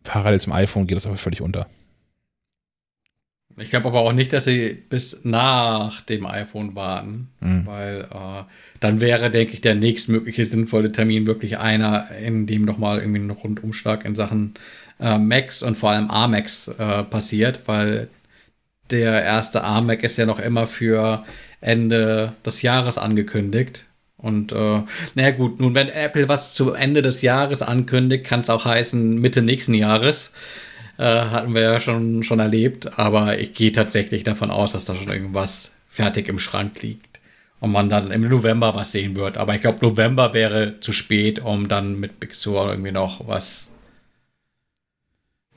parallel 0.04 0.40
zum 0.40 0.54
iPhone 0.54 0.88
geht 0.88 0.98
das 0.98 1.08
aber 1.08 1.18
völlig 1.18 1.42
unter. 1.42 1.68
Ich 3.58 3.70
glaube 3.70 3.88
aber 3.88 4.00
auch 4.00 4.14
nicht, 4.14 4.34
dass 4.34 4.46
sie 4.46 4.74
bis 4.90 5.22
nach 5.24 6.02
dem 6.02 6.26
iPhone 6.26 6.76
warten, 6.76 7.30
mhm. 7.42 7.66
weil 7.66 8.08
äh, 8.12 8.44
dann 8.80 9.02
wäre, 9.02 9.30
denke 9.30 9.54
ich, 9.54 9.62
der 9.62 9.76
nächstmögliche 9.76 10.46
sinnvolle 10.46 10.92
Termin 10.92 11.28
wirklich 11.28 11.58
einer, 11.58 12.10
in 12.12 12.48
dem 12.48 12.64
nochmal 12.64 13.00
irgendwie 13.00 13.20
ein 13.20 13.30
Rundumschlag 13.30 14.06
in 14.06 14.16
Sachen 14.16 14.54
äh, 15.00 15.18
Macs 15.18 15.64
und 15.64 15.76
vor 15.76 15.92
allem 15.92 16.10
AMAX 16.10 16.70
äh, 16.70 17.04
passiert, 17.04 17.68
weil 17.68 18.10
der 18.90 19.24
erste 19.24 19.64
AMAC 19.64 20.04
ist 20.04 20.18
ja 20.18 20.26
noch 20.26 20.40
immer 20.40 20.68
für 20.68 21.26
Ende 21.60 22.34
des 22.46 22.62
Jahres 22.62 22.98
angekündigt. 22.98 23.86
Und 24.22 24.52
äh, 24.52 24.82
naja 25.16 25.32
gut, 25.32 25.60
nun 25.60 25.76
wenn 25.76 25.90
Apple 25.90 26.30
was 26.30 26.54
zu 26.54 26.74
Ende 26.74 27.02
des 27.02 27.22
Jahres 27.22 27.62
ankündigt, 27.62 28.26
kann 28.26 28.42
es 28.42 28.50
auch 28.50 28.66
heißen 28.66 29.16
Mitte 29.20 29.42
nächsten 29.42 29.74
Jahres. 29.74 30.34
Äh, 30.98 31.04
hatten 31.04 31.56
wir 31.56 31.62
ja 31.62 31.80
schon, 31.80 32.24
schon 32.24 32.40
erlebt. 32.40 33.00
Aber 33.00 33.40
ich 33.40 33.54
gehe 33.54 33.72
tatsächlich 33.72 34.24
davon 34.24 34.52
aus, 34.52 34.74
dass 34.74 34.86
da 34.86 34.96
schon 34.96 35.12
irgendwas 35.12 35.72
fertig 35.90 36.30
im 36.30 36.40
Schrank 36.40 36.82
liegt. 36.82 37.20
Und 37.60 37.72
man 37.72 37.90
dann 37.90 38.10
im 38.10 38.28
November 38.28 38.74
was 38.74 38.92
sehen 38.92 39.16
wird. 39.16 39.38
Aber 39.38 39.54
ich 39.54 39.62
glaube, 39.62 39.86
November 39.86 40.34
wäre 40.34 40.80
zu 40.80 40.92
spät, 40.92 41.40
um 41.40 41.68
dann 41.68 42.00
mit 42.00 42.20
Big 42.20 42.34
Sur 42.34 42.70
irgendwie 42.70 42.92
noch 42.92 43.28
was 43.28 43.72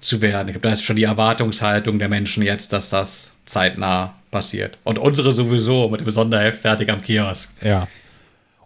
zu 0.01 0.20
werden. 0.20 0.49
Ich 0.49 0.53
glaube, 0.53 0.69
da 0.69 0.73
ist 0.73 0.82
schon 0.82 0.97
die 0.97 1.05
Erwartungshaltung 1.05 1.99
der 1.99 2.11
Menschen 2.11 2.43
jetzt, 2.43 2.74
dass 2.74 2.91
das 2.91 3.32
zeitnah 3.47 4.15
passiert. 4.31 4.78
Und 4.85 4.99
unsere 4.99 5.32
sowieso 5.32 5.89
mit 5.89 6.03
dem 6.03 6.11
Sonderheft 6.11 6.61
fertig 6.61 6.91
am 6.91 7.01
Kiosk. 7.01 7.55
Ja. 7.62 7.89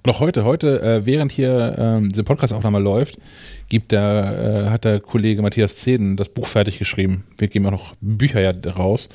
Auch 0.06 0.20
heute, 0.20 0.44
heute, 0.44 0.80
äh, 0.80 1.06
während 1.06 1.32
hier 1.32 1.74
ähm, 1.76 2.08
diese 2.10 2.24
Podcast-Aufnahme 2.24 2.78
läuft, 2.78 3.18
gibt 3.68 3.92
der, 3.92 4.64
äh, 4.66 4.70
hat 4.70 4.84
der 4.84 5.00
Kollege 5.00 5.42
Matthias 5.42 5.76
Zeden 5.76 6.16
das 6.16 6.28
Buch 6.28 6.46
fertig 6.46 6.78
geschrieben. 6.78 7.24
Wir 7.36 7.48
geben 7.48 7.66
auch 7.66 7.72
noch 7.72 7.94
Bücher 8.00 8.40
ja 8.40 8.52
raus. 8.70 9.08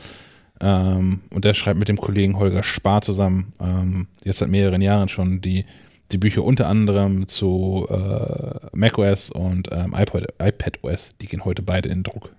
Ähm, 0.62 1.22
und 1.32 1.46
der 1.46 1.54
schreibt 1.54 1.80
mit 1.80 1.90
dem 1.90 1.98
Kollegen 1.98 2.38
Holger 2.38 2.64
Spar 2.64 3.02
zusammen, 3.02 3.54
ähm, 3.60 4.08
jetzt 4.24 4.40
seit 4.40 4.50
mehreren 4.50 4.82
Jahren 4.82 5.10
schon, 5.10 5.42
die 5.42 5.66
die 6.12 6.18
Bücher 6.18 6.44
unter 6.44 6.68
anderem 6.68 7.28
zu 7.28 7.88
äh, 7.90 8.68
macOS 8.74 9.32
und 9.32 9.70
ähm, 9.72 9.96
iPod, 9.98 10.28
iPadOS, 10.40 11.18
die 11.20 11.28
gehen 11.28 11.44
heute 11.44 11.64
beide 11.64 11.90
in 11.90 12.04
Druck. 12.04 12.30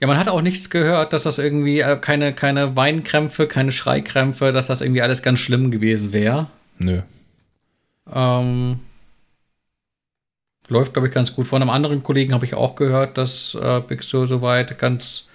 Ja, 0.00 0.06
man 0.06 0.18
hat 0.18 0.28
auch 0.28 0.42
nichts 0.42 0.70
gehört, 0.70 1.12
dass 1.12 1.22
das 1.22 1.38
irgendwie 1.38 1.80
äh, 1.80 1.96
keine, 1.96 2.34
keine 2.34 2.76
Weinkrämpfe, 2.76 3.46
keine 3.46 3.72
Schreikrämpfe, 3.72 4.52
dass 4.52 4.66
das 4.66 4.80
irgendwie 4.80 5.02
alles 5.02 5.22
ganz 5.22 5.38
schlimm 5.38 5.70
gewesen 5.70 6.12
wäre. 6.12 6.48
Nö. 6.78 7.00
Ähm, 8.12 8.80
läuft, 10.68 10.92
glaube 10.92 11.08
ich, 11.08 11.14
ganz 11.14 11.34
gut. 11.34 11.46
Von 11.46 11.62
einem 11.62 11.70
anderen 11.70 12.02
Kollegen 12.02 12.34
habe 12.34 12.44
ich 12.44 12.54
auch 12.54 12.74
gehört, 12.74 13.16
dass 13.16 13.54
äh, 13.54 13.80
Big 13.80 14.02
Sur 14.02 14.28
soweit 14.28 14.78
ganz 14.78 15.26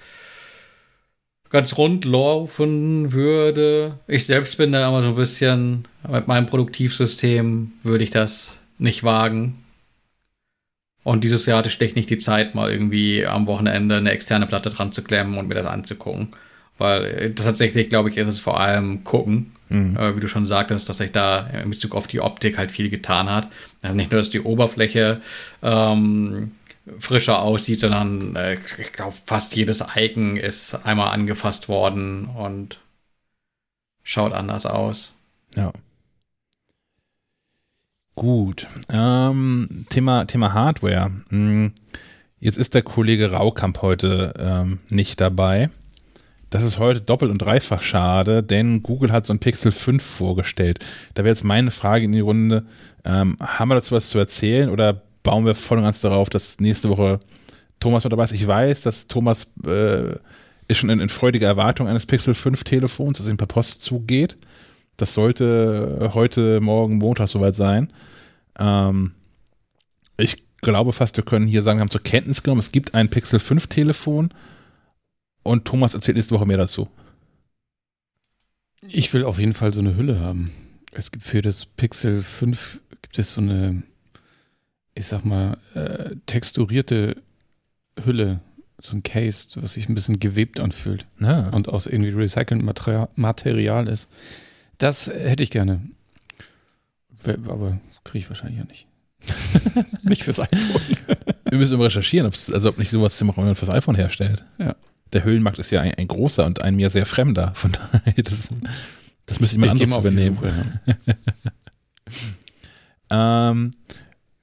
ganz 1.51 1.77
rund 1.77 2.05
laufen 2.05 3.11
würde. 3.11 3.99
Ich 4.07 4.25
selbst 4.25 4.57
bin 4.57 4.71
da 4.71 4.87
immer 4.87 5.01
so 5.01 5.09
ein 5.09 5.15
bisschen, 5.15 5.87
mit 6.09 6.27
meinem 6.27 6.45
Produktivsystem 6.45 7.73
würde 7.83 8.03
ich 8.03 8.09
das 8.09 8.59
nicht 8.79 9.03
wagen. 9.03 9.60
Und 11.03 11.23
dieses 11.23 11.45
Jahr 11.45 11.59
hatte 11.59 11.69
ich 11.69 11.73
schlecht 11.73 11.95
nicht 11.95 12.09
die 12.09 12.17
Zeit, 12.17 12.53
mal 12.53 12.71
irgendwie 12.71 13.25
am 13.25 13.47
Wochenende 13.47 13.97
eine 13.97 14.11
externe 14.11 14.45
Platte 14.45 14.69
dran 14.69 14.91
zu 14.91 15.03
klemmen 15.03 15.37
und 15.37 15.47
mir 15.47 15.55
das 15.55 15.65
anzugucken. 15.65 16.29
Weil 16.77 17.05
äh, 17.05 17.33
tatsächlich, 17.33 17.89
glaube 17.89 18.09
ich, 18.09 18.17
ist 18.17 18.27
es 18.27 18.39
vor 18.39 18.59
allem 18.59 19.03
gucken. 19.03 19.51
Mhm. 19.69 19.97
Äh, 19.97 20.15
wie 20.15 20.19
du 20.19 20.27
schon 20.27 20.45
sagtest, 20.45 20.89
dass 20.89 20.97
sich 20.97 21.11
da 21.11 21.47
in 21.47 21.69
Bezug 21.69 21.95
auf 21.95 22.07
die 22.07 22.19
Optik 22.19 22.57
halt 22.57 22.71
viel 22.71 22.89
getan 22.89 23.29
hat. 23.29 23.47
Also 23.81 23.95
nicht 23.95 24.11
nur, 24.11 24.19
dass 24.19 24.29
die 24.29 24.41
Oberfläche 24.41 25.21
ähm, 25.63 26.51
frischer 26.99 27.41
aussieht, 27.41 27.79
sondern 27.79 28.35
äh, 28.35 28.57
ich 28.77 28.93
glaube, 28.93 29.15
fast 29.25 29.55
jedes 29.55 29.83
Icon 29.95 30.37
ist 30.37 30.85
einmal 30.85 31.11
angefasst 31.11 31.69
worden 31.69 32.25
und 32.25 32.79
schaut 34.03 34.33
anders 34.33 34.65
aus. 34.65 35.13
Ja. 35.55 35.71
Gut. 38.21 38.67
Ähm, 38.87 39.67
Thema, 39.89 40.25
Thema 40.25 40.53
Hardware. 40.53 41.09
Hm, 41.29 41.71
jetzt 42.39 42.59
ist 42.59 42.75
der 42.75 42.83
Kollege 42.83 43.31
Raukamp 43.31 43.81
heute 43.81 44.35
ähm, 44.37 44.77
nicht 44.91 45.19
dabei. 45.19 45.71
Das 46.51 46.61
ist 46.63 46.77
heute 46.77 47.01
doppelt 47.01 47.31
und 47.31 47.39
dreifach 47.39 47.81
schade, 47.81 48.43
denn 48.43 48.83
Google 48.83 49.11
hat 49.11 49.25
so 49.25 49.33
ein 49.33 49.39
Pixel 49.39 49.71
5 49.71 50.03
vorgestellt. 50.03 50.77
Da 51.15 51.23
wäre 51.23 51.31
jetzt 51.31 51.43
meine 51.43 51.71
Frage 51.71 52.05
in 52.05 52.11
die 52.11 52.19
Runde, 52.19 52.63
ähm, 53.05 53.37
haben 53.39 53.69
wir 53.69 53.73
dazu 53.73 53.95
was 53.95 54.09
zu 54.09 54.19
erzählen 54.19 54.69
oder 54.69 55.01
bauen 55.23 55.47
wir 55.47 55.55
voll 55.55 55.79
und 55.79 55.85
ganz 55.85 56.01
darauf, 56.01 56.29
dass 56.29 56.59
nächste 56.59 56.89
Woche 56.89 57.19
Thomas 57.79 58.03
mit 58.03 58.13
dabei 58.13 58.25
ist? 58.25 58.33
Ich 58.33 58.45
weiß, 58.45 58.81
dass 58.81 59.07
Thomas 59.07 59.51
äh, 59.65 60.13
ist 60.67 60.77
schon 60.77 60.91
in, 60.91 60.99
in 60.99 61.09
freudiger 61.09 61.47
Erwartung 61.47 61.87
eines 61.87 62.05
Pixel 62.05 62.35
5 62.35 62.65
Telefons, 62.65 63.17
das 63.17 63.27
ihm 63.27 63.37
per 63.37 63.47
Post 63.47 63.81
zugeht. 63.81 64.37
Das 64.97 65.15
sollte 65.15 66.11
heute, 66.13 66.61
morgen, 66.61 66.99
Montag 66.99 67.27
soweit 67.27 67.55
sein. 67.55 67.91
Ähm, 68.59 69.13
ich 70.17 70.43
glaube 70.61 70.91
fast, 70.93 71.17
wir 71.17 71.23
können 71.25 71.47
hier 71.47 71.63
sagen, 71.63 71.77
wir 71.79 71.81
haben 71.81 71.89
zur 71.89 72.03
Kenntnis 72.03 72.43
genommen, 72.43 72.59
es 72.59 72.71
gibt 72.71 72.93
ein 72.93 73.09
Pixel 73.09 73.39
5 73.39 73.67
Telefon 73.67 74.33
und 75.43 75.65
Thomas 75.65 75.93
erzählt 75.93 76.17
nächste 76.17 76.35
Woche 76.35 76.45
mehr 76.45 76.57
dazu. 76.57 76.87
Ich 78.87 79.13
will 79.13 79.23
auf 79.25 79.39
jeden 79.39 79.53
Fall 79.53 79.73
so 79.73 79.79
eine 79.79 79.95
Hülle 79.95 80.19
haben. 80.19 80.51
Es 80.91 81.11
gibt 81.11 81.23
für 81.23 81.41
das 81.41 81.65
Pixel 81.65 82.21
5 82.21 82.81
gibt 83.01 83.17
es 83.19 83.33
so 83.33 83.41
eine, 83.41 83.83
ich 84.95 85.05
sag 85.07 85.23
mal, 85.23 85.57
äh, 85.73 86.15
texturierte 86.25 87.15
Hülle, 88.03 88.41
so 88.81 88.95
ein 88.95 89.03
Case, 89.03 89.61
was 89.61 89.73
sich 89.73 89.87
ein 89.89 89.95
bisschen 89.95 90.19
gewebt 90.19 90.59
anfühlt 90.59 91.05
Ja. 91.19 91.49
und 91.49 91.69
aus 91.69 91.85
irgendwie 91.87 92.09
recyceltem 92.11 92.65
Material, 92.65 93.09
Material 93.15 93.87
ist. 93.87 94.09
Das 94.79 95.07
hätte 95.07 95.43
ich 95.43 95.51
gerne. 95.51 95.81
Aber 97.47 97.79
kriege 98.03 98.19
ich 98.19 98.29
wahrscheinlich 98.29 98.59
ja 98.59 98.65
nicht. 98.65 98.87
nicht 100.03 100.23
fürs 100.23 100.39
iPhone. 100.39 100.81
Wir 101.49 101.57
müssen 101.57 101.75
immer 101.75 101.85
recherchieren, 101.85 102.25
also 102.25 102.69
ob 102.69 102.77
nicht 102.77 102.89
sowas 102.89 103.17
Tim 103.17 103.29
Roman 103.29 103.55
fürs 103.55 103.71
iPhone 103.71 103.95
herstellt. 103.95 104.43
Ja. 104.57 104.75
Der 105.13 105.23
Höhlenmarkt 105.23 105.59
ist 105.59 105.71
ja 105.71 105.81
ein, 105.81 105.93
ein 105.95 106.07
großer 106.07 106.45
und 106.45 106.61
ein 106.61 106.75
mir 106.75 106.89
sehr 106.89 107.05
fremder. 107.05 107.53
Von 107.53 107.71
daher, 107.91 108.23
das, 108.23 108.49
das 109.25 109.39
müsste 109.39 109.55
ich 109.55 109.61
mal 109.61 109.69
anders 109.69 109.95
übernehmen. 109.95 110.37
Suche, 110.37 110.53
ja. 111.07 111.15
Ähm, 113.13 113.71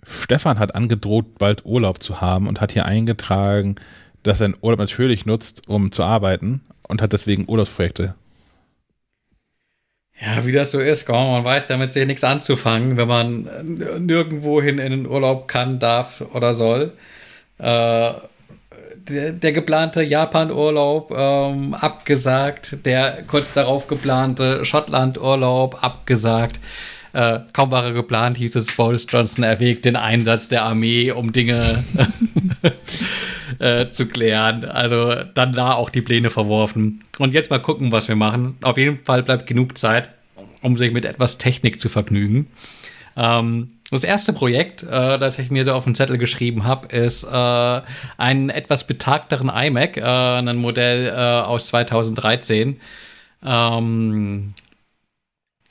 Stefan 0.05 0.59
hat 0.59 0.75
angedroht, 0.75 1.39
bald 1.39 1.65
Urlaub 1.65 2.03
zu 2.03 2.21
haben 2.21 2.47
und 2.47 2.61
hat 2.61 2.73
hier 2.73 2.85
eingetragen, 2.85 3.77
dass 4.23 4.41
er 4.41 4.49
den 4.49 4.57
Urlaub 4.61 4.79
natürlich 4.79 5.27
nutzt, 5.27 5.69
um 5.69 5.91
zu 5.91 6.05
arbeiten 6.05 6.61
und 6.87 7.03
hat 7.03 7.13
deswegen 7.13 7.49
Urlaubsprojekte. 7.49 8.15
Ja, 10.21 10.45
wie 10.45 10.53
das 10.53 10.73
so 10.73 10.81
ist, 10.81 11.07
komm, 11.07 11.31
man 11.31 11.45
weiß 11.45 11.69
damit 11.69 11.93
sehr 11.93 12.07
nichts 12.07 12.25
anzufangen, 12.25 12.97
wenn 12.97 13.07
man 13.07 13.49
nirgendwohin 14.01 14.79
in 14.79 14.91
den 14.91 15.07
Urlaub 15.07 15.47
kann, 15.47 15.79
darf 15.79 16.25
oder 16.33 16.55
soll. 16.55 16.93
Äh, 17.59 18.13
der, 19.09 19.33
der 19.33 19.53
geplante 19.53 20.03
Japan-Urlaub 20.03 21.15
ähm, 21.17 21.75
abgesagt, 21.75 22.85
der 22.85 23.23
kurz 23.27 23.53
darauf 23.53 23.87
geplante 23.87 24.65
Schottland-Urlaub 24.65 25.83
abgesagt. 25.83 26.59
Äh, 27.19 27.41
kaum 27.53 27.73
war 27.73 27.85
er 27.85 27.93
geplant, 27.95 28.37
hieß 28.37 28.55
es, 28.55 28.77
Boris 28.77 29.05
Johnson 29.09 29.43
erwägt 29.43 29.85
den 29.85 29.97
Einsatz 29.97 30.47
der 30.47 30.63
Armee, 30.63 31.11
um 31.11 31.33
Dinge 31.33 31.83
äh, 33.59 33.89
zu 33.89 34.07
klären. 34.07 34.65
Also 34.65 35.25
dann 35.35 35.53
da 35.53 35.73
auch 35.73 35.91
die 35.91 36.01
Pläne 36.01 36.31
verworfen. 36.31 37.03
Und 37.19 37.35
jetzt 37.35 37.51
mal 37.51 37.59
gucken, 37.59 37.91
was 37.91 38.07
wir 38.07 38.15
machen. 38.15 38.57
Auf 38.63 38.79
jeden 38.79 39.03
Fall 39.03 39.25
bleibt 39.25 39.49
genug 39.49 39.77
Zeit, 39.77 40.11
um 40.63 40.77
sich 40.77 40.93
mit 40.93 41.05
etwas 41.05 41.39
Technik 41.39 41.81
zu 41.81 41.89
vergnügen. 41.89 42.47
Ähm, 43.17 43.73
das 43.91 44.05
erste 44.05 44.33
Projekt, 44.33 44.85
äh, 44.85 45.19
das 45.19 45.41
ich 45.41 45.51
mir 45.51 45.65
so 45.65 45.73
auf 45.73 45.83
den 45.83 45.97
Zettel 45.97 46.19
geschrieben 46.19 46.63
habe, 46.63 46.87
ist 46.97 47.25
äh, 47.25 47.81
einen 48.17 48.49
etwas 48.49 48.87
betagteren 48.87 49.49
iMac, 49.49 49.97
äh, 49.97 50.03
ein 50.03 50.57
Modell 50.57 51.09
äh, 51.09 51.41
aus 51.41 51.67
2013. 51.67 52.79
Ähm, 53.45 54.55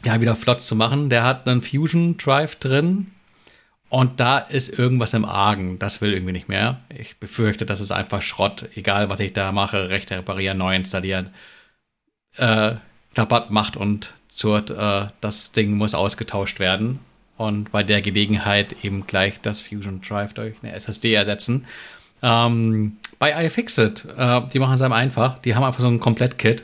ja, 0.06 0.22
wieder 0.22 0.36
flott 0.36 0.62
zu 0.62 0.76
machen. 0.76 1.10
Der 1.10 1.24
hat 1.24 1.48
einen 1.48 1.62
Fusion 1.62 2.18
Drive 2.18 2.58
drin. 2.58 3.12
Und 3.90 4.20
da 4.20 4.40
ist 4.40 4.78
irgendwas 4.78 5.14
im 5.14 5.24
Argen. 5.24 5.80
Das 5.80 6.02
will 6.02 6.14
irgendwie 6.14 6.34
nicht 6.34 6.50
mehr. 6.50 6.82
Ich 6.96 7.18
befürchte, 7.18 7.66
das 7.66 7.80
ist 7.80 7.92
einfach 7.92 8.22
Schrott. 8.22 8.68
Egal, 8.76 9.10
was 9.10 9.22
ich 9.22 9.32
da 9.34 9.52
mache, 9.52 9.90
Rechte 9.90 10.18
reparieren, 10.18 10.58
neu 10.58 10.76
installieren. 10.76 11.30
Äh, 12.36 12.76
Klappert, 13.14 13.50
macht 13.50 13.78
und 13.78 14.14
zurt. 14.28 14.72
Äh, 14.72 15.08
das 15.22 15.54
Ding 15.54 15.72
muss 15.74 15.96
ausgetauscht 15.96 16.60
werden. 16.60 17.00
Und 17.38 17.72
bei 17.72 17.84
der 17.84 18.02
Gelegenheit 18.02 18.84
eben 18.84 19.08
gleich 19.08 19.40
das 19.42 19.62
Fusion 19.62 20.02
Drive 20.02 20.34
durch 20.34 20.56
eine 20.62 20.74
SSD 20.74 21.14
ersetzen. 21.14 21.66
Ähm, 22.22 22.98
bei 23.20 23.46
iFixit, 23.46 24.06
äh, 24.18 24.42
die 24.52 24.60
machen 24.60 24.74
es 24.74 24.82
einem 24.82 24.94
einfach. 24.94 25.40
Die 25.40 25.56
haben 25.56 25.64
einfach 25.64 25.80
so 25.80 25.88
ein 25.88 26.00
Komplett-Kit, 26.00 26.64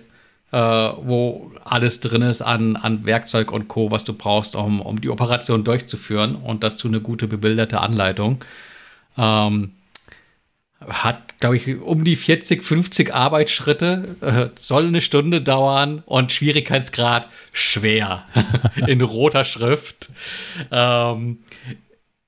äh, 0.53 0.57
wo 0.57 1.51
alles 1.63 1.99
drin 1.99 2.21
ist 2.21 2.43
an, 2.43 2.75
an 2.75 3.07
Werkzeug 3.07 3.51
und 3.51 3.67
Co., 3.67 3.89
was 3.89 4.03
du 4.03 4.13
brauchst, 4.13 4.55
um, 4.55 4.81
um 4.81 5.01
die 5.01 5.09
Operation 5.09 5.63
durchzuführen 5.63 6.35
und 6.35 6.63
dazu 6.63 6.87
eine 6.87 7.01
gute 7.01 7.27
bebilderte 7.27 7.81
Anleitung. 7.81 8.45
Ähm, 9.17 9.71
hat, 10.79 11.39
glaube 11.39 11.55
ich, 11.55 11.81
um 11.81 12.03
die 12.03 12.15
40, 12.15 12.63
50 12.63 13.15
Arbeitsschritte, 13.15 14.15
äh, 14.21 14.59
soll 14.59 14.85
eine 14.85 15.01
Stunde 15.01 15.41
dauern 15.41 16.03
und 16.05 16.31
Schwierigkeitsgrad 16.31 17.29
schwer 17.51 18.25
in 18.87 19.01
roter 19.01 19.45
Schrift. 19.45 20.11
Ähm, 20.71 21.39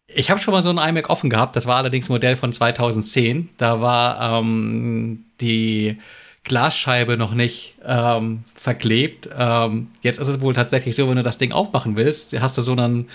ich 0.08 0.32
habe 0.32 0.40
schon 0.40 0.54
mal 0.54 0.64
so 0.64 0.72
ein 0.72 0.78
iMac 0.80 1.12
offen 1.12 1.30
gehabt, 1.30 1.56
das 1.56 1.68
war 1.68 1.76
allerdings 1.76 2.10
Modell 2.10 2.38
von 2.38 2.52
2010. 2.52 3.50
Da 3.58 3.82
war 3.82 4.40
ähm, 4.40 5.26
die 5.42 6.00
Glasscheibe 6.46 7.18
noch 7.18 7.34
nicht 7.34 7.76
ähm, 7.84 8.46
verklebt. 8.56 9.28
Ähm, 9.38 9.90
jetzt 10.02 10.20
ist 10.20 10.30
es 10.30 10.40
wohl 10.40 10.54
tatsächlich 10.54 10.96
so, 10.96 11.10
wenn 11.10 11.18
du 11.18 11.24
das 11.24 11.38
Ding 11.38 11.52
aufmachen 11.52 11.98
willst, 11.98 12.40
hast 12.40 12.58
du 12.58 12.62
so 12.62 12.72
einen, 12.72 13.10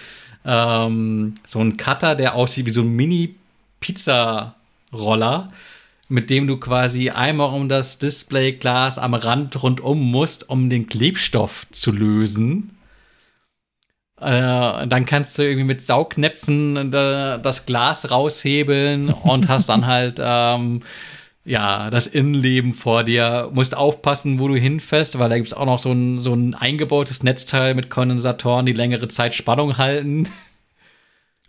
ähm, 0.44 1.32
so 1.46 1.60
einen 1.60 1.78
Cutter, 1.78 2.14
der 2.14 2.34
aussieht 2.34 2.66
wie 2.66 2.72
so 2.72 2.82
ein 2.82 2.94
Mini-Pizza-Roller, 2.94 5.50
mit 6.08 6.28
dem 6.28 6.46
du 6.46 6.58
quasi 6.58 7.08
einmal 7.10 7.54
um 7.54 7.68
das 7.68 7.98
Displayglas 7.98 8.98
am 8.98 9.14
Rand 9.14 9.62
rundum 9.62 10.10
musst, 10.10 10.50
um 10.50 10.68
den 10.68 10.88
Klebstoff 10.88 11.66
zu 11.70 11.92
lösen. 11.92 12.76
Äh, 14.20 14.86
dann 14.86 15.06
kannst 15.06 15.38
du 15.38 15.42
irgendwie 15.42 15.64
mit 15.64 15.80
Saugnäpfen 15.80 16.92
äh, 16.92 17.40
das 17.40 17.64
Glas 17.64 18.10
raushebeln 18.10 19.10
und 19.10 19.48
hast 19.48 19.70
dann 19.70 19.86
halt 19.86 20.16
ähm, 20.18 20.82
ja, 21.44 21.90
das 21.90 22.06
Innenleben 22.06 22.74
vor 22.74 23.04
dir. 23.04 23.50
Musst 23.52 23.76
aufpassen, 23.76 24.38
wo 24.38 24.48
du 24.48 24.56
hinfährst, 24.56 25.18
weil 25.18 25.28
da 25.28 25.36
gibt 25.36 25.48
es 25.48 25.54
auch 25.54 25.64
noch 25.66 25.78
so 25.78 25.92
ein, 25.92 26.20
so 26.20 26.34
ein 26.34 26.54
eingebautes 26.54 27.22
Netzteil 27.22 27.74
mit 27.74 27.90
Kondensatoren, 27.90 28.66
die 28.66 28.72
längere 28.72 29.08
Zeit 29.08 29.34
Spannung 29.34 29.78
halten. 29.78 30.28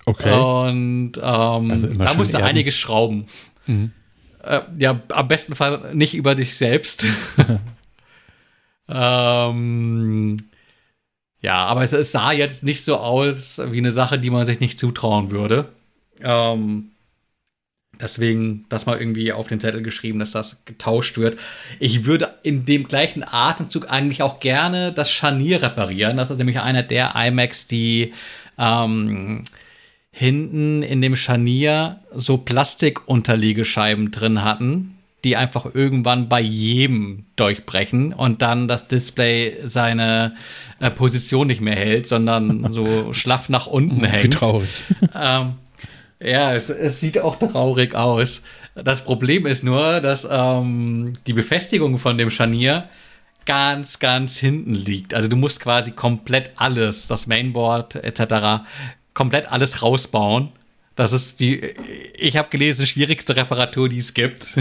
Okay. 0.06 0.34
Und 0.34 1.14
ähm, 1.18 1.72
Also 1.72 1.88
da 1.88 2.14
musst 2.16 2.34
du 2.34 2.38
erden. 2.38 2.50
einiges 2.50 2.76
schrauben. 2.76 3.26
Äh, 4.44 4.62
ja, 4.78 5.00
am 5.10 5.28
besten 5.28 5.56
Fall 5.56 5.94
nicht 5.94 6.14
über 6.16 6.36
dich 6.36 6.58
selbst. 6.58 7.06
ähm, 8.90 10.38
ja, 11.42 11.56
aber 11.66 11.84
es, 11.84 11.94
es 11.94 12.12
sah 12.12 12.32
jetzt 12.32 12.64
nicht 12.64 12.84
so 12.84 12.98
aus 12.98 13.62
wie 13.72 13.78
eine 13.80 13.92
Sache, 13.92 14.20
die 14.20 14.30
man 14.30 14.46
sich 14.46 14.60
nicht 14.60 14.80
zutrauen 14.80 15.32
würde. 15.32 15.70
Ähm, 16.22 16.91
deswegen 18.02 18.66
das 18.70 18.86
mal 18.86 18.98
irgendwie 18.98 19.32
auf 19.32 19.48
den 19.48 19.60
Zettel 19.60 19.84
geschrieben, 19.84 20.20
dass 20.20 20.32
das 20.32 20.66
getauscht 20.66 21.18
wird. 21.18 21.38
Ich 21.80 22.06
würde 22.06 22.34
in 22.44 22.66
dem 22.66 22.88
gleichen 22.88 23.24
Atemzug 23.24 23.90
eigentlich 23.90 24.22
auch 24.22 24.40
gerne 24.40 24.92
das 24.92 25.12
Scharnier 25.12 25.62
reparieren. 25.62 26.18
Das 26.18 26.32
ist 26.32 26.38
nämlich 26.38 26.60
einer 26.60 26.84
der 26.84 27.14
iMacs, 27.16 27.68
die 27.68 28.14
ähm, 28.58 29.44
hinten 30.12 30.84
in 30.84 31.02
dem 31.02 31.16
Scharnier 31.16 32.00
so 32.14 32.38
Plastikunterlegescheiben 32.38 34.12
drin 34.12 34.44
hatten, 34.44 34.98
die 35.24 35.36
einfach 35.38 35.74
irgendwann 35.74 36.30
bei 36.30 36.42
jedem 36.42 37.26
durchbrechen 37.36 38.14
und 38.14 38.42
dann 38.42 38.68
das 38.68 38.88
Display 38.88 39.58
seine 39.64 40.36
äh, 40.80 40.90
Position 40.90 41.48
nicht 41.48 41.62
mehr 41.62 41.76
hält, 41.76 42.08
sondern 42.08 42.74
so 42.74 43.14
schlaff 43.14 43.48
nach 43.50 43.68
unten 43.68 44.02
Wie 44.02 44.08
hängt. 44.08 44.34
traurig. 44.34 44.70
Ähm, 45.16 45.54
ja, 46.22 46.54
es, 46.54 46.70
es 46.70 47.00
sieht 47.00 47.20
auch 47.20 47.38
traurig 47.38 47.96
aus. 47.96 48.44
Das 48.76 49.04
Problem 49.04 49.46
ist 49.46 49.64
nur, 49.64 50.00
dass 50.00 50.28
ähm, 50.30 51.14
die 51.28 51.34
Befestigung 51.34 51.98
von 51.98 52.18
dem 52.18 52.30
Scharnier 52.30 52.90
ganz, 53.46 54.00
ganz 54.00 54.38
hinten 54.38 54.76
liegt. 54.76 55.14
Also 55.14 55.28
du 55.28 55.36
musst 55.36 55.60
quasi 55.60 55.92
komplett 55.92 56.52
alles, 56.56 57.08
das 57.08 57.28
Mainboard 57.28 57.96
etc., 57.96 58.64
komplett 59.14 59.52
alles 59.52 59.82
rausbauen. 59.82 60.50
Das 60.96 61.12
ist 61.12 61.40
die, 61.40 61.74
ich 62.16 62.38
habe 62.38 62.50
gelesen, 62.50 62.86
schwierigste 62.86 63.36
Reparatur, 63.36 63.90
die 63.90 63.98
es 63.98 64.14
gibt. 64.14 64.58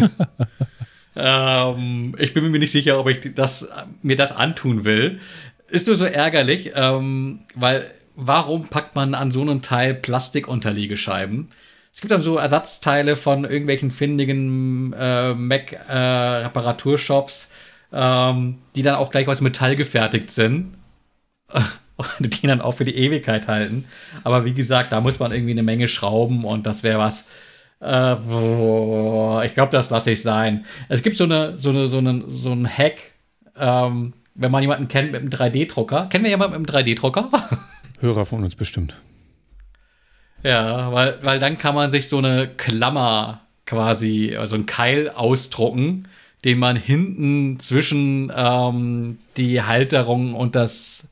ähm, 1.16 2.14
ich 2.18 2.32
bin 2.32 2.50
mir 2.50 2.58
nicht 2.58 2.72
sicher, 2.72 2.98
ob 2.98 3.08
ich 3.08 3.34
das, 3.34 3.68
mir 4.02 4.16
das 4.16 4.32
antun 4.32 4.84
will. 4.84 5.20
Ist 5.68 5.86
nur 5.86 5.96
so 5.96 6.04
ärgerlich, 6.04 6.72
ähm, 6.74 7.40
weil 7.54 7.92
warum 8.20 8.68
packt 8.68 8.94
man 8.94 9.14
an 9.14 9.30
so 9.30 9.40
einem 9.40 9.62
Teil 9.62 9.94
Plastikunterlegescheiben? 9.94 11.48
Es 11.92 12.00
gibt 12.00 12.12
dann 12.12 12.22
so 12.22 12.36
Ersatzteile 12.36 13.16
von 13.16 13.44
irgendwelchen 13.44 13.90
findigen 13.90 14.92
äh, 14.92 15.34
Mac-Reparaturshops, 15.34 17.50
ähm, 17.92 18.58
die 18.76 18.82
dann 18.82 18.94
auch 18.94 19.10
gleich 19.10 19.26
aus 19.26 19.40
Metall 19.40 19.74
gefertigt 19.76 20.30
sind. 20.30 20.74
Die 22.20 22.46
dann 22.46 22.62
auch 22.62 22.72
für 22.72 22.84
die 22.84 22.96
Ewigkeit 22.96 23.46
halten. 23.46 23.84
Aber 24.24 24.46
wie 24.46 24.54
gesagt, 24.54 24.92
da 24.92 25.02
muss 25.02 25.18
man 25.18 25.32
irgendwie 25.32 25.50
eine 25.50 25.62
Menge 25.62 25.86
schrauben 25.86 26.46
und 26.46 26.66
das 26.66 26.82
wäre 26.82 26.98
was. 26.98 27.28
Äh, 27.80 28.14
boah, 28.14 29.44
ich 29.44 29.52
glaube, 29.52 29.72
das 29.72 29.90
lasse 29.90 30.12
ich 30.12 30.22
sein. 30.22 30.64
Es 30.88 31.02
gibt 31.02 31.18
so 31.18 31.24
eine, 31.24 31.58
so 31.58 31.68
eine, 31.68 31.86
so 31.88 31.98
eine, 31.98 32.24
so 32.28 32.52
ein 32.52 32.66
Hack, 32.66 33.12
ähm, 33.54 34.14
wenn 34.34 34.50
man 34.50 34.62
jemanden 34.62 34.88
kennt 34.88 35.12
mit 35.12 35.20
einem 35.20 35.28
3D-Drucker. 35.28 36.08
Kennen 36.08 36.24
wir 36.24 36.30
jemanden 36.30 36.62
mit 36.62 36.74
einem 36.74 36.86
3D-Drucker? 36.86 37.28
Hörer 38.00 38.24
von 38.24 38.42
uns 38.42 38.54
bestimmt. 38.54 38.96
Ja, 40.42 40.92
weil, 40.92 41.18
weil 41.22 41.38
dann 41.38 41.58
kann 41.58 41.74
man 41.74 41.90
sich 41.90 42.08
so 42.08 42.18
eine 42.18 42.48
Klammer 42.48 43.42
quasi, 43.66 44.36
also 44.36 44.54
einen 44.54 44.66
Keil 44.66 45.10
ausdrucken, 45.10 46.08
den 46.44 46.58
man 46.58 46.76
hinten 46.76 47.60
zwischen 47.60 48.32
ähm, 48.34 49.18
die 49.36 49.62
Halterung 49.62 50.34
und 50.34 50.54
das 50.54 51.08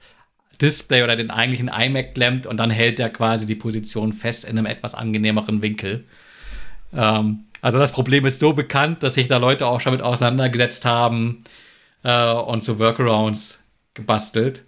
Display 0.60 1.02
oder 1.02 1.15
den 1.15 1.31
eigentlichen 1.31 1.69
iMac 1.69 2.15
klemmt 2.15 2.47
und 2.47 2.56
dann 2.56 2.70
hält 2.70 2.98
er 2.98 3.10
quasi 3.10 3.47
die 3.47 3.55
Position 3.55 4.12
fest 4.12 4.44
in 4.44 4.59
einem 4.59 4.66
etwas 4.66 4.94
angenehmeren 4.94 5.62
Winkel. 5.62 6.05
Ähm, 6.94 7.44
also 7.60 7.78
das 7.78 7.93
Problem 7.93 8.24
ist 8.24 8.40
so 8.40 8.55
bekannt, 8.55 9.02
dass 9.02 9.15
sich 9.15 9.28
da 9.28 9.36
Leute 9.36 9.66
auch 9.66 9.81
schon 9.81 9.93
mit 9.93 10.02
auseinandergesetzt 10.02 10.85
haben 10.86 11.44
äh, 12.02 12.32
und 12.32 12.65
so 12.65 12.78
Workarounds 12.78 13.62
gebastelt 13.94 14.65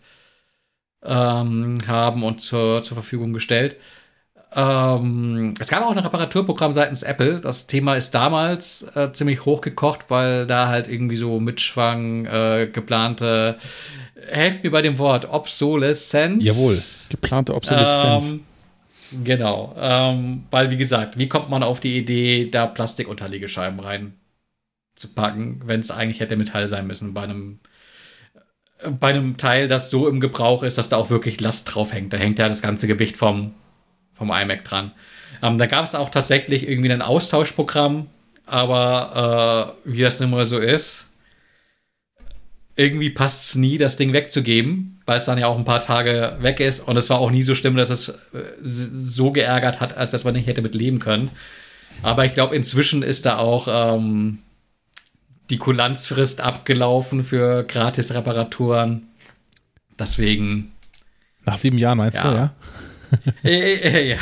ähm, 1.05 1.79
haben 1.87 2.23
und 2.23 2.41
zur, 2.41 2.83
zur 2.83 2.97
Verfügung 2.97 3.33
gestellt. 3.33 3.77
Ähm, 4.53 5.55
es 5.61 5.69
gab 5.69 5.83
auch 5.83 5.93
ein 5.93 5.99
Reparaturprogramm 5.99 6.73
seitens 6.73 7.03
Apple. 7.03 7.41
Das 7.41 7.67
Thema 7.67 7.95
ist 7.95 8.11
damals 8.13 8.83
äh, 8.95 9.13
ziemlich 9.13 9.45
hochgekocht, 9.45 10.07
weil 10.09 10.47
da 10.47 10.69
halt 10.69 10.89
irgendwie 10.89 11.17
so 11.17 11.39
mitschwang 11.39 12.27
äh, 12.27 12.69
geplante, 12.73 13.59
helft 14.29 14.65
mir 14.65 14.71
bei 14.71 14.83
dem 14.83 14.99
Wort, 14.99 15.31
Obsoleszenz. 15.31 16.45
Jawohl. 16.45 16.83
Geplante 17.09 17.55
Obsoleszenz. 17.55 18.33
Ähm, 18.33 18.45
genau. 19.25 19.75
Ähm, 19.79 20.45
weil, 20.51 20.71
wie 20.71 20.77
gesagt, 20.77 21.17
wie 21.17 21.29
kommt 21.29 21.49
man 21.49 21.63
auf 21.63 21.79
die 21.79 21.97
Idee, 21.97 22.51
da 22.51 22.67
Plastikunterlegescheiben 22.67 23.79
reinzupacken, 23.79 25.63
wenn 25.65 25.79
es 25.79 25.93
eigentlich 25.93 26.19
hätte 26.19 26.37
Metall 26.37 26.67
sein 26.67 26.89
müssen 26.89 27.15
bei 27.15 27.23
einem 27.23 27.61
bei 28.99 29.09
einem 29.09 29.37
Teil, 29.37 29.69
das 29.69 29.91
so 29.91 30.09
im 30.09 30.21
Gebrauch 30.21 30.63
ist, 30.63 30.79
dass 30.79 30.89
da 30.89 30.97
auch 30.97 31.11
wirklich 31.11 31.41
Last 31.41 31.75
drauf 31.75 31.93
hängt. 31.93 32.13
Da 32.13 32.17
hängt 32.17 32.39
ja 32.39 32.49
das 32.49 32.63
ganze 32.63 32.87
Gewicht 32.87 33.17
vom, 33.17 33.55
vom 34.15 34.31
iMac 34.31 34.65
dran. 34.65 34.93
Ähm, 35.43 35.59
da 35.59 35.67
gab 35.67 35.85
es 35.85 35.95
auch 35.95 36.09
tatsächlich 36.11 36.69
irgendwie 36.69 36.93
ein 36.93 37.03
Austauschprogramm, 37.03 38.07
aber 38.47 39.75
äh, 39.85 39.93
wie 39.93 40.03
das 40.03 40.21
immer 40.21 40.45
so 40.45 40.59
ist, 40.59 41.09
irgendwie 42.77 43.11
passt 43.11 43.51
es 43.51 43.55
nie, 43.57 43.77
das 43.77 43.97
Ding 43.97 44.13
wegzugeben, 44.13 45.01
weil 45.05 45.19
es 45.19 45.27
dann 45.27 45.39
ja 45.39 45.47
auch 45.47 45.59
ein 45.59 45.65
paar 45.65 45.81
Tage 45.81 46.39
weg 46.41 46.61
ist 46.61 46.81
und 46.81 46.97
es 46.97 47.11
war 47.11 47.19
auch 47.19 47.31
nie 47.31 47.43
so 47.43 47.55
schlimm, 47.55 47.77
dass 47.77 47.91
es 47.91 48.09
äh, 48.09 48.15
so 48.63 49.33
geärgert 49.33 49.81
hat, 49.81 49.97
als 49.97 50.13
dass 50.13 50.25
man 50.25 50.35
nicht 50.35 50.47
hätte 50.47 50.63
mit 50.63 50.75
leben 50.75 50.99
können. 50.99 51.31
Aber 52.03 52.25
ich 52.25 52.33
glaube, 52.33 52.57
inzwischen 52.57 53.03
ist 53.03 53.27
da 53.27 53.39
auch 53.39 53.69
ähm, 53.69 54.39
die 55.51 55.59
Kulanzfrist 55.59 56.41
abgelaufen 56.41 57.25
für 57.25 57.65
gratis 57.65 58.15
Reparaturen. 58.15 59.09
Deswegen. 59.99 60.73
Nach 61.45 61.59
sieben 61.59 61.79
Jahren 61.79 61.99
meinst 61.99 62.19
Ja. 62.19 62.31
du, 62.31 62.37
ja? 62.37 62.55
äh, 63.45 63.75
äh, 63.75 64.09
ja. 64.11 64.17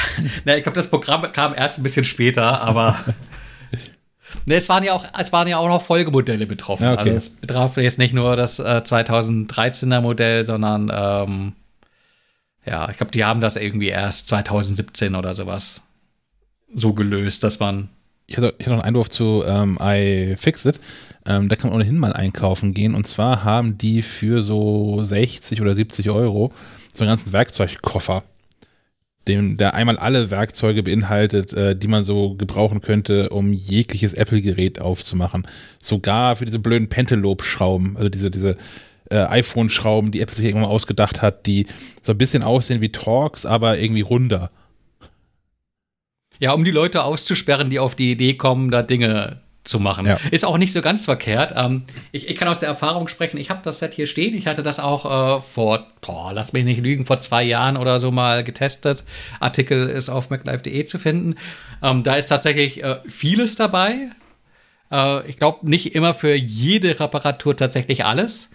Na, 0.44 0.56
ich 0.56 0.62
glaube, 0.62 0.76
das 0.76 0.88
Programm 0.88 1.30
kam 1.32 1.54
erst 1.54 1.78
ein 1.78 1.82
bisschen 1.82 2.04
später, 2.04 2.60
aber. 2.60 2.98
Ne, 4.44 4.56
es 4.56 4.68
waren 4.68 4.84
ja 4.84 4.92
auch, 4.92 5.06
es 5.18 5.32
waren 5.32 5.48
ja 5.48 5.56
auch 5.56 5.68
noch 5.68 5.80
Folgemodelle 5.80 6.46
betroffen. 6.46 6.86
Okay. 6.86 6.98
Also 6.98 7.12
es 7.12 7.30
betraf 7.30 7.78
jetzt 7.78 7.98
nicht 7.98 8.12
nur 8.12 8.36
das 8.36 8.58
äh, 8.58 8.82
2013er 8.84 10.02
Modell, 10.02 10.44
sondern 10.44 10.90
ähm, 10.92 11.52
ja, 12.66 12.90
ich 12.90 12.98
glaube, 12.98 13.12
die 13.12 13.24
haben 13.24 13.40
das 13.40 13.56
irgendwie 13.56 13.88
erst 13.88 14.28
2017 14.28 15.14
oder 15.14 15.34
sowas 15.34 15.86
so 16.74 16.92
gelöst, 16.92 17.42
dass 17.42 17.58
man 17.58 17.88
Ich 18.26 18.36
hatte, 18.36 18.54
ich 18.58 18.66
hatte 18.66 18.76
noch 18.76 18.82
einen 18.82 18.88
Einwurf 18.90 19.08
zu 19.08 19.44
ähm, 19.46 19.78
iFixit. 19.80 20.78
Ähm, 21.28 21.50
da 21.50 21.56
kann 21.56 21.68
man 21.68 21.78
ohnehin 21.78 21.98
mal 21.98 22.14
einkaufen 22.14 22.72
gehen. 22.72 22.94
Und 22.94 23.06
zwar 23.06 23.44
haben 23.44 23.76
die 23.76 24.00
für 24.00 24.42
so 24.42 25.04
60 25.04 25.60
oder 25.60 25.74
70 25.74 26.08
Euro 26.08 26.52
so 26.94 27.04
einen 27.04 27.10
ganzen 27.10 27.34
Werkzeugkoffer, 27.34 28.24
dem, 29.28 29.58
der 29.58 29.74
einmal 29.74 29.98
alle 29.98 30.30
Werkzeuge 30.30 30.82
beinhaltet, 30.82 31.52
äh, 31.52 31.76
die 31.76 31.86
man 31.86 32.02
so 32.02 32.34
gebrauchen 32.34 32.80
könnte, 32.80 33.28
um 33.28 33.52
jegliches 33.52 34.14
Apple-Gerät 34.14 34.80
aufzumachen. 34.80 35.46
Sogar 35.82 36.36
für 36.36 36.46
diese 36.46 36.60
blöden 36.60 36.88
Pentelope-Schrauben, 36.88 37.98
also 37.98 38.08
diese, 38.08 38.30
diese 38.30 38.56
äh, 39.10 39.18
iPhone-Schrauben, 39.18 40.10
die 40.10 40.22
Apple 40.22 40.34
sich 40.34 40.46
irgendwann 40.46 40.70
mal 40.70 40.74
ausgedacht 40.74 41.20
hat, 41.20 41.44
die 41.44 41.66
so 42.00 42.12
ein 42.12 42.18
bisschen 42.18 42.42
aussehen 42.42 42.80
wie 42.80 42.90
Torx, 42.90 43.44
aber 43.44 43.78
irgendwie 43.78 44.00
runder. 44.00 44.50
Ja, 46.40 46.52
um 46.52 46.64
die 46.64 46.70
Leute 46.70 47.04
auszusperren, 47.04 47.68
die 47.68 47.80
auf 47.80 47.96
die 47.96 48.12
Idee 48.12 48.34
kommen, 48.34 48.70
da 48.70 48.82
Dinge 48.82 49.42
zu 49.68 49.78
machen. 49.78 50.06
Ja. 50.06 50.18
Ist 50.30 50.44
auch 50.44 50.58
nicht 50.58 50.72
so 50.72 50.82
ganz 50.82 51.04
verkehrt. 51.04 51.52
Ähm, 51.56 51.84
ich, 52.12 52.28
ich 52.28 52.36
kann 52.36 52.48
aus 52.48 52.60
der 52.60 52.68
Erfahrung 52.68 53.08
sprechen, 53.08 53.38
ich 53.38 53.50
habe 53.50 53.60
das 53.62 53.78
Set 53.78 53.94
hier 53.94 54.06
stehen. 54.06 54.34
Ich 54.34 54.46
hatte 54.46 54.62
das 54.62 54.80
auch 54.80 55.38
äh, 55.38 55.40
vor, 55.40 55.86
boah, 56.00 56.32
lass 56.32 56.52
mich 56.52 56.64
nicht 56.64 56.80
lügen, 56.80 57.06
vor 57.06 57.18
zwei 57.18 57.42
Jahren 57.44 57.76
oder 57.76 58.00
so 58.00 58.10
mal 58.10 58.44
getestet. 58.44 59.04
Artikel 59.40 59.88
ist 59.88 60.08
auf 60.08 60.30
maclife.de 60.30 60.84
zu 60.84 60.98
finden. 60.98 61.36
Ähm, 61.82 62.02
da 62.02 62.14
ist 62.14 62.28
tatsächlich 62.28 62.82
äh, 62.82 62.96
vieles 63.06 63.56
dabei. 63.56 64.08
Äh, 64.90 65.28
ich 65.28 65.38
glaube, 65.38 65.68
nicht 65.68 65.94
immer 65.94 66.14
für 66.14 66.34
jede 66.34 66.98
Reparatur 66.98 67.56
tatsächlich 67.56 68.04
alles. 68.04 68.50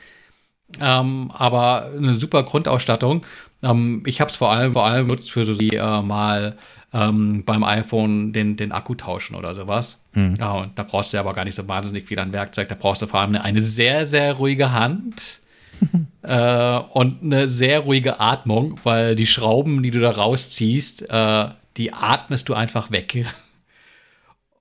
Ähm, 0.81 1.31
aber 1.33 1.91
eine 1.95 2.13
super 2.15 2.43
Grundausstattung. 2.43 3.25
Ähm, 3.61 4.03
ich 4.05 4.21
habe 4.21 4.31
es 4.31 4.37
vor 4.37 4.51
allem, 4.51 4.73
vor 4.73 4.85
allem 4.85 5.07
benutzt 5.07 5.31
für 5.31 5.45
so 5.45 5.53
die 5.53 5.75
äh, 5.75 6.01
mal 6.01 6.57
ähm, 6.93 7.43
beim 7.45 7.63
iPhone 7.63 8.33
den, 8.33 8.55
den 8.55 8.71
Akku 8.71 8.95
tauschen 8.95 9.35
oder 9.35 9.55
sowas. 9.55 10.05
Ja, 10.37 10.51
und 10.53 10.77
da 10.77 10.83
brauchst 10.83 11.11
du 11.11 11.17
ja 11.17 11.21
aber 11.21 11.33
gar 11.33 11.45
nicht 11.45 11.55
so 11.55 11.67
wahnsinnig 11.67 12.05
viel 12.05 12.19
an 12.19 12.33
Werkzeug. 12.33 12.69
Da 12.69 12.75
brauchst 12.75 13.01
du 13.01 13.07
vor 13.07 13.19
allem 13.19 13.29
eine, 13.29 13.43
eine 13.43 13.61
sehr, 13.61 14.05
sehr 14.05 14.33
ruhige 14.33 14.71
Hand 14.71 15.41
äh, 16.21 16.79
und 16.93 17.23
eine 17.23 17.47
sehr 17.47 17.79
ruhige 17.81 18.19
Atmung, 18.19 18.79
weil 18.83 19.15
die 19.15 19.25
Schrauben, 19.25 19.81
die 19.81 19.91
du 19.91 19.99
da 19.99 20.11
rausziehst, 20.11 21.09
äh, 21.09 21.49
die 21.77 21.93
atmest 21.93 22.49
du 22.49 22.53
einfach 22.53 22.91
weg. 22.91 23.25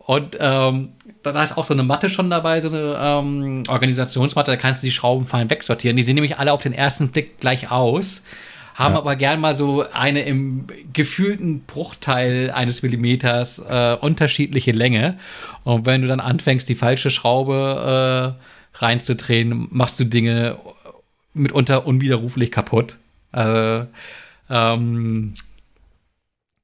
Und 0.04 0.36
ähm, 0.40 0.94
da 1.22 1.40
ist 1.44 1.56
auch 1.56 1.64
so 1.64 1.74
eine 1.74 1.84
Matte 1.84 2.10
schon 2.10 2.28
dabei, 2.28 2.60
so 2.60 2.66
eine 2.68 2.96
ähm, 2.98 3.62
Organisationsmatte, 3.68 4.50
da 4.50 4.56
kannst 4.56 4.82
du 4.82 4.88
die 4.88 4.92
Schrauben 4.92 5.26
fein 5.26 5.48
wegsortieren. 5.48 5.96
Die 5.96 6.02
sehen 6.02 6.16
nämlich 6.16 6.38
alle 6.38 6.52
auf 6.52 6.60
den 6.60 6.72
ersten 6.72 7.10
Blick 7.10 7.38
gleich 7.38 7.70
aus, 7.70 8.24
haben 8.74 8.94
Ja. 8.94 9.00
aber 9.00 9.16
gern 9.16 9.40
mal 9.40 9.54
so 9.54 9.84
eine 9.92 10.22
im 10.22 10.66
gefühlten 10.92 11.62
Bruchteil 11.64 12.50
eines 12.50 12.82
Millimeters 12.82 13.58
äh, 13.58 13.96
unterschiedliche 14.00 14.72
Länge. 14.72 15.18
Und 15.64 15.86
wenn 15.86 16.02
du 16.02 16.08
dann 16.08 16.20
anfängst, 16.20 16.68
die 16.68 16.74
falsche 16.74 17.10
Schraube 17.10 18.36
äh, 18.38 18.78
reinzudrehen, 18.78 19.68
machst 19.70 20.00
du 20.00 20.04
Dinge 20.04 20.58
mitunter 21.34 21.86
unwiderruflich 21.86 22.50
kaputt. 22.50 22.98
Äh, 23.32 23.84
ähm, 24.50 25.34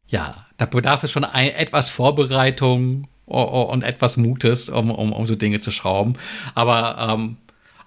ja, 0.08 0.46
da 0.56 0.66
bedarf 0.66 1.02
es 1.04 1.12
schon 1.12 1.24
ein, 1.24 1.50
etwas 1.50 1.90
Vorbereitung 1.90 3.08
und 3.26 3.84
etwas 3.84 4.16
Mutes, 4.16 4.70
um, 4.70 4.90
um, 4.90 5.12
um 5.12 5.26
so 5.26 5.34
Dinge 5.34 5.58
zu 5.60 5.70
schrauben. 5.70 6.14
Aber 6.54 6.96
ähm, 6.98 7.36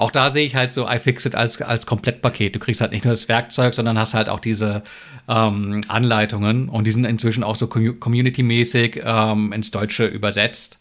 auch 0.01 0.11
da 0.11 0.29
sehe 0.29 0.45
ich 0.45 0.55
halt 0.55 0.73
so 0.73 0.87
iFixit 0.87 1.35
als, 1.35 1.61
als 1.61 1.85
Komplettpaket. 1.85 2.55
Du 2.55 2.59
kriegst 2.59 2.81
halt 2.81 2.91
nicht 2.91 3.05
nur 3.05 3.13
das 3.13 3.29
Werkzeug, 3.29 3.73
sondern 3.73 3.97
hast 3.97 4.13
halt 4.13 4.29
auch 4.29 4.39
diese 4.39 4.83
ähm, 5.27 5.81
Anleitungen 5.87 6.69
und 6.69 6.85
die 6.85 6.91
sind 6.91 7.05
inzwischen 7.05 7.43
auch 7.43 7.55
so 7.55 7.67
commu- 7.67 7.99
community-mäßig 7.99 9.01
ähm, 9.05 9.53
ins 9.53 9.71
Deutsche 9.71 10.07
übersetzt. 10.07 10.79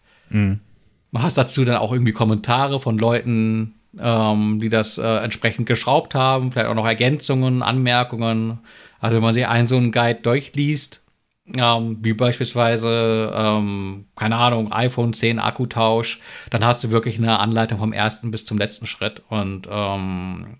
Du 1.12 1.20
hast 1.22 1.36
dazu 1.36 1.64
dann 1.64 1.76
auch 1.76 1.92
irgendwie 1.92 2.12
Kommentare 2.12 2.80
von 2.80 2.96
Leuten, 2.98 3.74
ähm, 3.98 4.60
die 4.60 4.68
das 4.68 4.96
äh, 4.96 5.16
entsprechend 5.18 5.66
geschraubt 5.66 6.14
haben, 6.14 6.52
vielleicht 6.52 6.68
auch 6.68 6.74
noch 6.74 6.86
Ergänzungen, 6.86 7.62
Anmerkungen. 7.62 8.58
Also 9.00 9.16
wenn 9.16 9.22
man 9.22 9.34
sich 9.34 9.46
einen 9.46 9.66
so 9.66 9.76
einen 9.76 9.90
Guide 9.90 10.20
durchliest, 10.22 11.02
ähm, 11.56 11.98
wie 12.00 12.12
beispielsweise, 12.12 13.32
ähm, 13.34 14.06
keine 14.16 14.36
Ahnung, 14.36 14.72
iPhone 14.72 15.12
10 15.12 15.38
Akkutausch, 15.38 16.20
dann 16.50 16.64
hast 16.64 16.84
du 16.84 16.90
wirklich 16.90 17.18
eine 17.18 17.38
Anleitung 17.38 17.78
vom 17.78 17.92
ersten 17.92 18.30
bis 18.30 18.46
zum 18.46 18.58
letzten 18.58 18.86
Schritt. 18.86 19.22
Und 19.28 19.68
ähm, 19.70 20.58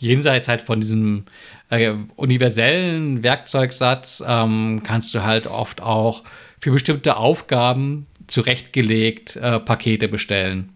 jenseits 0.00 0.48
halt 0.48 0.62
von 0.62 0.80
diesem 0.80 1.24
äh, 1.70 1.94
universellen 2.16 3.22
Werkzeugsatz 3.22 4.22
ähm, 4.26 4.82
kannst 4.84 5.14
du 5.14 5.22
halt 5.22 5.46
oft 5.46 5.80
auch 5.80 6.24
für 6.60 6.72
bestimmte 6.72 7.16
Aufgaben 7.16 8.06
zurechtgelegt 8.26 9.36
äh, 9.36 9.60
Pakete 9.60 10.08
bestellen. 10.08 10.72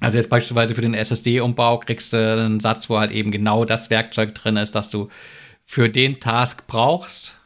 Also 0.00 0.18
jetzt 0.18 0.28
beispielsweise 0.28 0.74
für 0.74 0.82
den 0.82 0.94
SSD-Umbau 0.94 1.78
kriegst 1.78 2.12
du 2.12 2.16
einen 2.16 2.60
Satz, 2.60 2.90
wo 2.90 2.98
halt 2.98 3.10
eben 3.10 3.30
genau 3.30 3.64
das 3.64 3.90
Werkzeug 3.90 4.34
drin 4.34 4.56
ist, 4.56 4.74
das 4.74 4.90
du 4.90 5.08
für 5.64 5.88
den 5.88 6.20
Task 6.20 6.66
brauchst. 6.66 7.38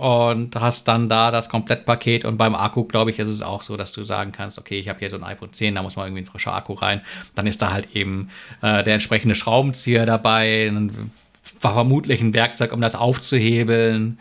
Und 0.00 0.56
hast 0.56 0.88
dann 0.88 1.10
da 1.10 1.30
das 1.30 1.50
Komplettpaket. 1.50 2.24
Und 2.24 2.38
beim 2.38 2.54
Akku, 2.54 2.84
glaube 2.84 3.10
ich, 3.10 3.18
ist 3.18 3.28
es 3.28 3.42
auch 3.42 3.62
so, 3.62 3.76
dass 3.76 3.92
du 3.92 4.02
sagen 4.02 4.32
kannst, 4.32 4.58
okay, 4.58 4.78
ich 4.78 4.88
habe 4.88 4.98
hier 4.98 5.10
so 5.10 5.16
ein 5.16 5.24
iPhone 5.24 5.52
10, 5.52 5.74
da 5.74 5.82
muss 5.82 5.96
mal 5.96 6.06
irgendwie 6.06 6.22
ein 6.22 6.26
frischer 6.26 6.54
Akku 6.54 6.72
rein. 6.72 7.02
Dann 7.34 7.46
ist 7.46 7.60
da 7.60 7.70
halt 7.70 7.94
eben 7.94 8.30
äh, 8.62 8.82
der 8.82 8.94
entsprechende 8.94 9.34
Schraubenzieher 9.34 10.06
dabei, 10.06 10.68
ein, 10.68 11.12
vermutlich 11.58 12.22
ein 12.22 12.32
Werkzeug, 12.32 12.72
um 12.72 12.80
das 12.80 12.94
aufzuhebeln, 12.94 14.18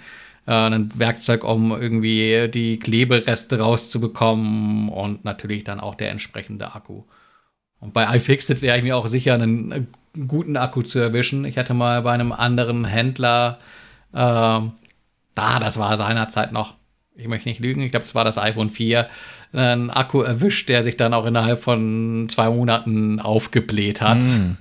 äh, 0.47 0.51
ein 0.51 0.91
Werkzeug, 0.99 1.45
um 1.45 1.71
irgendwie 1.71 2.49
die 2.53 2.77
Klebereste 2.77 3.59
rauszubekommen 3.59 4.89
und 4.89 5.23
natürlich 5.23 5.63
dann 5.63 5.79
auch 5.79 5.95
der 5.95 6.11
entsprechende 6.11 6.75
Akku. 6.75 7.03
Und 7.79 7.93
bei 7.93 8.03
iFixit 8.17 8.61
wäre 8.61 8.77
ich 8.77 8.83
mir 8.83 8.97
auch 8.97 9.07
sicher, 9.07 9.35
einen 9.35 9.87
guten 10.27 10.57
Akku 10.57 10.81
zu 10.81 10.99
erwischen. 10.99 11.45
Ich 11.45 11.57
hatte 11.57 11.73
mal 11.73 12.01
bei 12.01 12.11
einem 12.11 12.33
anderen 12.33 12.83
Händler 12.83 13.59
äh, 14.11 14.59
da, 15.39 15.59
das 15.59 15.79
war 15.79 15.95
seinerzeit 15.97 16.51
noch, 16.51 16.75
ich 17.15 17.27
möchte 17.27 17.47
nicht 17.47 17.59
lügen, 17.59 17.81
ich 17.81 17.91
glaube, 17.91 18.05
es 18.05 18.15
war 18.15 18.23
das 18.23 18.37
iPhone 18.37 18.69
4, 18.69 19.07
einen 19.53 19.89
Akku 19.89 20.21
erwischt, 20.21 20.69
der 20.69 20.83
sich 20.83 20.97
dann 20.97 21.13
auch 21.13 21.25
innerhalb 21.25 21.61
von 21.61 22.27
zwei 22.29 22.49
Monaten 22.49 23.19
aufgebläht 23.19 24.01
hat. 24.01 24.21
Mm. 24.21 24.57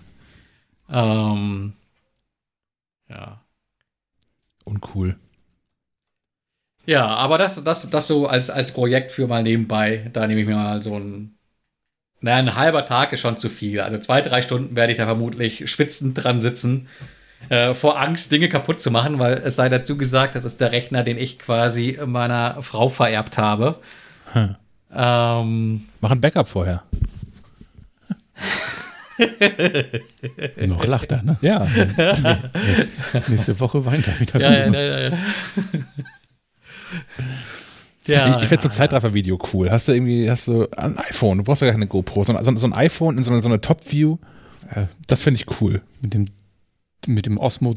Ähm, 0.90 1.72
ja. 3.08 3.40
Uncool. 4.64 5.16
Ja, 6.86 7.06
aber 7.06 7.36
das, 7.38 7.62
das, 7.64 7.90
das 7.90 8.06
so 8.06 8.26
als, 8.26 8.50
als 8.50 8.72
Projekt 8.72 9.10
für 9.10 9.26
mal 9.26 9.42
nebenbei, 9.42 10.08
da 10.12 10.26
nehme 10.26 10.40
ich 10.40 10.46
mir 10.46 10.56
mal 10.56 10.82
so 10.82 10.98
ein 10.98 11.34
naja, 12.20 12.38
ein 12.38 12.56
halber 12.56 12.84
Tag 12.84 13.12
ist 13.12 13.20
schon 13.20 13.36
zu 13.36 13.48
viel. 13.48 13.80
Also 13.80 13.98
zwei, 13.98 14.20
drei 14.20 14.42
Stunden 14.42 14.74
werde 14.74 14.90
ich 14.90 14.98
da 14.98 15.04
vermutlich 15.04 15.70
schwitzend 15.70 16.22
dran 16.22 16.40
sitzen 16.40 16.88
äh, 17.48 17.72
vor 17.74 18.00
Angst, 18.00 18.30
Dinge 18.30 18.48
kaputt 18.48 18.80
zu 18.80 18.90
machen, 18.90 19.18
weil 19.18 19.34
es 19.34 19.56
sei 19.56 19.68
dazu 19.68 19.96
gesagt, 19.96 20.34
das 20.34 20.44
ist 20.44 20.60
der 20.60 20.72
Rechner, 20.72 21.02
den 21.02 21.16
ich 21.16 21.38
quasi 21.38 21.98
meiner 22.04 22.62
Frau 22.62 22.88
vererbt 22.88 23.38
habe. 23.38 23.76
Hm. 24.32 24.56
Ähm, 24.94 25.86
Mach 26.00 26.10
ein 26.10 26.20
Backup 26.20 26.48
vorher. 26.48 26.82
Noch 30.66 30.84
lacht 30.84 31.12
er, 31.12 31.22
ne? 31.22 31.38
Ja. 31.40 31.66
Nächste 33.28 33.58
Woche 33.60 33.84
weint 33.84 34.06
er 34.06 34.20
wieder. 34.20 34.40
Ja, 34.40 34.52
ja, 34.52 34.66
ja, 34.72 35.00
ja. 35.08 35.18
ja 38.06 38.36
ich, 38.36 38.42
ich 38.42 38.48
finde 38.48 38.62
so 38.62 38.68
ein 38.68 38.72
Zeitraffer-Video 38.72 39.38
cool. 39.52 39.70
Hast 39.70 39.88
du 39.88 39.92
irgendwie, 39.92 40.30
hast 40.30 40.46
du 40.46 40.68
ein 40.76 40.98
iPhone, 40.98 41.38
du 41.38 41.44
brauchst 41.44 41.62
ja 41.62 41.70
keine 41.70 41.86
GoPro, 41.86 42.24
sondern 42.24 42.56
so, 42.56 42.66
ein 42.66 42.72
iPhone 42.74 43.16
in 43.18 43.24
so 43.24 43.32
eine, 43.32 43.42
so 43.42 43.48
eine 43.48 43.60
Top-View. 43.60 44.18
Das 45.06 45.22
finde 45.22 45.40
ich 45.40 45.60
cool. 45.60 45.80
Mit 46.00 46.14
dem 46.14 46.26
mit 47.08 47.26
dem 47.26 47.38
Osmo 47.38 47.74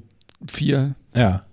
4. 0.52 0.95
Ja. 1.16 1.44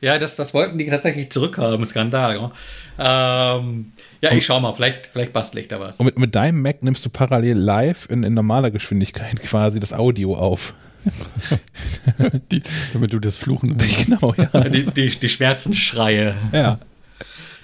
Ja, 0.00 0.18
das, 0.18 0.36
das 0.36 0.52
wollten 0.52 0.78
die 0.78 0.86
tatsächlich 0.86 1.30
zurückhaben, 1.30 1.84
Skandal. 1.86 2.50
Ähm, 2.98 3.92
ja, 4.20 4.32
ich 4.32 4.44
schau 4.44 4.60
mal, 4.60 4.74
vielleicht, 4.74 5.06
vielleicht 5.06 5.32
bastel 5.32 5.60
ich 5.60 5.68
da 5.68 5.80
was. 5.80 5.96
Und 5.98 6.06
mit, 6.06 6.18
mit 6.18 6.34
deinem 6.34 6.60
Mac 6.60 6.82
nimmst 6.82 7.04
du 7.04 7.10
parallel 7.10 7.56
live 7.56 8.06
in, 8.10 8.22
in 8.22 8.34
normaler 8.34 8.70
Geschwindigkeit 8.70 9.40
quasi 9.42 9.80
das 9.80 9.92
Audio 9.92 10.36
auf. 10.36 10.74
die, 12.50 12.62
damit 12.92 13.12
du 13.12 13.20
das 13.20 13.36
Fluchen. 13.36 13.76
Genau, 14.06 14.34
ja. 14.36 14.60
Die, 14.68 14.84
die, 14.86 15.08
die 15.08 15.28
Schmerzensschreie. 15.28 16.34
Ja. 16.52 16.78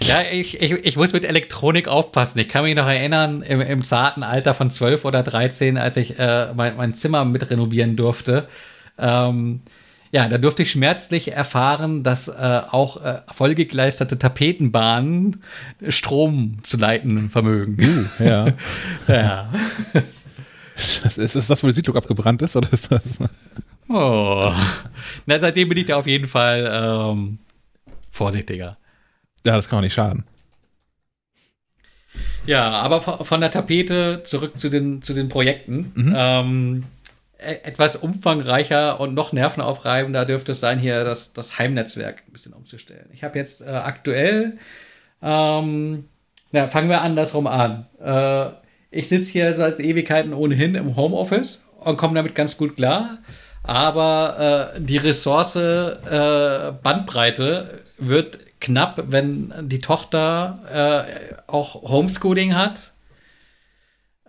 Ja, 0.01 0.23
ich, 0.31 0.61
ich, 0.61 0.73
ich 0.73 0.97
muss 0.97 1.13
mit 1.13 1.25
Elektronik 1.25 1.87
aufpassen. 1.87 2.39
Ich 2.41 2.49
kann 2.49 2.65
mich 2.65 2.75
noch 2.75 2.87
erinnern, 2.87 3.43
im, 3.43 3.61
im 3.61 3.85
zarten 3.85 4.23
Alter 4.23 4.55
von 4.55 4.71
12 4.71 5.05
oder 5.05 5.23
13, 5.23 5.79
als 5.79 5.97
ich 5.97 6.19
äh, 6.19 6.53
mein, 6.55 6.77
mein 6.77 6.95
Zimmer 6.95 7.25
mit 7.25 7.51
renovieren 7.51 7.95
durfte, 7.95 8.49
ähm, 9.03 9.61
ja, 10.13 10.29
da 10.29 10.37
durfte 10.37 10.63
ich 10.63 10.71
schmerzlich 10.71 11.33
erfahren, 11.33 12.03
dass 12.03 12.29
äh, 12.29 12.63
auch 12.71 13.03
äh, 13.03 13.23
vollgegleisterte 13.33 14.19
Tapetenbahnen 14.19 15.43
Strom 15.89 16.59
zu 16.63 16.77
leiten 16.77 17.31
vermögen. 17.31 18.11
Uh, 18.19 18.23
ja. 18.23 18.47
ja. 19.09 19.53
ist, 21.05 21.19
ist 21.19 21.51
das, 21.51 21.63
wo 21.63 21.67
der 21.67 21.75
Südlok 21.75 21.97
abgebrannt 21.97 22.43
ist, 22.43 22.57
oder 22.57 22.71
ist 22.73 22.93
das? 22.93 23.19
Oh. 23.89 24.53
Na, 25.27 25.39
seitdem 25.39 25.71
bin 25.71 25.79
ich 25.79 25.87
da 25.87 25.97
auf 25.97 26.07
jeden 26.07 26.29
Fall 26.29 26.71
ähm, 26.71 27.39
vorsichtiger. 28.11 28.77
Ja, 29.47 29.57
das 29.57 29.69
kann 29.69 29.79
auch 29.79 29.83
nicht 29.83 29.95
schaden. 29.95 30.25
Ja, 32.45 32.71
aber 32.71 33.01
von 33.01 33.41
der 33.41 33.51
Tapete 33.51 34.23
zurück 34.25 34.59
zu 34.59 34.69
den, 34.69 35.03
zu 35.03 35.15
den 35.15 35.29
Projekten. 35.29 35.93
Mhm. 35.95 36.15
Ähm, 36.15 36.85
etwas 37.43 37.97
umfangreicher 37.97 39.01
und 39.01 39.15
noch 39.15 39.33
nervenaufreibender 39.33 40.25
dürfte 40.25 40.53
es 40.53 40.61
sein, 40.61 40.79
hier 40.79 41.05
das, 41.05 41.33
das 41.33 41.59
Heimnetzwerk 41.59 42.23
ein 42.27 42.33
bisschen 42.33 42.53
umzustellen. 42.53 43.09
Ich 43.13 43.25
habe 43.25 43.39
jetzt 43.39 43.63
äh, 43.63 43.71
aktuell, 43.71 44.59
ähm, 45.23 46.09
na, 46.53 46.69
fangen 46.69 46.89
wir 46.89 47.03
andersrum 47.03 47.47
an. 47.47 47.87
Äh, 48.01 48.51
ich 48.91 49.09
sitze 49.09 49.33
hier 49.33 49.53
seit 49.55 49.81
Ewigkeiten 49.81 50.35
ohnehin 50.35 50.75
im 50.75 50.97
Homeoffice 50.97 51.65
und 51.81 51.97
komme 51.97 52.15
damit 52.15 52.35
ganz 52.35 52.57
gut 52.57 52.77
klar. 52.77 53.19
Aber 53.65 54.73
äh, 54.77 54.81
die 54.81 54.99
Ressource 54.99 55.57
äh, 55.57 56.73
Bandbreite 56.83 57.81
wird 57.99 58.39
knapp, 58.61 59.05
wenn 59.09 59.53
die 59.63 59.81
Tochter 59.81 61.07
äh, 61.09 61.35
auch 61.47 61.83
Homeschooling 61.83 62.55
hat 62.55 62.92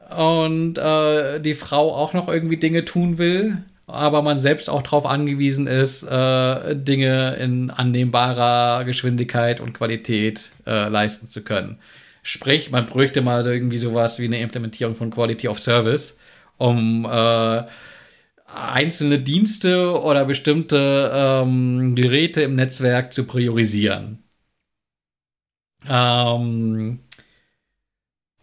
und 0.10 0.78
äh, 0.78 1.40
die 1.40 1.54
Frau 1.54 1.94
auch 1.96 2.14
noch 2.14 2.28
irgendwie 2.28 2.58
Dinge 2.58 2.86
tun 2.86 3.18
will, 3.18 3.64
aber 3.88 4.22
man 4.22 4.38
selbst 4.38 4.70
auch 4.70 4.82
darauf 4.82 5.06
angewiesen 5.06 5.68
ist, 5.68 6.04
äh, 6.04 6.76
Dinge 6.76 7.36
in 7.36 7.70
annehmbarer 7.70 8.84
Geschwindigkeit 8.86 9.60
und 9.60 9.74
Qualität 9.74 10.52
äh, 10.66 10.88
leisten 10.90 11.28
zu 11.28 11.44
können. 11.44 11.80
Sprich, 12.24 12.72
man 12.72 12.86
bräuchte 12.86 13.22
mal 13.22 13.44
so 13.44 13.50
irgendwie 13.50 13.78
sowas 13.78 14.20
wie 14.20 14.26
eine 14.26 14.40
Implementierung 14.40 14.96
von 14.96 15.10
Quality 15.12 15.48
of 15.50 15.60
Service, 15.60 16.20
um 16.58 17.06
äh, 17.06 17.64
einzelne 18.54 19.20
Dienste 19.20 20.02
oder 20.02 20.26
bestimmte 20.26 21.12
ähm, 21.14 21.96
Geräte 21.96 22.42
im 22.44 22.56
Netzwerk 22.56 23.14
zu 23.14 23.26
priorisieren. 23.26 24.24
Ähm, 25.90 27.00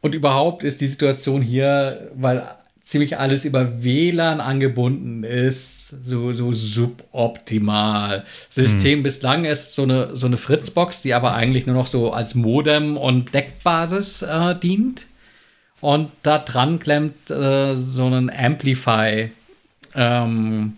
und 0.01 0.15
überhaupt 0.15 0.65
ist 0.65 0.81
die 0.81 0.87
Situation 0.87 1.43
hier, 1.43 2.11
weil 2.15 2.43
ziemlich 2.81 3.19
alles 3.19 3.45
über 3.45 3.85
WLAN 3.85 4.41
angebunden 4.41 5.25
ist, 5.25 5.89
so, 5.89 6.33
so 6.33 6.53
suboptimal. 6.53 8.25
System 8.49 8.99
hm. 8.99 9.03
bislang 9.03 9.45
ist 9.45 9.75
so 9.75 9.83
eine, 9.83 10.17
so 10.17 10.27
eine 10.27 10.37
Fritzbox, 10.37 11.03
die 11.03 11.15
aber 11.15 11.35
eigentlich 11.35 11.67
nur 11.67 11.77
noch 11.77 11.87
so 11.87 12.13
als 12.13 12.35
Modem 12.35 12.97
und 12.97 13.35
Deckbasis 13.35 14.23
äh, 14.23 14.55
dient. 14.57 15.07
Und 15.81 16.11
da 16.23 16.39
dran 16.39 16.79
klemmt 16.79 17.31
äh, 17.31 17.75
so 17.75 18.07
ein 18.07 18.31
Amplify 18.31 19.31
ähm, 19.95 20.75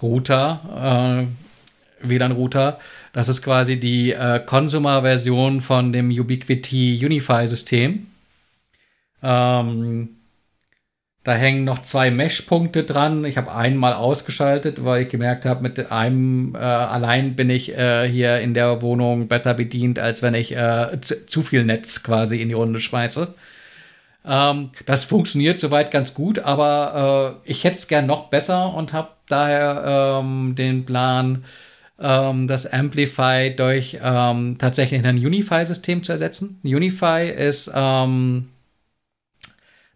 Router, 0.00 1.26
äh, 2.02 2.08
WLAN-Router, 2.08 2.78
das 3.12 3.28
ist 3.28 3.42
quasi 3.42 3.78
die 3.78 4.12
äh, 4.12 4.40
Consumer-Version 4.44 5.60
von 5.60 5.92
dem 5.92 6.10
Ubiquiti 6.10 7.04
Unify-System. 7.04 8.06
Ähm, 9.22 10.08
da 11.22 11.34
hängen 11.34 11.64
noch 11.64 11.82
zwei 11.82 12.10
Mesh-Punkte 12.10 12.84
dran. 12.84 13.26
Ich 13.26 13.36
habe 13.36 13.52
einen 13.52 13.76
mal 13.76 13.92
ausgeschaltet, 13.92 14.84
weil 14.84 15.02
ich 15.02 15.08
gemerkt 15.10 15.44
habe, 15.44 15.62
mit 15.62 15.92
einem 15.92 16.54
äh, 16.54 16.58
allein 16.58 17.36
bin 17.36 17.50
ich 17.50 17.76
äh, 17.76 18.08
hier 18.08 18.40
in 18.40 18.54
der 18.54 18.80
Wohnung 18.80 19.28
besser 19.28 19.52
bedient, 19.54 19.98
als 19.98 20.22
wenn 20.22 20.34
ich 20.34 20.56
äh, 20.56 20.98
zu, 21.02 21.26
zu, 21.26 21.42
viel 21.42 21.64
Netz 21.64 22.02
quasi 22.02 22.40
in 22.40 22.48
die 22.48 22.54
Runde 22.54 22.80
schmeiße. 22.80 23.34
Ähm, 24.24 24.70
das 24.86 25.04
funktioniert 25.04 25.58
soweit 25.58 25.90
ganz 25.90 26.14
gut, 26.14 26.38
aber 26.38 27.36
äh, 27.44 27.50
ich 27.50 27.64
hätte 27.64 27.76
es 27.76 27.88
gern 27.88 28.06
noch 28.06 28.28
besser 28.28 28.72
und 28.74 28.94
habe 28.94 29.08
daher 29.28 30.20
ähm, 30.22 30.54
den 30.54 30.86
Plan, 30.86 31.44
ähm, 32.00 32.48
das 32.48 32.66
Amplify 32.66 33.54
durch 33.54 33.98
ähm, 34.02 34.56
tatsächlich 34.58 35.04
ein 35.04 35.18
Unify-System 35.18 36.02
zu 36.02 36.12
ersetzen. 36.12 36.58
Unify 36.64 37.28
ist 37.28 37.70
ähm, 37.74 38.48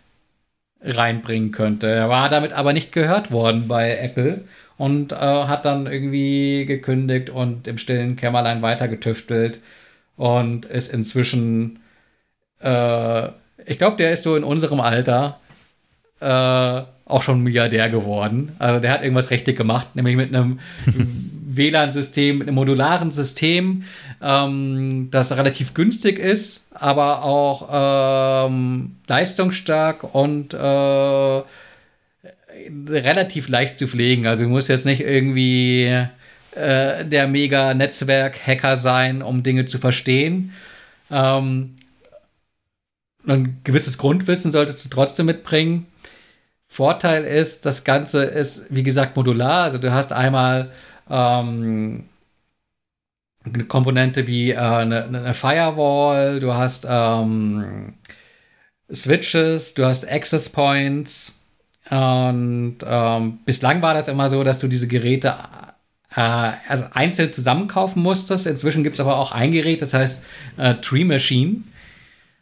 reinbringen 0.83 1.53
könnte. 1.53 1.89
Er 1.89 2.09
war 2.09 2.29
damit 2.29 2.53
aber 2.53 2.73
nicht 2.73 2.91
gehört 2.93 3.31
worden 3.31 3.69
bei 3.69 3.97
Apple 3.99 4.43
und 4.79 5.13
äh, 5.13 5.17
hat 5.17 5.65
dann 5.65 5.87
irgendwie 5.87 6.67
gekündigt 6.67 7.31
und 7.31 7.67
im 7.67 7.79
stillen 7.79 8.17
Kämmerlein 8.17 8.63
weitergetüftelt 8.63 9.59
und 10.17 10.67
ist 10.67 10.93
inzwischen, 10.93 11.81
äh, 12.61 13.29
ich 13.65 13.79
glaube, 13.79 13.97
der 13.97 14.13
ist 14.13 14.23
so 14.23 14.37
in 14.37 14.45
unserem 14.45 14.81
Alter 14.81 15.41
äh, 16.21 16.83
auch 17.07 17.23
schon 17.23 17.43
Milliardär 17.43 17.89
geworden. 17.89 18.55
Also 18.59 18.81
der 18.81 18.93
hat 18.93 19.03
irgendwas 19.03 19.31
richtig 19.31 19.57
gemacht, 19.57 19.95
nämlich 19.95 20.17
mit 20.17 20.35
einem 20.35 20.59
WLAN-System, 21.57 22.39
mit 22.39 22.49
einem 22.49 22.55
modularen 22.55 23.11
System, 23.11 23.85
ähm, 24.23 25.09
das 25.11 25.37
relativ 25.37 25.74
günstig 25.74 26.19
ist, 26.19 26.69
aber 26.74 27.24
auch 27.24 28.47
ähm, 28.49 28.97
leistungsstark 29.07 30.15
und 30.15 30.55
äh, 30.55 31.43
relativ 32.89 33.49
leicht 33.49 33.78
zu 33.78 33.87
pflegen. 33.87 34.27
Also 34.27 34.45
du 34.45 34.51
musst 34.51 34.69
jetzt 34.69 34.87
nicht 34.87 35.01
irgendwie 35.01 35.85
äh, 36.57 37.05
der 37.05 37.28
mega 37.28 37.74
Netzwerk-Hacker 37.74 38.77
sein, 38.77 39.23
um 39.23 39.43
Dinge 39.43 39.66
zu 39.66 39.78
verstehen. 39.78 40.53
Ähm, 41.11 41.77
ein 43.27 43.61
gewisses 43.65 43.99
Grundwissen 43.99 44.53
solltest 44.53 44.85
du 44.85 44.89
trotzdem 44.89 45.27
mitbringen. 45.27 45.87
Vorteil 46.69 47.24
ist, 47.24 47.66
das 47.66 47.85
Ganze 47.85 48.24
ist, 48.24 48.66
wie 48.70 48.83
gesagt, 48.83 49.16
modular. 49.16 49.65
Also 49.65 49.78
du 49.78 49.93
hast 49.93 50.12
einmal 50.12 50.70
ähm, 51.09 52.05
eine 53.45 53.65
Komponente 53.65 54.27
wie 54.27 54.51
äh, 54.51 54.57
eine, 54.57 55.05
eine, 55.05 55.35
Firewall, 55.35 56.41
du 56.41 56.55
hast 56.55 56.87
ähm, 56.89 57.95
Switches, 58.93 59.74
du 59.74 59.85
hast 59.85 60.11
Access 60.11 60.49
Points. 60.49 61.41
Und 61.89 62.78
ähm, 62.85 63.39
bislang 63.45 63.81
war 63.83 63.95
das 63.95 64.09
immer 64.09 64.28
so, 64.28 64.43
dass 64.43 64.59
du 64.59 64.66
diese 64.66 64.89
Geräte 64.89 65.37
äh, 66.15 66.20
also 66.69 66.87
einzeln 66.93 67.33
zusammenkaufen 67.33 68.03
musstest. 68.03 68.47
Inzwischen 68.47 68.83
gibt 68.83 68.95
es 68.95 69.01
aber 69.01 69.19
auch 69.19 69.33
ein 69.33 69.53
Gerät, 69.53 69.83
das 69.83 69.95
heißt 69.95 70.24
äh, 70.57 70.74
Tree 70.74 71.05
Machine. 71.05 71.62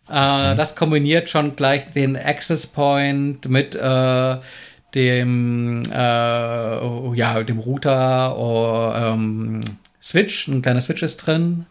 Äh, 0.09 0.53
mhm. 0.53 0.57
Das 0.57 0.77
kombiniert 0.77 1.29
schon 1.29 1.57
gleich 1.57 1.93
den 1.93 2.17
Access 2.17 2.67
Point 2.67 3.49
mit 3.49 3.75
äh, 3.75 4.37
dem, 4.95 5.83
äh, 5.91 7.17
ja, 7.17 7.43
dem 7.43 7.59
Router 7.59 8.37
oder 8.39 9.13
ähm, 9.13 9.61
Switch. 10.03 10.49
Ein 10.49 10.63
kleiner 10.63 10.81
Switch 10.81 11.03
ist 11.03 11.19
drin. 11.19 11.67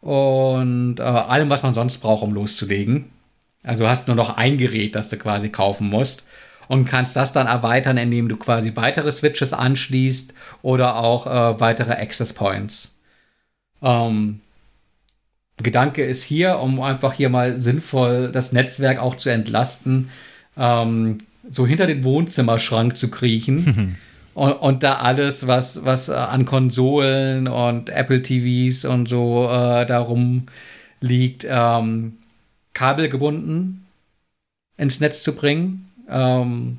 Und 0.00 0.98
äh, 0.98 1.02
allem, 1.02 1.50
was 1.50 1.62
man 1.62 1.74
sonst 1.74 1.98
braucht, 1.98 2.22
um 2.22 2.32
loszulegen. 2.32 3.10
Also 3.64 3.84
du 3.84 3.88
hast 3.88 4.06
nur 4.06 4.16
noch 4.16 4.36
ein 4.36 4.56
Gerät, 4.56 4.94
das 4.94 5.10
du 5.10 5.18
quasi 5.18 5.50
kaufen 5.50 5.88
musst. 5.88 6.26
Und 6.68 6.84
kannst 6.84 7.16
das 7.16 7.32
dann 7.32 7.48
erweitern, 7.48 7.98
indem 7.98 8.28
du 8.28 8.36
quasi 8.36 8.76
weitere 8.76 9.10
Switches 9.10 9.52
anschließt 9.52 10.34
oder 10.62 10.96
auch 10.96 11.26
äh, 11.26 11.60
weitere 11.60 11.92
Access 11.92 12.32
Points. 12.32 12.96
Ähm, 13.82 14.40
Gedanke 15.56 16.04
ist 16.04 16.22
hier, 16.22 16.58
um 16.58 16.80
einfach 16.80 17.12
hier 17.12 17.28
mal 17.28 17.60
sinnvoll 17.60 18.30
das 18.32 18.52
Netzwerk 18.52 18.98
auch 18.98 19.16
zu 19.16 19.30
entlasten, 19.30 20.10
ähm, 20.56 21.18
so 21.50 21.66
hinter 21.66 21.86
den 21.86 22.04
Wohnzimmerschrank 22.04 22.96
zu 22.96 23.10
kriechen 23.10 23.98
und, 24.34 24.52
und, 24.52 24.82
da 24.82 24.96
alles, 24.96 25.46
was, 25.46 25.84
was 25.84 26.08
äh, 26.08 26.14
an 26.14 26.44
Konsolen 26.44 27.48
und 27.48 27.90
Apple 27.90 28.22
TVs 28.22 28.84
und 28.84 29.08
so 29.08 29.48
äh, 29.50 29.84
darum 29.84 30.46
liegt, 31.00 31.46
ähm, 31.48 32.18
kabelgebunden 32.72 33.86
ins 34.76 35.00
Netz 35.00 35.22
zu 35.22 35.34
bringen. 35.34 35.90
Ähm, 36.08 36.78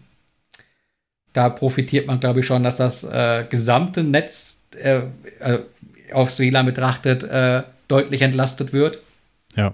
da 1.33 1.49
profitiert 1.49 2.07
man, 2.07 2.19
glaube 2.19 2.39
ich, 2.41 2.45
schon, 2.45 2.63
dass 2.63 2.77
das 2.77 3.03
äh, 3.03 3.45
gesamte 3.49 4.03
Netz 4.03 4.61
äh, 4.81 5.03
äh 5.39 5.59
auf 6.11 6.37
WLAN 6.39 6.65
betrachtet 6.65 7.23
äh, 7.23 7.63
deutlich 7.87 8.21
entlastet 8.21 8.73
wird. 8.73 8.99
Ja. 9.55 9.73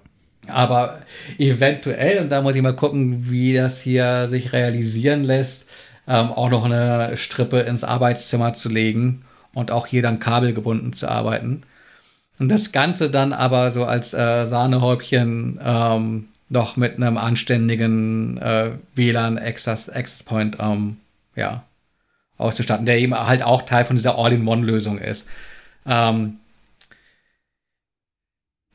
Aber 0.50 1.00
eventuell, 1.38 2.22
und 2.22 2.30
da 2.30 2.42
muss 2.42 2.56
ich 2.56 2.62
mal 2.62 2.76
gucken, 2.76 3.30
wie 3.30 3.54
das 3.54 3.82
hier 3.82 4.28
sich 4.28 4.54
realisieren 4.54 5.24
lässt, 5.24 5.70
ähm, 6.08 6.32
auch 6.32 6.50
noch 6.50 6.66
eine 6.66 7.18
Strippe 7.18 7.60
ins 7.60 7.84
Arbeitszimmer 7.84 8.54
zu 8.54 8.70
legen 8.70 9.26
und 9.54 9.72
auch 9.72 9.88
hier 9.88 10.02
dann 10.02 10.20
kabelgebunden 10.20 10.94
zu 10.94 11.10
arbeiten. 11.10 11.64
Und 12.40 12.50
das 12.50 12.72
Ganze 12.72 13.10
dann 13.10 13.34
aber 13.34 13.72
so 13.72 13.86
als 13.86 14.14
äh, 14.14 14.46
Sahnehäubchen 14.46 15.60
ähm, 15.64 16.28
noch 16.50 16.78
mit 16.78 16.96
einem 16.96 17.18
anständigen 17.18 18.38
äh, 18.38 18.72
WLAN 18.96 19.38
Access, 19.38 19.90
Access 19.90 20.24
Point 20.24 20.58
ähm, 20.60 20.98
ja, 21.36 21.64
auszustatten, 22.38 22.86
der 22.86 23.00
eben 23.00 23.16
halt 23.16 23.44
auch 23.44 23.64
Teil 23.64 23.86
von 23.86 23.96
dieser 23.96 24.18
All-in-One-Lösung 24.18 25.00
ist. 25.00 25.30
Ähm, 25.86 26.38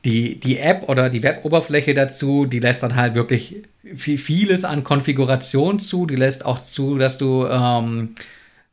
die, 0.04 0.40
die 0.40 0.58
App 0.58 0.88
oder 0.88 1.10
die 1.10 1.22
Web-Oberfläche 1.22 1.94
dazu, 1.94 2.46
die 2.46 2.58
lässt 2.58 2.82
dann 2.82 2.96
halt 2.96 3.14
wirklich 3.14 3.62
viel, 3.94 4.18
vieles 4.18 4.64
an 4.64 4.84
Konfiguration 4.84 5.78
zu. 5.78 6.06
Die 6.06 6.16
lässt 6.16 6.44
auch 6.44 6.60
zu, 6.60 6.98
dass 6.98 7.18
du 7.18 7.46
ähm, 7.46 8.14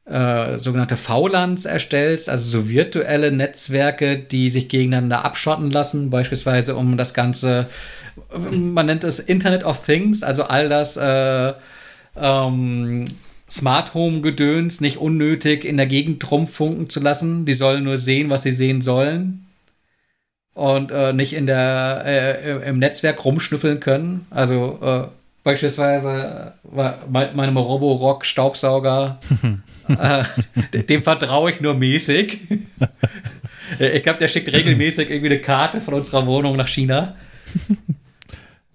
äh, 0.05 0.57
sogenannte 0.57 0.97
VLANs 0.97 1.65
erstellst, 1.65 2.29
also 2.29 2.49
so 2.49 2.69
virtuelle 2.69 3.31
Netzwerke, 3.31 4.17
die 4.17 4.49
sich 4.49 4.69
gegeneinander 4.69 5.23
abschotten 5.23 5.69
lassen, 5.69 6.09
beispielsweise 6.09 6.75
um 6.75 6.97
das 6.97 7.13
Ganze, 7.13 7.67
man 8.51 8.87
nennt 8.87 9.03
es 9.03 9.19
Internet 9.19 9.63
of 9.63 9.85
Things, 9.85 10.23
also 10.23 10.43
all 10.43 10.67
das 10.67 10.97
äh, 10.97 11.53
ähm, 12.17 13.05
Smart 13.47 13.93
Home 13.93 14.21
Gedöns 14.21 14.81
nicht 14.81 14.97
unnötig 14.97 15.63
in 15.63 15.77
der 15.77 15.87
Gegend 15.87 16.29
rumfunken 16.29 16.89
zu 16.89 16.99
lassen. 16.99 17.45
Die 17.45 17.55
sollen 17.55 17.83
nur 17.83 17.97
sehen, 17.97 18.29
was 18.29 18.43
sie 18.43 18.51
sehen 18.51 18.81
sollen 18.81 19.45
und 20.59 20.91
äh, 20.91 21.13
nicht 21.13 21.31
in 21.31 21.45
der 21.45 22.03
äh, 22.05 22.69
im 22.69 22.79
Netzwerk 22.79 23.23
rumschnüffeln 23.23 23.79
können. 23.79 24.27
Also 24.29 24.77
äh, 24.81 25.07
beispielsweise 25.45 26.53
äh, 26.75 26.91
meinem 27.09 27.55
Roborock 27.55 28.25
Staubsauger, 28.25 29.19
äh, 29.87 30.83
dem 30.83 31.01
vertraue 31.01 31.51
ich 31.51 31.61
nur 31.61 31.75
mäßig. 31.75 32.41
ich 33.79 34.03
glaube, 34.03 34.19
der 34.19 34.27
schickt 34.27 34.51
regelmäßig 34.51 35.09
irgendwie 35.09 35.31
eine 35.31 35.39
Karte 35.39 35.79
von 35.79 35.93
unserer 35.93 36.27
Wohnung 36.27 36.57
nach 36.57 36.67
China. 36.67 37.15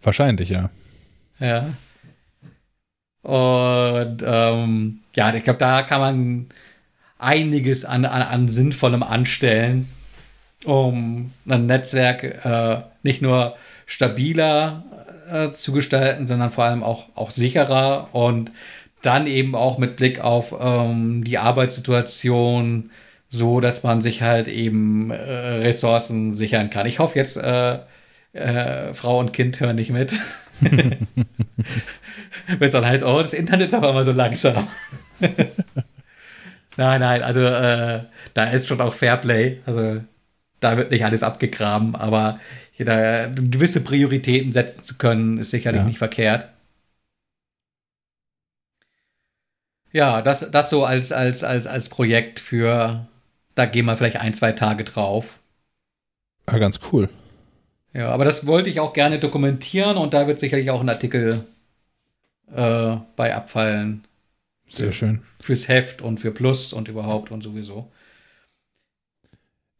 Wahrscheinlich, 0.02 0.48
ja. 0.48 0.70
Ja. 1.38 1.66
Und 3.20 4.24
ähm, 4.26 5.00
ja, 5.14 5.34
ich 5.34 5.44
glaube, 5.44 5.58
da 5.58 5.82
kann 5.82 6.00
man 6.00 6.46
einiges 7.18 7.84
an, 7.84 8.06
an, 8.06 8.22
an 8.22 8.48
Sinnvollem 8.48 9.02
anstellen 9.02 9.90
um 10.64 11.32
ein 11.48 11.66
Netzwerk 11.66 12.44
äh, 12.44 12.82
nicht 13.02 13.22
nur 13.22 13.56
stabiler 13.86 14.84
äh, 15.30 15.50
zu 15.50 15.72
gestalten, 15.72 16.26
sondern 16.26 16.50
vor 16.50 16.64
allem 16.64 16.82
auch, 16.82 17.04
auch 17.14 17.30
sicherer 17.30 18.08
und 18.12 18.50
dann 19.02 19.26
eben 19.26 19.54
auch 19.54 19.78
mit 19.78 19.96
Blick 19.96 20.20
auf 20.20 20.54
ähm, 20.58 21.24
die 21.24 21.38
Arbeitssituation 21.38 22.90
so, 23.28 23.60
dass 23.60 23.82
man 23.82 24.00
sich 24.00 24.22
halt 24.22 24.48
eben 24.48 25.10
äh, 25.10 25.14
Ressourcen 25.14 26.34
sichern 26.34 26.70
kann. 26.70 26.86
Ich 26.86 27.00
hoffe 27.00 27.18
jetzt, 27.18 27.36
äh, 27.36 27.78
äh, 28.32 28.94
Frau 28.94 29.18
und 29.18 29.32
Kind 29.32 29.60
hören 29.60 29.76
nicht 29.76 29.90
mit. 29.90 30.12
Wenn 30.60 31.06
es 32.60 32.72
dann 32.72 32.86
heißt, 32.86 33.04
oh, 33.04 33.20
das 33.20 33.32
Internet 33.32 33.68
ist 33.68 33.74
auf 33.74 33.84
einmal 33.84 34.04
so 34.04 34.12
langsam. 34.12 34.68
nein, 36.76 37.00
nein, 37.00 37.22
also 37.22 37.40
äh, 37.40 38.00
da 38.34 38.44
ist 38.44 38.68
schon 38.68 38.80
auch 38.80 38.94
Fairplay. 38.94 39.60
Also 39.66 40.00
da 40.64 40.76
wird 40.78 40.90
nicht 40.90 41.04
alles 41.04 41.22
abgegraben, 41.22 41.94
aber 41.94 42.40
da 42.78 43.26
gewisse 43.26 43.82
Prioritäten 43.82 44.52
setzen 44.52 44.82
zu 44.82 44.96
können, 44.96 45.38
ist 45.38 45.50
sicherlich 45.50 45.82
ja. 45.82 45.86
nicht 45.86 45.98
verkehrt. 45.98 46.48
Ja, 49.92 50.22
das, 50.22 50.50
das 50.50 50.70
so 50.70 50.84
als, 50.84 51.12
als, 51.12 51.44
als, 51.44 51.68
als 51.68 51.88
Projekt 51.88 52.40
für, 52.40 53.06
da 53.54 53.66
gehen 53.66 53.84
wir 53.84 53.96
vielleicht 53.96 54.16
ein, 54.16 54.34
zwei 54.34 54.52
Tage 54.52 54.82
drauf. 54.82 55.38
Ja, 56.50 56.58
ganz 56.58 56.80
cool. 56.90 57.08
Ja, 57.92 58.08
aber 58.08 58.24
das 58.24 58.46
wollte 58.46 58.70
ich 58.70 58.80
auch 58.80 58.92
gerne 58.92 59.20
dokumentieren 59.20 59.96
und 59.96 60.14
da 60.14 60.26
wird 60.26 60.40
sicherlich 60.40 60.70
auch 60.70 60.80
ein 60.80 60.88
Artikel 60.88 61.44
äh, 62.52 62.96
bei 63.14 63.36
abfallen. 63.36 64.04
Sehr 64.66 64.90
schön. 64.90 65.22
Fürs 65.40 65.68
Heft 65.68 66.02
und 66.02 66.18
für 66.18 66.32
Plus 66.32 66.72
und 66.72 66.88
überhaupt 66.88 67.30
und 67.30 67.42
sowieso. 67.42 67.92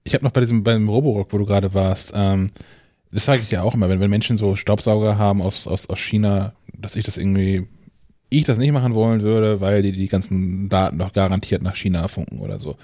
Ich 0.05 0.14
habe 0.14 0.24
noch 0.24 0.32
bei 0.32 0.40
diesem 0.40 0.62
beim 0.62 0.89
Roborock, 0.89 1.32
wo 1.32 1.39
du 1.39 1.47
gerade 1.47 1.74
warst, 1.74 2.12
ähm, 2.14 2.51
das 3.10 3.24
sage 3.26 3.43
ich 3.43 3.51
ja 3.51 3.62
auch 3.62 3.74
immer, 3.74 3.89
wenn, 3.89 4.01
wenn 4.01 4.10
Menschen 4.10 4.36
so 4.36 4.56
Staubsauger 4.56 5.18
haben 5.18 5.40
aus, 5.40 5.68
aus, 5.68 5.89
aus 5.89 6.01
China, 6.01 6.52
dass 6.76 6.97
ich 6.97 7.05
das 7.05 7.16
irgendwie, 7.16 7.68
ich 8.28 8.44
das 8.44 8.59
nicht 8.59 8.72
machen 8.72 8.94
wollen 8.94 9.22
würde, 9.22 9.60
weil 9.60 9.82
die 9.82 9.93
die 9.93 10.09
ganzen 10.09 10.68
Daten 10.68 10.98
doch 10.98 11.12
garantiert 11.12 11.62
nach 11.62 11.76
China 11.76 12.09
funken 12.09 12.40
oder 12.40 12.59
so. 12.59 12.76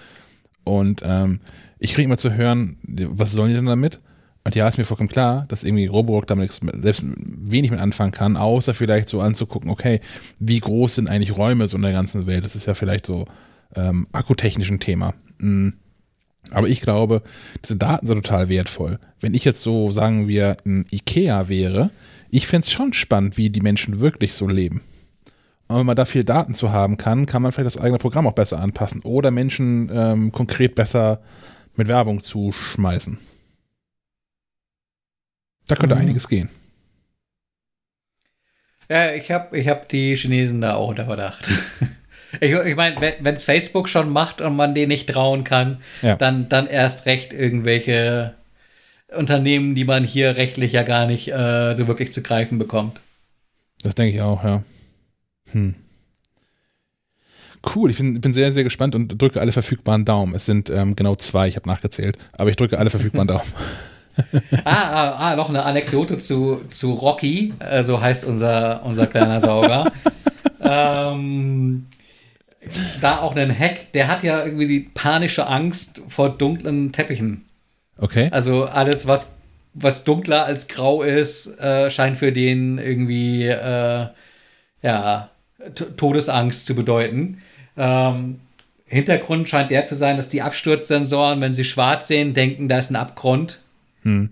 Und 0.62 1.02
ähm, 1.04 1.40
ich 1.80 1.94
kriege 1.94 2.04
immer 2.04 2.16
zu 2.16 2.32
hören, 2.32 2.76
was 2.84 3.32
sollen 3.32 3.48
die 3.48 3.56
denn 3.56 3.66
damit? 3.66 3.98
Und 4.44 4.54
ja, 4.54 4.68
ist 4.68 4.78
mir 4.78 4.84
vollkommen 4.84 5.08
klar, 5.08 5.46
dass 5.48 5.64
irgendwie 5.64 5.86
Roborock 5.86 6.26
damit 6.28 6.52
selbst 6.52 7.02
wenig 7.04 7.72
mit 7.72 7.80
anfangen 7.80 8.12
kann, 8.12 8.36
außer 8.36 8.72
vielleicht 8.72 9.08
so 9.08 9.20
anzugucken, 9.20 9.68
okay, 9.68 10.00
wie 10.38 10.60
groß 10.60 10.94
sind 10.94 11.08
eigentlich 11.08 11.36
Räume 11.36 11.66
so 11.66 11.76
in 11.76 11.82
der 11.82 11.92
ganzen 11.92 12.26
Welt? 12.26 12.44
Das 12.44 12.54
ist 12.54 12.66
ja 12.66 12.74
vielleicht 12.74 13.04
so 13.04 13.26
ähm, 13.74 14.06
akkutechnisch 14.12 14.70
ein 14.70 14.80
Thema. 14.80 15.14
Mhm. 15.38 15.74
Aber 16.52 16.68
ich 16.68 16.80
glaube, 16.80 17.22
diese 17.64 17.76
Daten 17.76 18.06
sind 18.06 18.22
total 18.24 18.48
wertvoll. 18.48 18.98
Wenn 19.20 19.34
ich 19.34 19.44
jetzt 19.44 19.60
so, 19.60 19.90
sagen 19.90 20.28
wir, 20.28 20.56
ein 20.64 20.86
Ikea 20.90 21.48
wäre, 21.48 21.90
ich 22.30 22.46
fände 22.46 22.66
es 22.66 22.72
schon 22.72 22.92
spannend, 22.92 23.36
wie 23.36 23.50
die 23.50 23.60
Menschen 23.60 24.00
wirklich 24.00 24.34
so 24.34 24.46
leben. 24.46 24.82
Und 25.68 25.78
wenn 25.78 25.86
man 25.86 25.96
da 25.96 26.04
viel 26.04 26.24
Daten 26.24 26.54
zu 26.54 26.72
haben 26.72 26.96
kann, 26.96 27.26
kann 27.26 27.42
man 27.42 27.52
vielleicht 27.52 27.76
das 27.76 27.80
eigene 27.80 27.98
Programm 27.98 28.26
auch 28.26 28.32
besser 28.32 28.58
anpassen 28.58 29.02
oder 29.02 29.30
Menschen 29.30 29.88
ähm, 29.92 30.32
konkret 30.32 30.74
besser 30.74 31.20
mit 31.76 31.86
Werbung 31.86 32.22
zuschmeißen. 32.22 33.18
Da 35.68 35.76
könnte 35.76 35.94
mhm. 35.94 36.00
einiges 36.00 36.28
gehen. 36.28 36.48
Ja, 38.88 39.12
ich 39.12 39.30
habe 39.30 39.56
ich 39.56 39.68
hab 39.68 39.88
die 39.88 40.16
Chinesen 40.16 40.60
da 40.60 40.74
auch 40.74 40.88
unter 40.88 41.06
Verdacht. 41.06 41.48
ich, 42.40 42.52
ich 42.52 42.76
meine, 42.76 42.96
wenn 43.20 43.34
es 43.34 43.44
Facebook 43.44 43.88
schon 43.88 44.10
macht 44.10 44.40
und 44.40 44.56
man 44.56 44.74
denen 44.74 44.88
nicht 44.88 45.08
trauen 45.08 45.44
kann, 45.44 45.78
ja. 46.02 46.16
dann, 46.16 46.48
dann 46.48 46.66
erst 46.66 47.06
recht 47.06 47.32
irgendwelche 47.32 48.34
Unternehmen, 49.14 49.74
die 49.74 49.84
man 49.84 50.04
hier 50.04 50.36
rechtlich 50.36 50.72
ja 50.72 50.82
gar 50.82 51.06
nicht 51.06 51.28
äh, 51.28 51.74
so 51.74 51.88
wirklich 51.88 52.12
zu 52.12 52.22
greifen 52.22 52.58
bekommt. 52.58 53.00
Das 53.82 53.94
denke 53.94 54.16
ich 54.16 54.22
auch, 54.22 54.44
ja. 54.44 54.62
Hm. 55.52 55.74
Cool, 57.74 57.90
ich 57.90 57.98
bin, 57.98 58.20
bin 58.20 58.32
sehr, 58.32 58.52
sehr 58.52 58.64
gespannt 58.64 58.94
und 58.94 59.20
drücke 59.20 59.40
alle 59.40 59.52
verfügbaren 59.52 60.04
Daumen. 60.04 60.34
Es 60.34 60.46
sind 60.46 60.70
ähm, 60.70 60.96
genau 60.96 61.14
zwei, 61.14 61.48
ich 61.48 61.56
habe 61.56 61.68
nachgezählt, 61.68 62.16
aber 62.36 62.50
ich 62.50 62.56
drücke 62.56 62.78
alle 62.78 62.90
verfügbaren 62.90 63.28
Daumen. 63.28 63.52
ah, 64.64 64.72
ah, 64.72 65.10
ah, 65.18 65.36
noch 65.36 65.48
eine 65.48 65.64
Anekdote 65.64 66.18
zu, 66.18 66.62
zu 66.70 66.92
Rocky, 66.92 67.52
äh, 67.58 67.84
so 67.84 68.00
heißt 68.00 68.24
unser, 68.24 68.82
unser 68.84 69.06
kleiner 69.06 69.40
Sauger. 69.40 69.92
ähm, 70.60 71.86
da 73.00 73.18
auch 73.20 73.34
einen 73.34 73.56
Hack, 73.56 73.92
der 73.92 74.08
hat 74.08 74.22
ja 74.22 74.44
irgendwie 74.44 74.66
die 74.66 74.80
panische 74.80 75.46
Angst 75.46 76.02
vor 76.08 76.30
dunklen 76.30 76.92
Teppichen. 76.92 77.44
Okay. 77.96 78.28
Also 78.30 78.64
alles, 78.64 79.06
was, 79.06 79.34
was 79.74 80.04
dunkler 80.04 80.44
als 80.44 80.68
grau 80.68 81.02
ist, 81.02 81.58
äh, 81.58 81.90
scheint 81.90 82.16
für 82.16 82.32
den 82.32 82.78
irgendwie 82.78 83.46
äh, 83.46 84.06
ja, 84.82 85.30
Todesangst 85.96 86.66
zu 86.66 86.74
bedeuten. 86.74 87.42
Ähm, 87.76 88.40
Hintergrund 88.86 89.48
scheint 89.48 89.70
der 89.70 89.86
zu 89.86 89.94
sein, 89.94 90.16
dass 90.16 90.28
die 90.28 90.42
Absturzsensoren, 90.42 91.40
wenn 91.40 91.54
sie 91.54 91.64
schwarz 91.64 92.08
sehen, 92.08 92.34
denken, 92.34 92.68
da 92.68 92.78
ist 92.78 92.90
ein 92.90 92.96
Abgrund. 92.96 93.60
Hm. 94.02 94.30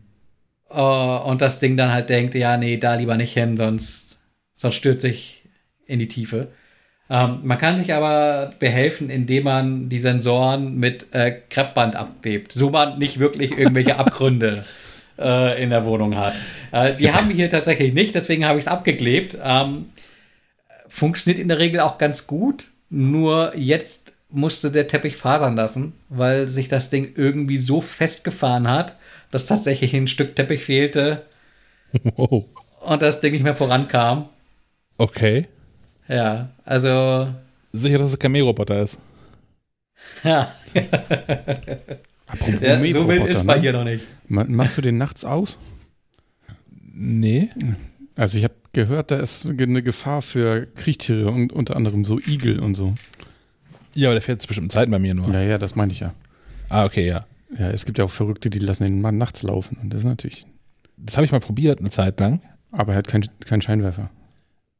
Uh, 0.70 1.22
und 1.24 1.40
das 1.40 1.60
Ding 1.60 1.78
dann 1.78 1.92
halt 1.92 2.10
denkt, 2.10 2.34
ja, 2.34 2.58
nee, 2.58 2.76
da 2.76 2.94
lieber 2.94 3.16
nicht 3.16 3.32
hin, 3.32 3.56
sonst, 3.56 4.20
sonst 4.54 4.74
stürze 4.74 5.08
ich 5.08 5.44
in 5.86 5.98
die 5.98 6.08
Tiefe. 6.08 6.48
Ähm, 7.10 7.40
man 7.42 7.56
kann 7.56 7.78
sich 7.78 7.94
aber 7.94 8.52
behelfen, 8.58 9.08
indem 9.08 9.44
man 9.44 9.88
die 9.88 9.98
Sensoren 9.98 10.76
mit 10.76 11.14
äh, 11.14 11.40
Kreppband 11.48 11.96
abklebt, 11.96 12.52
so 12.52 12.70
man 12.70 12.98
nicht 12.98 13.18
wirklich 13.18 13.56
irgendwelche 13.56 13.96
Abgründe 13.98 14.64
äh, 15.18 15.62
in 15.62 15.70
der 15.70 15.86
Wohnung 15.86 16.16
hat. 16.16 16.34
Äh, 16.70 16.94
die 16.94 17.12
haben 17.12 17.28
wir 17.28 17.34
hier 17.34 17.50
tatsächlich 17.50 17.94
nicht, 17.94 18.14
deswegen 18.14 18.44
habe 18.44 18.58
ich 18.58 18.66
es 18.66 18.70
abgeklebt. 18.70 19.38
Ähm, 19.42 19.86
funktioniert 20.88 21.40
in 21.40 21.48
der 21.48 21.58
Regel 21.58 21.80
auch 21.80 21.96
ganz 21.96 22.26
gut, 22.26 22.70
nur 22.90 23.56
jetzt 23.56 24.12
musste 24.30 24.70
der 24.70 24.88
Teppich 24.88 25.16
fasern 25.16 25.56
lassen, 25.56 25.94
weil 26.10 26.46
sich 26.46 26.68
das 26.68 26.90
Ding 26.90 27.12
irgendwie 27.14 27.56
so 27.56 27.80
festgefahren 27.80 28.68
hat, 28.68 28.94
dass 29.30 29.46
tatsächlich 29.46 29.94
ein 29.94 30.08
Stück 30.08 30.36
Teppich 30.36 30.64
fehlte 30.64 31.22
wow. 32.16 32.44
und 32.80 33.02
das 33.02 33.20
Ding 33.20 33.32
nicht 33.32 33.44
mehr 33.44 33.56
vorankam. 33.56 34.28
Okay. 34.98 35.46
Ja, 36.08 36.48
also. 36.64 37.28
Sicher, 37.72 37.98
dass 37.98 38.12
es 38.12 38.18
kein 38.18 38.32
Mähroboter 38.32 38.80
ist. 38.82 38.98
Ja. 40.24 40.52
Apropos 42.26 42.60
ja, 42.60 42.92
so 42.92 43.08
wild 43.08 43.26
ist 43.26 43.44
man 43.44 43.56
ne? 43.56 43.62
hier 43.62 43.72
noch 43.72 43.84
nicht. 43.84 44.04
Machst 44.28 44.76
du 44.76 44.82
den 44.82 44.98
nachts 44.98 45.24
aus? 45.24 45.58
Nee. 46.70 47.50
Also 48.16 48.38
ich 48.38 48.44
habe 48.44 48.54
gehört, 48.72 49.10
da 49.10 49.18
ist 49.18 49.46
eine 49.46 49.82
Gefahr 49.82 50.22
für 50.22 50.66
Kriechtiere 50.66 51.30
und 51.30 51.52
unter 51.52 51.76
anderem 51.76 52.04
so 52.04 52.18
Igel 52.18 52.60
und 52.60 52.74
so. 52.74 52.94
Ja, 53.94 54.08
aber 54.08 54.14
der 54.14 54.22
fährt 54.22 54.42
zu 54.42 54.48
bestimmten 54.48 54.70
Zeiten 54.70 54.90
bei 54.90 54.98
mir 54.98 55.14
nur. 55.14 55.32
Ja, 55.32 55.40
ja, 55.42 55.58
das 55.58 55.74
meine 55.74 55.92
ich 55.92 56.00
ja. 56.00 56.14
Ah, 56.68 56.84
okay, 56.84 57.06
ja. 57.06 57.26
Ja, 57.58 57.70
es 57.70 57.86
gibt 57.86 57.98
ja 57.98 58.04
auch 58.04 58.10
Verrückte, 58.10 58.50
die 58.50 58.58
lassen 58.58 58.84
den 58.84 59.00
Mann 59.00 59.16
nachts 59.16 59.42
laufen. 59.42 59.78
Und 59.82 59.90
das 59.90 60.00
ist 60.00 60.06
natürlich. 60.06 60.46
Das 60.96 61.16
habe 61.16 61.24
ich 61.24 61.32
mal 61.32 61.40
probiert, 61.40 61.80
eine 61.80 61.90
Zeit 61.90 62.20
lang. 62.20 62.42
Aber 62.72 62.92
er 62.92 62.98
hat 62.98 63.08
keinen 63.08 63.26
kein 63.40 63.62
Scheinwerfer. 63.62 64.10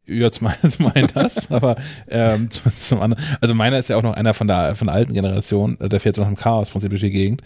Ja, 0.08 0.30
zum 0.30 0.46
einen 0.48 1.08
das, 1.12 1.50
aber 1.50 1.76
ähm, 2.08 2.50
zum, 2.50 2.74
zum, 2.74 3.00
anderen. 3.00 3.22
Also 3.40 3.54
meiner 3.54 3.78
ist 3.78 3.88
ja 3.88 3.96
auch 3.96 4.02
noch 4.02 4.14
einer 4.14 4.32
von 4.32 4.46
der, 4.46 4.74
von 4.74 4.86
der 4.86 4.94
alten 4.94 5.12
Generation. 5.12 5.76
Der 5.80 6.00
fährt 6.00 6.16
so 6.16 6.22
noch 6.22 6.28
im 6.28 6.36
Chaos-Prinzip 6.36 6.90
durch 6.90 7.02
die 7.02 7.10
Gegend. 7.10 7.42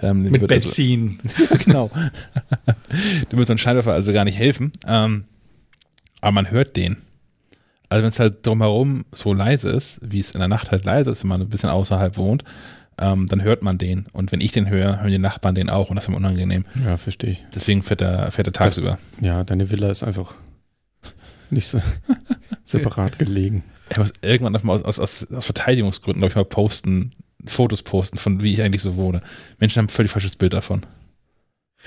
Ähm, 0.00 0.22
Mit 0.22 0.34
also 0.34 0.46
Benzin. 0.46 1.18
Also, 1.38 1.56
genau. 1.64 1.90
du 3.28 3.36
wird 3.36 3.46
so 3.46 3.52
ein 3.52 3.58
Scheinwerfer 3.58 3.92
also 3.92 4.12
gar 4.12 4.24
nicht 4.24 4.38
helfen. 4.38 4.72
Ähm, 4.86 5.24
aber 6.20 6.32
man 6.32 6.50
hört 6.50 6.76
den. 6.76 6.96
Also 7.88 8.02
wenn 8.02 8.08
es 8.08 8.18
halt 8.18 8.46
drumherum 8.46 9.04
so 9.12 9.32
leise 9.32 9.68
ist, 9.70 10.00
wie 10.02 10.18
es 10.18 10.32
in 10.32 10.40
der 10.40 10.48
Nacht 10.48 10.70
halt 10.70 10.84
leise 10.84 11.10
ist, 11.10 11.22
wenn 11.22 11.28
man 11.28 11.42
ein 11.42 11.48
bisschen 11.48 11.68
außerhalb 11.68 12.16
wohnt, 12.16 12.44
ähm, 12.98 13.26
dann 13.26 13.42
hört 13.42 13.62
man 13.62 13.78
den. 13.78 14.06
Und 14.12 14.32
wenn 14.32 14.40
ich 14.40 14.52
den 14.52 14.68
höre, 14.68 15.00
hören 15.00 15.10
die 15.10 15.18
Nachbarn 15.18 15.54
den 15.54 15.70
auch 15.70 15.90
und 15.90 15.96
das 15.96 16.04
ist 16.04 16.08
mir 16.08 16.16
unangenehm. 16.16 16.64
Ja, 16.84 16.96
verstehe 16.96 17.30
ich. 17.30 17.44
Deswegen 17.54 17.82
fährt 17.82 18.00
er, 18.00 18.30
fährt 18.32 18.48
er 18.48 18.52
tagsüber. 18.52 18.98
Ja, 19.20 19.44
deine 19.44 19.70
Villa 19.70 19.90
ist 19.90 20.02
einfach 20.02 20.34
nicht 21.50 21.68
so 21.68 21.80
separat 22.64 23.18
gelegen. 23.18 23.64
Ich 23.90 23.98
muss 23.98 24.12
irgendwann 24.22 24.56
aus, 24.56 24.84
aus, 24.84 24.98
aus, 24.98 25.26
aus 25.32 25.44
Verteidigungsgründen, 25.44 26.20
glaube 26.20 26.32
ich, 26.32 26.36
mal 26.36 26.44
posten, 26.44 27.12
Fotos 27.44 27.82
posten, 27.82 28.18
von 28.18 28.42
wie 28.42 28.52
ich 28.52 28.62
eigentlich 28.62 28.82
so 28.82 28.96
wohne. 28.96 29.20
Menschen 29.58 29.78
haben 29.78 29.86
ein 29.86 29.90
völlig 29.90 30.10
falsches 30.10 30.36
Bild 30.36 30.52
davon. 30.52 30.82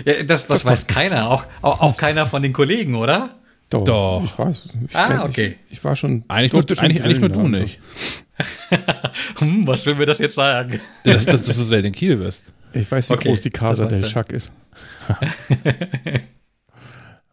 Ja, 0.06 0.24
das, 0.24 0.48
das 0.48 0.64
weiß 0.64 0.88
keiner, 0.88 1.30
auch, 1.30 1.46
auch, 1.62 1.82
auch 1.82 1.98
keiner 1.98 2.26
von 2.26 2.42
den 2.42 2.54
Kollegen, 2.54 2.96
oder? 2.96 3.36
Doch. 3.70 3.84
Doch. 3.84 4.22
Ich 4.24 4.38
weiß. 4.38 4.68
Ich 4.88 4.96
ah, 4.96 5.26
okay. 5.26 5.58
Ich, 5.68 5.78
ich, 5.78 5.84
war 5.84 5.96
schon. 5.96 6.24
Eigentlich 6.28 6.54
nur, 6.54 6.64
schon 6.68 6.78
eigentlich, 6.80 7.04
eigentlich 7.04 7.20
nur 7.20 7.30
du 7.30 7.48
nicht. 7.48 7.80
hm, 9.38 9.68
was 9.68 9.86
will 9.86 9.96
mir 9.96 10.06
das 10.06 10.20
jetzt 10.20 10.36
sagen? 10.36 10.80
dass, 11.04 11.26
dass 11.26 11.44
du 11.44 11.52
so 11.52 11.64
selten 11.64 11.88
in 11.88 11.94
Kiel 11.94 12.20
wirst. 12.20 12.46
Ich 12.74 12.90
weiß, 12.90 13.10
wie 13.10 13.14
okay, 13.14 13.30
groß 13.30 13.42
die 13.42 13.50
Casa 13.50 13.86
del 13.86 14.06
Schack 14.06 14.32
ist. 14.32 14.52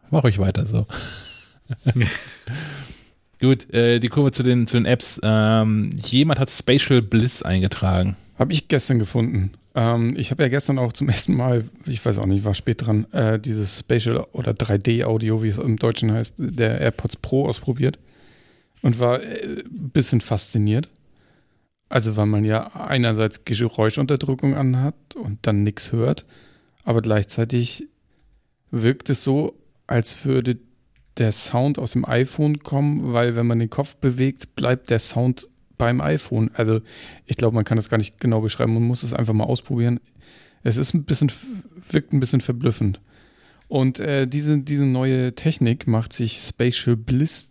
Mach 0.09 0.23
euch 0.23 0.39
weiter 0.39 0.65
so. 0.65 0.85
Gut, 3.39 3.71
äh, 3.73 3.99
die 3.99 4.09
Kurve 4.09 4.31
zu 4.31 4.41
den, 4.41 4.65
zu 4.65 4.77
den 4.77 4.85
Apps. 4.85 5.19
Ähm, 5.23 5.95
jemand 6.03 6.39
hat 6.39 6.49
Spatial 6.49 7.01
Bliss 7.01 7.43
eingetragen. 7.43 8.15
Habe 8.39 8.53
ich 8.53 8.67
gestern 8.67 8.99
gefunden. 8.99 9.51
Ähm, 9.75 10.15
ich 10.17 10.31
habe 10.31 10.43
ja 10.43 10.49
gestern 10.49 10.79
auch 10.79 10.91
zum 10.91 11.09
ersten 11.09 11.35
Mal, 11.35 11.63
ich 11.85 12.03
weiß 12.03 12.17
auch 12.17 12.25
nicht, 12.25 12.45
war 12.45 12.55
spät 12.55 12.85
dran, 12.85 13.05
äh, 13.11 13.39
dieses 13.39 13.79
Spatial 13.79 14.25
oder 14.31 14.53
3D-Audio, 14.53 15.43
wie 15.43 15.49
es 15.49 15.59
im 15.59 15.77
Deutschen 15.77 16.11
heißt, 16.11 16.35
der 16.37 16.81
AirPods 16.81 17.17
Pro 17.17 17.47
ausprobiert 17.47 17.99
und 18.81 18.99
war 18.99 19.21
äh, 19.21 19.63
ein 19.65 19.89
bisschen 19.91 20.21
fasziniert. 20.21 20.89
Also 21.89 22.17
weil 22.17 22.25
man 22.25 22.43
ja 22.43 22.67
einerseits 22.75 23.45
Geräuschunterdrückung 23.45 24.55
anhat 24.55 24.95
und 25.15 25.39
dann 25.43 25.63
nichts 25.63 25.91
hört, 25.91 26.25
aber 26.83 27.01
gleichzeitig 27.01 27.87
wirkt 28.71 29.09
es 29.09 29.23
so, 29.23 29.53
als 29.85 30.25
würde 30.25 30.57
der 31.19 31.31
Sound 31.31 31.79
aus 31.79 31.91
dem 31.91 32.05
iPhone 32.05 32.59
kommen, 32.59 33.13
weil 33.13 33.35
wenn 33.35 33.47
man 33.47 33.59
den 33.59 33.69
Kopf 33.69 33.95
bewegt, 33.95 34.55
bleibt 34.55 34.89
der 34.89 34.99
Sound 34.99 35.47
beim 35.77 36.01
iPhone. 36.01 36.51
Also 36.53 36.81
ich 37.25 37.37
glaube, 37.37 37.55
man 37.55 37.65
kann 37.65 37.77
das 37.77 37.89
gar 37.89 37.97
nicht 37.97 38.19
genau 38.19 38.41
beschreiben. 38.41 38.73
Man 38.73 38.83
muss 38.83 39.03
es 39.03 39.13
einfach 39.13 39.33
mal 39.33 39.45
ausprobieren. 39.45 39.99
Es 40.63 40.77
ist 40.77 40.93
ein 40.93 41.05
bisschen, 41.05 41.31
wirkt 41.91 42.13
ein 42.13 42.19
bisschen 42.19 42.41
verblüffend. 42.41 43.01
Und 43.67 43.99
äh, 43.99 44.27
diese, 44.27 44.59
diese 44.59 44.85
neue 44.85 45.35
Technik 45.35 45.87
macht 45.87 46.13
sich 46.13 46.39
Spatial 46.39 46.95
Bliss 46.95 47.49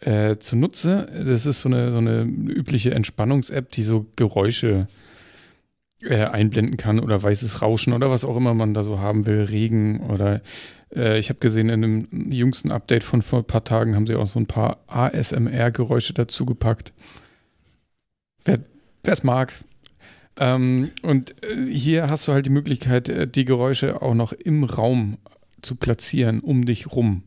äh, 0.00 0.36
zunutze. 0.38 1.10
Das 1.26 1.44
ist 1.44 1.60
so 1.60 1.68
eine, 1.68 1.92
so 1.92 1.98
eine 1.98 2.22
übliche 2.22 2.94
Entspannungs-App, 2.94 3.70
die 3.72 3.82
so 3.82 4.06
Geräusche 4.16 4.86
äh, 4.88 5.07
einblenden 6.06 6.76
kann 6.76 7.00
oder 7.00 7.22
weißes 7.22 7.60
Rauschen 7.60 7.92
oder 7.92 8.10
was 8.10 8.24
auch 8.24 8.36
immer 8.36 8.54
man 8.54 8.74
da 8.74 8.82
so 8.82 9.00
haben 9.00 9.26
will, 9.26 9.42
Regen 9.42 10.00
oder 10.00 10.40
äh, 10.94 11.18
ich 11.18 11.28
habe 11.28 11.40
gesehen, 11.40 11.68
in 11.68 11.84
einem 11.84 12.32
jüngsten 12.32 12.72
Update 12.72 13.04
von 13.04 13.22
vor 13.22 13.40
ein 13.40 13.46
paar 13.46 13.64
Tagen 13.64 13.94
haben 13.94 14.06
sie 14.06 14.14
auch 14.14 14.26
so 14.26 14.38
ein 14.38 14.46
paar 14.46 14.78
ASMR-Geräusche 14.86 16.14
dazu 16.14 16.46
gepackt. 16.46 16.92
Wer 18.44 18.60
es 19.06 19.22
mag, 19.22 19.52
Ähm, 20.40 20.90
und 21.02 21.34
äh, 21.42 21.66
hier 21.66 22.08
hast 22.08 22.28
du 22.28 22.32
halt 22.32 22.46
die 22.46 22.50
Möglichkeit, 22.50 23.08
äh, 23.08 23.26
die 23.26 23.44
Geräusche 23.44 24.02
auch 24.02 24.14
noch 24.14 24.32
im 24.32 24.62
Raum 24.62 25.18
zu 25.62 25.74
platzieren, 25.74 26.38
um 26.40 26.64
dich 26.64 26.92
rum. 26.92 27.24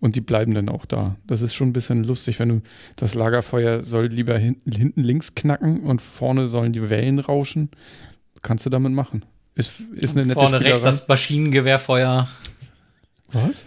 Und 0.00 0.16
die 0.16 0.20
bleiben 0.20 0.54
dann 0.54 0.68
auch 0.68 0.84
da. 0.84 1.16
Das 1.26 1.40
ist 1.42 1.54
schon 1.54 1.68
ein 1.68 1.72
bisschen 1.72 2.02
lustig, 2.02 2.40
wenn 2.40 2.48
du 2.48 2.62
das 2.96 3.14
Lagerfeuer 3.14 3.84
soll 3.84 4.06
lieber 4.06 4.36
hin, 4.38 4.56
hinten 4.68 5.04
links 5.04 5.36
knacken 5.36 5.84
und 5.84 6.02
vorne 6.02 6.48
sollen 6.48 6.72
die 6.72 6.90
Wellen 6.90 7.20
rauschen. 7.20 7.70
Kannst 8.42 8.66
du 8.66 8.70
damit 8.70 8.92
machen. 8.92 9.24
Ist, 9.54 9.80
ist 9.80 10.12
eine 10.16 10.26
nette 10.26 10.34
Vorne 10.40 10.60
rechts 10.60 10.66
Spielerei. 10.68 10.84
das 10.90 11.08
Maschinengewehrfeuer. 11.08 12.28
Was? 13.32 13.64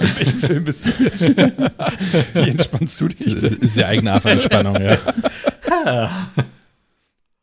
In 0.00 0.16
welchem 0.16 0.38
Film 0.40 0.64
bist 0.64 0.84
du 0.86 1.04
jetzt? 1.04 1.22
Wie 2.34 2.50
entspannst 2.50 3.00
du 3.00 3.08
dich 3.08 3.36
denn? 3.40 3.68
Sehr 3.68 3.86
eigene 3.88 4.12
Art 4.12 4.22
von 4.22 4.32
Entspannung, 4.32 4.76
ja. 4.80 4.98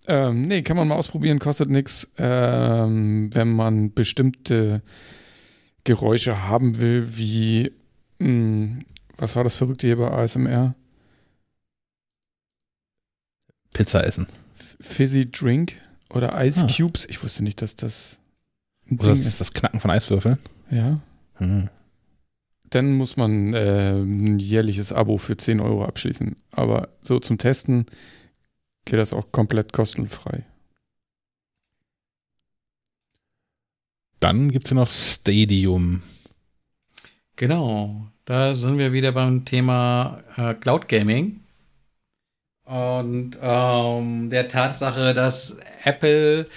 Ähm, 0.10 0.44
nee, 0.44 0.62
kann 0.62 0.78
man 0.78 0.88
mal 0.88 0.96
ausprobieren, 0.96 1.38
kostet 1.38 1.70
nichts. 1.70 2.08
Ähm, 2.18 3.30
wenn 3.34 3.52
man 3.52 3.94
bestimmte 3.94 4.82
Geräusche 5.84 6.44
haben 6.44 6.80
will, 6.80 7.18
wie, 7.18 7.74
mh, 8.20 8.80
was 9.18 9.36
war 9.36 9.44
das 9.44 9.56
Verrückte 9.56 9.88
hier 9.88 9.98
bei 9.98 10.10
ASMR? 10.10 10.76
Pizza 13.74 14.06
essen. 14.06 14.28
F- 14.58 14.78
Fizzy 14.80 15.30
Drink 15.30 15.74
oder 16.10 16.44
Ice 16.46 16.66
Ah. 16.66 16.68
Cubes. 16.68 17.06
Ich 17.10 17.22
wusste 17.24 17.44
nicht, 17.44 17.62
dass 17.62 17.76
das 17.76 18.18
ein 18.90 18.98
Oder 19.00 19.14
Ding 19.14 19.24
das, 19.24 19.34
ist. 19.34 19.42
das 19.42 19.54
Knacken 19.54 19.80
von 19.80 19.92
Eiswürfeln. 19.92 20.38
Ja. 20.72 21.00
Hm. 21.36 21.70
Dann 22.70 22.94
muss 22.94 23.16
man 23.18 23.54
äh, 23.54 23.92
ein 23.94 24.40
jährliches 24.40 24.92
Abo 24.92 25.18
für 25.18 25.38
10 25.38 25.60
Euro 25.62 25.86
abschließen. 25.86 26.36
Aber 26.52 26.90
so 27.02 27.20
zum 27.20 27.38
Testen 27.38 27.86
geht 28.86 29.00
das 29.00 29.14
auch 29.14 29.32
komplett 29.32 29.72
kostenfrei. 29.74 30.44
Dann 34.20 34.52
gibt 34.52 34.66
es 34.66 34.72
ja 34.72 34.76
noch 34.76 34.92
Stadium. 34.92 36.02
Genau, 37.36 38.08
da 38.26 38.56
sind 38.56 38.78
wir 38.80 38.92
wieder 38.92 39.12
beim 39.12 39.46
Thema 39.46 40.24
äh, 40.36 40.54
Cloud 40.56 40.88
Gaming. 40.88 41.42
Und 42.68 43.38
ähm, 43.42 44.30
der 44.30 44.50
Tatsache, 44.50 45.14
dass 45.14 45.58
Apple 45.86 46.48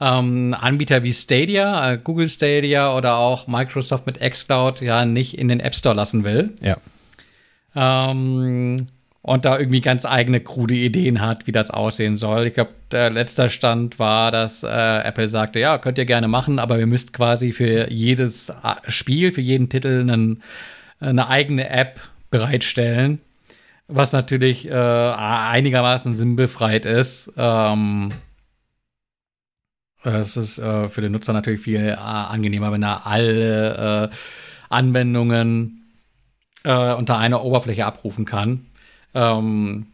ähm, 0.00 0.52
Anbieter 0.58 1.04
wie 1.04 1.12
Stadia, 1.12 1.92
äh, 1.92 1.98
Google 2.02 2.28
Stadia 2.28 2.96
oder 2.96 3.18
auch 3.18 3.46
Microsoft 3.46 4.04
mit 4.04 4.18
xCloud 4.18 4.80
ja 4.80 5.04
nicht 5.04 5.38
in 5.38 5.46
den 5.46 5.60
App 5.60 5.76
Store 5.76 5.94
lassen 5.94 6.24
will. 6.24 6.50
Ja. 6.60 6.76
Ähm, 7.76 8.88
und 9.22 9.44
da 9.44 9.60
irgendwie 9.60 9.80
ganz 9.80 10.04
eigene 10.06 10.40
krude 10.40 10.74
Ideen 10.74 11.20
hat, 11.20 11.46
wie 11.46 11.52
das 11.52 11.70
aussehen 11.70 12.16
soll. 12.16 12.48
Ich 12.48 12.54
glaube, 12.54 12.72
der 12.90 13.10
letzte 13.10 13.48
Stand 13.48 14.00
war, 14.00 14.32
dass 14.32 14.64
äh, 14.64 14.66
Apple 14.66 15.28
sagte, 15.28 15.60
ja, 15.60 15.78
könnt 15.78 15.98
ihr 15.98 16.06
gerne 16.06 16.26
machen, 16.26 16.58
aber 16.58 16.80
ihr 16.80 16.86
müsst 16.86 17.12
quasi 17.12 17.52
für 17.52 17.92
jedes 17.92 18.48
äh, 18.48 18.74
Spiel, 18.88 19.30
für 19.30 19.40
jeden 19.40 19.68
Titel 19.68 20.00
einen, 20.00 20.42
eine 20.98 21.28
eigene 21.28 21.68
App 21.68 22.00
bereitstellen, 22.32 23.20
was 23.90 24.12
natürlich 24.12 24.68
äh, 24.68 24.72
einigermaßen 24.72 26.14
sinnbefreit 26.14 26.86
ist. 26.86 27.32
Ähm, 27.36 28.10
es 30.02 30.36
ist 30.36 30.58
äh, 30.58 30.88
für 30.88 31.00
den 31.00 31.12
Nutzer 31.12 31.32
natürlich 31.32 31.60
viel 31.60 31.80
äh, 31.80 31.92
angenehmer, 31.92 32.72
wenn 32.72 32.82
er 32.82 33.06
alle 33.06 34.10
äh, 34.10 34.16
Anwendungen 34.68 35.92
äh, 36.64 36.94
unter 36.94 37.18
einer 37.18 37.44
Oberfläche 37.44 37.84
abrufen 37.84 38.24
kann. 38.24 38.66
Ähm, 39.14 39.88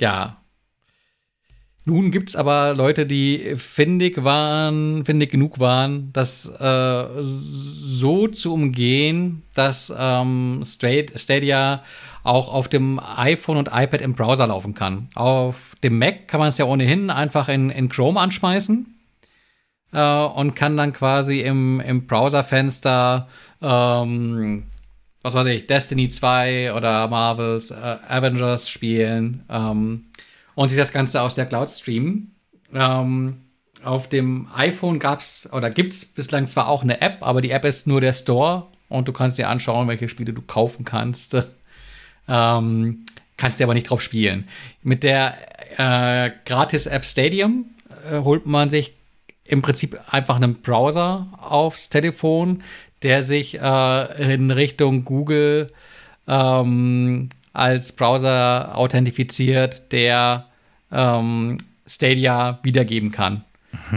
ja. 0.00 0.36
Nun 1.84 2.10
gibt 2.10 2.28
es 2.28 2.36
aber 2.36 2.74
Leute, 2.74 3.06
die 3.06 3.54
findig 3.56 4.22
waren, 4.22 5.06
findig 5.06 5.30
genug 5.30 5.58
waren, 5.58 6.12
das 6.12 6.46
äh, 6.46 7.04
so 7.22 8.28
zu 8.28 8.52
umgehen, 8.52 9.42
dass 9.54 9.90
ähm, 9.96 10.64
Stadia 10.66 11.82
auch 12.28 12.52
auf 12.52 12.68
dem 12.68 13.00
iPhone 13.00 13.56
und 13.56 13.68
iPad 13.72 14.00
im 14.00 14.14
Browser 14.14 14.46
laufen 14.46 14.74
kann. 14.74 15.08
Auf 15.14 15.74
dem 15.82 15.98
Mac 15.98 16.28
kann 16.28 16.40
man 16.40 16.50
es 16.50 16.58
ja 16.58 16.66
ohnehin 16.66 17.10
einfach 17.10 17.48
in, 17.48 17.70
in 17.70 17.88
Chrome 17.88 18.20
anschmeißen 18.20 18.94
äh, 19.92 20.24
und 20.24 20.54
kann 20.54 20.76
dann 20.76 20.92
quasi 20.92 21.40
im, 21.40 21.80
im 21.80 22.06
Browserfenster 22.06 23.28
ähm, 23.60 24.64
was 25.22 25.34
weiß 25.34 25.46
ich, 25.48 25.66
Destiny 25.66 26.08
2 26.08 26.74
oder 26.74 27.08
Marvel's 27.08 27.70
äh, 27.70 27.74
Avengers 28.08 28.70
spielen 28.70 29.44
ähm, 29.50 30.06
und 30.54 30.68
sich 30.68 30.78
das 30.78 30.92
Ganze 30.92 31.22
aus 31.22 31.34
der 31.34 31.46
Cloud 31.46 31.68
streamen. 31.70 32.34
Ähm, 32.72 33.42
auf 33.84 34.08
dem 34.08 34.48
iPhone 34.54 34.98
gab's 34.98 35.48
oder 35.52 35.70
gibt's 35.70 36.04
bislang 36.04 36.46
zwar 36.46 36.68
auch 36.68 36.82
eine 36.82 37.00
App, 37.00 37.18
aber 37.20 37.40
die 37.40 37.50
App 37.50 37.64
ist 37.64 37.86
nur 37.86 38.00
der 38.00 38.12
Store 38.12 38.66
und 38.88 39.08
du 39.08 39.12
kannst 39.12 39.38
dir 39.38 39.48
anschauen, 39.48 39.88
welche 39.88 40.08
Spiele 40.08 40.32
du 40.32 40.42
kaufen 40.42 40.84
kannst. 40.84 41.36
ähm, 42.28 43.04
kannst 43.36 43.60
dir 43.60 43.64
aber 43.64 43.74
nicht 43.74 43.90
drauf 43.90 44.02
spielen. 44.02 44.48
Mit 44.82 45.02
der 45.02 45.34
äh, 45.76 46.30
Gratis-App 46.44 47.04
Stadium 47.04 47.66
äh, 48.10 48.18
holt 48.18 48.46
man 48.46 48.70
sich 48.70 48.92
im 49.44 49.62
Prinzip 49.62 49.98
einfach 50.10 50.36
einen 50.36 50.56
Browser 50.56 51.28
aufs 51.40 51.88
Telefon, 51.88 52.62
der 53.02 53.22
sich 53.22 53.58
äh, 53.58 54.34
in 54.34 54.50
Richtung 54.50 55.04
Google 55.04 55.68
ähm, 56.26 57.30
als 57.52 57.92
Browser 57.92 58.76
authentifiziert, 58.76 59.92
der 59.92 60.46
ähm, 60.92 61.58
Stadia 61.86 62.58
wiedergeben 62.62 63.10
kann. 63.10 63.44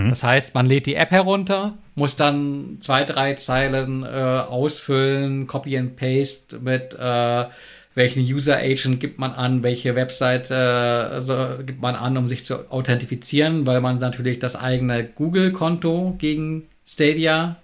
Das 0.09 0.23
heißt, 0.23 0.53
man 0.53 0.65
lädt 0.65 0.85
die 0.85 0.95
App 0.95 1.11
herunter, 1.11 1.77
muss 1.95 2.15
dann 2.15 2.77
zwei, 2.79 3.03
drei 3.03 3.33
Zeilen 3.33 4.03
äh, 4.03 4.07
ausfüllen, 4.07 5.47
Copy 5.47 5.77
and 5.77 5.95
Paste 5.95 6.59
mit 6.59 6.93
äh, 6.93 7.45
welchen 7.93 8.21
User 8.21 8.57
Agent 8.57 8.99
gibt 8.99 9.19
man 9.19 9.31
an, 9.31 9.63
welche 9.63 9.95
Website 9.95 10.49
äh, 10.49 11.19
so, 11.19 11.57
gibt 11.65 11.81
man 11.81 11.95
an, 11.95 12.17
um 12.17 12.27
sich 12.27 12.45
zu 12.45 12.71
authentifizieren, 12.71 13.65
weil 13.65 13.81
man 13.81 13.97
natürlich 13.97 14.39
das 14.39 14.55
eigene 14.55 15.03
Google-Konto 15.03 16.15
gegen 16.17 16.67
Stadia 16.85 17.57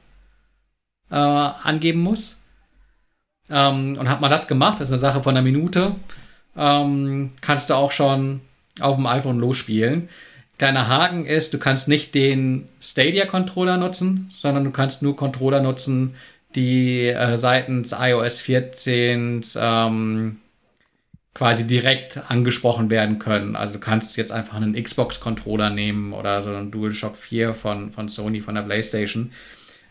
äh, 1.10 1.16
angeben 1.16 2.02
muss. 2.02 2.42
Ähm, 3.50 3.98
und 3.98 4.10
hat 4.10 4.20
man 4.20 4.30
das 4.30 4.48
gemacht, 4.48 4.82
das 4.82 4.90
ist 4.90 4.94
eine 4.94 5.00
Sache 5.00 5.24
von 5.24 5.36
einer 5.36 5.44
Minute, 5.44 5.96
ähm, 6.58 7.32
kannst 7.40 7.70
du 7.70 7.76
auch 7.76 7.94
schon 7.94 8.42
auf 8.80 8.98
dem 8.98 9.06
iPhone 9.06 9.40
losspielen. 9.40 10.10
Kleiner 10.58 10.88
Haken 10.88 11.26
ist, 11.26 11.54
du 11.54 11.60
kannst 11.60 11.88
nicht 11.88 12.16
den 12.16 12.68
Stadia-Controller 12.82 13.78
nutzen, 13.78 14.30
sondern 14.34 14.64
du 14.64 14.72
kannst 14.72 15.02
nur 15.02 15.16
Controller 15.16 15.62
nutzen, 15.62 16.16
die 16.56 17.08
äh, 17.08 17.38
seitens 17.38 17.94
iOS 17.98 18.42
14 18.42 19.42
ähm, 19.56 20.38
quasi 21.34 21.68
direkt 21.68 22.20
angesprochen 22.30 22.90
werden 22.90 23.20
können. 23.20 23.56
Also 23.56 23.76
du 23.76 23.80
kannst 23.80 24.18
jetzt 24.18 24.32
einfach 24.32 24.56
einen 24.56 24.82
Xbox-Controller 24.82 25.70
nehmen 25.70 26.14
oder 26.14 26.42
so 26.42 26.50
einen 26.50 26.72
DualShock 26.72 27.16
4 27.16 27.54
von, 27.54 27.92
von 27.92 28.10
Sony, 28.10 28.42
von 28.42 28.56
der 28.56 28.64
PlayStation, 28.64 29.32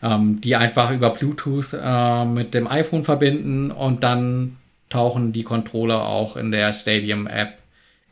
ähm, 0.03 0.41
die 0.41 0.57
einfach 0.57 0.91
über 0.91 1.11
Bluetooth 1.11 1.69
äh, 1.73 2.25
mit 2.25 2.53
dem 2.53 2.67
iPhone 2.67 3.05
verbinden 3.05 3.71
und 3.71 4.03
dann 4.03 4.57
tauchen 4.89 5.31
die 5.31 5.43
Controller 5.43 6.03
auch 6.03 6.35
in 6.35 6.51
der 6.51 6.73
Stadium-App 6.73 7.57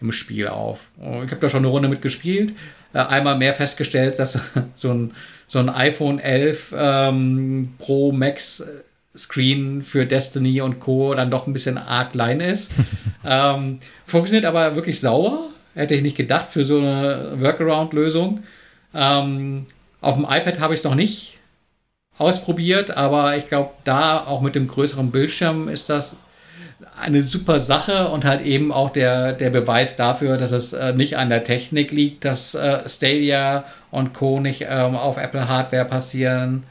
im 0.02 0.12
Spiel 0.12 0.48
auf. 0.48 0.88
Ich 0.98 1.32
habe 1.32 1.38
da 1.40 1.50
schon 1.50 1.60
eine 1.60 1.68
Runde 1.68 1.88
mitgespielt. 1.88 2.54
Äh, 2.94 3.00
einmal 3.00 3.38
mehr 3.38 3.54
festgestellt, 3.54 4.20
dass 4.20 4.40
so 4.76 4.94
ein, 4.94 5.14
so 5.48 5.60
ein 5.60 5.70
iPhone 5.70 6.20
11 6.20 6.74
ähm, 6.78 7.74
Pro 7.78 8.12
Max 8.12 8.64
Screen 9.16 9.82
für 9.82 10.06
Destiny 10.06 10.62
und 10.62 10.80
Co. 10.80 11.14
dann 11.14 11.32
doch 11.32 11.48
ein 11.48 11.54
bisschen 11.54 11.78
arg 11.78 12.12
klein 12.12 12.42
ist. 12.42 12.74
ähm, 13.26 13.80
funktioniert 14.06 14.46
aber 14.46 14.76
wirklich 14.76 15.00
sauer. 15.00 15.50
Hätte 15.74 15.96
ich 15.96 16.02
nicht 16.02 16.18
gedacht 16.18 16.48
für 16.50 16.64
so 16.66 16.78
eine 16.78 17.34
Workaround-Lösung. 17.36 18.44
Ähm, 18.94 19.66
auf 20.02 20.16
dem 20.16 20.24
iPad 20.24 20.60
habe 20.60 20.74
ich 20.74 20.80
es 20.80 20.84
noch 20.84 20.96
nicht 20.96 21.38
ausprobiert, 22.18 22.96
aber 22.96 23.36
ich 23.36 23.50
glaube, 23.50 23.72
da 23.84 24.26
auch 24.26 24.42
mit 24.42 24.56
dem 24.56 24.68
größeren 24.68 25.12
Bildschirm 25.12 25.68
ist 25.68 25.90
das 25.90 26.18
eine 27.02 27.24
super 27.24 27.60
Sache 27.60 28.10
und 28.10 28.26
halt 28.26 28.42
eben 28.42 28.72
auch 28.72 28.90
der, 28.90 29.34
der 29.34 29.50
Beweis 29.50 29.96
dafür, 29.96 30.38
dass 30.38 30.52
es 30.52 30.74
äh, 30.74 30.94
nicht 30.94 31.18
an 31.18 31.30
der 31.30 31.44
Technik 31.44 31.92
liegt, 31.92 32.26
dass 32.26 32.56
äh, 32.56 32.88
Stadia 32.88 33.66
und 33.92 34.14
Co. 34.14 34.40
nicht 34.40 34.66
ähm, 34.68 34.96
auf 34.96 35.18
Apple 35.18 35.48
Hardware 35.48 35.86
passieren, 35.86 36.64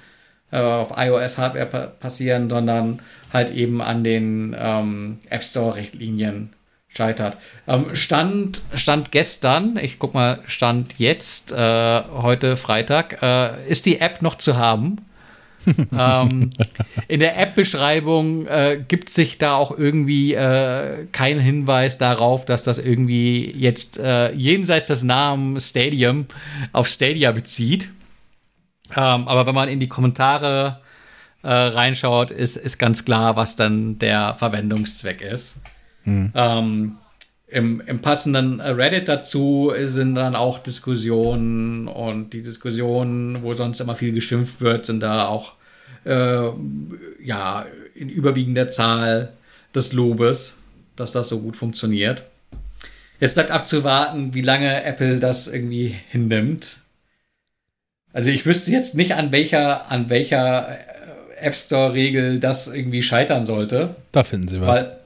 äh, 0.51 0.59
auf 0.59 0.95
iOS 0.97 1.39
Hardware 1.39 1.67
pa 1.67 1.87
passieren, 1.87 2.49
sondern 2.49 3.01
halt 3.33 3.51
eben 3.53 3.83
an 3.83 4.05
den 4.05 4.57
ähm, 4.59 5.19
App 5.29 5.43
Store 5.43 5.77
Richtlinien 5.77 6.53
scheitert. 6.89 7.37
Ähm, 7.67 7.95
Stand, 7.95 8.63
Stand 8.75 9.11
gestern, 9.11 9.77
ich 9.77 9.99
guck 9.99 10.15
mal, 10.15 10.41
Stand 10.47 10.99
jetzt, 10.99 11.53
äh, 11.53 12.03
heute 12.05 12.57
Freitag, 12.57 13.23
äh, 13.23 13.69
ist 13.69 13.87
die 13.87 14.01
App 14.01 14.23
noch 14.23 14.37
zu 14.37 14.57
haben. 14.57 14.99
Ähm, 15.99 16.51
in 17.09 17.21
der 17.21 17.39
App-Beschreibung 17.39 18.47
äh, 18.47 18.85
gibt 18.87 19.11
sich 19.11 19.39
da 19.39 19.57
auch 19.57 19.77
irgendwie 19.77 20.35
äh, 20.35 21.07
kein 21.13 21.39
Hinweis 21.39 21.99
darauf, 21.99 22.45
dass 22.45 22.65
das 22.65 22.79
irgendwie 22.79 23.51
jetzt 23.51 23.99
äh, 23.99 24.33
jenseits 24.33 24.89
des 24.89 25.03
Namens 25.03 25.71
Stadium 25.71 26.27
auf 26.73 26.89
Stadia 26.89 27.33
bezieht. 27.33 27.91
Ähm, 28.97 29.29
aber 29.29 29.47
wenn 29.47 29.55
man 29.55 29.69
in 29.69 29.81
die 29.81 29.89
Kommentare 29.89 30.81
äh, 31.43 31.49
reinschaut, 31.49 32.31
ist, 32.31 32.57
ist 32.57 32.79
ganz 32.79 33.05
klar, 33.05 33.37
was 33.37 33.57
dann 33.57 33.99
der 33.99 34.35
Verwendungszweck 34.35 35.21
ist. 35.21 35.57
Hm. 36.05 36.31
Ähm, 36.35 36.97
im, 37.55 37.81
im, 37.87 38.01
passenden 38.01 38.61
Reddit 38.61 39.09
dazu 39.09 39.73
sind 39.85 40.17
dann 40.17 40.35
auch 40.35 40.59
Diskussionen 40.59 41.87
und 41.87 42.33
die 42.33 42.43
Diskussionen, 42.43 43.43
wo 43.43 43.55
sonst 43.55 43.81
immer 43.81 43.95
viel 43.95 44.13
geschimpft 44.13 44.61
wird, 44.61 44.87
sind 44.87 45.01
da 45.01 45.29
auch 45.29 45.53
äh, 46.05 46.49
ja 47.25 47.65
in 47.95 48.09
überwiegender 48.09 48.69
Zahl 48.69 49.33
des 49.73 49.93
Lobes, 49.93 50.59
dass 50.97 51.13
das 51.13 51.29
so 51.29 51.41
gut 51.41 51.57
funktioniert. 51.57 52.25
Jetzt 53.21 53.35
bleibt 53.35 53.53
abzuwarten, 53.53 54.35
wie 54.35 54.43
lange 54.43 54.83
Apple 54.83 55.21
das 55.21 55.47
irgendwie 55.47 55.95
hinnimmt. 56.09 56.79
Also 58.13 58.31
ich 58.31 58.47
wüsste 58.47 58.73
jetzt 58.73 58.97
nicht, 58.97 59.15
an 59.15 59.31
welcher, 59.31 59.91
an 59.93 60.11
welcher 60.11 60.69
äh, 60.69 61.47
App 61.47 61.55
Store-Regel 61.55 62.41
das 62.41 62.67
irgendwie 62.67 63.03
scheitern 63.03 63.45
sollte. 63.45 63.95
Da 64.11 64.25
finden 64.25 64.49
Sie 64.49 64.61
was. 64.61 64.67
Weil, 64.67 65.04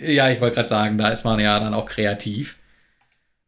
ja, 0.00 0.30
ich 0.30 0.40
wollte 0.40 0.56
gerade 0.56 0.68
sagen, 0.68 0.98
da 0.98 1.08
ist 1.08 1.24
man 1.24 1.40
ja 1.40 1.58
dann 1.58 1.74
auch 1.74 1.86
kreativ. 1.86 2.56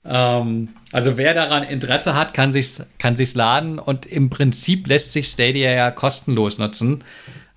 Ähm, 0.05 0.68
also 0.93 1.18
wer 1.18 1.35
daran 1.35 1.62
Interesse 1.62 2.14
hat, 2.14 2.35
kann 2.35 2.52
sich's, 2.52 2.82
kann 2.98 3.16
sich's 3.16 3.35
laden 3.35 3.78
und 3.78 4.06
im 4.06 4.31
Prinzip 4.31 4.86
lässt 4.86 5.12
sich 5.12 5.28
Stadia 5.28 5.72
ja 5.72 5.90
kostenlos 5.90 6.59
nutzen. 6.59 7.05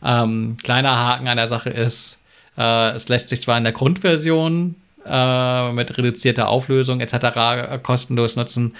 Ähm, 0.03 0.57
kleiner 0.61 0.97
Haken 0.97 1.27
an 1.27 1.37
der 1.37 1.47
Sache 1.47 1.69
ist, 1.69 2.21
äh, 2.57 2.91
es 2.91 3.07
lässt 3.07 3.29
sich 3.29 3.41
zwar 3.41 3.57
in 3.57 3.63
der 3.63 3.73
Grundversion 3.73 4.75
äh, 5.05 5.71
mit 5.71 5.97
reduzierter 5.97 6.49
Auflösung 6.49 6.99
etc. 6.99 7.81
kostenlos 7.81 8.35
nutzen, 8.35 8.75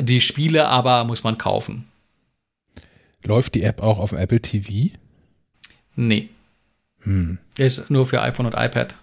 die 0.00 0.20
Spiele 0.20 0.66
aber 0.68 1.04
muss 1.04 1.22
man 1.22 1.38
kaufen. 1.38 1.86
Läuft 3.22 3.54
die 3.54 3.62
App 3.62 3.80
auch 3.80 3.98
auf 3.98 4.12
Apple 4.12 4.40
TV? 4.40 4.94
Nee. 5.96 6.28
Hm. 7.00 7.38
Ist 7.56 7.90
nur 7.90 8.06
für 8.06 8.20
iPhone 8.20 8.46
und 8.46 8.54
iPad. 8.54 8.96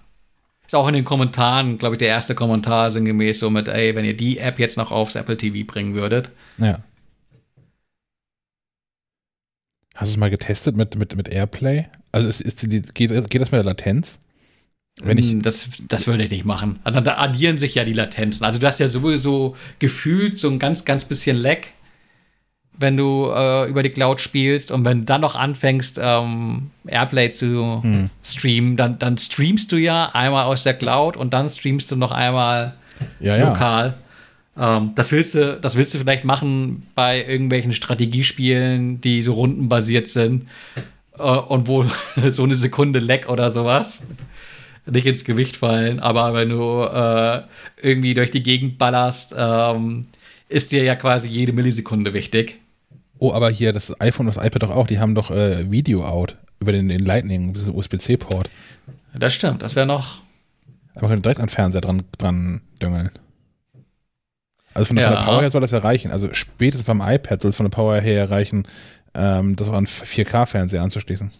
Ist 0.71 0.75
auch 0.75 0.87
in 0.87 0.93
den 0.93 1.03
Kommentaren, 1.03 1.77
glaube 1.77 1.95
ich, 1.95 1.99
der 1.99 2.07
erste 2.07 2.33
Kommentar 2.33 2.91
sinngemäß 2.91 3.39
so 3.39 3.49
mit, 3.49 3.67
ey, 3.67 3.93
wenn 3.93 4.05
ihr 4.05 4.15
die 4.15 4.37
App 4.37 4.57
jetzt 4.57 4.77
noch 4.77 4.89
aufs 4.89 5.15
Apple 5.15 5.35
TV 5.35 5.67
bringen 5.67 5.95
würdet. 5.95 6.31
Ja. 6.59 6.79
Hast 9.95 10.11
du 10.11 10.13
es 10.13 10.17
mal 10.17 10.29
getestet 10.29 10.77
mit, 10.77 10.95
mit, 10.95 11.13
mit 11.17 11.27
Airplay? 11.27 11.87
Also 12.13 12.29
ist, 12.29 12.39
ist 12.39 12.71
die, 12.71 12.81
geht, 12.83 13.09
geht 13.29 13.41
das 13.41 13.51
mit 13.51 13.57
der 13.57 13.65
Latenz? 13.65 14.19
Wenn 15.03 15.17
ich 15.17 15.31
hm, 15.31 15.41
das, 15.41 15.67
das 15.89 16.07
würde 16.07 16.23
ich 16.23 16.31
nicht 16.31 16.45
machen. 16.45 16.79
Also 16.85 17.01
da 17.01 17.17
addieren 17.17 17.57
sich 17.57 17.75
ja 17.75 17.83
die 17.83 17.91
Latenzen. 17.91 18.45
Also 18.45 18.57
du 18.57 18.65
hast 18.65 18.79
ja 18.79 18.87
sowieso 18.87 19.57
gefühlt 19.79 20.37
so 20.37 20.49
ein 20.49 20.57
ganz, 20.57 20.85
ganz 20.85 21.03
bisschen 21.03 21.35
Lag 21.35 21.57
wenn 22.77 22.97
du 22.97 23.31
äh, 23.33 23.69
über 23.69 23.83
die 23.83 23.89
Cloud 23.89 24.21
spielst 24.21 24.71
und 24.71 24.85
wenn 24.85 24.99
du 24.99 25.05
dann 25.05 25.21
noch 25.21 25.35
anfängst, 25.35 25.99
ähm, 26.01 26.71
Airplay 26.87 27.29
zu 27.29 27.81
hm. 27.81 28.09
streamen, 28.23 28.77
dann, 28.77 28.97
dann 28.99 29.17
streamst 29.17 29.71
du 29.71 29.77
ja 29.77 30.09
einmal 30.13 30.45
aus 30.45 30.63
der 30.63 30.73
Cloud 30.73 31.17
und 31.17 31.33
dann 31.33 31.49
streamst 31.49 31.91
du 31.91 31.95
noch 31.95 32.11
einmal 32.11 32.75
ja, 33.19 33.37
lokal. 33.37 33.93
Ja. 34.55 34.77
Ähm, 34.77 34.91
das, 34.95 35.11
willst 35.11 35.35
du, 35.35 35.57
das 35.61 35.75
willst 35.75 35.93
du 35.93 35.99
vielleicht 35.99 36.25
machen 36.25 36.87
bei 36.95 37.25
irgendwelchen 37.25 37.71
Strategiespielen, 37.71 39.01
die 39.01 39.21
so 39.21 39.33
rundenbasiert 39.33 40.07
sind 40.07 40.47
äh, 41.17 41.23
und 41.23 41.67
wo 41.67 41.85
so 42.31 42.43
eine 42.43 42.55
Sekunde 42.55 42.99
Leck 42.99 43.29
oder 43.29 43.51
sowas 43.51 44.03
nicht 44.85 45.05
ins 45.05 45.23
Gewicht 45.23 45.57
fallen. 45.57 45.99
Aber 45.99 46.33
wenn 46.33 46.49
du 46.49 46.83
äh, 46.83 47.41
irgendwie 47.81 48.13
durch 48.13 48.31
die 48.31 48.43
Gegend 48.43 48.77
ballerst, 48.77 49.35
ähm, 49.37 50.07
ist 50.51 50.71
dir 50.71 50.83
ja 50.83 50.95
quasi 50.95 51.27
jede 51.27 51.53
Millisekunde 51.53 52.13
wichtig. 52.13 52.59
Oh, 53.19 53.33
aber 53.33 53.49
hier 53.49 53.73
das 53.73 53.99
iPhone 54.01 54.27
und 54.27 54.35
das 54.35 54.43
iPad 54.43 54.63
doch 54.63 54.71
auch, 54.71 54.87
die 54.87 54.99
haben 54.99 55.15
doch 55.15 55.31
äh, 55.31 55.69
Video 55.71 56.05
out 56.05 56.37
über 56.59 56.71
den, 56.71 56.89
den 56.89 57.05
Lightning, 57.05 57.55
USB-C-Port. 57.55 58.49
Das 59.13 59.33
stimmt, 59.33 59.61
das 59.61 59.75
wäre 59.75 59.85
noch. 59.85 60.21
Aber 60.93 61.03
man 61.03 61.11
könnte 61.11 61.23
direkt 61.23 61.39
an 61.39 61.47
den 61.47 61.51
Fernseher 61.51 61.81
dran, 61.81 62.03
dran 62.17 62.61
düngeln. 62.81 63.11
Also 64.73 64.87
von, 64.87 64.97
ja. 64.97 65.03
von, 65.03 65.13
der 65.13 65.25
Power 65.25 65.41
her 65.41 65.51
soll 65.51 65.61
das 65.61 65.71
erreichen. 65.71 66.11
Also 66.11 66.33
spätestens 66.33 66.85
beim 66.85 67.01
iPad 67.01 67.41
soll 67.41 67.49
es 67.49 67.57
von 67.57 67.65
der 67.65 67.71
Power 67.71 67.99
her 67.99 68.19
erreichen, 68.19 68.63
ähm, 69.13 69.55
das 69.55 69.67
auch 69.67 69.73
an 69.73 69.85
4K-Fernseher 69.85 70.81
anzuschließen. 70.81 71.31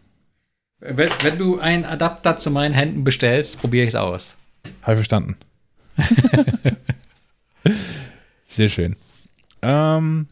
Wenn, 0.80 1.10
wenn, 1.22 1.38
du 1.38 1.60
einen 1.60 1.86
Adapter 1.86 2.38
zu 2.38 2.50
meinen 2.50 2.74
Händen 2.74 3.04
bestellst, 3.04 3.60
probiere 3.60 3.84
ich 3.84 3.90
es 3.90 3.96
aus. 3.96 4.38
Habe 4.84 4.98
verstanden. 4.98 5.38
Sehr 8.52 8.68
schön. 8.68 8.98
Ähm, 9.62 10.28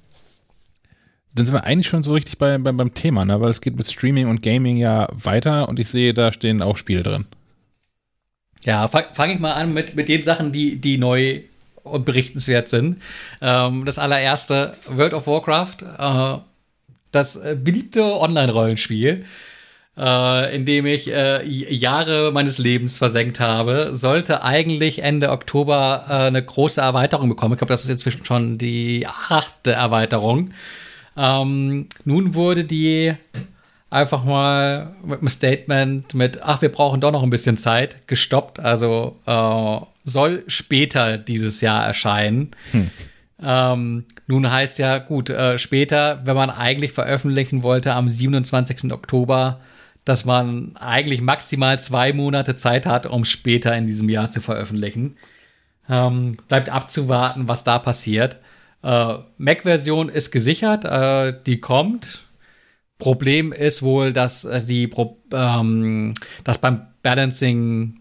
dann 1.36 1.46
sind 1.46 1.54
wir 1.54 1.64
eigentlich 1.64 1.88
schon 1.88 2.04
so 2.04 2.12
richtig 2.12 2.38
bei, 2.38 2.58
bei, 2.58 2.74
beim 2.74 2.94
Thema, 2.94 3.24
ne? 3.24 3.40
weil 3.40 3.50
es 3.50 3.62
geht 3.62 3.78
mit 3.78 3.90
Streaming 3.90 4.28
und 4.28 4.44
Gaming 4.44 4.76
ja 4.76 5.08
weiter 5.12 5.70
und 5.70 5.80
ich 5.80 5.88
sehe, 5.88 6.14
da 6.14 6.34
stehen 6.34 6.62
auch 6.62 6.76
Spiele 6.76 7.04
drin. 7.04 7.26
Ja, 8.66 8.90
fange 8.90 9.08
fang 9.14 9.30
ich 9.30 9.40
mal 9.40 9.54
an 9.54 9.74
mit, 9.74 9.96
mit 9.96 10.10
den 10.10 10.22
Sachen, 10.22 10.52
die, 10.52 10.76
die 10.76 10.98
neu 10.98 11.44
und 11.84 12.04
berichtenswert 12.04 12.68
sind. 12.68 13.02
Ähm, 13.40 13.86
das 13.86 14.00
allererste, 14.00 14.76
World 14.90 15.14
of 15.14 15.26
Warcraft, 15.26 15.78
äh, 15.98 16.41
das 17.12 17.38
äh, 17.38 17.56
beliebte 17.58 18.04
Online-Rollenspiel, 18.04 19.24
äh, 19.99 20.55
in 20.55 20.65
dem 20.65 20.85
ich 20.85 21.11
äh, 21.11 21.45
Jahre 21.45 22.31
meines 22.31 22.57
Lebens 22.57 22.97
versenkt 22.97 23.39
habe, 23.39 23.89
sollte 23.91 24.43
eigentlich 24.43 24.99
Ende 25.03 25.30
Oktober 25.30 26.05
äh, 26.07 26.13
eine 26.13 26.43
große 26.43 26.80
Erweiterung 26.80 27.27
bekommen. 27.27 27.53
Ich 27.53 27.57
glaube, 27.57 27.73
das 27.73 27.84
ist 27.84 27.89
inzwischen 27.89 28.23
schon 28.23 28.57
die 28.57 29.05
achte 29.05 29.73
Erweiterung. 29.73 30.51
Ähm, 31.17 31.88
nun 32.05 32.34
wurde 32.34 32.63
die 32.63 33.13
einfach 33.89 34.23
mal 34.23 34.95
mit 35.03 35.19
einem 35.19 35.27
Statement 35.27 36.13
mit, 36.13 36.41
ach, 36.43 36.61
wir 36.61 36.71
brauchen 36.71 37.01
doch 37.01 37.11
noch 37.11 37.23
ein 37.23 37.30
bisschen 37.30 37.57
Zeit, 37.57 38.07
gestoppt. 38.07 38.59
Also 38.59 39.17
äh, 39.26 39.80
soll 40.05 40.43
später 40.47 41.17
dieses 41.17 41.59
Jahr 41.59 41.85
erscheinen. 41.85 42.51
Hm. 42.71 42.89
Ähm, 43.41 44.05
nun 44.27 44.51
heißt 44.51 44.80
ja, 44.80 44.97
gut, 44.99 45.30
äh, 45.30 45.57
später, 45.57 46.21
wenn 46.26 46.35
man 46.35 46.49
eigentlich 46.49 46.93
veröffentlichen 46.93 47.63
wollte 47.63 47.93
am 47.93 48.09
27. 48.09 48.93
Oktober, 48.93 49.59
dass 50.10 50.26
man 50.26 50.76
eigentlich 50.76 51.22
maximal 51.22 51.77
zwei 51.77 52.14
Monate 52.14 52.56
Zeit 52.56 52.88
hat, 52.88 53.06
um 53.06 53.26
später 53.26 53.76
in 53.77 53.86
diesem 53.86 54.10
Jahr 54.10 54.27
zu 54.30 54.41
veröffentlichen. 54.41 55.18
Ähm, 55.88 56.38
bleibt 56.48 56.69
abzuwarten, 56.69 57.48
was 57.48 57.64
da 57.64 57.77
passiert. 57.77 58.40
Äh, 58.81 59.18
Mac-Version 59.38 60.10
ist 60.10 60.31
gesichert, 60.31 60.84
äh, 60.84 61.40
die 61.45 61.60
kommt. 61.60 62.23
Problem 62.98 63.52
ist 63.53 63.84
wohl, 63.84 64.11
dass 64.11 64.45
äh, 64.45 64.65
die 64.65 64.88
Pro 64.88 65.22
ähm, 65.31 66.15
dass 66.44 66.57
beim 66.57 66.88
Balancing 67.03 67.99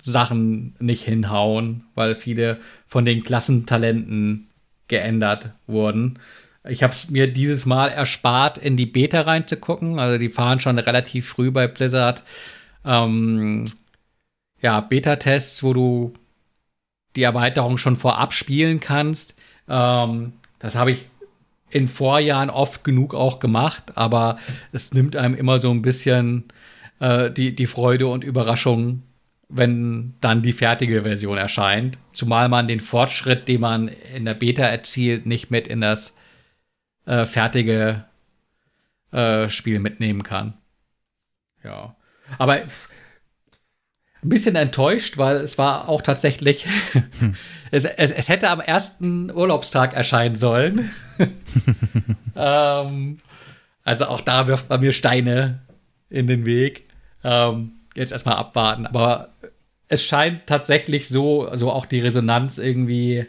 Sachen 0.00 0.76
nicht 0.78 1.02
hinhauen, 1.02 1.86
weil 1.96 2.14
viele 2.14 2.58
von 2.86 3.04
den 3.04 3.24
Klassentalenten 3.24 4.48
geändert 4.86 5.50
wurden. 5.66 6.20
Ich 6.68 6.82
habe 6.82 6.92
es 6.92 7.10
mir 7.10 7.32
dieses 7.32 7.66
Mal 7.66 7.88
erspart, 7.88 8.58
in 8.58 8.76
die 8.76 8.86
Beta 8.86 9.22
reinzugucken. 9.22 9.98
Also 9.98 10.18
die 10.18 10.28
fahren 10.28 10.60
schon 10.60 10.78
relativ 10.78 11.28
früh 11.28 11.50
bei 11.50 11.66
Blizzard. 11.66 12.22
Ähm, 12.84 13.64
ja, 14.60 14.80
Beta-Tests, 14.80 15.62
wo 15.62 15.72
du 15.72 16.14
die 17.16 17.22
Erweiterung 17.22 17.78
schon 17.78 17.96
vorab 17.96 18.32
spielen 18.32 18.80
kannst. 18.80 19.34
Ähm, 19.68 20.34
das 20.58 20.74
habe 20.74 20.92
ich 20.92 21.06
in 21.70 21.88
Vorjahren 21.88 22.50
oft 22.50 22.84
genug 22.84 23.14
auch 23.14 23.40
gemacht, 23.40 23.92
aber 23.96 24.38
es 24.72 24.92
nimmt 24.94 25.16
einem 25.16 25.34
immer 25.34 25.58
so 25.58 25.70
ein 25.70 25.82
bisschen 25.82 26.44
äh, 27.00 27.30
die, 27.30 27.54
die 27.54 27.66
Freude 27.66 28.06
und 28.06 28.24
Überraschung, 28.24 29.02
wenn 29.48 30.14
dann 30.20 30.42
die 30.42 30.52
fertige 30.52 31.02
Version 31.02 31.38
erscheint. 31.38 31.98
Zumal 32.12 32.48
man 32.48 32.68
den 32.68 32.80
Fortschritt, 32.80 33.48
den 33.48 33.60
man 33.60 33.88
in 34.14 34.24
der 34.24 34.34
Beta 34.34 34.64
erzielt, 34.64 35.26
nicht 35.26 35.50
mit 35.50 35.68
in 35.68 35.80
das 35.80 36.16
äh, 37.08 37.26
fertige 37.26 38.04
äh, 39.12 39.48
Spiel 39.48 39.80
mitnehmen 39.80 40.22
kann. 40.22 40.54
Ja. 41.64 41.96
Aber 42.36 42.52
ein 42.52 42.68
bisschen 44.28 44.56
enttäuscht, 44.56 45.16
weil 45.16 45.36
es 45.36 45.56
war 45.56 45.88
auch 45.88 46.02
tatsächlich, 46.02 46.66
hm. 47.18 47.34
es, 47.70 47.84
es, 47.84 48.10
es, 48.10 48.28
hätte 48.28 48.50
am 48.50 48.60
ersten 48.60 49.30
Urlaubstag 49.30 49.94
erscheinen 49.94 50.36
sollen. 50.36 50.90
ähm, 52.36 53.18
also 53.84 54.06
auch 54.06 54.20
da 54.20 54.46
wirft 54.46 54.68
man 54.68 54.80
mir 54.80 54.92
Steine 54.92 55.60
in 56.10 56.26
den 56.26 56.44
Weg. 56.44 56.84
Ähm, 57.24 57.72
jetzt 57.94 58.12
erstmal 58.12 58.36
abwarten. 58.36 58.86
Aber 58.86 59.30
es 59.88 60.04
scheint 60.04 60.46
tatsächlich 60.46 61.08
so, 61.08 61.48
so 61.54 61.72
auch 61.72 61.86
die 61.86 62.00
Resonanz 62.00 62.58
irgendwie 62.58 63.26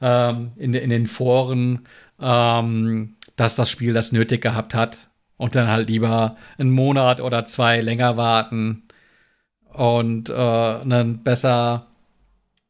ähm, 0.00 0.50
in, 0.56 0.74
in 0.74 0.90
den 0.90 1.06
Foren, 1.06 1.86
ähm, 2.20 3.16
dass 3.40 3.56
das 3.56 3.70
Spiel 3.70 3.94
das 3.94 4.12
nötig 4.12 4.42
gehabt 4.42 4.74
hat 4.74 5.08
und 5.38 5.54
dann 5.54 5.68
halt 5.68 5.88
lieber 5.88 6.36
einen 6.58 6.70
Monat 6.70 7.22
oder 7.22 7.46
zwei 7.46 7.80
länger 7.80 8.18
warten 8.18 8.82
und 9.72 10.28
äh, 10.28 10.34
ein 10.34 11.22
besser 11.22 11.86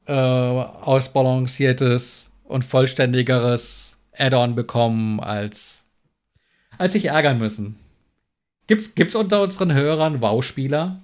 äh, 0.07 0.13
ausbalanciertes 0.13 2.33
und 2.45 2.65
vollständigeres 2.65 4.01
Add-on 4.17 4.55
bekommen, 4.55 5.19
als, 5.19 5.87
als 6.79 6.93
sich 6.93 7.07
ärgern 7.07 7.39
müssen. 7.39 7.77
Gibt's, 8.69 8.95
gibt's 8.95 9.17
unter 9.17 9.43
unseren 9.43 9.73
Hörern 9.73 10.23
WoW-Spieler? 10.23 11.03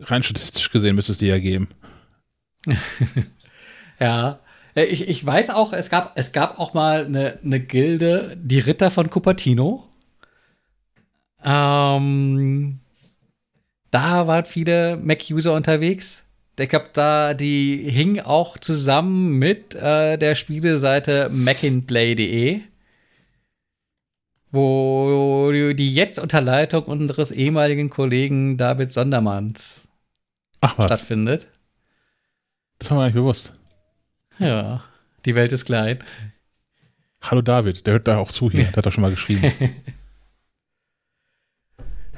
Rein 0.00 0.22
statistisch 0.22 0.70
gesehen 0.70 0.96
müsste 0.96 1.12
es 1.12 1.18
die 1.18 1.28
ja 1.28 1.38
geben. 1.38 1.68
Ja. 4.00 4.40
Äh, 4.74 4.84
Ich, 4.84 5.08
ich 5.08 5.24
weiß 5.24 5.50
auch, 5.50 5.72
es 5.72 5.90
gab, 5.90 6.12
es 6.16 6.32
gab 6.32 6.58
auch 6.58 6.74
mal 6.74 7.04
eine, 7.06 7.38
eine 7.44 7.60
Gilde, 7.60 8.36
die 8.40 8.58
Ritter 8.60 8.90
von 8.90 9.10
Cupertino. 9.10 9.88
Ähm, 11.44 12.80
da 13.90 14.26
waren 14.26 14.44
viele 14.44 14.96
Mac-User 14.96 15.52
unterwegs. 15.54 16.26
Ich 16.58 16.68
glaube, 16.68 16.90
da, 16.92 17.34
die 17.34 17.88
hing 17.90 18.20
auch 18.20 18.58
zusammen 18.58 19.38
mit 19.38 19.74
äh, 19.74 20.16
der 20.16 20.36
Spieleseite 20.36 21.28
macinplay.de, 21.32 22.60
wo 24.52 25.50
die 25.52 25.92
jetzt 25.94 26.20
unter 26.20 26.40
Leitung 26.40 26.84
unseres 26.84 27.32
ehemaligen 27.32 27.90
Kollegen 27.90 28.56
David 28.56 28.90
Sondermanns 28.90 29.82
Ach 30.60 30.74
stattfindet. 30.74 31.48
das 32.78 32.90
war 32.90 32.98
mir 32.98 33.04
nicht 33.06 33.14
bewusst. 33.14 33.52
Ja, 34.38 34.82
die 35.24 35.34
Welt 35.34 35.52
ist 35.52 35.64
klein. 35.64 35.98
Hallo 37.22 37.40
David, 37.42 37.86
der 37.86 37.94
hört 37.94 38.08
da 38.08 38.18
auch 38.18 38.30
zu 38.30 38.50
hier, 38.50 38.64
der 38.64 38.76
hat 38.76 38.86
doch 38.86 38.92
schon 38.92 39.02
mal 39.02 39.10
geschrieben. 39.10 39.52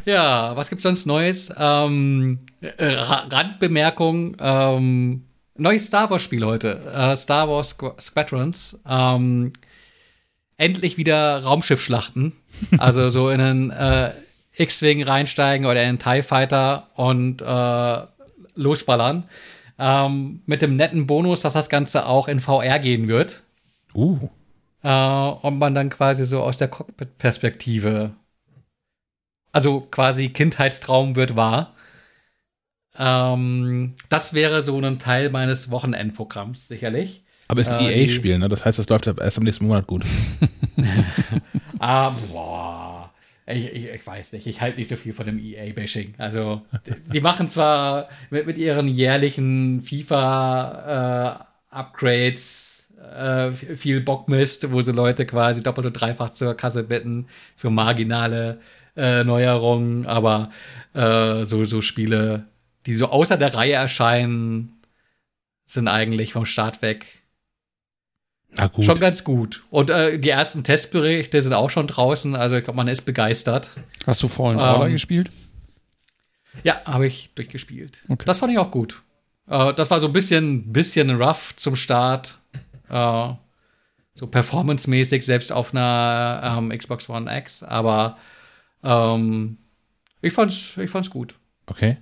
Ja, 0.04 0.54
was 0.54 0.68
gibt's 0.70 0.84
sonst 0.84 1.04
Neues? 1.04 1.52
Ähm, 1.58 2.38
äh, 2.60 2.92
Ra- 2.94 3.26
Randbemerkung, 3.28 4.36
ähm, 4.38 5.24
neues 5.56 5.86
Star 5.86 6.08
Wars 6.10 6.22
Spiel 6.22 6.44
heute. 6.44 6.80
Äh, 6.94 7.16
Star 7.16 7.48
Wars 7.48 7.70
Squ 7.70 7.92
Squadrons. 8.00 8.78
Ähm, 8.88 9.52
endlich 10.58 10.96
wieder 10.96 11.42
Raumschiffschlachten. 11.42 12.34
Also 12.78 13.10
so 13.10 13.30
in 13.30 13.40
einen 13.40 13.70
äh, 13.72 14.12
X-Wing 14.52 15.02
reinsteigen 15.02 15.66
oder 15.66 15.82
in 15.82 15.88
einen 15.88 15.98
TIE 15.98 16.22
Fighter 16.22 16.86
und 16.94 17.42
äh, 17.42 18.00
losballern. 18.54 19.24
Ähm, 19.78 20.42
mit 20.46 20.62
dem 20.62 20.76
netten 20.76 21.06
Bonus, 21.06 21.42
dass 21.42 21.52
das 21.52 21.68
Ganze 21.68 22.06
auch 22.06 22.28
in 22.28 22.40
VR 22.40 22.78
gehen 22.78 23.08
wird. 23.08 23.42
Uh, 23.94 24.28
Äh, 24.82 24.88
und 24.90 25.58
man 25.58 25.74
dann 25.74 25.90
quasi 25.90 26.24
so 26.24 26.42
aus 26.42 26.56
der 26.58 26.68
Cockpit-Perspektive, 26.68 28.12
also 29.52 29.80
quasi 29.80 30.28
Kindheitstraum 30.28 31.16
wird 31.16 31.34
wahr. 31.36 31.74
Ähm, 32.98 33.94
das 34.08 34.32
wäre 34.32 34.62
so 34.62 34.78
ein 34.80 34.98
Teil 34.98 35.30
meines 35.30 35.70
Wochenendprogramms, 35.70 36.68
sicherlich. 36.68 37.24
aber 37.48 37.60
ist 37.60 37.68
ein 37.68 37.84
Äh, 37.86 38.04
EA-Spiel, 38.04 38.38
ne? 38.38 38.48
Das 38.48 38.64
heißt, 38.64 38.78
das 38.78 38.88
läuft 38.88 39.06
erst 39.06 39.38
am 39.38 39.44
nächsten 39.44 39.66
Monat 39.66 39.86
gut. 39.86 40.04
Ah, 41.78 42.10
boah. 42.30 42.95
Ich, 43.46 43.72
ich, 43.72 43.86
ich 43.86 44.06
weiß 44.06 44.32
nicht, 44.32 44.46
ich 44.46 44.60
halte 44.60 44.78
nicht 44.78 44.90
so 44.90 44.96
viel 44.96 45.12
von 45.12 45.24
dem 45.24 45.38
EA-Bashing. 45.38 46.14
Also, 46.18 46.62
die, 47.12 47.20
machen 47.20 47.46
zwar 47.48 48.08
mit, 48.30 48.46
mit 48.46 48.58
ihren 48.58 48.88
jährlichen 48.88 49.82
FIFA-Upgrades 49.82 52.76
äh, 53.14 53.52
viel 53.52 54.00
Bockmist, 54.00 54.72
wo 54.72 54.80
sie 54.80 54.90
Leute 54.92 55.26
quasi 55.26 55.62
doppelt 55.62 55.86
und 55.86 55.92
dreifach 55.92 56.30
zur 56.30 56.54
Kasse 56.54 56.82
bitten 56.82 57.26
für 57.54 57.70
marginale 57.70 58.60
äh, 58.96 59.22
Neuerungen, 59.24 60.06
aber 60.06 60.50
äh, 60.94 61.44
so, 61.44 61.64
so 61.64 61.82
Spiele, 61.82 62.46
die 62.86 62.94
so 62.94 63.10
außer 63.10 63.36
der 63.36 63.54
Reihe 63.54 63.74
erscheinen, 63.74 64.80
sind 65.66 65.88
eigentlich 65.88 66.32
vom 66.32 66.46
Start 66.46 66.82
weg. 66.82 67.06
Schon 68.80 68.98
ganz 69.00 69.24
gut. 69.24 69.64
Und 69.70 69.90
äh, 69.90 70.18
die 70.18 70.30
ersten 70.30 70.64
Testberichte 70.64 71.42
sind 71.42 71.52
auch 71.52 71.70
schon 71.70 71.86
draußen, 71.86 72.34
also 72.34 72.56
ich 72.56 72.64
glaube, 72.64 72.76
man 72.76 72.88
ist 72.88 73.02
begeistert. 73.02 73.70
Hast 74.06 74.22
du 74.22 74.28
Fallen 74.28 74.58
Ähm, 74.58 74.64
Order 74.64 74.90
gespielt? 74.90 75.30
Ja, 76.62 76.82
habe 76.84 77.06
ich 77.06 77.30
durchgespielt. 77.34 78.02
Okay. 78.08 78.24
Das 78.26 78.38
fand 78.38 78.52
ich 78.52 78.58
auch 78.58 78.70
gut. 78.70 79.02
Äh, 79.48 79.74
das 79.74 79.90
war 79.90 80.00
so 80.00 80.06
ein 80.06 80.12
bisschen, 80.12 80.72
bisschen 80.72 81.10
rough 81.10 81.54
zum 81.56 81.76
Start. 81.76 82.38
Äh, 82.88 83.28
so 84.14 84.26
performancemäßig, 84.26 85.26
selbst 85.26 85.52
auf 85.52 85.74
einer 85.74 86.58
ähm, 86.58 86.76
Xbox 86.76 87.10
One 87.10 87.30
X, 87.38 87.62
aber 87.62 88.16
ähm, 88.82 89.58
ich 90.22 90.32
fand's, 90.32 90.76
ich 90.78 90.88
fand's 90.88 91.10
gut. 91.10 91.34
Okay. 91.66 91.98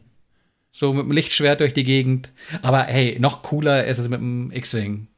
So 0.71 0.93
mit 0.93 1.05
dem 1.05 1.11
Lichtschwert 1.11 1.61
durch 1.61 1.75
die 1.75 1.85
Gegend. 1.85 2.31
Aber 2.63 2.85
hey, 2.85 3.17
noch 3.19 3.43
cooler 3.43 3.85
ist 3.85 3.99
es 3.99 4.09
mit 4.09 4.21
dem 4.21 4.53
X-Wing. 4.53 5.09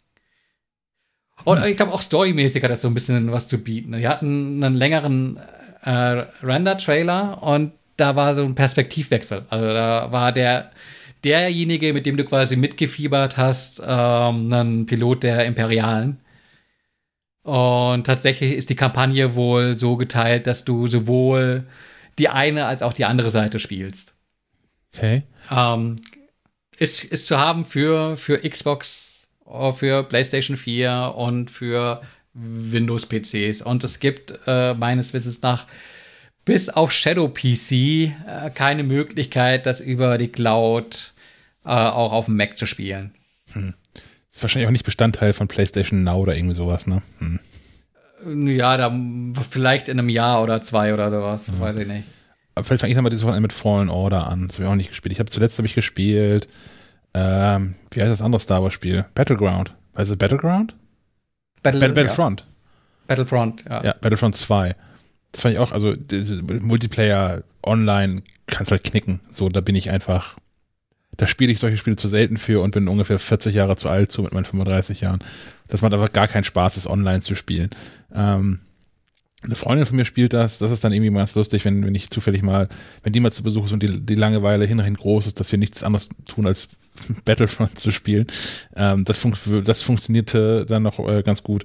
Und 1.45 1.65
ich 1.65 1.77
glaube 1.77 1.93
auch 1.93 2.03
storymäßig 2.03 2.63
hat 2.63 2.71
das 2.71 2.83
so 2.83 2.89
ein 2.89 2.95
bisschen 2.95 3.31
was 3.31 3.49
zu 3.49 3.59
bieten. 3.59 3.93
Die 3.93 4.09
hatten 4.09 4.63
einen 4.63 4.75
längeren 4.75 5.39
äh, 5.83 6.25
Render-Trailer 6.43 7.43
und 7.43 7.73
da 7.97 8.17
war 8.17 8.35
so 8.35 8.45
ein 8.45 8.55
Perspektivwechsel. 8.55 9.45
Also 9.49 9.67
da 9.67 10.13
war 10.13 10.33
der 10.33 10.71
derjenige, 11.25 11.93
mit 11.93 12.07
dem 12.07 12.17
du 12.17 12.25
quasi 12.25 12.57
mitgefiebert 12.57 13.37
hast, 13.37 13.83
ähm, 13.85 14.53
ein 14.53 14.87
Pilot 14.87 15.25
der 15.25 15.45
Imperialen. 15.45 16.21
Und 17.43 18.05
tatsächlich 18.05 18.53
ist 18.53 18.71
die 18.71 18.77
Kampagne 18.77 19.35
wohl 19.35 19.77
so 19.77 19.97
geteilt, 19.97 20.47
dass 20.47 20.65
du 20.65 20.89
sowohl 20.89 21.67
die 22.19 22.29
eine 22.29 22.67
als 22.67 22.83
auch 22.83 22.93
die 22.93 23.05
andere 23.05 23.31
Seite 23.31 23.61
spielst. 23.61 24.15
Okay. 24.95 25.23
Ähm, 25.51 25.97
ist, 26.79 27.05
ist 27.05 27.27
zu 27.27 27.39
haben 27.39 27.65
für, 27.65 28.17
für 28.17 28.39
Xbox, 28.39 29.06
für 29.73 30.03
PlayStation 30.05 30.57
4 30.57 31.15
und 31.17 31.51
für 31.51 32.03
Windows-PCs. 32.35 33.63
Und 33.63 33.85
es 33.85 34.01
gibt 34.01 34.39
äh, 34.47 34.75
meines 34.75 35.13
Wissens 35.13 35.43
nach 35.43 35.67
bis 36.45 36.69
auf 36.69 36.93
Shadow 36.93 37.29
PC 37.29 37.73
äh, 37.73 38.11
keine 38.55 38.83
Möglichkeit, 38.83 39.67
das 39.67 39.81
über 39.81 40.19
die 40.19 40.29
Cloud 40.29 41.13
äh, 41.65 41.71
auch 41.71 42.13
auf 42.13 42.27
dem 42.27 42.37
Mac 42.37 42.57
zu 42.57 42.67
spielen. 42.67 43.13
Ist 44.33 44.43
wahrscheinlich 44.43 44.69
auch 44.69 44.73
nicht 44.73 44.85
Bestandteil 44.85 45.33
von 45.33 45.49
PlayStation 45.49 46.05
Now 46.05 46.19
oder 46.19 46.37
irgendwie 46.37 46.55
sowas, 46.55 46.87
ne? 46.87 47.03
Hm. 47.19 47.41
Ja, 48.49 48.77
da 48.77 48.95
vielleicht 49.51 49.89
in 49.89 49.99
einem 49.99 50.09
Jahr 50.09 50.43
oder 50.43 50.61
zwei 50.63 50.93
oder 50.93 51.11
sowas, 51.11 51.51
weiß 51.59 51.77
ich 51.77 51.87
nicht. 51.87 52.05
Aber 52.55 52.65
vielleicht 52.65 52.81
fange 52.81 52.91
ich 52.91 52.97
nochmal 52.97 53.11
dieses 53.11 53.25
Wochenende 53.25 53.43
mit 53.43 53.53
Fallen 53.53 53.89
Order 53.89 54.29
an. 54.29 54.49
Das 54.49 54.57
habe 54.57 54.65
ich 54.65 54.71
auch 54.71 54.75
nicht 54.75 54.89
gespielt. 54.89 55.13
Ich 55.13 55.21
habe 55.21 55.31
zuletzt 55.31 55.59
habe 55.59 55.67
ich 55.67 55.75
gespielt. 55.75 56.49
Ähm, 57.19 57.77
wie 57.91 58.03
heißt 58.03 58.11
das 58.11 58.21
andere 58.21 58.41
Star 58.43 58.63
Wars 58.63 58.75
Spiel? 58.75 59.07
Battleground. 59.15 59.75
Heißt 59.97 60.11
es 60.11 60.19
Battleground? 60.19 60.77
Battle, 61.63 61.81
Battle, 61.81 61.95
Battlefront. 61.95 62.41
Ja, 62.41 62.47
Battlefront, 63.07 63.65
ja. 63.67 63.85
Ja, 63.85 63.95
Battlefront 63.99 64.37
2. 64.37 64.77
Das 65.33 65.41
fand 65.41 65.55
ich 65.55 65.59
auch, 65.59 65.73
also 65.73 65.95
Multiplayer 66.61 67.43
online 67.63 68.23
kannst 68.47 68.71
halt 68.71 68.85
knicken. 68.85 69.21
So, 69.31 69.49
da 69.49 69.63
bin 69.63 69.75
ich 69.75 69.91
einfach. 69.91 70.37
Da 71.17 71.27
spiele 71.27 71.51
ich 71.51 71.59
solche 71.59 71.79
Spiele 71.79 71.97
zu 71.97 72.09
selten 72.09 72.37
für 72.37 72.61
und 72.61 72.73
bin 72.73 72.87
ungefähr 72.87 73.19
40 73.19 73.55
Jahre 73.55 73.77
zu 73.77 73.89
alt 73.89 74.13
zu 74.13 74.23
mit 74.23 74.35
meinen 74.35 74.45
35 74.45 75.01
Jahren. 75.01 75.21
Das 75.69 75.81
macht 75.81 75.95
einfach 75.95 76.13
gar 76.13 76.29
keinen 76.29 76.45
Spaß, 76.45 76.75
das 76.75 76.87
online 76.87 77.23
zu 77.23 77.35
spielen. 77.35 77.71
Ähm, 78.15 78.61
eine 79.43 79.55
Freundin 79.55 79.87
von 79.87 79.97
mir 79.97 80.05
spielt 80.05 80.35
das, 80.35 80.59
das 80.59 80.71
ist 80.71 80.85
dann 80.85 80.93
irgendwie 80.93 81.15
ganz 81.15 81.35
lustig, 81.35 81.65
wenn, 81.65 81.87
wenn 81.87 81.95
ich 81.95 82.11
zufällig 82.11 82.43
mal, 82.43 82.69
wenn 83.03 83.15
die 83.15 83.21
mal 83.21 83.33
zu 83.33 83.43
Besuch 83.43 83.65
ist 83.65 83.73
und 83.73 83.83
die, 83.83 84.05
die 84.05 84.15
Langeweile 84.15 84.67
hinreichend 84.67 84.99
groß 84.99 85.27
ist, 85.27 85.41
dass 85.41 85.51
wir 85.51 85.59
nichts 85.59 85.83
anderes 85.83 86.11
tun, 86.27 86.47
als 86.47 86.69
Battlefront 87.25 87.79
zu 87.79 87.91
spielen. 87.91 88.27
Ähm, 88.75 89.05
das, 89.05 89.19
fun 89.19 89.35
das 89.65 89.83
funktionierte 89.83 90.67
dann 90.67 90.83
noch 90.83 90.99
äh, 90.99 91.23
ganz 91.23 91.43
gut. 91.43 91.65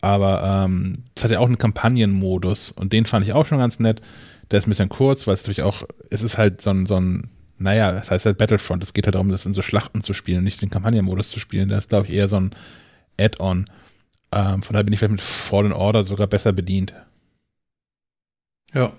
Aber 0.00 0.64
ähm, 0.66 0.92
es 1.14 1.24
hat 1.24 1.30
ja 1.30 1.40
auch 1.40 1.46
einen 1.46 1.58
Kampagnenmodus 1.58 2.70
und 2.70 2.92
den 2.92 3.06
fand 3.06 3.26
ich 3.26 3.32
auch 3.32 3.46
schon 3.46 3.58
ganz 3.58 3.80
nett. 3.80 4.00
Der 4.50 4.58
ist 4.58 4.66
ein 4.66 4.70
bisschen 4.70 4.88
kurz, 4.88 5.26
weil 5.26 5.34
es 5.34 5.42
natürlich 5.42 5.62
auch, 5.62 5.82
es 6.10 6.22
ist 6.22 6.38
halt 6.38 6.60
so 6.60 6.70
ein, 6.70 6.86
so 6.86 6.96
ein, 6.96 7.30
naja, 7.58 7.92
das 7.92 8.10
heißt 8.10 8.26
halt 8.26 8.38
Battlefront. 8.38 8.82
Es 8.82 8.92
geht 8.92 9.06
halt 9.06 9.16
darum, 9.16 9.30
das 9.30 9.44
in 9.44 9.52
so 9.52 9.62
Schlachten 9.62 10.02
zu 10.02 10.14
spielen, 10.14 10.44
nicht 10.44 10.62
den 10.62 10.70
Kampagnenmodus 10.70 11.30
zu 11.30 11.40
spielen. 11.40 11.68
Der 11.68 11.78
ist, 11.78 11.88
glaube 11.88 12.06
ich, 12.06 12.14
eher 12.14 12.28
so 12.28 12.36
ein 12.36 12.54
Add-on. 13.18 13.64
Ähm, 14.30 14.62
von 14.62 14.74
daher 14.74 14.84
bin 14.84 14.92
ich 14.92 15.00
vielleicht 15.00 15.12
mit 15.12 15.20
Fallen 15.20 15.72
Order 15.72 16.04
sogar 16.04 16.28
besser 16.28 16.52
bedient. 16.52 16.94
Ja. 18.72 18.92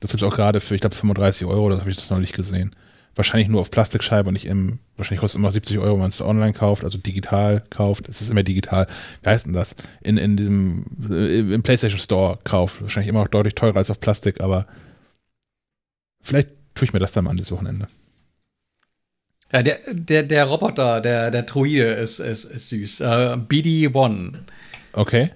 Das 0.00 0.10
gibt 0.10 0.22
es 0.22 0.28
auch 0.28 0.34
gerade 0.36 0.60
für, 0.60 0.74
ich 0.74 0.80
glaube, 0.80 0.94
35 0.94 1.46
Euro, 1.46 1.70
das 1.70 1.80
habe 1.80 1.90
ich 1.90 1.96
das 1.96 2.10
noch 2.10 2.18
nicht 2.18 2.34
gesehen. 2.34 2.76
Wahrscheinlich 3.16 3.48
nur 3.48 3.62
auf 3.62 3.70
Plastikscheibe 3.70 4.28
und 4.28 4.34
nicht 4.34 4.44
im, 4.44 4.78
wahrscheinlich 4.96 5.20
kostet 5.20 5.38
es 5.38 5.40
immer 5.40 5.50
70 5.50 5.78
Euro, 5.78 5.94
wenn 5.94 6.00
man 6.00 6.10
es 6.10 6.20
online 6.20 6.52
kauft, 6.52 6.84
also 6.84 6.98
digital 6.98 7.62
kauft. 7.70 8.08
Es 8.08 8.20
ist 8.20 8.30
immer 8.30 8.42
digital. 8.42 8.86
Wie 9.22 9.30
heißt 9.30 9.46
denn 9.46 9.54
das? 9.54 9.74
In, 10.02 10.18
in 10.18 10.36
diesem, 10.36 10.84
äh, 11.10 11.38
im 11.54 11.62
PlayStation 11.62 11.98
Store 11.98 12.38
kauft. 12.44 12.82
Wahrscheinlich 12.82 13.08
immer 13.08 13.22
auch 13.22 13.28
deutlich 13.28 13.54
teurer 13.54 13.76
als 13.78 13.90
auf 13.90 14.00
Plastik, 14.00 14.42
aber 14.42 14.66
vielleicht 16.20 16.50
tue 16.74 16.84
ich 16.84 16.92
mir 16.92 16.98
das 16.98 17.12
dann 17.12 17.24
mal 17.24 17.30
an 17.30 17.38
das 17.38 17.50
Wochenende. 17.50 17.88
Ja, 19.50 19.62
der, 19.62 19.78
der, 19.88 20.22
der 20.24 20.44
Roboter, 20.44 21.00
der, 21.00 21.30
der 21.30 21.44
Druide 21.44 21.84
ist, 21.92 22.18
ist, 22.18 22.44
ist 22.44 22.68
süß. 22.68 23.00
Äh, 23.00 23.04
BD-1, 23.48 24.34
Okay. 24.92 25.30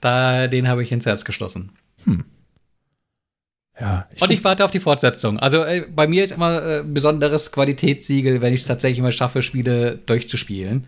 da, 0.00 0.48
den 0.48 0.68
habe 0.68 0.82
ich 0.82 0.92
ins 0.92 1.06
Herz 1.06 1.24
geschlossen. 1.24 1.70
Ja, 3.78 4.08
Und 4.20 4.30
ich 4.30 4.42
warte 4.42 4.64
auf 4.64 4.70
die 4.70 4.80
Fortsetzung. 4.80 5.38
Also 5.38 5.62
äh, 5.62 5.84
bei 5.94 6.06
mir 6.06 6.24
ist 6.24 6.32
immer 6.32 6.62
äh, 6.62 6.82
besonderes 6.82 7.52
Qualitätssiegel, 7.52 8.40
wenn 8.40 8.54
ich 8.54 8.62
es 8.62 8.66
tatsächlich 8.66 9.02
mal 9.02 9.12
schaffe, 9.12 9.42
Spiele 9.42 9.98
durchzuspielen. 10.06 10.86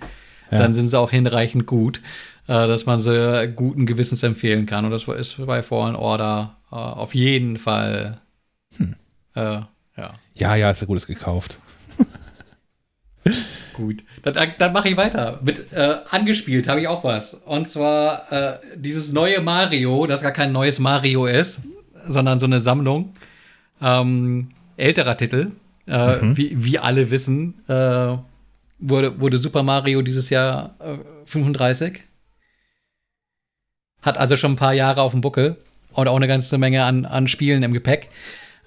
Ja. 0.51 0.59
Dann 0.59 0.73
sind 0.73 0.89
sie 0.89 0.99
auch 0.99 1.11
hinreichend 1.11 1.67
gut, 1.67 2.01
äh, 2.47 2.67
dass 2.67 2.87
man 2.87 3.01
sie 3.01 3.53
guten 3.55 3.85
Gewissens 3.85 4.23
empfehlen 4.23 4.65
kann. 4.65 4.87
Und 4.87 4.91
das 4.91 5.07
ist 5.07 5.45
bei 5.45 5.63
Fallen 5.63 5.97
Order 5.97 6.57
äh, 6.73 6.77
auf 6.77 7.15
jeden 7.15 7.59
Fall. 7.59 8.21
Äh, 9.35 9.61
ja, 9.97 10.15
ja, 10.35 10.57
ja, 10.57 10.71
ist 10.71 10.81
ja 10.81 10.87
gutes 10.87 11.07
gekauft. 11.07 11.59
gut. 13.75 14.03
Dann, 14.23 14.35
dann, 14.35 14.53
dann 14.59 14.73
mache 14.73 14.89
ich 14.89 14.97
weiter. 14.97 15.41
Mit 15.43 15.73
äh, 15.73 15.97
angespielt 16.09 16.69
habe 16.69 16.81
ich 16.81 16.89
auch 16.89 17.05
was. 17.05 17.35
Und 17.35 17.69
zwar 17.69 18.33
äh, 18.33 18.59
dieses 18.77 19.13
neue 19.13 19.41
Mario, 19.41 20.07
das 20.07 20.23
gar 20.23 20.33
kein 20.33 20.53
neues 20.53 20.79
Mario 20.79 21.27
ist, 21.27 21.61
sondern 22.09 22.39
so 22.39 22.47
eine 22.47 22.61
Sammlung 22.61 23.15
ähm, 23.81 24.49
älterer 24.77 25.17
Titel. 25.17 25.53
Äh, 25.87 26.19
wie, 26.37 26.65
wie 26.65 26.79
alle 26.79 27.11
wissen, 27.11 27.55
äh, 27.67 28.17
wurde, 28.79 29.21
wurde 29.21 29.39
Super 29.39 29.63
Mario 29.63 30.03
dieses 30.03 30.29
Jahr 30.31 30.75
äh, 30.81 30.99
35. 31.25 32.05
Hat 34.03 34.19
also 34.19 34.37
schon 34.37 34.53
ein 34.53 34.57
paar 34.57 34.75
Jahre 34.75 35.01
auf 35.03 35.13
dem 35.13 35.23
Buckel 35.23 35.57
und 35.95 36.09
auch 36.09 36.17
eine 36.17 36.29
ganze 36.29 36.59
Menge 36.59 36.85
an, 36.85 37.07
an 37.07 37.27
Spielen 37.27 37.63
im 37.63 37.73
Gepäck. 37.73 38.09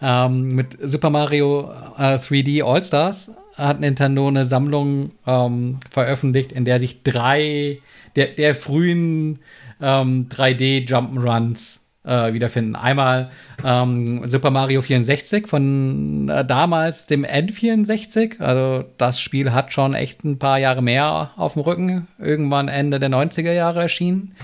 Ähm, 0.01 0.55
mit 0.55 0.77
Super 0.81 1.11
Mario 1.11 1.71
äh, 1.97 2.17
3D 2.17 2.63
All-Stars 2.63 3.35
hat 3.55 3.79
Nintendo 3.79 4.27
eine 4.27 4.45
Sammlung 4.45 5.11
ähm, 5.27 5.77
veröffentlicht, 5.91 6.51
in 6.51 6.65
der 6.65 6.79
sich 6.79 7.03
drei 7.03 7.79
der, 8.15 8.27
der 8.27 8.55
frühen 8.55 9.39
ähm, 9.79 10.27
3D 10.29 10.87
Jump'n'Runs 10.87 11.80
äh, 12.03 12.33
wiederfinden. 12.33 12.75
Einmal 12.75 13.29
ähm, 13.63 14.27
Super 14.27 14.51
Mario 14.51 14.81
64 14.81 15.47
von 15.47 16.29
äh, 16.29 16.45
damals 16.45 17.05
dem 17.05 17.25
N64. 17.25 18.39
Also 18.39 18.87
das 18.97 19.21
Spiel 19.21 19.51
hat 19.51 19.71
schon 19.73 19.93
echt 19.93 20.23
ein 20.23 20.39
paar 20.39 20.59
Jahre 20.59 20.81
mehr 20.81 21.31
auf 21.35 21.53
dem 21.53 21.61
Rücken. 21.61 22.07
Irgendwann 22.19 22.67
Ende 22.67 22.99
der 22.99 23.09
90er 23.09 23.53
Jahre 23.53 23.81
erschienen. 23.81 24.35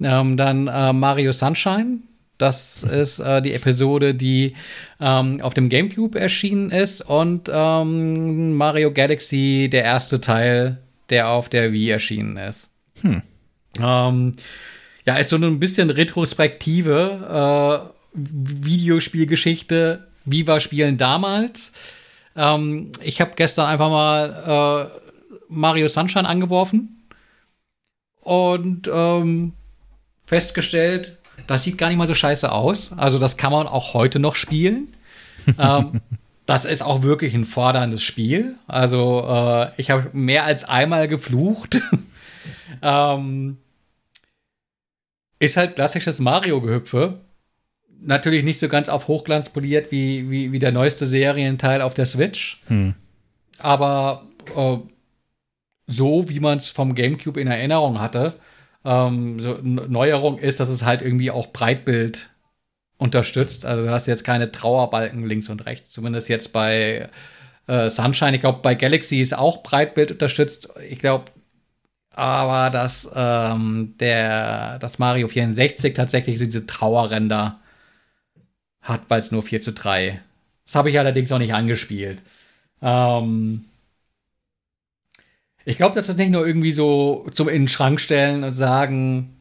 Ähm, 0.00 0.36
dann 0.36 0.68
äh, 0.68 0.92
Mario 0.92 1.32
Sunshine. 1.32 1.98
Das 2.36 2.82
ist 2.82 3.20
äh, 3.20 3.40
die 3.42 3.52
Episode, 3.52 4.14
die 4.14 4.54
ähm, 5.00 5.40
auf 5.40 5.54
dem 5.54 5.68
GameCube 5.68 6.18
erschienen 6.18 6.70
ist. 6.70 7.02
Und 7.02 7.48
ähm, 7.52 8.56
Mario 8.56 8.92
Galaxy, 8.92 9.68
der 9.70 9.84
erste 9.84 10.20
Teil, 10.20 10.78
der 11.10 11.28
auf 11.28 11.48
der 11.48 11.72
Wii 11.72 11.90
erschienen 11.90 12.36
ist. 12.36 12.72
Ähm, 13.82 14.32
ja, 15.04 15.16
ist 15.16 15.30
so 15.30 15.36
ein 15.36 15.60
bisschen 15.60 15.90
retrospektive 15.90 17.90
äh, 17.90 17.94
Videospielgeschichte. 18.14 20.08
Wie 20.24 20.46
war 20.46 20.60
Spielen 20.60 20.96
damals? 20.96 21.72
Ähm, 22.36 22.92
ich 23.02 23.20
habe 23.20 23.32
gestern 23.36 23.66
einfach 23.66 23.90
mal 23.90 24.90
äh, 24.90 25.38
Mario 25.48 25.88
Sunshine 25.88 26.26
angeworfen 26.26 27.06
und 28.20 28.90
ähm, 28.92 29.52
festgestellt, 30.24 31.18
das 31.46 31.64
sieht 31.64 31.78
gar 31.78 31.88
nicht 31.88 31.98
mal 31.98 32.08
so 32.08 32.14
scheiße 32.14 32.50
aus. 32.50 32.92
Also 32.96 33.18
das 33.18 33.36
kann 33.36 33.52
man 33.52 33.66
auch 33.66 33.94
heute 33.94 34.18
noch 34.18 34.34
spielen. 34.34 34.88
ähm, 35.58 36.00
das 36.46 36.64
ist 36.64 36.82
auch 36.82 37.02
wirklich 37.02 37.34
ein 37.34 37.44
forderndes 37.44 38.02
Spiel. 38.02 38.56
Also 38.66 39.26
äh, 39.28 39.70
ich 39.76 39.90
habe 39.90 40.10
mehr 40.12 40.44
als 40.44 40.64
einmal 40.64 41.08
geflucht. 41.08 41.82
ähm, 42.82 43.58
ist 45.44 45.56
halt 45.56 45.76
klassisches 45.76 46.18
Mario-Gehüpfe. 46.18 47.20
Natürlich 48.00 48.44
nicht 48.44 48.60
so 48.60 48.68
ganz 48.68 48.88
auf 48.88 49.08
Hochglanz 49.08 49.50
poliert 49.50 49.90
wie, 49.90 50.30
wie, 50.30 50.52
wie 50.52 50.58
der 50.58 50.72
neueste 50.72 51.06
Serienteil 51.06 51.80
auf 51.80 51.94
der 51.94 52.06
Switch. 52.06 52.62
Aber 53.58 54.26
äh, 54.54 54.76
so, 55.86 56.28
wie 56.28 56.40
man 56.40 56.58
es 56.58 56.68
vom 56.68 56.94
GameCube 56.94 57.40
in 57.40 57.46
Erinnerung 57.46 58.00
hatte. 58.00 58.34
Ähm, 58.84 59.40
so, 59.40 59.58
Neuerung 59.62 60.38
ist, 60.38 60.60
dass 60.60 60.68
es 60.68 60.84
halt 60.84 61.02
irgendwie 61.02 61.30
auch 61.30 61.48
Breitbild 61.48 62.30
unterstützt. 62.98 63.64
Also 63.64 63.82
du 63.82 63.90
hast 63.90 64.06
jetzt 64.06 64.24
keine 64.24 64.52
Trauerbalken 64.52 65.26
links 65.26 65.48
und 65.48 65.66
rechts. 65.66 65.90
Zumindest 65.90 66.28
jetzt 66.28 66.52
bei 66.52 67.08
äh, 67.66 67.90
Sunshine. 67.90 68.34
Ich 68.34 68.40
glaube, 68.40 68.60
bei 68.62 68.74
Galaxy 68.74 69.20
ist 69.20 69.36
auch 69.36 69.62
Breitbild 69.62 70.10
unterstützt. 70.10 70.68
Ich 70.88 70.98
glaube, 70.98 71.24
aber 72.16 72.70
dass 72.70 73.08
ähm, 73.14 73.94
der 73.98 74.78
das 74.78 74.98
Mario 74.98 75.28
64 75.28 75.94
tatsächlich 75.94 76.38
so 76.38 76.44
diese 76.44 76.66
Trauerränder 76.66 77.60
hat, 78.82 79.02
weil 79.08 79.20
es 79.20 79.32
nur 79.32 79.42
4 79.42 79.60
zu 79.60 79.72
3. 79.72 80.20
Das 80.66 80.74
habe 80.76 80.90
ich 80.90 80.98
allerdings 80.98 81.32
auch 81.32 81.38
nicht 81.38 81.54
angespielt. 81.54 82.22
Ähm, 82.82 83.64
ich 85.64 85.76
glaube, 85.76 85.94
das 85.94 86.08
ist 86.08 86.18
nicht 86.18 86.30
nur 86.30 86.46
irgendwie 86.46 86.72
so 86.72 87.26
zum 87.32 87.48
in 87.48 87.62
den 87.62 87.68
Schrank 87.68 88.00
stellen 88.00 88.44
und 88.44 88.52
sagen, 88.52 89.36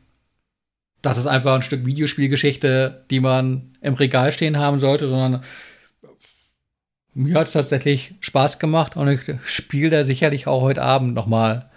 das 1.01 1.17
ist 1.17 1.27
einfach 1.27 1.55
ein 1.55 1.61
Stück 1.61 1.85
Videospielgeschichte, 1.85 3.05
die 3.09 3.19
man 3.19 3.75
im 3.81 3.95
Regal 3.95 4.31
stehen 4.31 4.57
haben 4.57 4.79
sollte, 4.79 5.09
sondern 5.09 5.43
mir 7.13 7.35
hat 7.35 7.47
es 7.47 7.53
tatsächlich 7.53 8.15
Spaß 8.21 8.57
gemacht 8.59 8.95
und 8.95 9.09
ich 9.09 9.19
spiele 9.45 9.89
da 9.89 10.03
sicherlich 10.03 10.47
auch 10.47 10.61
heute 10.61 10.81
Abend 10.81 11.13
noch 11.13 11.27
mal 11.27 11.69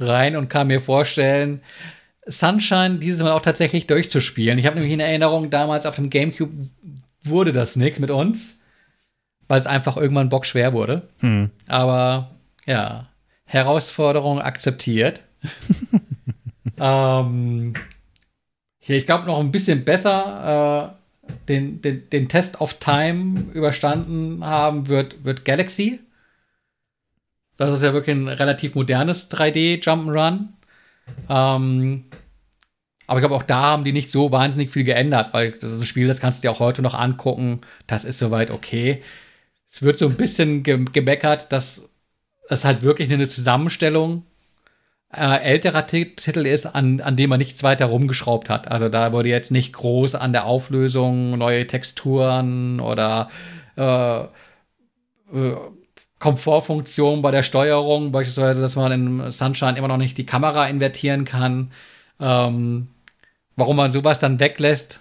rein 0.00 0.36
und 0.36 0.48
kann 0.48 0.66
mir 0.66 0.80
vorstellen, 0.80 1.60
Sunshine 2.26 2.98
dieses 2.98 3.22
Mal 3.22 3.32
auch 3.32 3.42
tatsächlich 3.42 3.86
durchzuspielen. 3.86 4.58
Ich 4.58 4.66
habe 4.66 4.76
nämlich 4.76 4.92
in 4.92 5.00
Erinnerung, 5.00 5.50
damals 5.50 5.86
auf 5.86 5.96
dem 5.96 6.10
Gamecube 6.10 6.68
wurde 7.24 7.52
das 7.52 7.76
nichts 7.76 7.98
mit 7.98 8.10
uns, 8.10 8.60
weil 9.48 9.58
es 9.58 9.66
einfach 9.66 9.96
irgendwann 9.96 10.28
bockschwer 10.28 10.72
wurde. 10.72 11.08
Aber 11.66 12.30
ja, 12.66 13.08
Herausforderung 13.44 14.40
akzeptiert. 14.40 15.22
ähm, 16.78 17.74
hier, 18.78 18.96
ich 18.96 19.06
glaube, 19.06 19.26
noch 19.26 19.40
ein 19.40 19.52
bisschen 19.52 19.84
besser 19.84 20.94
äh, 20.96 21.00
den, 21.48 21.80
den, 21.80 22.08
den 22.10 22.28
Test 22.28 22.60
of 22.60 22.74
Time 22.74 23.44
überstanden 23.52 24.44
haben 24.44 24.88
wird, 24.88 25.24
wird 25.24 25.44
Galaxy. 25.44 26.00
Das 27.60 27.74
ist 27.74 27.82
ja 27.82 27.92
wirklich 27.92 28.16
ein 28.16 28.26
relativ 28.28 28.74
modernes 28.74 29.28
3D-Jump'n'Run. 29.28 30.48
Ähm, 31.28 32.04
aber 33.06 33.18
ich 33.18 33.22
glaube, 33.22 33.34
auch 33.34 33.42
da 33.42 33.60
haben 33.62 33.84
die 33.84 33.92
nicht 33.92 34.10
so 34.10 34.32
wahnsinnig 34.32 34.70
viel 34.70 34.84
geändert, 34.84 35.34
weil 35.34 35.52
das 35.52 35.72
ist 35.72 35.80
ein 35.80 35.84
Spiel, 35.84 36.06
das 36.08 36.20
kannst 36.20 36.38
du 36.38 36.48
dir 36.48 36.52
auch 36.52 36.60
heute 36.60 36.80
noch 36.80 36.94
angucken. 36.94 37.60
Das 37.86 38.04
ist 38.06 38.18
soweit 38.18 38.50
okay. 38.50 39.02
Es 39.70 39.82
wird 39.82 39.98
so 39.98 40.06
ein 40.08 40.16
bisschen 40.16 40.62
ge 40.62 40.84
gemeckert, 40.92 41.52
dass 41.52 41.90
es 42.48 42.64
halt 42.64 42.82
wirklich 42.82 43.12
eine 43.12 43.28
Zusammenstellung 43.28 44.24
äh, 45.12 45.42
älterer 45.42 45.86
Ti- 45.86 46.14
Titel 46.16 46.46
ist, 46.46 46.66
an, 46.66 47.00
an 47.00 47.16
dem 47.16 47.30
man 47.30 47.38
nichts 47.38 47.62
weiter 47.62 47.86
rumgeschraubt 47.86 48.48
hat. 48.50 48.68
Also 48.70 48.88
da 48.88 49.12
wurde 49.12 49.28
jetzt 49.28 49.50
nicht 49.50 49.72
groß 49.74 50.14
an 50.16 50.32
der 50.32 50.46
Auflösung 50.46 51.38
neue 51.38 51.66
Texturen 51.66 52.80
oder 52.80 53.30
äh, 53.76 54.20
äh, 55.32 55.56
Komfortfunktion 56.20 57.22
bei 57.22 57.32
der 57.32 57.42
Steuerung, 57.42 58.12
beispielsweise, 58.12 58.60
dass 58.60 58.76
man 58.76 58.92
in 58.92 59.30
Sunshine 59.32 59.76
immer 59.76 59.88
noch 59.88 59.96
nicht 59.96 60.16
die 60.18 60.26
Kamera 60.26 60.68
invertieren 60.68 61.24
kann. 61.24 61.72
Ähm, 62.20 62.88
warum 63.56 63.76
man 63.76 63.90
sowas 63.90 64.20
dann 64.20 64.38
weglässt. 64.38 65.00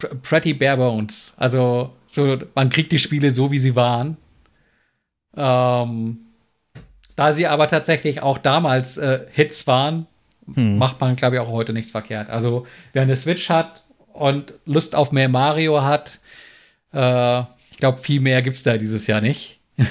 Pr- 0.00 0.14
Pretty 0.22 0.54
bare 0.54 0.78
bones. 0.78 1.34
Also, 1.36 1.92
so, 2.06 2.38
man 2.54 2.70
kriegt 2.70 2.90
die 2.92 2.98
Spiele 2.98 3.30
so, 3.30 3.52
wie 3.52 3.58
sie 3.58 3.76
waren. 3.76 4.16
Ähm, 5.36 6.18
da 7.16 7.32
sie 7.32 7.46
aber 7.46 7.68
tatsächlich 7.68 8.22
auch 8.22 8.38
damals 8.38 8.96
äh, 8.96 9.26
Hits 9.30 9.66
waren, 9.66 10.06
macht 10.78 11.00
man, 11.00 11.14
glaube 11.14 11.36
ich, 11.36 11.40
auch 11.40 11.50
heute 11.50 11.72
nichts 11.72 11.92
verkehrt. 11.92 12.30
Also, 12.30 12.66
wer 12.92 13.02
eine 13.02 13.14
Switch 13.14 13.50
hat 13.50 13.84
und 14.12 14.54
Lust 14.64 14.94
auf 14.96 15.12
mehr 15.12 15.28
Mario 15.28 15.82
hat, 15.82 16.18
äh, 16.92 17.42
glaube, 17.80 17.98
viel 17.98 18.20
mehr 18.20 18.42
gibt 18.42 18.56
es 18.56 18.62
da 18.62 18.76
dieses 18.76 19.06
Jahr 19.06 19.20
nicht. 19.20 19.60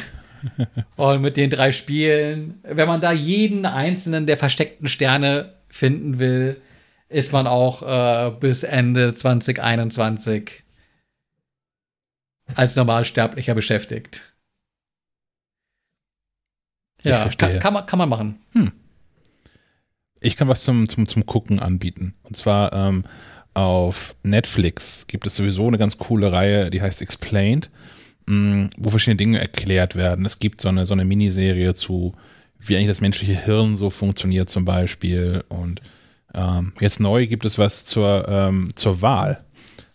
und 0.96 1.22
mit 1.22 1.38
den 1.38 1.50
drei 1.50 1.72
Spielen, 1.72 2.60
wenn 2.64 2.88
man 2.88 3.02
da 3.02 3.12
jeden 3.12 3.66
einzelnen 3.66 4.26
der 4.26 4.38
versteckten 4.38 4.88
Sterne 4.88 5.56
finden 5.68 6.20
will, 6.20 6.62
ist 7.10 7.34
man 7.34 7.48
auch 7.48 7.82
äh, 7.82 8.32
bis 8.40 8.64
Ende 8.64 9.14
2021 9.14 10.64
als 12.56 12.76
Normalsterblicher 12.76 13.56
beschäftigt. 13.56 14.36
Ja, 17.02 17.30
kann, 17.30 17.60
kann, 17.60 17.74
man, 17.74 17.86
kann 17.86 18.00
man 18.00 18.10
machen. 18.10 18.40
Ich 20.20 20.36
kann 20.36 20.48
was 20.48 20.64
zum, 20.64 20.90
zum, 20.90 21.08
zum 21.08 21.26
Gucken 21.26 21.60
anbieten. 21.60 22.16
Und 22.24 22.36
zwar 22.36 22.74
ähm, 22.74 23.06
auf 23.54 24.16
Netflix 24.24 25.06
gibt 25.08 25.26
es 25.26 25.36
sowieso 25.36 25.68
eine 25.68 25.78
ganz 25.78 25.98
coole 25.98 26.32
Reihe, 26.32 26.70
die 26.70 26.82
heißt 26.82 27.02
Explained, 27.02 27.70
mh, 28.28 28.70
wo 28.78 28.90
verschiedene 28.90 29.18
Dinge 29.18 29.40
erklärt 29.40 29.96
werden. 29.96 30.26
Es 30.26 30.40
gibt 30.40 30.62
so 30.62 30.70
eine, 30.70 30.86
so 30.86 30.94
eine 30.94 31.06
Miniserie 31.06 31.74
zu, 31.74 32.14
wie 32.60 32.76
eigentlich 32.76 32.88
das 32.88 33.02
menschliche 33.02 33.44
Hirn 33.44 33.78
so 33.78 33.90
funktioniert 33.90 34.50
zum 34.50 34.66
Beispiel. 34.66 35.44
Und 35.50 35.82
ähm, 36.34 36.74
jetzt 36.80 37.00
neu 37.00 37.28
gibt 37.28 37.46
es 37.46 37.58
was 37.58 37.86
zur, 37.86 38.28
ähm, 38.30 38.70
zur 38.76 39.02
Wahl. 39.02 39.44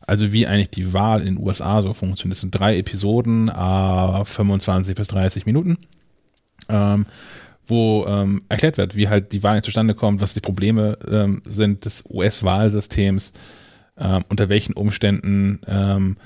Also 0.07 0.33
wie 0.33 0.47
eigentlich 0.47 0.71
die 0.71 0.93
Wahl 0.93 1.21
in 1.21 1.37
den 1.37 1.45
USA 1.45 1.81
so 1.83 1.95
funktioniert. 1.95 2.37
Das 2.37 2.41
sind 2.41 2.51
drei 2.51 2.77
Episoden, 2.77 3.49
äh, 3.49 4.25
25 4.25 4.95
bis 4.95 5.09
30 5.09 5.47
Minuten, 5.47 5.79
ähm, 6.69 7.07
wo 7.67 8.07
ähm, 8.07 8.43
erklärt 8.49 8.77
wird, 8.77 8.97
wie 8.97 9.09
halt 9.09 9.33
die 9.33 9.43
Wahl 9.43 9.63
zustande 9.63 9.95
kommt, 9.95 10.21
was 10.21 10.35
die 10.35 10.41
Probleme 10.41 10.99
ähm, 11.11 11.43
sind 11.45 11.85
des 11.85 12.05
US-Wahlsystems, 12.09 13.33
ähm, 13.99 14.23
unter 14.29 14.49
welchen 14.49 14.75
Umständen 14.75 15.61
ähm, 15.67 16.17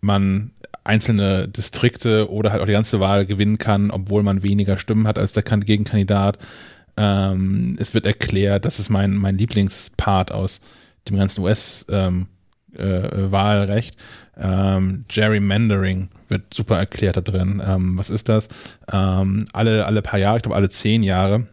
man 0.00 0.52
einzelne 0.84 1.48
Distrikte 1.48 2.30
oder 2.30 2.52
halt 2.52 2.62
auch 2.62 2.66
die 2.66 2.72
ganze 2.72 3.00
Wahl 3.00 3.26
gewinnen 3.26 3.58
kann, 3.58 3.90
obwohl 3.90 4.22
man 4.22 4.42
weniger 4.42 4.78
Stimmen 4.78 5.06
hat 5.06 5.18
als 5.18 5.32
der 5.32 5.42
Gegenkandidat. 5.42 6.38
Ähm, 6.96 7.76
es 7.78 7.92
wird 7.92 8.06
erklärt, 8.06 8.64
das 8.64 8.78
ist 8.78 8.88
mein, 8.88 9.16
mein 9.16 9.36
Lieblingspart 9.36 10.32
aus 10.32 10.60
dem 11.08 11.16
ganzen 11.16 11.42
US-Wahlrecht. 11.42 12.06
Ähm, 12.08 12.26
äh, 12.78 13.82
ähm, 14.38 15.04
Gerrymandering 15.08 16.08
wird 16.28 16.52
super 16.52 16.76
erklärt 16.76 17.16
da 17.16 17.20
drin. 17.20 17.62
Ähm, 17.64 17.96
was 17.96 18.10
ist 18.10 18.28
das? 18.28 18.48
Ähm, 18.92 19.46
alle, 19.52 19.86
alle 19.86 20.02
paar 20.02 20.18
Jahre, 20.18 20.36
ich 20.36 20.42
glaube 20.42 20.56
alle 20.56 20.68
zehn 20.68 21.02
Jahre, 21.02 21.46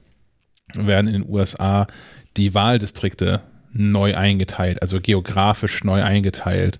werden 0.75 1.07
in 1.07 1.13
den 1.13 1.29
USA 1.29 1.87
die 2.35 2.53
Wahldistrikte 2.53 3.41
neu 3.73 4.15
eingeteilt, 4.15 4.81
also 4.81 4.99
geografisch 4.99 5.83
neu 5.83 6.03
eingeteilt. 6.03 6.79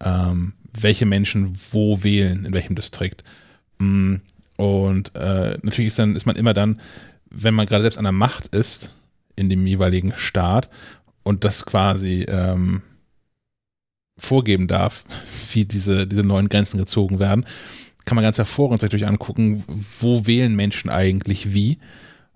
Ähm, 0.00 0.54
welche 0.72 1.06
Menschen 1.06 1.56
wo 1.72 2.02
wählen, 2.02 2.44
in 2.44 2.52
welchem 2.52 2.76
Distrikt. 2.76 3.24
Mm, 3.78 4.16
und 4.56 5.14
äh, 5.16 5.58
natürlich 5.62 5.88
ist, 5.88 5.98
dann, 5.98 6.16
ist 6.16 6.26
man 6.26 6.36
immer 6.36 6.52
dann, 6.52 6.80
wenn 7.30 7.54
man 7.54 7.66
gerade 7.66 7.82
selbst 7.82 7.98
an 7.98 8.04
der 8.04 8.12
Macht 8.12 8.48
ist, 8.48 8.92
in 9.36 9.48
dem 9.48 9.66
jeweiligen 9.66 10.12
Staat 10.16 10.68
und 11.22 11.44
das 11.44 11.64
quasi 11.64 12.26
ähm, 12.28 12.82
vorgeben 14.20 14.66
darf, 14.66 15.04
wie 15.52 15.64
diese, 15.64 16.06
diese 16.06 16.22
neuen 16.22 16.48
Grenzen 16.48 16.78
gezogen 16.78 17.18
werden, 17.18 17.44
kann 18.04 18.16
man 18.16 18.24
ganz 18.24 18.38
hervorragend 18.38 18.80
sich 18.80 18.90
durch 18.90 19.06
angucken, 19.06 19.64
wo 20.00 20.26
wählen 20.26 20.54
Menschen 20.54 20.90
eigentlich 20.90 21.52
wie. 21.52 21.78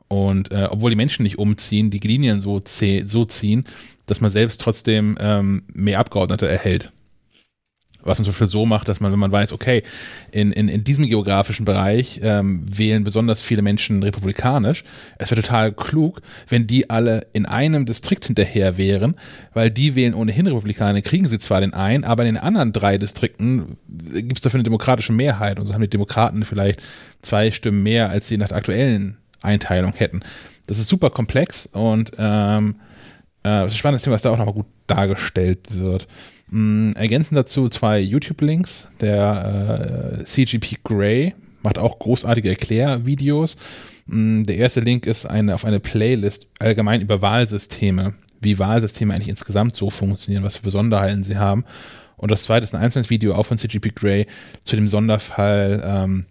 Und 0.08 0.52
äh, 0.52 0.68
obwohl 0.70 0.90
die 0.90 0.96
Menschen 0.96 1.22
nicht 1.22 1.38
umziehen, 1.38 1.90
die 1.90 1.98
Linien 1.98 2.40
so, 2.40 2.60
so 3.06 3.24
ziehen, 3.24 3.64
dass 4.06 4.20
man 4.20 4.30
selbst 4.30 4.60
trotzdem 4.60 5.16
ähm, 5.18 5.62
mehr 5.72 5.98
Abgeordnete 5.98 6.46
erhält 6.48 6.92
was 8.04 8.18
man 8.18 8.24
zum 8.24 8.32
Beispiel 8.32 8.46
so 8.46 8.66
macht, 8.66 8.88
dass 8.88 9.00
man, 9.00 9.12
wenn 9.12 9.18
man 9.18 9.32
weiß, 9.32 9.52
okay, 9.52 9.82
in, 10.30 10.52
in, 10.52 10.68
in 10.68 10.84
diesem 10.84 11.06
geografischen 11.06 11.64
Bereich 11.64 12.20
ähm, 12.22 12.62
wählen 12.66 13.04
besonders 13.04 13.40
viele 13.40 13.62
Menschen 13.62 14.02
republikanisch, 14.02 14.84
es 15.18 15.30
wäre 15.30 15.42
total 15.42 15.72
klug, 15.72 16.20
wenn 16.48 16.66
die 16.66 16.90
alle 16.90 17.26
in 17.32 17.46
einem 17.46 17.86
Distrikt 17.86 18.26
hinterher 18.26 18.76
wären, 18.76 19.14
weil 19.52 19.70
die 19.70 19.94
wählen 19.94 20.14
ohnehin 20.14 20.46
Republikaner, 20.46 21.02
kriegen 21.02 21.28
sie 21.28 21.38
zwar 21.38 21.60
den 21.60 21.74
einen, 21.74 22.04
aber 22.04 22.24
in 22.24 22.34
den 22.34 22.42
anderen 22.42 22.72
drei 22.72 22.98
Distrikten 22.98 23.78
gibt 23.88 24.36
es 24.36 24.42
dafür 24.42 24.58
eine 24.58 24.64
demokratische 24.64 25.12
Mehrheit 25.12 25.58
und 25.58 25.66
so 25.66 25.72
haben 25.72 25.82
die 25.82 25.88
Demokraten 25.88 26.44
vielleicht 26.44 26.82
zwei 27.22 27.50
Stimmen 27.50 27.82
mehr, 27.82 28.10
als 28.10 28.28
sie 28.28 28.36
nach 28.36 28.48
der 28.48 28.58
aktuellen 28.58 29.16
Einteilung 29.42 29.92
hätten. 29.94 30.20
Das 30.66 30.78
ist 30.78 30.88
super 30.88 31.10
komplex 31.10 31.66
und 31.66 32.12
ähm, 32.18 32.76
äh, 33.42 33.48
das 33.48 33.72
ist 33.72 33.76
ein 33.76 33.78
spannendes 33.78 34.02
Thema, 34.02 34.14
was 34.14 34.22
da 34.22 34.30
auch 34.30 34.38
nochmal 34.38 34.54
gut 34.54 34.66
dargestellt 34.86 35.60
wird. 35.70 36.08
Mm, 36.48 36.92
ergänzen 36.92 37.34
dazu 37.34 37.68
zwei 37.68 38.00
YouTube-Links. 38.00 38.88
Der 39.00 40.20
äh, 40.20 40.24
CGP 40.24 40.78
Grey 40.84 41.34
macht 41.62 41.78
auch 41.78 41.98
großartige 41.98 42.50
Erklärvideos. 42.50 43.56
Mm, 44.06 44.44
der 44.44 44.56
erste 44.56 44.80
Link 44.80 45.06
ist 45.06 45.26
eine, 45.26 45.54
auf 45.54 45.64
eine 45.64 45.80
Playlist 45.80 46.48
allgemein 46.58 47.00
über 47.00 47.22
Wahlsysteme, 47.22 48.14
wie 48.40 48.58
Wahlsysteme 48.58 49.14
eigentlich 49.14 49.28
insgesamt 49.28 49.74
so 49.74 49.90
funktionieren, 49.90 50.44
was 50.44 50.56
für 50.56 50.64
Besonderheiten 50.64 51.22
sie 51.22 51.38
haben. 51.38 51.64
Und 52.16 52.30
das 52.30 52.44
zweite 52.44 52.64
ist 52.64 52.74
ein 52.74 52.80
einzelnes 52.80 53.10
Video 53.10 53.34
auch 53.34 53.44
von 53.44 53.58
CGP 53.58 53.90
Grey 53.94 54.26
zu 54.62 54.76
dem 54.76 54.88
Sonderfall 54.88 55.82
ähm, 55.84 56.26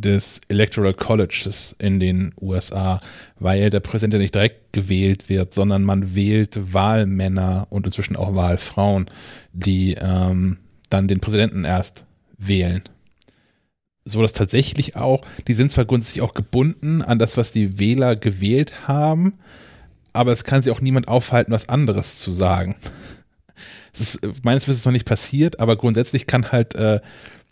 des 0.00 0.40
Electoral 0.48 0.94
Colleges 0.94 1.74
in 1.78 2.00
den 2.00 2.32
USA, 2.40 3.00
weil 3.38 3.70
der 3.70 3.80
Präsident 3.80 4.14
ja 4.14 4.18
nicht 4.18 4.34
direkt 4.34 4.72
gewählt 4.72 5.28
wird, 5.28 5.52
sondern 5.54 5.82
man 5.82 6.14
wählt 6.14 6.72
Wahlmänner 6.72 7.66
und 7.70 7.86
inzwischen 7.86 8.16
auch 8.16 8.34
Wahlfrauen, 8.34 9.06
die 9.52 9.96
ähm, 10.00 10.58
dann 10.88 11.08
den 11.08 11.20
Präsidenten 11.20 11.64
erst 11.64 12.04
wählen. 12.38 12.82
So 14.04 14.22
dass 14.22 14.32
tatsächlich 14.32 14.96
auch, 14.96 15.26
die 15.48 15.54
sind 15.54 15.72
zwar 15.72 15.84
grundsätzlich 15.84 16.22
auch 16.22 16.34
gebunden 16.34 17.02
an 17.02 17.18
das, 17.18 17.36
was 17.36 17.52
die 17.52 17.78
Wähler 17.78 18.16
gewählt 18.16 18.88
haben, 18.88 19.34
aber 20.12 20.32
es 20.32 20.44
kann 20.44 20.62
sich 20.62 20.72
auch 20.72 20.80
niemand 20.80 21.08
aufhalten, 21.08 21.52
was 21.52 21.68
anderes 21.68 22.16
zu 22.16 22.32
sagen. 22.32 22.76
Das 23.92 24.14
ist 24.14 24.44
meines 24.44 24.68
Wissens 24.68 24.84
noch 24.84 24.92
nicht 24.92 25.08
passiert, 25.08 25.58
aber 25.58 25.74
grundsätzlich 25.74 26.28
kann 26.28 26.52
halt 26.52 26.76
äh, 26.76 27.00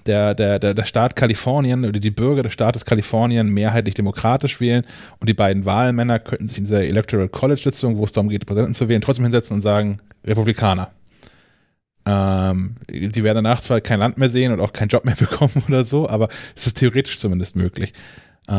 der, 0.06 0.34
der, 0.34 0.58
der, 0.58 0.74
der 0.74 0.84
Staat 0.84 1.16
Kalifornien 1.16 1.84
oder 1.84 2.00
die 2.00 2.10
Bürger 2.10 2.42
des 2.42 2.52
Staates 2.52 2.84
Kalifornien 2.84 3.48
mehrheitlich 3.48 3.94
demokratisch 3.94 4.60
wählen 4.60 4.84
und 5.20 5.28
die 5.28 5.34
beiden 5.34 5.64
Wahlmänner 5.64 6.18
könnten 6.18 6.48
sich 6.48 6.58
in 6.58 6.64
dieser 6.64 6.84
Electoral 6.84 7.28
College 7.28 7.60
Sitzung, 7.62 7.96
wo 7.98 8.04
es 8.04 8.12
darum 8.12 8.28
geht, 8.28 8.46
Präsidenten 8.46 8.74
zu 8.74 8.88
wählen, 8.88 9.02
trotzdem 9.02 9.24
hinsetzen 9.24 9.56
und 9.56 9.62
sagen, 9.62 9.98
Republikaner. 10.24 10.90
Ähm, 12.06 12.76
die 12.88 13.24
werden 13.24 13.42
danach 13.42 13.60
zwar 13.60 13.80
kein 13.80 13.98
Land 13.98 14.16
mehr 14.16 14.28
sehen 14.28 14.52
und 14.52 14.60
auch 14.60 14.72
keinen 14.72 14.88
Job 14.88 15.04
mehr 15.04 15.14
bekommen 15.18 15.62
oder 15.68 15.84
so, 15.84 16.08
aber 16.08 16.28
es 16.54 16.66
ist 16.66 16.78
theoretisch 16.78 17.18
zumindest 17.18 17.56
möglich. 17.56 17.92
Äh, 18.48 18.54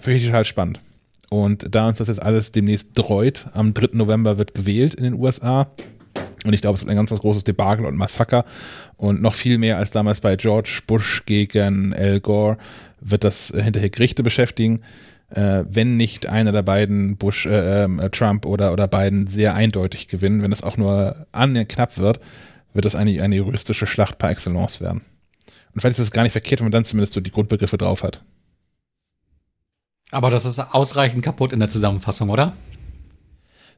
Finde 0.00 0.14
ich 0.14 0.26
total 0.26 0.44
spannend. 0.44 0.80
Und 1.30 1.72
da 1.72 1.86
uns 1.86 1.98
das 1.98 2.08
jetzt 2.08 2.20
alles 2.20 2.50
demnächst 2.50 2.90
dreut, 2.94 3.46
am 3.54 3.72
3. 3.72 3.90
November 3.92 4.36
wird 4.38 4.54
gewählt 4.54 4.94
in 4.94 5.04
den 5.04 5.14
USA, 5.14 5.68
und 6.44 6.54
ich 6.54 6.62
glaube, 6.62 6.74
es 6.74 6.80
wird 6.80 6.90
ein 6.90 6.96
ganz, 6.96 7.10
ganz 7.10 7.20
großes 7.20 7.44
Debakel 7.44 7.84
und 7.86 7.96
Massaker. 7.96 8.44
Und 8.96 9.20
noch 9.20 9.34
viel 9.34 9.58
mehr 9.58 9.76
als 9.76 9.90
damals 9.90 10.20
bei 10.20 10.36
George 10.36 10.80
Bush 10.86 11.24
gegen 11.26 11.92
Al 11.94 12.20
Gore 12.20 12.56
wird 13.00 13.24
das 13.24 13.52
hinterher 13.54 13.90
Gerichte 13.90 14.22
beschäftigen. 14.22 14.82
Äh, 15.30 15.64
wenn 15.68 15.96
nicht 15.96 16.26
einer 16.26 16.52
der 16.52 16.62
beiden, 16.62 17.16
Bush, 17.16 17.46
äh, 17.46 17.84
äh, 17.84 18.10
Trump 18.10 18.46
oder, 18.46 18.72
oder 18.72 18.88
Biden, 18.88 19.26
sehr 19.26 19.54
eindeutig 19.54 20.08
gewinnen, 20.08 20.42
wenn 20.42 20.52
es 20.52 20.62
auch 20.62 20.76
nur 20.76 21.26
annähernd 21.30 21.68
knapp 21.68 21.98
wird, 21.98 22.20
wird 22.72 22.84
das 22.84 22.94
eine, 22.94 23.22
eine 23.22 23.36
juristische 23.36 23.86
Schlacht 23.86 24.18
par 24.18 24.30
excellence 24.30 24.80
werden. 24.80 25.02
Und 25.72 25.80
vielleicht 25.80 25.98
ist 25.98 26.04
es 26.04 26.10
gar 26.10 26.22
nicht 26.22 26.32
verkehrt, 26.32 26.60
wenn 26.60 26.66
man 26.66 26.72
dann 26.72 26.84
zumindest 26.84 27.12
so 27.12 27.20
die 27.20 27.30
Grundbegriffe 27.30 27.78
drauf 27.78 28.02
hat. 28.02 28.22
Aber 30.10 30.30
das 30.30 30.44
ist 30.44 30.58
ausreichend 30.58 31.24
kaputt 31.24 31.52
in 31.52 31.60
der 31.60 31.68
Zusammenfassung, 31.68 32.30
oder? 32.30 32.54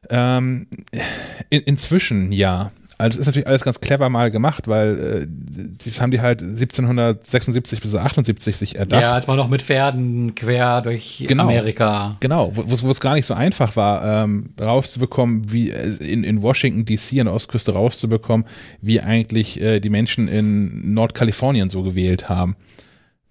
Ähm, 0.09 0.67
in, 1.49 1.61
inzwischen 1.61 2.31
ja. 2.31 2.71
Also 2.99 3.15
es 3.15 3.21
ist 3.21 3.25
natürlich 3.25 3.47
alles 3.47 3.63
ganz 3.63 3.81
clever 3.81 4.07
mal 4.09 4.29
gemacht, 4.29 4.67
weil 4.67 4.99
äh, 4.99 5.27
das 5.83 5.99
haben 5.99 6.11
die 6.11 6.21
halt 6.21 6.41
1776 6.41 7.81
bis 7.81 7.95
78 7.95 8.55
sich 8.55 8.75
erdacht. 8.77 9.01
Ja, 9.01 9.11
als 9.13 9.27
man 9.27 9.35
noch 9.35 9.49
mit 9.49 9.61
Pferden 9.61 10.35
quer 10.35 10.81
durch 10.81 11.25
genau, 11.27 11.43
Amerika. 11.43 12.17
Genau, 12.19 12.51
wo 12.53 12.89
es 12.89 13.01
gar 13.01 13.15
nicht 13.15 13.25
so 13.25 13.33
einfach 13.33 13.75
war, 13.75 14.23
ähm, 14.23 14.51
rauszubekommen, 14.61 15.51
wie 15.51 15.71
äh, 15.71 15.95
in, 16.05 16.23
in 16.23 16.41
Washington 16.43 16.85
DC 16.85 17.19
an 17.19 17.25
der 17.25 17.33
Ostküste 17.33 17.73
rauszubekommen, 17.73 18.45
wie 18.79 19.01
eigentlich 19.01 19.59
äh, 19.59 19.79
die 19.79 19.89
Menschen 19.89 20.27
in 20.27 20.93
Nordkalifornien 20.93 21.69
so 21.69 21.81
gewählt 21.81 22.29
haben. 22.29 22.55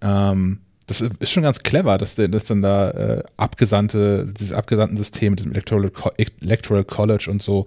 Ähm, 0.01 0.59
das 0.87 1.01
ist 1.01 1.31
schon 1.31 1.43
ganz 1.43 1.59
clever, 1.59 1.97
dass, 1.97 2.15
dass 2.15 2.45
dann 2.45 2.61
da 2.61 2.91
äh, 2.91 3.23
Abgesandte, 3.37 4.25
dieses 4.37 4.53
Abgesandten-System 4.53 5.31
mit 5.31 5.43
dem 5.43 5.51
Electoral, 5.51 5.91
Electoral 6.41 6.83
College 6.83 7.27
und 7.29 7.41
so, 7.41 7.65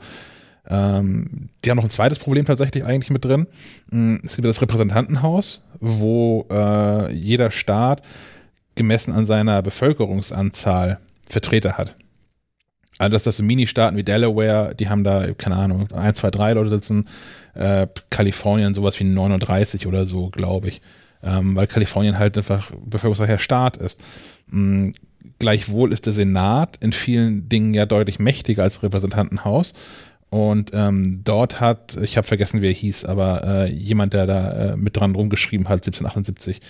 ähm, 0.68 1.48
die 1.64 1.70
haben 1.70 1.76
noch 1.76 1.84
ein 1.84 1.90
zweites 1.90 2.18
Problem 2.18 2.44
tatsächlich 2.44 2.84
eigentlich 2.84 3.10
mit 3.10 3.24
drin. 3.24 3.46
Mm, 3.90 4.16
es 4.24 4.36
gibt 4.36 4.46
das 4.46 4.60
Repräsentantenhaus, 4.60 5.62
wo 5.80 6.46
äh, 6.50 7.12
jeder 7.12 7.50
Staat 7.50 8.02
gemessen 8.74 9.12
an 9.12 9.26
seiner 9.26 9.62
Bevölkerungsanzahl 9.62 10.98
Vertreter 11.26 11.78
hat. 11.78 11.96
Also 12.98 13.12
dass 13.12 13.24
das 13.24 13.36
so 13.36 13.42
Mini-Staaten 13.42 13.96
wie 13.96 14.02
Delaware, 14.02 14.74
die 14.74 14.88
haben 14.88 15.04
da, 15.04 15.32
keine 15.34 15.56
Ahnung, 15.56 15.88
ein, 15.92 16.14
zwei, 16.14 16.30
drei 16.30 16.52
Leute 16.52 16.70
sitzen, 16.70 17.08
äh, 17.54 17.86
Kalifornien 18.10 18.74
sowas 18.74 18.98
wie 19.00 19.04
39 19.04 19.86
oder 19.86 20.06
so, 20.06 20.30
glaube 20.30 20.68
ich 20.68 20.80
ähm, 21.26 21.56
weil 21.56 21.66
Kalifornien 21.66 22.18
halt 22.18 22.38
einfach 22.38 22.70
bevölkerungsreicher 22.84 23.38
Staat 23.38 23.76
ist. 23.76 24.02
Mhm. 24.48 24.92
Gleichwohl 25.38 25.92
ist 25.92 26.06
der 26.06 26.12
Senat 26.12 26.78
in 26.80 26.92
vielen 26.92 27.48
Dingen 27.48 27.74
ja 27.74 27.84
deutlich 27.84 28.18
mächtiger 28.18 28.62
als 28.62 28.82
Repräsentantenhaus. 28.82 29.74
Und 30.30 30.70
ähm, 30.72 31.22
dort 31.24 31.60
hat, 31.60 31.96
ich 32.00 32.16
habe 32.16 32.26
vergessen, 32.26 32.62
wie 32.62 32.68
er 32.68 32.72
hieß, 32.72 33.04
aber 33.04 33.44
äh, 33.44 33.72
jemand, 33.72 34.12
der 34.12 34.26
da 34.26 34.52
äh, 34.52 34.76
mit 34.76 34.96
dran 34.96 35.14
rumgeschrieben 35.14 35.68
hat, 35.68 35.86
1778, 35.86 36.60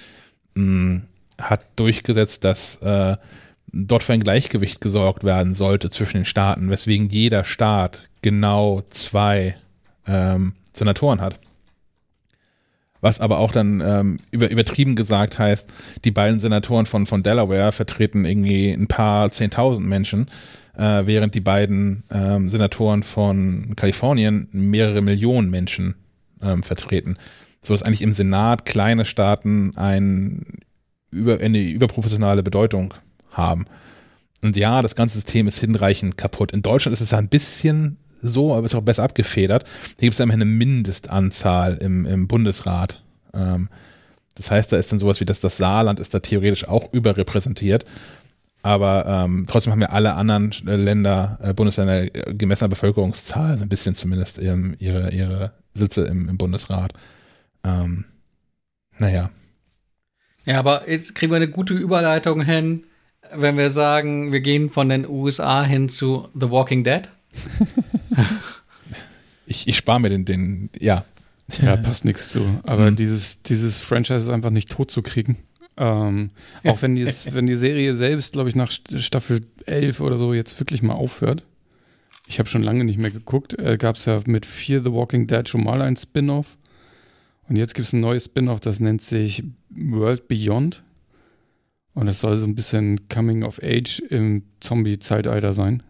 mh, 0.55 1.03
hat 1.41 1.67
durchgesetzt, 1.77 2.45
dass 2.45 2.77
äh, 2.77 3.17
dort 3.73 4.03
für 4.03 4.15
ein 4.15 4.23
Gleichgewicht 4.23 4.81
gesorgt 4.81 5.25
werden 5.25 5.55
sollte 5.55 5.91
zwischen 5.91 6.19
den 6.19 6.25
Staaten, 6.27 6.71
weswegen 6.71 7.09
jeder 7.09 7.45
Staat 7.45 8.03
genau 8.23 8.83
zwei 8.91 9.57
ähm, 10.07 10.55
Senatoren 10.73 11.21
hat 11.21 11.39
was 13.01 13.21
aber 13.21 13.39
auch 13.39 13.53
dann 13.53 13.81
ähm, 13.85 14.19
über, 14.31 14.51
übertrieben 14.51 14.97
gesagt 14.97 15.39
heißt, 15.39 15.69
die 16.05 16.11
beiden 16.11 16.41
Senatoren 16.41 16.87
von, 16.87 17.07
von 17.07 17.23
Delaware 17.23 17.73
vertreten 17.73 18.25
irgendwie 18.25 18.71
ein 18.73 18.87
paar 18.87 19.31
Zehntausend 19.31 19.87
Menschen, 19.87 20.27
äh, 20.77 21.07
während 21.07 21.35
die 21.35 21.41
beiden 21.41 22.05
ähm, 22.11 22.49
Senatoren 22.49 23.03
von 23.03 23.75
Kalifornien 23.77 24.49
mehrere 24.53 25.03
Millionen 25.03 25.51
Menschen 25.51 25.95
ähm, 26.43 26.63
vertreten. 26.63 27.17
So 27.63 27.75
dass 27.75 27.83
eigentlich 27.83 28.03
im 28.03 28.13
Senat 28.13 28.65
kleine 28.65 29.05
Staaten 29.05 29.73
ein, 29.77 30.45
über, 31.11 31.41
eine 31.41 31.61
überproportionale 31.61 32.43
Bedeutung 32.43 32.95
haben. 33.33 33.67
Und 34.43 34.57
ja, 34.57 34.83
das 34.83 34.95
ganze 34.95 35.17
System 35.17 35.49
ist 35.49 35.59
hinreichend 35.59 36.17
kaputt. 36.17 36.53
In 36.53 36.63
Deutschland 36.63 36.93
ist 36.93 37.01
es 37.01 37.11
ja 37.11 37.19
ein 37.19 37.29
bisschen 37.29 37.99
so, 38.29 38.55
aber 38.55 38.67
ist 38.67 38.75
auch 38.75 38.83
besser 38.83 39.03
abgefedert. 39.03 39.65
Hier 39.99 40.07
gibt 40.07 40.15
es 40.15 40.21
immerhin 40.21 40.43
eine 40.43 40.51
Mindestanzahl 40.51 41.77
im, 41.79 42.07
im 42.07 42.29
Bundesrat. 42.29 43.03
Ähm, 43.35 43.69
das 44.35 44.51
heißt, 44.51 44.73
da 44.73 44.77
ist 44.77 44.93
dann 44.93 44.99
sowas 44.99 45.21
wie, 45.21 45.25
dass 45.25 45.41
das 45.41 45.57
Saarland 45.57 45.99
ist 45.99 46.15
da 46.15 46.21
theoretisch 46.21 46.69
auch 46.69 46.93
überrepräsentiert. 46.93 47.85
Aber 48.63 49.07
ähm, 49.07 49.47
trotzdem 49.49 49.73
haben 49.73 49.81
ja 49.81 49.91
alle 49.91 50.15
anderen 50.15 50.51
äh, 50.67 50.75
Länder, 50.75 51.39
äh, 51.41 51.55
Bundesländer 51.55 52.03
äh, 52.03 52.35
gemessener 52.35 52.69
Bevölkerungszahl, 52.69 53.57
so 53.59 53.65
ein 53.65 53.69
bisschen 53.69 53.95
zumindest 53.95 54.41
ähm, 54.41 54.75
ihre, 54.79 55.13
ihre 55.13 55.53
Sitze 55.73 56.03
im, 56.03 56.29
im 56.29 56.37
Bundesrat. 56.37 56.93
Ähm, 57.65 58.07
naja. 58.99 59.31
Ja, 60.45 60.59
aber 60.59 60.91
jetzt 60.91 61.15
kriegen 61.15 61.33
wir 61.33 61.37
eine 61.37 61.49
gute 61.49 61.75
Überleitung 61.75 62.43
hin, 62.43 62.85
wenn 63.35 63.57
wir 63.57 63.71
sagen, 63.71 64.33
wir 64.33 64.41
gehen 64.41 64.71
von 64.71 64.89
den 64.89 65.09
USA 65.09 65.63
hin 65.63 65.89
zu 65.89 66.29
The 66.35 66.51
Walking 66.51 66.85
Dead. 66.85 67.09
ich 69.47 69.69
ich 69.69 69.77
spare 69.77 70.01
mir 70.01 70.09
den, 70.09 70.25
den, 70.25 70.71
ja. 70.81 71.05
Ja, 71.63 71.77
passt 71.77 72.05
nichts 72.05 72.31
zu. 72.31 72.41
Aber 72.65 72.91
Mhm. 72.91 72.97
dieses, 72.97 73.43
dieses 73.43 73.79
Franchise 73.79 74.17
ist 74.25 74.29
einfach 74.31 74.51
nicht 74.51 74.69
tot 74.71 74.91
zu 74.91 75.03
kriegen. 75.03 75.37
Ähm, 75.77 76.31
auch 76.65 76.81
wenn, 76.83 76.95
die, 76.95 77.07
wenn 77.33 77.47
die 77.47 77.55
Serie 77.57 77.95
selbst, 77.95 78.33
glaube 78.33 78.49
ich, 78.49 78.57
nach 78.57 78.71
St- 78.71 78.99
Staffel 78.99 79.47
11 79.67 80.01
oder 80.01 80.17
so 80.17 80.33
jetzt 80.35 80.59
wirklich 80.59 80.83
mal 80.83 80.95
aufhört. 80.95 81.45
Ich 82.27 82.39
habe 82.41 82.49
schon 82.49 82.63
lange 82.65 82.83
nicht 82.85 82.99
mehr 82.99 83.11
geguckt. 83.13 83.57
Äh, 83.59 83.77
Gab 83.79 83.97
es 83.97 84.07
ja 84.07 84.21
mit 84.27 84.45
Fear 84.47 84.83
the 84.83 84.91
Walking 84.93 85.27
Dead 85.29 85.49
schon 85.49 85.63
mal 85.63 85.83
ein 85.83 85.97
Spin-off. 85.97 86.57
Und 87.49 87.55
jetzt 87.55 87.75
gibt 87.75 87.87
es 87.87 87.93
ein 87.93 88.01
neues 88.01 88.25
Spin-off, 88.25 88.59
das 88.59 88.81
nennt 88.81 89.03
sich 89.03 89.45
World 89.71 90.27
Beyond. 90.27 90.83
Und 91.95 92.07
das 92.07 92.19
soll 92.21 92.37
so 92.39 92.47
ein 92.47 92.57
bisschen 92.57 93.09
Coming 93.09 93.45
of 93.45 93.61
Age 93.63 94.01
im 94.11 94.43
Zombie-Zeitalter 94.59 95.53
sein. 95.53 95.83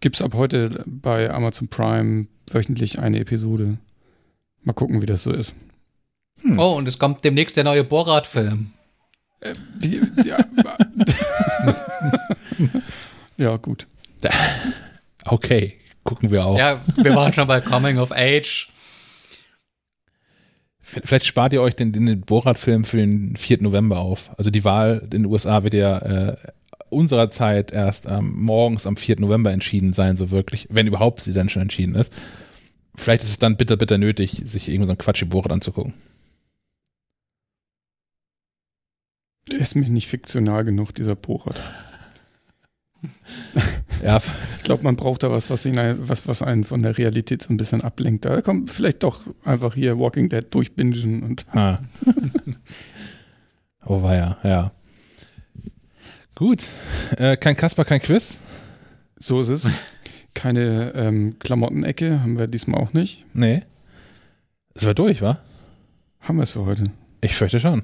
Gibt 0.00 0.16
es 0.16 0.22
ab 0.22 0.34
heute 0.34 0.84
bei 0.86 1.30
Amazon 1.30 1.68
Prime 1.68 2.26
wöchentlich 2.50 2.98
eine 2.98 3.20
Episode. 3.20 3.78
Mal 4.62 4.72
gucken, 4.72 5.02
wie 5.02 5.06
das 5.06 5.22
so 5.22 5.32
ist. 5.32 5.54
Oh, 6.56 6.74
und 6.76 6.88
es 6.88 6.98
kommt 6.98 7.24
demnächst 7.24 7.56
der 7.56 7.64
neue 7.64 7.84
Borat-Film. 7.84 8.72
Wie, 9.78 10.00
ja, 10.24 10.38
ja, 13.36 13.56
gut. 13.56 13.86
Okay, 15.24 15.78
gucken 16.04 16.30
wir 16.30 16.44
auch. 16.44 16.58
Ja, 16.58 16.80
wir 16.96 17.14
waren 17.14 17.32
schon 17.32 17.48
bei 17.48 17.60
Coming 17.60 17.98
of 17.98 18.12
Age. 18.12 18.68
Vielleicht 20.80 21.26
spart 21.26 21.52
ihr 21.52 21.62
euch 21.62 21.74
den, 21.74 21.92
den 21.92 22.20
Borat-Film 22.20 22.84
für 22.84 22.98
den 22.98 23.36
4. 23.36 23.62
November 23.62 24.00
auf. 24.00 24.30
Also 24.36 24.50
die 24.50 24.64
Wahl 24.64 25.00
in 25.04 25.10
den 25.10 25.26
USA 25.26 25.64
wird 25.64 25.74
ja 25.74 25.98
äh, 25.98 26.36
unserer 26.92 27.30
Zeit 27.30 27.72
erst 27.72 28.06
ähm, 28.06 28.32
morgens 28.36 28.86
am 28.86 28.96
4. 28.96 29.20
November 29.20 29.50
entschieden 29.52 29.92
sein, 29.92 30.16
so 30.16 30.30
wirklich, 30.30 30.68
wenn 30.70 30.86
überhaupt 30.86 31.20
sie 31.22 31.32
dann 31.32 31.48
schon 31.48 31.62
entschieden 31.62 31.94
ist. 31.94 32.12
Vielleicht 32.94 33.22
ist 33.22 33.30
es 33.30 33.38
dann 33.38 33.56
bitter, 33.56 33.76
bitter 33.76 33.98
nötig, 33.98 34.42
sich 34.44 34.68
irgendwie 34.68 34.86
so 34.86 34.92
einen 34.92 34.98
Quatsch 34.98 35.22
wie 35.22 35.26
Borat 35.26 35.50
anzugucken. 35.52 35.94
Ist 39.50 39.74
mich 39.74 39.88
nicht 39.88 40.08
fiktional 40.08 40.64
genug, 40.64 40.92
dieser 40.94 41.16
Borat. 41.16 41.60
Ja, 44.04 44.20
Ich 44.58 44.62
glaube, 44.64 44.82
man 44.84 44.94
braucht 44.96 45.22
da 45.24 45.30
was, 45.30 45.48
was, 45.50 45.64
ihn, 45.66 45.78
ein- 45.78 46.08
was, 46.08 46.26
was 46.28 46.42
einen 46.42 46.62
von 46.64 46.82
der 46.82 46.98
Realität 46.98 47.42
so 47.42 47.52
ein 47.52 47.56
bisschen 47.56 47.80
ablenkt. 47.82 48.24
Da 48.24 48.40
kommt 48.42 48.70
vielleicht 48.70 49.02
doch 49.04 49.22
einfach 49.44 49.74
hier 49.74 49.98
Walking 49.98 50.28
Dead 50.28 50.44
durchbingen 50.52 51.22
und 51.22 51.46
ha. 51.52 51.80
oh 53.86 54.02
weia, 54.02 54.38
ja. 54.44 54.72
Gut. 56.34 56.68
Äh, 57.16 57.36
kein 57.36 57.56
Kasper, 57.56 57.84
kein 57.84 58.00
Quiz? 58.00 58.38
so 59.18 59.40
ist 59.40 59.48
es. 59.48 59.70
Keine 60.34 60.92
ähm, 60.94 61.38
Klamottenecke 61.38 62.20
haben 62.22 62.38
wir 62.38 62.46
diesmal 62.46 62.80
auch 62.80 62.92
nicht. 62.92 63.24
Nee. 63.34 63.62
Es 64.74 64.86
war 64.86 64.94
durch, 64.94 65.22
wa? 65.22 65.38
Haben 66.20 66.38
wir 66.38 66.44
es 66.44 66.52
für 66.52 66.64
heute. 66.64 66.90
Ich 67.20 67.34
fürchte 67.34 67.60
schon. 67.60 67.82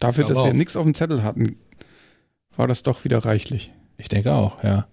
Dafür, 0.00 0.24
dass 0.24 0.44
wir 0.44 0.54
nichts 0.54 0.76
auf 0.76 0.84
dem 0.84 0.94
Zettel 0.94 1.22
hatten, 1.22 1.56
war 2.56 2.66
das 2.66 2.82
doch 2.82 3.04
wieder 3.04 3.18
reichlich. 3.24 3.72
Ich 3.98 4.08
denke 4.08 4.32
auch, 4.32 4.62
ja. 4.62 4.86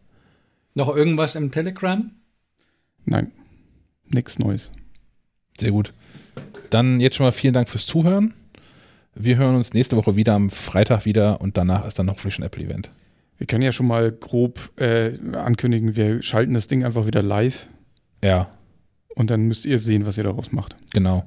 Noch 0.74 0.94
irgendwas 0.94 1.36
im 1.36 1.52
Telegram? 1.52 2.12
Nein, 3.06 3.32
nichts 4.08 4.40
Neues. 4.40 4.72
Sehr 5.58 5.72
gut. 5.72 5.94
Dann 6.70 7.00
jetzt 7.00 7.16
schon 7.16 7.26
mal 7.26 7.32
vielen 7.32 7.54
Dank 7.54 7.70
fürs 7.70 7.86
Zuhören. 7.86 8.34
Wir 9.16 9.38
hören 9.38 9.56
uns 9.56 9.74
nächste 9.74 9.96
Woche 9.96 10.16
wieder 10.16 10.34
am 10.34 10.50
Freitag 10.50 11.06
wieder 11.06 11.40
und 11.42 11.58
danach 11.58 11.88
ist 11.88 11.98
dann 11.98 12.06
noch 12.06 12.20
frisch 12.20 12.38
ein 12.38 12.44
Apple-Event. 12.44 12.92
Wir 13.38 13.48
können 13.48 13.64
ja 13.64 13.72
schon 13.72 13.88
mal 13.88 14.12
grob 14.12 14.72
äh, 14.80 15.18
ankündigen, 15.34 15.96
wir 15.96 16.22
schalten 16.22 16.54
das 16.54 16.68
Ding 16.68 16.84
einfach 16.84 17.08
wieder 17.08 17.22
live 17.22 17.68
Ja, 18.24 18.50
und 19.16 19.30
dann 19.32 19.42
müsst 19.44 19.66
ihr 19.66 19.80
sehen, 19.80 20.06
was 20.06 20.18
ihr 20.18 20.24
daraus 20.26 20.52
macht. 20.52 20.76
genau. 20.94 21.26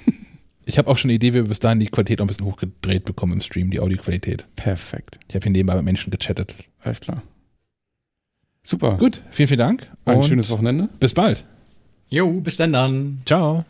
ich 0.64 0.78
habe 0.78 0.88
auch 0.90 0.96
schon 0.96 1.10
eine 1.10 1.16
Idee, 1.16 1.30
wie 1.30 1.34
wir 1.34 1.44
bis 1.44 1.60
dahin 1.60 1.80
die 1.80 1.86
Qualität 1.86 2.20
noch 2.20 2.24
ein 2.24 2.28
bisschen 2.28 2.46
hochgedreht 2.46 3.04
bekommen 3.04 3.34
im 3.34 3.40
Stream, 3.40 3.70
die 3.70 3.80
Audioqualität. 3.80 4.46
Perfekt. 4.56 5.18
Ich 5.28 5.34
habe 5.34 5.42
hier 5.42 5.52
nebenbei 5.52 5.74
mit 5.76 5.84
Menschen 5.84 6.10
gechattet. 6.10 6.54
Alles 6.80 7.00
klar. 7.00 7.22
Super. 8.62 8.96
Gut, 8.96 9.20
vielen, 9.30 9.48
vielen 9.48 9.58
Dank. 9.58 9.90
Ein 10.04 10.16
und 10.16 10.24
schönes 10.24 10.50
Wochenende. 10.50 10.88
Bis 11.00 11.12
bald. 11.12 11.44
Jo, 12.08 12.40
bis 12.40 12.56
dann 12.56 12.72
dann. 12.72 13.18
Ciao. 13.26 13.64